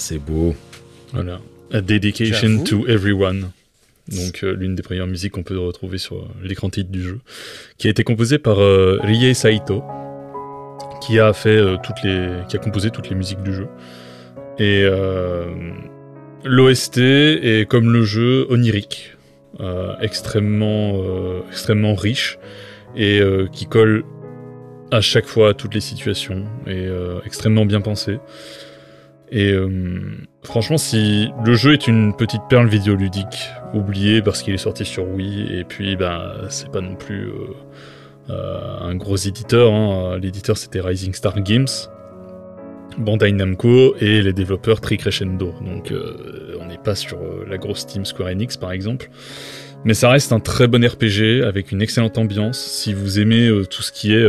C'est 0.04 0.20
beau. 0.20 0.54
Voilà. 1.14 1.40
A 1.72 1.82
Dedication 1.82 2.64
to 2.64 2.88
Everyone. 2.88 3.52
Donc, 4.10 4.44
euh, 4.44 4.54
l'une 4.54 4.76
des 4.76 4.84
premières 4.84 5.08
musiques 5.08 5.32
qu'on 5.32 5.44
peut 5.44 5.58
retrouver 5.58 5.98
sur 5.98 6.18
euh, 6.18 6.28
l'écran 6.44 6.70
titre 6.70 6.92
du 6.92 7.02
jeu. 7.02 7.20
Qui 7.78 7.88
a 7.88 7.92
été 7.92 8.04
composée 8.04 8.38
par 8.38 8.60
euh, 8.60 9.00
Rie 9.02 9.34
Saito. 9.34 9.82
Qui 11.02 11.20
a 11.20 11.32
fait 11.34 11.58
euh, 11.58 11.78
toutes 11.82 12.04
les. 12.04 12.30
qui 12.50 12.58
a 12.58 12.60
composé 12.60 12.90
toutes 12.92 13.10
les 13.10 13.16
musiques 13.16 13.42
du 13.44 13.54
jeu. 13.54 13.68
Et 14.60 14.84
euh, 14.84 15.46
l'OST 16.44 16.98
est 16.98 17.68
comme 17.70 17.92
le 17.94 18.04
jeu 18.04 18.46
onirique. 18.50 19.12
euh, 19.62 19.94
extrêmement, 20.02 21.02
euh, 21.02 21.40
extrêmement 21.50 21.96
riche. 21.96 22.38
Et 22.96 23.20
euh, 23.22 23.48
qui 23.52 23.66
colle 23.68 24.04
à 24.92 25.00
chaque 25.02 25.26
fois 25.28 25.50
à 25.50 25.54
toutes 25.54 25.74
les 25.76 25.82
situations. 25.82 26.44
Et 26.68 26.86
euh, 26.88 27.20
extrêmement 27.26 27.66
bien 27.66 27.80
pensé. 27.82 28.20
Et 29.32 29.52
euh, 29.52 29.68
franchement, 30.44 30.78
si 30.78 31.30
le 31.44 31.56
jeu 31.56 31.74
est 31.74 31.88
une 31.88 32.16
petite 32.16 32.44
perle 32.50 32.68
vidéoludique, 32.68 33.50
oubliée 33.74 34.22
parce 34.22 34.44
qu'il 34.44 34.54
est 34.54 34.58
sorti 34.58 34.86
sur 34.86 35.08
Wii, 35.08 35.58
et 35.58 35.64
puis 35.64 35.96
ben 35.96 36.34
c'est 36.50 36.70
pas 36.72 36.82
non 36.82 36.96
plus 36.96 37.30
euh, 37.30 37.34
euh, 38.30 38.78
un 38.82 38.96
gros 38.96 39.16
éditeur. 39.16 39.74
hein. 39.74 40.20
L'éditeur 40.22 40.58
c'était 40.58 40.82
Rising 40.82 41.14
Star 41.14 41.42
Games, 41.42 41.68
Bandai 43.00 43.32
Namco 43.32 43.96
et 44.00 44.22
les 44.22 44.34
développeurs 44.34 44.82
Tricrescendo. 44.82 45.54
Donc 45.62 45.92
on 46.60 46.66
n'est 46.68 46.78
pas 46.78 46.94
sur 46.94 47.18
la 47.48 47.58
grosse 47.58 47.88
team 47.88 48.06
Square 48.06 48.30
Enix 48.30 48.58
par 48.58 48.72
exemple. 48.72 49.10
Mais 49.86 49.96
ça 49.96 50.10
reste 50.10 50.32
un 50.32 50.40
très 50.40 50.68
bon 50.68 50.86
RPG 50.86 51.44
avec 51.44 51.72
une 51.72 51.82
excellente 51.82 52.18
ambiance. 52.18 52.60
Si 52.60 52.94
vous 52.94 53.20
aimez 53.20 53.50
tout 53.70 53.82
ce 53.82 53.92
qui 53.92 54.14
est 54.14 54.26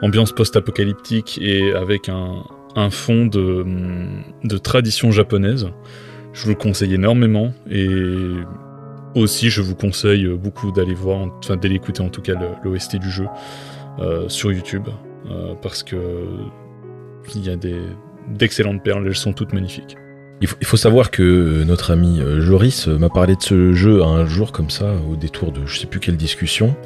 ambiance 0.00 0.32
post-apocalyptique 0.32 1.38
et 1.40 1.72
avec 1.72 2.08
un, 2.08 2.42
un 2.76 2.90
fond 2.90 3.26
de, 3.26 4.58
tradition 4.58 5.10
japonaise, 5.10 5.68
je 6.32 6.44
vous 6.44 6.50
le 6.50 6.54
conseille 6.54 6.94
énormément. 6.94 7.52
Et 7.70 7.88
aussi, 9.14 9.50
je 9.50 9.62
vous 9.62 9.74
conseille 9.74 10.28
beaucoup 10.28 10.70
d'aller 10.72 10.94
voir, 10.94 11.28
enfin 11.38 11.56
d'aller 11.56 11.76
écouter 11.76 12.02
en 12.02 12.08
tout 12.08 12.22
cas 12.22 12.34
l'OST 12.62 12.96
du 12.96 13.10
jeu 13.10 13.26
euh, 14.00 14.28
sur 14.28 14.52
YouTube. 14.52 14.88
euh, 15.30 15.54
parce 15.60 15.82
que 15.82 15.96
il 17.34 17.44
y 17.44 17.50
a 17.50 17.56
des 17.56 17.76
d'excellentes 18.28 18.82
perles, 18.82 19.06
elles 19.06 19.16
sont 19.16 19.32
toutes 19.32 19.52
magnifiques. 19.52 19.96
Il 20.40 20.46
faut, 20.46 20.56
il 20.60 20.66
faut 20.66 20.76
savoir 20.76 21.10
que 21.10 21.64
notre 21.64 21.90
ami 21.90 22.20
euh, 22.20 22.40
Joris 22.40 22.86
m'a 22.86 23.08
parlé 23.08 23.34
de 23.36 23.42
ce 23.42 23.72
jeu 23.72 24.02
un 24.02 24.24
jour 24.26 24.52
comme 24.52 24.70
ça, 24.70 24.94
au 25.10 25.16
détour 25.16 25.50
de 25.50 25.66
je 25.66 25.78
sais 25.78 25.86
plus 25.86 25.98
quelle 26.00 26.16
discussion, 26.16 26.76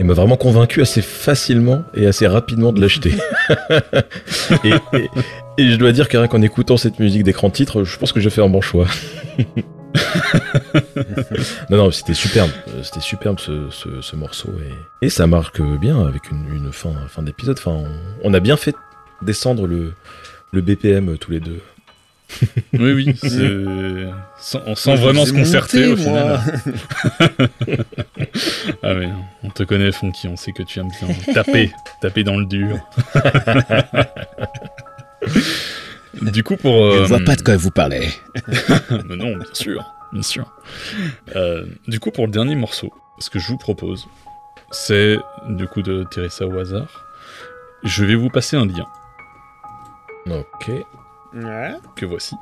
et 0.00 0.04
m'a 0.04 0.12
vraiment 0.14 0.36
convaincu 0.36 0.80
assez 0.82 1.02
facilement 1.02 1.82
et 1.94 2.06
assez 2.06 2.26
rapidement 2.26 2.72
de 2.72 2.80
l'acheter. 2.80 3.14
et, 4.64 4.70
et- 4.94 5.10
et 5.56 5.70
je 5.70 5.76
dois 5.76 5.92
dire 5.92 6.08
que 6.08 6.16
rien 6.16 6.26
qu'en 6.26 6.42
écoutant 6.42 6.76
cette 6.76 6.98
musique 6.98 7.22
d'écran 7.22 7.48
titre, 7.48 7.84
je 7.84 7.96
pense 7.96 8.10
que 8.10 8.18
j'ai 8.18 8.28
fait 8.30 8.42
un 8.42 8.48
bon 8.48 8.60
choix. 8.60 8.86
non, 11.70 11.76
non, 11.76 11.90
c'était 11.90 12.14
superbe. 12.14 12.50
Euh, 12.68 12.82
C'était 12.82 13.00
superbe 13.00 13.38
ce, 13.38 13.68
ce- 13.70 14.00
ce 14.00 14.16
morceau. 14.16 14.50
Et, 15.00 15.06
et 15.06 15.10
ça 15.10 15.26
marque 15.26 15.62
bien 15.62 16.04
avec 16.06 16.30
une, 16.30 16.44
une 16.54 16.72
fin, 16.72 16.92
fin 17.08 17.22
d'épisode. 17.22 17.56
Enfin, 17.58 17.84
on, 18.24 18.30
on 18.30 18.34
a 18.34 18.40
bien 18.40 18.56
fait 18.56 18.74
descendre 19.22 19.66
le, 19.66 19.92
le 20.52 20.60
BPM 20.60 21.16
tous 21.18 21.30
les 21.30 21.40
deux. 21.40 21.60
Oui, 22.72 22.92
oui, 22.92 23.16
c'est- 23.16 24.58
on 24.66 24.74
sent 24.74 24.90
Moi, 24.90 24.96
je 24.96 25.02
vraiment 25.02 25.26
se 25.26 25.32
concerter 25.32 25.86
au 25.86 25.96
final. 25.96 26.40
Ah 28.82 28.94
oui, 28.94 29.06
on 29.42 29.50
te 29.50 29.62
connaît, 29.62 29.92
Funky, 29.92 30.28
on 30.28 30.36
sait 30.36 30.52
que 30.52 30.62
tu 30.62 30.80
aimes 30.80 30.90
bien 31.00 31.14
taper, 31.32 31.72
taper 32.00 32.24
dans 32.24 32.36
le 32.36 32.46
dur. 32.46 32.78
du 36.22 36.42
coup, 36.42 36.56
pour. 36.56 36.92
Je 36.92 36.98
euh, 36.98 37.02
ne 37.02 37.06
vois 37.06 37.20
pas 37.20 37.36
de 37.36 37.42
quoi 37.42 37.56
vous 37.56 37.70
parlez. 37.70 38.08
Mais 39.08 39.16
non, 39.16 39.36
bien 39.36 39.46
sûr, 39.52 39.84
bien 40.12 40.22
sûr. 40.22 40.52
Euh, 41.36 41.66
du 41.86 42.00
coup, 42.00 42.10
pour 42.10 42.26
le 42.26 42.32
dernier 42.32 42.56
morceau, 42.56 42.92
ce 43.18 43.30
que 43.30 43.38
je 43.38 43.48
vous 43.48 43.58
propose, 43.58 44.06
c'est 44.70 45.16
du 45.48 45.66
coup 45.66 45.82
de 45.82 46.04
tirer 46.10 46.28
ça 46.28 46.46
au 46.46 46.58
hasard. 46.58 47.06
Je 47.84 48.04
vais 48.04 48.14
vous 48.14 48.30
passer 48.30 48.56
un 48.56 48.66
lien 48.66 48.86
Ok. 50.26 50.70
Ouais. 51.34 51.72
que 51.96 52.06
voici. 52.06 52.34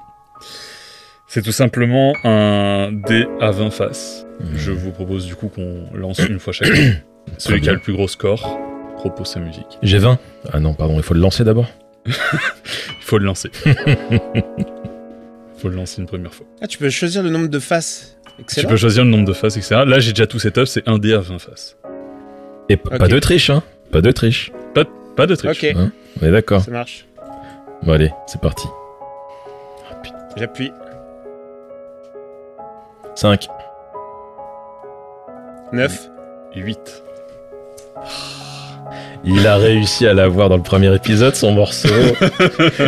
C'est 1.27 1.43
tout 1.43 1.53
simplement 1.53 2.15
un 2.25 2.91
dé 2.93 3.27
à 3.41 3.51
20 3.53 3.71
faces. 3.71 4.27
Mhm. 4.41 4.51
Je 4.57 4.71
vous 4.73 4.91
propose 4.91 5.27
du 5.27 5.35
coup 5.35 5.49
qu'on 5.49 5.87
lance 5.95 6.19
une 6.19 6.39
fois 6.39 6.53
chacun. 6.53 6.95
Celui 7.39 7.61
qui 7.61 7.71
a 7.71 7.73
le 7.73 7.79
plus 7.79 7.93
gros 7.95 8.09
score 8.09 8.59
propose 8.97 9.29
sa 9.29 9.41
musique. 9.41 9.79
J'ai 9.83 9.99
20. 9.99 10.19
Ah 10.53 10.61
non, 10.61 10.75
pardon, 10.75 10.97
il 10.97 11.03
faut 11.03 11.15
le 11.15 11.21
lancer 11.21 11.45
d'abord. 11.45 11.67
Il 12.07 12.13
faut 13.01 13.19
le 13.19 13.25
lancer. 13.27 13.51
Il 13.67 13.75
faut 15.59 15.69
le 15.69 15.77
lancer 15.77 16.01
une 16.01 16.07
première 16.07 16.33
fois. 16.35 16.47
Ah, 16.61 16.67
tu 16.67 16.79
peux 16.79 16.89
choisir 16.91 17.23
le 17.23 17.31
nombre 17.31 17.49
de 17.49 17.59
faces. 17.59 18.17
Tu 18.49 18.67
peux 18.67 18.77
choisir 18.77 19.05
le 19.05 19.11
nombre 19.11 19.27
de 19.27 19.33
faces, 19.33 19.57
etc. 19.57 19.83
Là, 19.87 20.01
j'ai 20.01 20.13
déjà 20.13 20.27
tout 20.27 20.39
setup, 20.39 20.65
c'est 20.67 20.89
un 20.89 20.99
dé 20.99 21.13
à 21.13 21.19
20 21.21 21.39
faces. 21.39 21.77
Et 22.69 22.77
pas 22.77 23.07
de 23.07 23.19
triche, 23.19 23.51
hein 23.51 23.63
Pas 23.91 24.01
de 24.01 24.11
triche. 24.11 24.51
Pas 25.15 25.27
de 25.27 25.35
triche. 25.35 25.65
Ok, 25.65 25.77
On 26.23 26.27
est 26.27 26.31
d'accord. 26.31 26.63
ça 26.63 26.71
marche. 26.71 27.07
Bon, 27.83 27.93
allez, 27.93 28.11
c'est 28.27 28.41
parti. 28.41 28.67
J'appuie. 30.37 30.73
5. 33.15 33.47
9. 35.73 36.09
8. 36.57 37.03
Il 39.25 39.47
a 39.47 39.57
réussi 39.57 40.07
à 40.07 40.15
l'avoir 40.15 40.49
dans 40.49 40.57
le 40.57 40.63
premier 40.63 40.93
épisode, 40.95 41.35
son 41.37 41.53
morceau. 41.53 41.89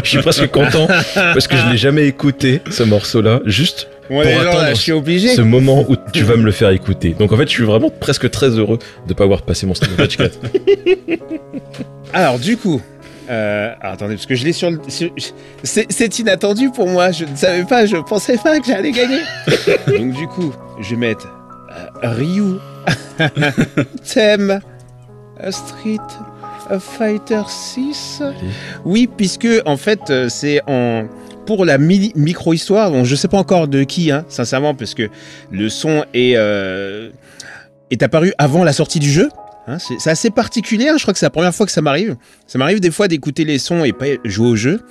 je 0.03 0.09
suis 0.09 0.19
presque 0.21 0.51
content 0.51 0.87
parce 1.15 1.47
que 1.47 1.57
je 1.57 1.71
l'ai 1.71 1.77
jamais 1.77 2.07
écouté, 2.07 2.61
ce 2.71 2.83
morceau-là. 2.83 3.41
Juste 3.45 3.89
Pour 4.09 4.23
là, 4.23 4.41
attendre 4.51 4.69
je 4.71 4.75
suis 4.75 4.93
obligé. 4.93 5.29
ce 5.29 5.43
moment 5.43 5.85
où 5.89 5.95
tu 6.13 6.25
vas 6.25 6.37
me 6.37 6.43
le 6.45 6.51
faire 6.51 6.71
écouter. 6.71 7.11
Donc 7.19 7.31
en 7.33 7.37
fait, 7.37 7.45
je 7.45 7.53
suis 7.53 7.65
vraiment 7.65 7.91
presque 7.91 8.29
très 8.31 8.49
heureux 8.49 8.79
de 9.07 9.15
pas 9.15 9.25
avoir 9.25 9.43
passé 9.43 9.67
mon 9.67 9.75
Street 9.75 9.91
Fighter 9.97 10.17
4. 10.17 10.39
Alors, 12.13 12.39
du 12.39 12.57
coup. 12.57 12.83
Euh, 13.31 13.73
attendez, 13.81 14.15
parce 14.17 14.27
que 14.27 14.35
je 14.35 14.45
l'ai 14.45 14.53
sur 14.53 14.71
le. 14.71 14.81
sur- 14.89 15.11
C'est 15.63 16.19
inattendu 16.19 16.71
pour 16.71 16.89
moi. 16.89 17.11
Je 17.11 17.25
ne 17.25 17.35
savais 17.37 17.65
pas, 17.65 17.87
je 17.87 17.97
pensais 17.97 18.37
pas 18.37 18.59
que 18.61 18.67
j'allais 18.67 18.93
gagner. 18.93 19.21
Donc, 19.87 20.13
du 20.13 20.27
coup, 20.29 20.53
je 20.81 20.91
vais 20.91 20.97
mettre 20.97 21.27
euh, 21.73 22.11
Ryu, 22.11 22.55
thème 24.13 24.61
euh, 25.43 25.51
Street 25.51 25.99
Fighter 26.81 27.43
6. 27.49 28.23
Oui, 28.85 29.09
puisque 29.15 29.49
en 29.67 29.77
fait, 29.77 30.01
euh, 30.11 30.29
c'est 30.29 30.61
en 30.67 31.05
pour 31.47 31.65
la 31.67 31.77
mini- 31.79 32.13
micro-histoire. 32.17 32.91
Bon, 32.91 33.05
je 33.05 33.15
sais 33.15 33.29
pas 33.29 33.37
encore 33.39 33.69
de 33.69 33.83
qui, 33.85 34.11
hein, 34.11 34.25
sincèrement, 34.29 34.75
parce 34.75 34.95
que 34.95 35.09
le 35.51 35.69
son 35.69 36.05
est 36.15 36.35
euh, 36.37 37.11
est 37.91 38.03
apparu 38.03 38.33
avant 38.39 38.65
la 38.65 38.73
sortie 38.73 38.99
du 38.99 39.11
jeu. 39.11 39.29
Hein, 39.67 39.79
c'est 39.79 40.11
assez 40.11 40.31
particulier. 40.31 40.89
hein, 40.89 40.97
je 40.99 41.03
crois 41.03 41.15
que 41.15 41.19
c'est 41.19 41.25
la 41.27 41.31
première 41.31 41.55
fois 41.55 41.65
que 41.65 41.73
ça 41.73 41.81
m'arrive. 41.81 42.17
Ça 42.47 42.59
m'arrive 42.59 42.81
des 42.81 42.91
fois 42.91 43.09
d'écouter 43.09 43.45
les 43.45 43.59
sons 43.59 43.83
et 43.85 43.93
pas 43.95 44.07
jouer 44.25 44.49
au 44.49 44.57
jeu. 44.57 44.83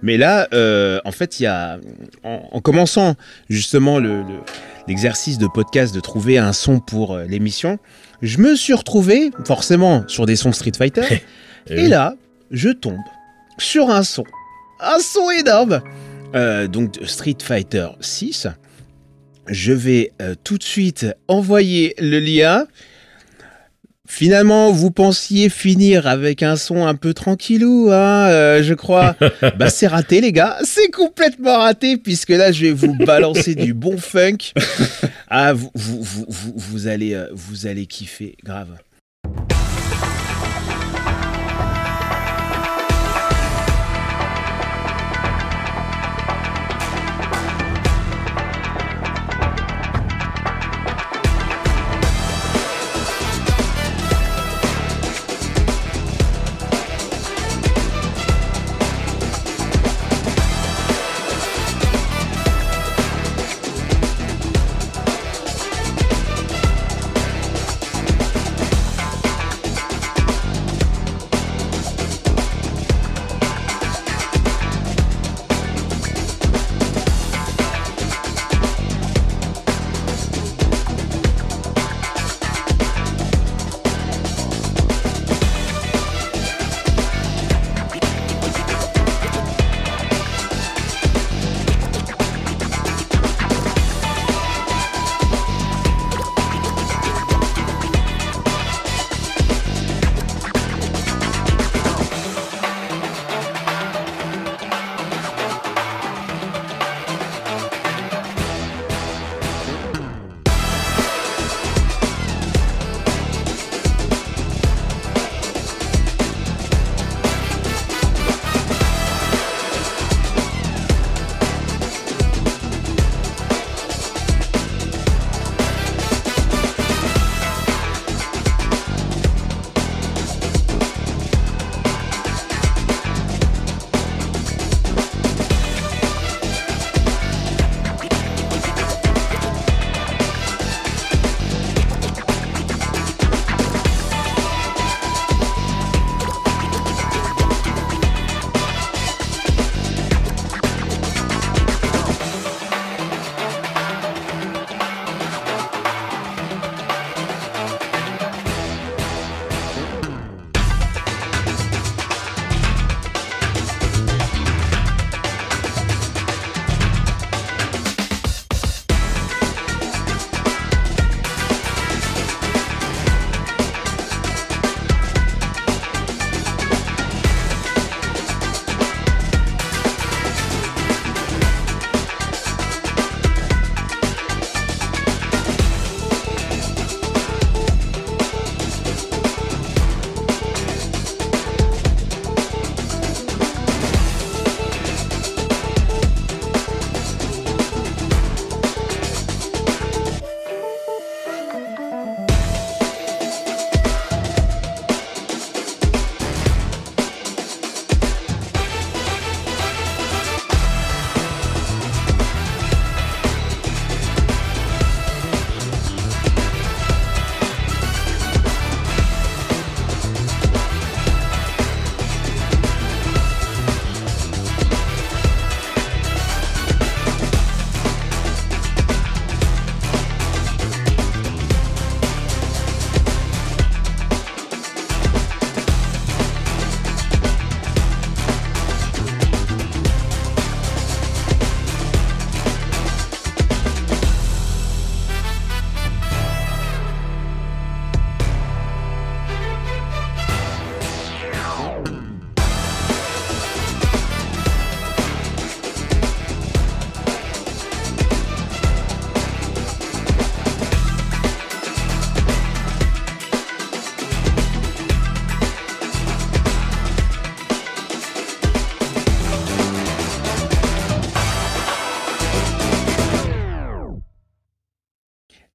Mais 0.00 0.16
là, 0.16 0.48
euh, 0.54 1.00
en 1.04 1.12
fait, 1.12 1.38
il 1.38 1.42
y 1.42 1.46
a 1.46 1.78
en, 2.24 2.48
en 2.50 2.60
commençant 2.60 3.14
justement 3.50 3.98
le- 3.98 4.22
le- 4.22 4.40
l'exercice 4.88 5.36
de 5.38 5.46
podcast 5.46 5.94
de 5.94 6.00
trouver 6.00 6.38
un 6.38 6.52
son 6.54 6.80
pour 6.80 7.14
euh, 7.14 7.24
l'émission, 7.24 7.78
je 8.22 8.38
me 8.38 8.56
suis 8.56 8.72
retrouvé 8.72 9.30
forcément 9.44 10.04
sur 10.08 10.24
des 10.26 10.34
sons 10.36 10.52
Street 10.52 10.72
Fighter. 10.76 11.22
Et 11.68 11.86
là, 11.88 12.14
je 12.50 12.70
tombe 12.70 12.96
sur 13.58 13.90
un 13.90 14.02
son. 14.02 14.24
Un 14.80 14.98
son 14.98 15.30
énorme 15.30 15.82
Euh, 16.34 16.66
Donc 16.68 16.94
Street 17.04 17.36
Fighter 17.42 17.88
6. 18.00 18.48
Je 19.46 19.72
vais 19.72 20.12
euh, 20.22 20.34
tout 20.42 20.56
de 20.56 20.62
suite 20.62 21.06
envoyer 21.28 21.94
le 21.98 22.18
lien. 22.18 22.66
Finalement, 24.14 24.72
vous 24.72 24.90
pensiez 24.90 25.48
finir 25.48 26.06
avec 26.06 26.42
un 26.42 26.56
son 26.56 26.86
un 26.86 26.94
peu 26.94 27.14
tranquillou, 27.14 27.88
hein, 27.90 28.28
euh, 28.28 28.62
je 28.62 28.74
crois. 28.74 29.16
bah, 29.58 29.70
c'est 29.70 29.86
raté, 29.86 30.20
les 30.20 30.32
gars. 30.32 30.58
C'est 30.64 30.90
complètement 30.90 31.56
raté, 31.56 31.96
puisque 31.96 32.28
là, 32.28 32.52
je 32.52 32.66
vais 32.66 32.72
vous 32.72 32.94
balancer 32.94 33.54
du 33.54 33.72
bon 33.72 33.96
funk. 33.96 34.52
Ah, 35.34 35.54
vous, 35.54 35.70
vous, 35.74 36.26
vous, 36.28 36.86
allez, 36.88 37.14
euh, 37.14 37.26
vous 37.32 37.66
allez 37.66 37.86
kiffer, 37.86 38.36
grave. 38.44 38.68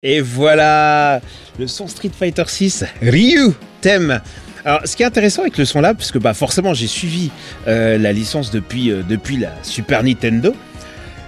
Et 0.10 0.22
voilà 0.22 1.20
le 1.60 1.68
son 1.68 1.86
Street 1.90 2.12
Fighter 2.18 2.46
6 2.48 2.86
Ryu 3.02 3.50
thème. 3.82 4.22
Alors, 4.64 4.80
ce 4.86 4.96
qui 4.96 5.04
est 5.04 5.06
intéressant 5.06 5.42
avec 5.42 5.58
le 5.58 5.66
son 5.66 5.82
là, 5.82 5.94
parce 5.94 6.14
que 6.14 6.18
bah, 6.18 6.34
forcément 6.34 6.74
j'ai 6.74 6.88
suivi 6.88 7.30
euh, 7.68 7.98
la 7.98 8.14
licence 8.14 8.50
depuis, 8.50 8.90
euh, 8.90 9.02
depuis 9.06 9.36
la 9.36 9.50
Super 9.64 10.04
Nintendo, 10.04 10.56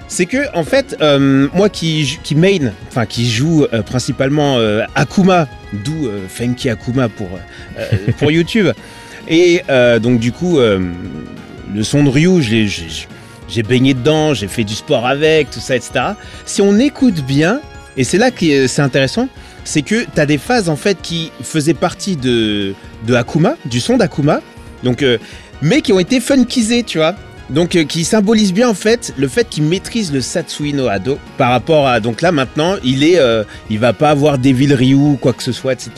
c'est 0.07 0.26
que 0.26 0.56
en 0.56 0.64
fait, 0.64 0.95
euh, 1.01 1.49
moi 1.53 1.68
qui, 1.68 2.19
qui 2.23 2.35
main, 2.35 2.72
enfin 2.88 3.06
qui 3.06 3.30
joue 3.30 3.68
principalement 3.85 4.57
Akuma, 4.95 5.49
d'où 5.73 6.10
Funky 6.30 6.69
Akuma 6.69 7.10
pour, 7.10 7.27
pour 8.18 8.31
YouTube, 8.31 8.69
et 9.27 9.61
donc 10.01 10.22
du 10.22 10.31
coup, 10.31 10.57
le 10.57 11.84
son 11.84 12.06
de 12.06 12.10
Ryu, 12.10 12.41
j'ai 12.41 13.64
baigné 13.64 13.93
dedans, 13.93 14.34
j'ai 14.34 14.47
fait 14.47 14.64
du 14.64 14.73
sport 14.73 15.06
avec, 15.06 15.51
tout 15.51 15.60
ça, 15.60 15.76
etc. 15.76 15.91
Si 16.45 16.61
on 16.61 16.80
écoute 16.80 17.26
bien, 17.26 17.60
et 17.98 18.03
c'est 18.03 18.18
là 18.18 18.32
que 18.32 18.68
c'est 18.68 18.82
intéressant, 18.82 19.28
c'est 19.64 19.82
que 19.82 20.03
tu 20.03 20.20
as 20.20 20.26
des 20.26 20.38
phases 20.38 20.70
en 20.70 20.76
fait 20.76 20.98
qui 21.02 21.32
faisaient 21.41 21.74
partie 21.74 22.16
de, 22.16 22.74
Akuma, 23.14 23.56
du 23.66 23.80
son 23.80 23.98
d'Akuma, 23.98 24.41
donc, 24.84 25.03
euh, 25.03 25.18
mais 25.61 25.82
qui 25.82 25.94
ont 25.94 25.99
été 25.99 26.20
funkisées, 26.20 26.84
tu 26.84 26.98
vois. 26.99 27.16
Donc 27.49 27.76
euh, 27.76 27.84
qui 27.84 28.03
symbolise 28.03 28.53
bien 28.53 28.70
en 28.70 28.76
fait 28.76 29.11
le 29.18 29.28
fait 29.28 29.49
qu'il 29.49 29.64
maîtrise 29.64 30.14
le 30.14 30.22
Satsui 30.22 30.72
no 30.72 30.88
Hado 30.88 31.18
par 31.40 31.49
rapport 31.49 31.88
à 31.88 31.99
donc 31.99 32.22
là 32.22 32.32
maintenant 32.32 32.76
il 32.84 33.03
est 33.03 33.18
euh, 33.18 33.44
il 33.72 33.80
va 33.80 33.91
pas 33.91 34.11
avoir 34.11 34.38
Devil 34.38 34.72
Ryu 34.76 34.94
ou 34.94 35.18
quoi 35.20 35.34
que 35.34 35.41
ce 35.41 35.52
soit 35.52 35.74
etc. 35.74 35.90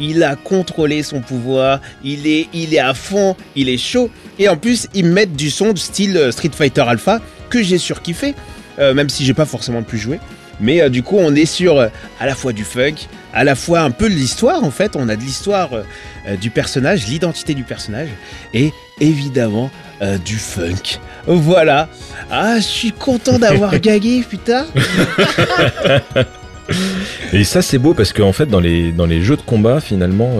Il 0.00 0.24
a 0.24 0.36
contrôlé 0.36 1.02
son 1.02 1.20
pouvoir, 1.20 1.82
il 2.02 2.26
est 2.26 2.48
il 2.54 2.72
est 2.72 2.78
à 2.78 2.94
fond, 2.94 3.36
il 3.56 3.68
est 3.68 3.76
chaud 3.76 4.08
et 4.38 4.48
en 4.48 4.56
plus 4.56 4.88
ils 4.94 5.04
mettent 5.04 5.36
du 5.36 5.50
son 5.50 5.74
de 5.74 5.78
style 5.78 6.28
Street 6.32 6.52
Fighter 6.56 6.84
Alpha 6.88 7.20
que 7.50 7.62
j'ai 7.62 7.76
surkiffé 7.76 8.34
même 8.78 9.10
si 9.10 9.26
j'ai 9.26 9.34
pas 9.34 9.44
forcément 9.44 9.82
pu 9.82 9.98
jouer. 9.98 10.18
Mais 10.60 10.80
euh, 10.80 10.88
du 10.88 11.02
coup 11.02 11.16
on 11.18 11.34
est 11.34 11.46
sur 11.46 11.78
euh, 11.78 11.88
à 12.20 12.26
la 12.26 12.34
fois 12.34 12.52
du 12.52 12.64
funk, 12.64 12.94
à 13.34 13.44
la 13.44 13.54
fois 13.54 13.80
un 13.80 13.90
peu 13.90 14.08
de 14.08 14.14
l'histoire 14.14 14.64
en 14.64 14.70
fait, 14.70 14.96
on 14.96 15.08
a 15.08 15.16
de 15.16 15.20
l'histoire 15.22 15.70
euh, 15.74 16.36
du 16.36 16.50
personnage, 16.50 17.06
l'identité 17.06 17.54
du 17.54 17.62
personnage 17.64 18.08
et 18.54 18.72
évidemment 19.00 19.70
du 20.26 20.36
funk. 20.36 20.98
Voilà. 21.26 21.88
Ah, 22.30 22.56
je 22.56 22.62
suis 22.64 22.92
content 22.92 23.38
d'avoir 23.38 23.78
gagué, 23.80 24.22
putain. 24.28 24.66
Et 27.32 27.44
ça, 27.44 27.62
c'est 27.62 27.78
beau 27.78 27.94
parce 27.94 28.12
qu'en 28.12 28.32
fait, 28.32 28.46
dans 28.46 28.60
les, 28.60 28.92
dans 28.92 29.06
les 29.06 29.22
jeux 29.22 29.36
de 29.36 29.42
combat, 29.42 29.80
finalement, 29.80 30.38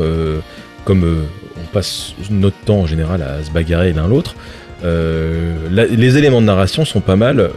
comme 0.84 1.26
on 1.56 1.64
passe 1.72 2.12
notre 2.30 2.58
temps 2.58 2.80
en 2.80 2.86
général 2.86 3.22
à 3.22 3.42
se 3.44 3.50
bagarrer 3.50 3.92
l'un 3.94 4.08
l'autre, 4.08 4.34
la- 4.82 5.86
les 5.86 6.18
éléments 6.18 6.40
de 6.42 6.46
narration 6.46 6.84
sont 6.84 7.00
pas 7.00 7.16
mal 7.16 7.48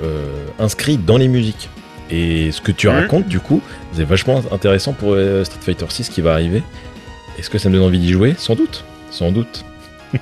inscrits 0.60 0.98
dans 0.98 1.18
les 1.18 1.28
musiques. 1.28 1.70
Et 2.12 2.52
ce 2.52 2.60
que 2.62 2.72
tu 2.72 2.88
Mhm. 2.88 2.96
racontes, 2.96 3.28
du 3.28 3.40
coup, 3.40 3.62
c'est 3.94 4.04
vachement 4.04 4.42
intéressant 4.52 4.94
pour 4.94 5.14
euh, 5.14 5.44
Street 5.44 5.60
Fighter 5.62 5.86
6 5.90 6.10
qui 6.10 6.22
va 6.22 6.34
arriver. 6.34 6.64
Est-ce 7.38 7.50
que 7.50 7.58
ça 7.58 7.70
me 7.70 7.76
donne 7.76 7.84
envie 7.86 8.00
d'y 8.00 8.12
jouer? 8.12 8.36
Sans 8.38 8.56
doute. 8.56 8.84
Sans 9.12 9.32
doute. 9.32 9.64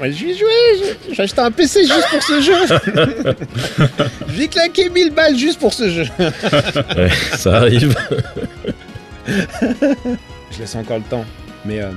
Ouais, 0.00 0.10
je 0.10 0.24
vais 0.26 0.34
jouer, 0.34 0.96
j'ai 1.12 1.22
acheté 1.22 1.40
un 1.40 1.52
PC 1.52 1.82
juste 1.84 2.08
pour 2.10 2.20
ce 2.20 2.40
jeu. 2.40 2.56
je 4.28 4.32
vais 4.34 4.48
claquer 4.48 4.88
1000 4.90 5.12
balles 5.12 5.36
juste 5.38 5.60
pour 5.60 5.72
ce 5.72 5.88
jeu. 5.88 6.04
Ouais, 6.18 7.08
ça 7.36 7.58
arrive. 7.58 7.94
Je 9.28 10.58
laisse 10.58 10.74
encore 10.74 10.98
le 10.98 11.04
temps. 11.04 11.24
Mais 11.64 11.80
euh, 11.80 11.90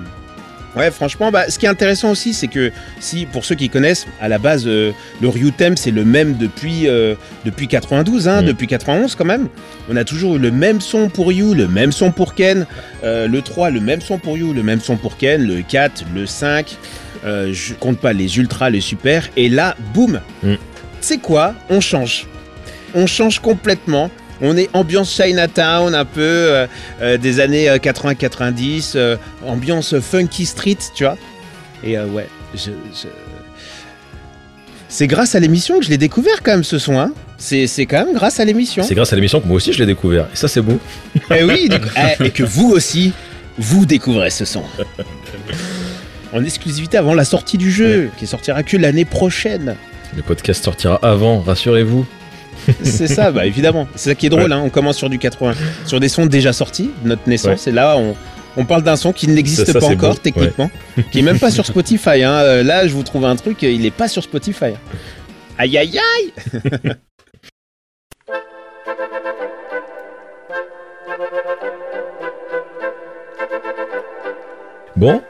ouais, 0.77 0.91
franchement, 0.91 1.31
bah, 1.31 1.49
ce 1.49 1.57
qui 1.59 1.65
est 1.65 1.69
intéressant 1.69 2.11
aussi, 2.11 2.33
c'est 2.33 2.47
que 2.47 2.71
si, 2.99 3.25
pour 3.25 3.43
ceux 3.45 3.55
qui 3.55 3.69
connaissent, 3.69 4.07
à 4.21 4.27
la 4.27 4.37
base, 4.37 4.63
euh, 4.67 4.91
le 5.21 5.29
Ryu 5.29 5.51
theme, 5.51 5.75
c'est 5.77 5.91
le 5.91 6.05
même 6.05 6.35
depuis, 6.37 6.87
euh, 6.87 7.15
depuis 7.45 7.67
92, 7.67 8.27
hein, 8.27 8.41
Mm. 8.41 8.45
depuis 8.45 8.67
91 8.67 9.15
quand 9.15 9.25
même. 9.25 9.47
On 9.89 9.95
a 9.95 10.03
toujours 10.03 10.35
eu 10.35 10.39
le 10.39 10.51
même 10.51 10.79
son 10.81 11.09
pour 11.09 11.27
Ryu, 11.29 11.53
le 11.55 11.67
même 11.67 11.91
son 11.91 12.11
pour 12.11 12.35
Ken. 12.35 12.65
Euh, 13.03 13.27
le 13.27 13.41
3, 13.41 13.69
le 13.69 13.79
même 13.79 14.01
son 14.01 14.17
pour 14.17 14.33
Ryu, 14.35 14.53
le 14.53 14.63
même 14.63 14.79
son 14.79 14.97
pour 14.97 15.17
Ken. 15.17 15.45
Le 15.45 15.61
4, 15.61 16.03
le 16.13 16.25
5. 16.25 16.77
Euh, 17.25 17.51
je 17.51 17.73
compte 17.73 17.99
pas 17.99 18.13
les 18.13 18.37
ultras, 18.37 18.69
les 18.69 18.81
super. 18.81 19.27
Et 19.35 19.49
là, 19.49 19.75
boum 19.93 20.19
Mm. 20.43 20.53
C'est 21.01 21.17
quoi? 21.19 21.53
On 21.69 21.79
change. 21.81 22.25
On 22.95 23.05
change 23.07 23.39
complètement. 23.39 24.09
On 24.41 24.55
est 24.57 24.69
ambiance 24.73 25.11
Chinatown, 25.15 25.95
un 25.95 26.05
peu 26.05 26.21
euh, 26.21 26.67
euh, 27.01 27.17
des 27.17 27.39
années 27.39 27.69
euh, 27.69 27.77
80-90, 27.77 28.93
euh, 28.95 29.17
ambiance 29.45 29.99
funky 29.99 30.45
street, 30.45 30.77
tu 30.95 31.03
vois. 31.05 31.17
Et 31.83 31.97
euh, 31.97 32.05
ouais, 32.07 32.27
je, 32.53 32.71
je- 32.93 33.07
c'est 34.89 35.07
grâce 35.07 35.35
à 35.35 35.39
l'émission 35.39 35.79
que 35.79 35.85
je 35.85 35.89
l'ai 35.89 35.97
découvert 35.97 36.41
quand 36.43 36.51
même 36.51 36.63
ce 36.63 36.79
son. 36.79 36.97
Hein. 36.99 37.11
C'est 37.37 37.67
c'est 37.67 37.85
quand 37.85 38.05
même 38.05 38.13
grâce 38.15 38.39
à 38.39 38.45
l'émission. 38.45 38.83
C'est 38.83 38.95
grâce 38.95 39.11
à 39.11 39.15
l'émission 39.15 39.41
que 39.41 39.47
moi 39.47 39.57
aussi 39.57 39.73
je 39.73 39.79
l'ai 39.79 39.85
découvert. 39.85 40.25
Et 40.33 40.35
ça, 40.35 40.47
c'est 40.47 40.61
beau. 40.61 40.79
Eh 41.35 41.43
oui, 41.43 41.69
eh, 42.19 42.25
et 42.25 42.29
que 42.31 42.43
vous 42.43 42.69
aussi, 42.71 43.11
vous 43.57 43.85
découvrez 43.85 44.29
ce 44.29 44.45
son. 44.45 44.63
En 46.33 46.43
exclusivité 46.43 46.97
avant 46.97 47.13
la 47.13 47.25
sortie 47.25 47.57
du 47.57 47.71
jeu, 47.71 48.09
qui 48.17 48.27
sortira 48.27 48.63
que 48.63 48.77
l'année 48.77 49.05
prochaine. 49.05 49.75
Le 50.15 50.21
podcast 50.21 50.63
sortira 50.63 50.97
avant, 51.01 51.41
rassurez-vous. 51.41 52.05
C'est 52.83 53.07
ça, 53.07 53.31
bah 53.31 53.45
évidemment. 53.45 53.87
C'est 53.95 54.09
ça 54.09 54.15
qui 54.15 54.25
est 54.25 54.29
drôle, 54.29 54.51
hein. 54.51 54.61
on 54.63 54.69
commence 54.69 54.97
sur 54.97 55.09
du 55.09 55.19
80, 55.19 55.53
sur 55.85 55.99
des 55.99 56.09
sons 56.09 56.25
déjà 56.25 56.53
sortis 56.53 56.91
de 57.03 57.09
notre 57.09 57.27
naissance, 57.27 57.67
et 57.67 57.71
là 57.71 57.97
on, 57.97 58.15
on 58.57 58.65
parle 58.65 58.83
d'un 58.83 58.95
son 58.95 59.13
qui 59.13 59.27
n'existe 59.27 59.71
pas 59.73 59.85
encore 59.85 60.13
beau, 60.13 60.19
techniquement, 60.21 60.69
qui 61.11 61.19
est 61.19 61.23
même 61.23 61.39
pas 61.39 61.51
sur 61.51 61.65
Spotify. 61.71 62.23
Hein. 62.23 62.33
Euh, 62.33 62.63
Là 62.63 62.87
je 62.87 62.93
vous 62.93 63.03
trouve 63.03 63.25
un 63.25 63.35
truc, 63.35 63.61
il 63.61 63.85
est 63.85 63.91
pas 63.91 64.07
sur 64.07 64.23
Spotify. 64.23 64.73
Aïe 65.57 65.77
aïe 65.77 65.99
aïe 65.99 66.33
Bon, 74.95 75.21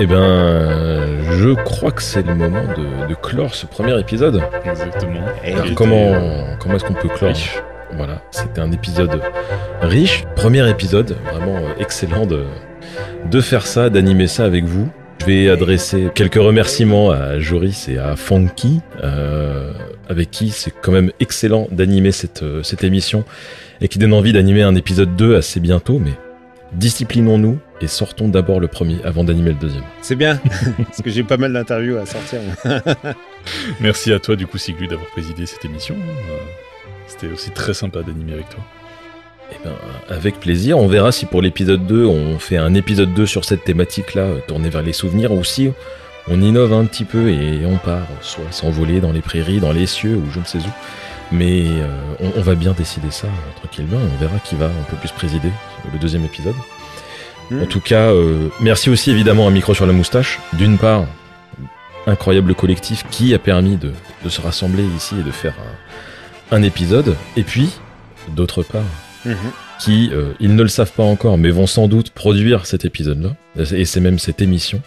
eh 0.00 0.06
ben, 0.06 0.16
euh, 0.16 1.13
je 1.38 1.50
crois 1.50 1.90
que 1.90 2.02
c'est 2.02 2.26
le 2.26 2.34
moment 2.34 2.64
de, 2.76 3.08
de 3.08 3.14
clore 3.14 3.54
ce 3.54 3.66
premier 3.66 3.98
épisode. 3.98 4.42
Exactement. 4.64 5.20
Et 5.44 5.52
Alors, 5.52 5.66
était, 5.66 5.74
comment, 5.74 6.56
comment 6.58 6.74
est-ce 6.76 6.84
qu'on 6.84 6.94
peut 6.94 7.08
clore 7.08 7.30
riche. 7.30 7.62
Voilà, 7.96 8.22
c'était 8.30 8.60
un 8.60 8.72
épisode 8.72 9.20
riche, 9.80 10.24
premier 10.34 10.68
épisode, 10.68 11.16
vraiment 11.30 11.56
euh, 11.56 11.74
excellent 11.78 12.26
de, 12.26 12.44
de 13.30 13.40
faire 13.40 13.66
ça, 13.66 13.88
d'animer 13.90 14.26
ça 14.26 14.44
avec 14.44 14.64
vous. 14.64 14.88
Je 15.20 15.26
vais 15.26 15.48
adresser 15.48 16.08
quelques 16.14 16.34
remerciements 16.34 17.10
à 17.10 17.38
Joris 17.38 17.88
et 17.88 17.98
à 17.98 18.16
Funky, 18.16 18.80
euh, 19.02 19.72
avec 20.08 20.30
qui 20.30 20.50
c'est 20.50 20.72
quand 20.82 20.92
même 20.92 21.12
excellent 21.20 21.68
d'animer 21.70 22.10
cette, 22.10 22.42
euh, 22.42 22.62
cette 22.62 22.84
émission 22.84 23.24
et 23.80 23.88
qui 23.88 23.98
donne 23.98 24.12
envie 24.12 24.32
d'animer 24.32 24.62
un 24.62 24.74
épisode 24.74 25.14
2 25.16 25.36
assez 25.36 25.60
bientôt, 25.60 25.98
mais 25.98 26.12
disciplinons-nous 26.72 27.58
et 27.80 27.86
sortons 27.86 28.28
d'abord 28.28 28.60
le 28.60 28.68
premier 28.68 28.98
avant 29.04 29.24
d'animer 29.24 29.50
le 29.50 29.56
deuxième. 29.58 29.84
C'est 30.00 30.16
bien, 30.16 30.40
parce 30.78 31.02
que 31.02 31.10
j'ai 31.10 31.24
pas 31.24 31.36
mal 31.36 31.52
d'interviews 31.52 31.96
à 31.96 32.06
sortir. 32.06 32.40
Merci 33.80 34.12
à 34.12 34.18
toi, 34.18 34.36
du 34.36 34.46
coup, 34.46 34.58
Siglu, 34.58 34.86
d'avoir 34.86 35.08
présidé 35.10 35.46
cette 35.46 35.64
émission. 35.64 35.96
Euh, 35.96 36.38
C'était 37.06 37.28
aussi 37.28 37.50
très 37.50 37.74
sympa 37.74 38.02
d'animer 38.02 38.34
avec 38.34 38.48
toi. 38.48 38.62
Eh 39.52 39.56
ben, 39.64 39.74
avec 40.08 40.40
plaisir. 40.40 40.78
On 40.78 40.86
verra 40.86 41.12
si 41.12 41.26
pour 41.26 41.42
l'épisode 41.42 41.86
2, 41.86 42.04
on 42.06 42.38
fait 42.38 42.56
un 42.56 42.74
épisode 42.74 43.12
2 43.12 43.26
sur 43.26 43.44
cette 43.44 43.64
thématique-là, 43.64 44.22
euh, 44.22 44.38
tourné 44.46 44.70
vers 44.70 44.82
les 44.82 44.92
souvenirs, 44.94 45.32
ou 45.32 45.44
si 45.44 45.70
on 46.28 46.40
innove 46.40 46.72
un 46.72 46.86
petit 46.86 47.04
peu 47.04 47.28
et 47.28 47.66
on 47.66 47.76
part 47.76 48.06
soit 48.22 48.50
s'envoler 48.50 49.00
dans 49.00 49.12
les 49.12 49.20
prairies, 49.20 49.60
dans 49.60 49.72
les 49.72 49.86
cieux, 49.86 50.16
ou 50.16 50.30
je 50.30 50.38
ne 50.40 50.44
sais 50.44 50.58
où. 50.58 50.72
Mais 51.32 51.64
euh, 51.66 51.86
on, 52.20 52.32
on 52.36 52.42
va 52.42 52.54
bien 52.54 52.72
décider 52.72 53.10
ça 53.10 53.26
tranquillement 53.56 53.96
on 53.96 54.20
verra 54.20 54.38
qui 54.40 54.56
va 54.56 54.66
un 54.66 54.84
peu 54.90 54.96
plus 54.96 55.10
présider 55.10 55.48
le 55.92 55.98
deuxième 55.98 56.24
épisode. 56.24 56.54
Mm. 57.50 57.62
En 57.62 57.66
tout 57.66 57.80
cas, 57.80 58.10
euh, 58.10 58.48
merci 58.60 58.90
aussi 58.90 59.10
évidemment 59.10 59.46
à 59.46 59.50
Micro 59.50 59.74
sur 59.74 59.86
la 59.86 59.92
moustache. 59.92 60.38
D'une 60.54 60.78
part, 60.78 61.04
incroyable 62.06 62.54
collectif 62.54 63.04
qui 63.10 63.34
a 63.34 63.38
permis 63.38 63.76
de, 63.76 63.92
de 64.24 64.28
se 64.28 64.40
rassembler 64.40 64.84
ici 64.96 65.14
et 65.18 65.22
de 65.22 65.30
faire 65.30 65.54
un, 66.50 66.56
un 66.56 66.62
épisode. 66.62 67.16
Et 67.36 67.42
puis, 67.42 67.70
d'autre 68.28 68.62
part, 68.62 68.82
Mhm. 69.24 69.36
qui, 69.80 70.10
euh, 70.12 70.32
ils 70.38 70.54
ne 70.54 70.62
le 70.62 70.68
savent 70.68 70.92
pas 70.92 71.02
encore, 71.02 71.38
mais 71.38 71.50
vont 71.50 71.66
sans 71.66 71.88
doute 71.88 72.10
produire 72.10 72.66
cet 72.66 72.84
épisode-là, 72.84 73.30
et 73.74 73.86
c'est 73.86 74.00
même 74.00 74.18
cette 74.18 74.42
émission. 74.42 74.82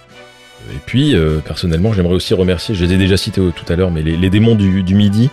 Et 0.72 0.78
puis, 0.86 1.16
euh, 1.16 1.40
personnellement, 1.40 1.92
j'aimerais 1.92 2.14
aussi 2.14 2.36
remercier, 2.36 2.76
je 2.76 2.86
les 2.86 2.94
ai 2.94 2.98
déjà 2.98 3.18
cités 3.18 3.42
tout 3.56 3.74
à 3.74 3.76
l'heure, 3.76 3.90
mais 3.90 4.04
les, 4.04 4.16
les 4.16 4.30
démons 4.30 4.54
du, 4.54 4.84
du 4.84 4.94
midi, 4.94 5.32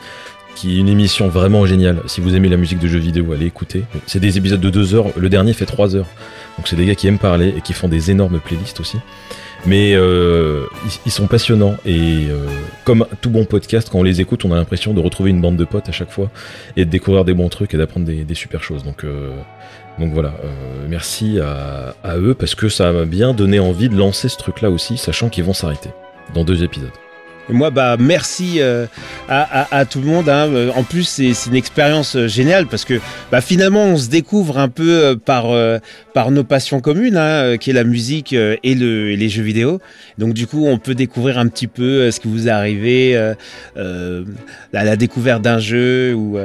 qui 0.54 0.76
est 0.76 0.80
une 0.80 0.88
émission 0.88 1.28
vraiment 1.28 1.66
géniale. 1.66 2.02
Si 2.06 2.20
vous 2.20 2.34
aimez 2.34 2.48
la 2.48 2.56
musique 2.56 2.78
de 2.78 2.88
jeux 2.88 2.98
vidéo, 2.98 3.32
allez 3.32 3.46
écouter. 3.46 3.84
C'est 4.06 4.20
des 4.20 4.38
épisodes 4.38 4.60
de 4.60 4.70
2 4.70 4.94
heures, 4.94 5.06
le 5.16 5.28
dernier 5.28 5.52
fait 5.52 5.66
3 5.66 5.96
heures. 5.96 6.06
Donc 6.56 6.68
c'est 6.68 6.76
des 6.76 6.86
gars 6.86 6.94
qui 6.94 7.06
aiment 7.08 7.18
parler 7.18 7.54
et 7.56 7.60
qui 7.60 7.72
font 7.72 7.88
des 7.88 8.10
énormes 8.10 8.40
playlists 8.40 8.80
aussi. 8.80 8.98
Mais 9.66 9.94
euh, 9.94 10.66
ils, 11.06 11.10
sont 11.10 11.26
passionnants 11.26 11.76
et 11.86 12.26
euh, 12.28 12.46
comme 12.84 13.06
tout 13.22 13.30
bon 13.30 13.46
podcast, 13.46 13.88
quand 13.90 14.00
on 14.00 14.02
les 14.02 14.20
écoute, 14.20 14.44
on 14.44 14.52
a 14.52 14.56
l'impression 14.56 14.92
de 14.92 15.00
retrouver 15.00 15.30
une 15.30 15.40
bande 15.40 15.56
de 15.56 15.64
potes 15.64 15.88
à 15.88 15.92
chaque 15.92 16.10
fois 16.10 16.30
et 16.76 16.84
de 16.84 16.90
découvrir 16.90 17.24
des 17.24 17.32
bons 17.32 17.48
trucs 17.48 17.72
et 17.72 17.78
d'apprendre 17.78 18.04
des, 18.04 18.34
super 18.34 18.62
choses. 18.62 18.84
Donc, 18.84 19.04
euh, 19.04 19.30
voilà, 19.98 20.34
merci 20.88 21.38
à, 21.40 21.94
à 22.02 22.18
eux 22.18 22.34
parce 22.34 22.54
que 22.54 22.68
ça 22.68 22.92
m'a 22.92 23.06
bien 23.06 23.32
donné 23.32 23.58
envie 23.58 23.88
de 23.88 23.96
lancer 23.96 24.28
ce 24.28 24.36
truc-là 24.36 24.70
aussi, 24.70 24.98
sachant 24.98 25.30
qu'ils 25.30 25.44
vont 25.44 25.54
s'arrêter 25.54 25.90
dans 26.34 26.44
deux 26.44 26.62
épisodes. 26.62 26.90
Et 27.50 27.52
moi, 27.52 27.68
bah, 27.70 27.96
merci 27.98 28.54
euh, 28.60 28.86
à, 29.28 29.62
à- 29.64 29.76
à 29.80 29.84
tout 29.84 30.00
le 30.00 30.06
monde. 30.06 30.28
hein. 30.30 30.48
Euh, 30.48 30.70
En 30.74 30.82
plus, 30.82 31.04
c'est 31.04 31.32
une 31.46 31.54
expérience 31.54 32.16
euh, 32.16 32.26
géniale 32.26 32.66
parce 32.66 32.86
que 32.86 33.00
bah, 33.30 33.42
finalement, 33.42 33.84
on 33.84 33.96
se 33.98 34.08
découvre 34.08 34.58
un 34.58 34.68
peu 34.70 34.88
euh, 35.04 35.14
par, 35.16 35.50
euh, 35.50 35.78
par 36.14 36.30
nos 36.30 36.42
passions 36.42 36.80
communes, 36.80 37.18
hein, 37.18 37.58
qui 37.58 37.68
est 37.68 37.74
la 37.74 37.84
musique 37.84 38.32
et, 38.32 38.74
le, 38.74 39.10
et 39.10 39.16
les 39.16 39.28
jeux 39.28 39.42
vidéo. 39.42 39.80
Donc, 40.16 40.32
du 40.32 40.46
coup, 40.46 40.66
on 40.66 40.78
peut 40.78 40.94
découvrir 40.94 41.38
un 41.38 41.46
petit 41.48 41.66
peu 41.66 42.10
ce 42.10 42.18
qui 42.18 42.28
vous 42.28 42.48
est 42.48 42.50
arrivé, 42.50 43.12
la, 43.76 44.84
la 44.84 44.96
découverte 44.96 45.42
d'un 45.42 45.58
jeu 45.58 46.14
ou, 46.14 46.38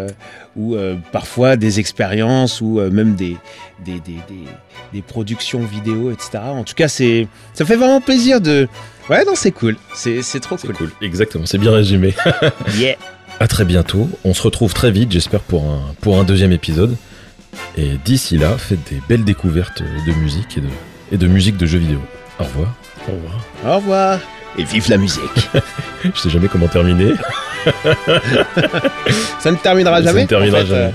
ou 0.58 0.76
parfois 1.12 1.56
des 1.56 1.80
expériences 1.80 2.62
ou 2.62 2.80
même 2.92 3.16
des, 3.16 3.38
des, 3.86 3.94
des, 3.94 4.20
des, 4.28 4.46
des 4.94 5.02
productions 5.02 5.60
vidéo, 5.60 6.12
etc. 6.12 6.40
En 6.46 6.64
tout 6.64 6.74
cas, 6.76 6.88
ça 6.88 6.98
fait 6.98 7.76
vraiment 7.76 8.02
plaisir 8.02 8.42
de. 8.42 8.68
Ouais, 9.10 9.26
non, 9.26 9.34
c'est 9.36 9.52
cool. 9.52 9.76
C'est 9.94 10.22
c'est 10.22 10.40
trop 10.40 10.57
C'est 10.57 10.68
cool. 10.68 10.76
cool. 10.76 10.91
Exactement, 11.02 11.45
c'est 11.45 11.57
bien 11.57 11.72
résumé. 11.72 12.14
Yeah. 12.77 12.95
À 13.40 13.48
très 13.48 13.64
bientôt. 13.65 14.10
On 14.26 14.34
se 14.34 14.41
retrouve 14.41 14.73
très 14.73 14.91
vite, 14.91 15.11
j'espère, 15.11 15.40
pour 15.40 15.64
un, 15.64 15.94
pour 16.02 16.19
un 16.19 16.23
deuxième 16.26 16.52
épisode. 16.52 16.95
Et 17.77 17.98
d'ici 18.03 18.38
là, 18.38 18.57
faites 18.57 18.80
des 18.91 19.02
belles 19.07 19.23
découvertes 19.23 19.81
de 19.81 20.11
musique 20.14 20.57
et 20.57 20.61
de, 20.61 20.68
et 21.11 21.18
de 21.18 21.27
musique 21.27 21.56
de 21.57 21.65
jeux 21.65 21.80
vidéo. 21.80 21.99
Au 22.40 22.44
revoir. 22.44 22.73
Au 23.07 23.11
revoir. 23.14 23.40
Au 23.65 23.76
revoir. 23.77 24.19
Et 24.57 24.64
vive 24.64 24.90
la 24.90 24.98
musique. 24.98 25.22
Je 26.03 26.19
sais 26.19 26.30
jamais 26.30 26.48
comment 26.48 26.68
terminer. 26.68 27.14
Ça 29.40 29.52
ne 29.52 29.56
terminera 29.57 29.95
Ça 29.98 30.02
ne 30.02 30.07
jamais. 30.07 30.26
terminera 30.27 30.57
en 30.60 30.61
fait, 30.61 30.68
jamais. 30.68 30.81
euh, 30.81 30.90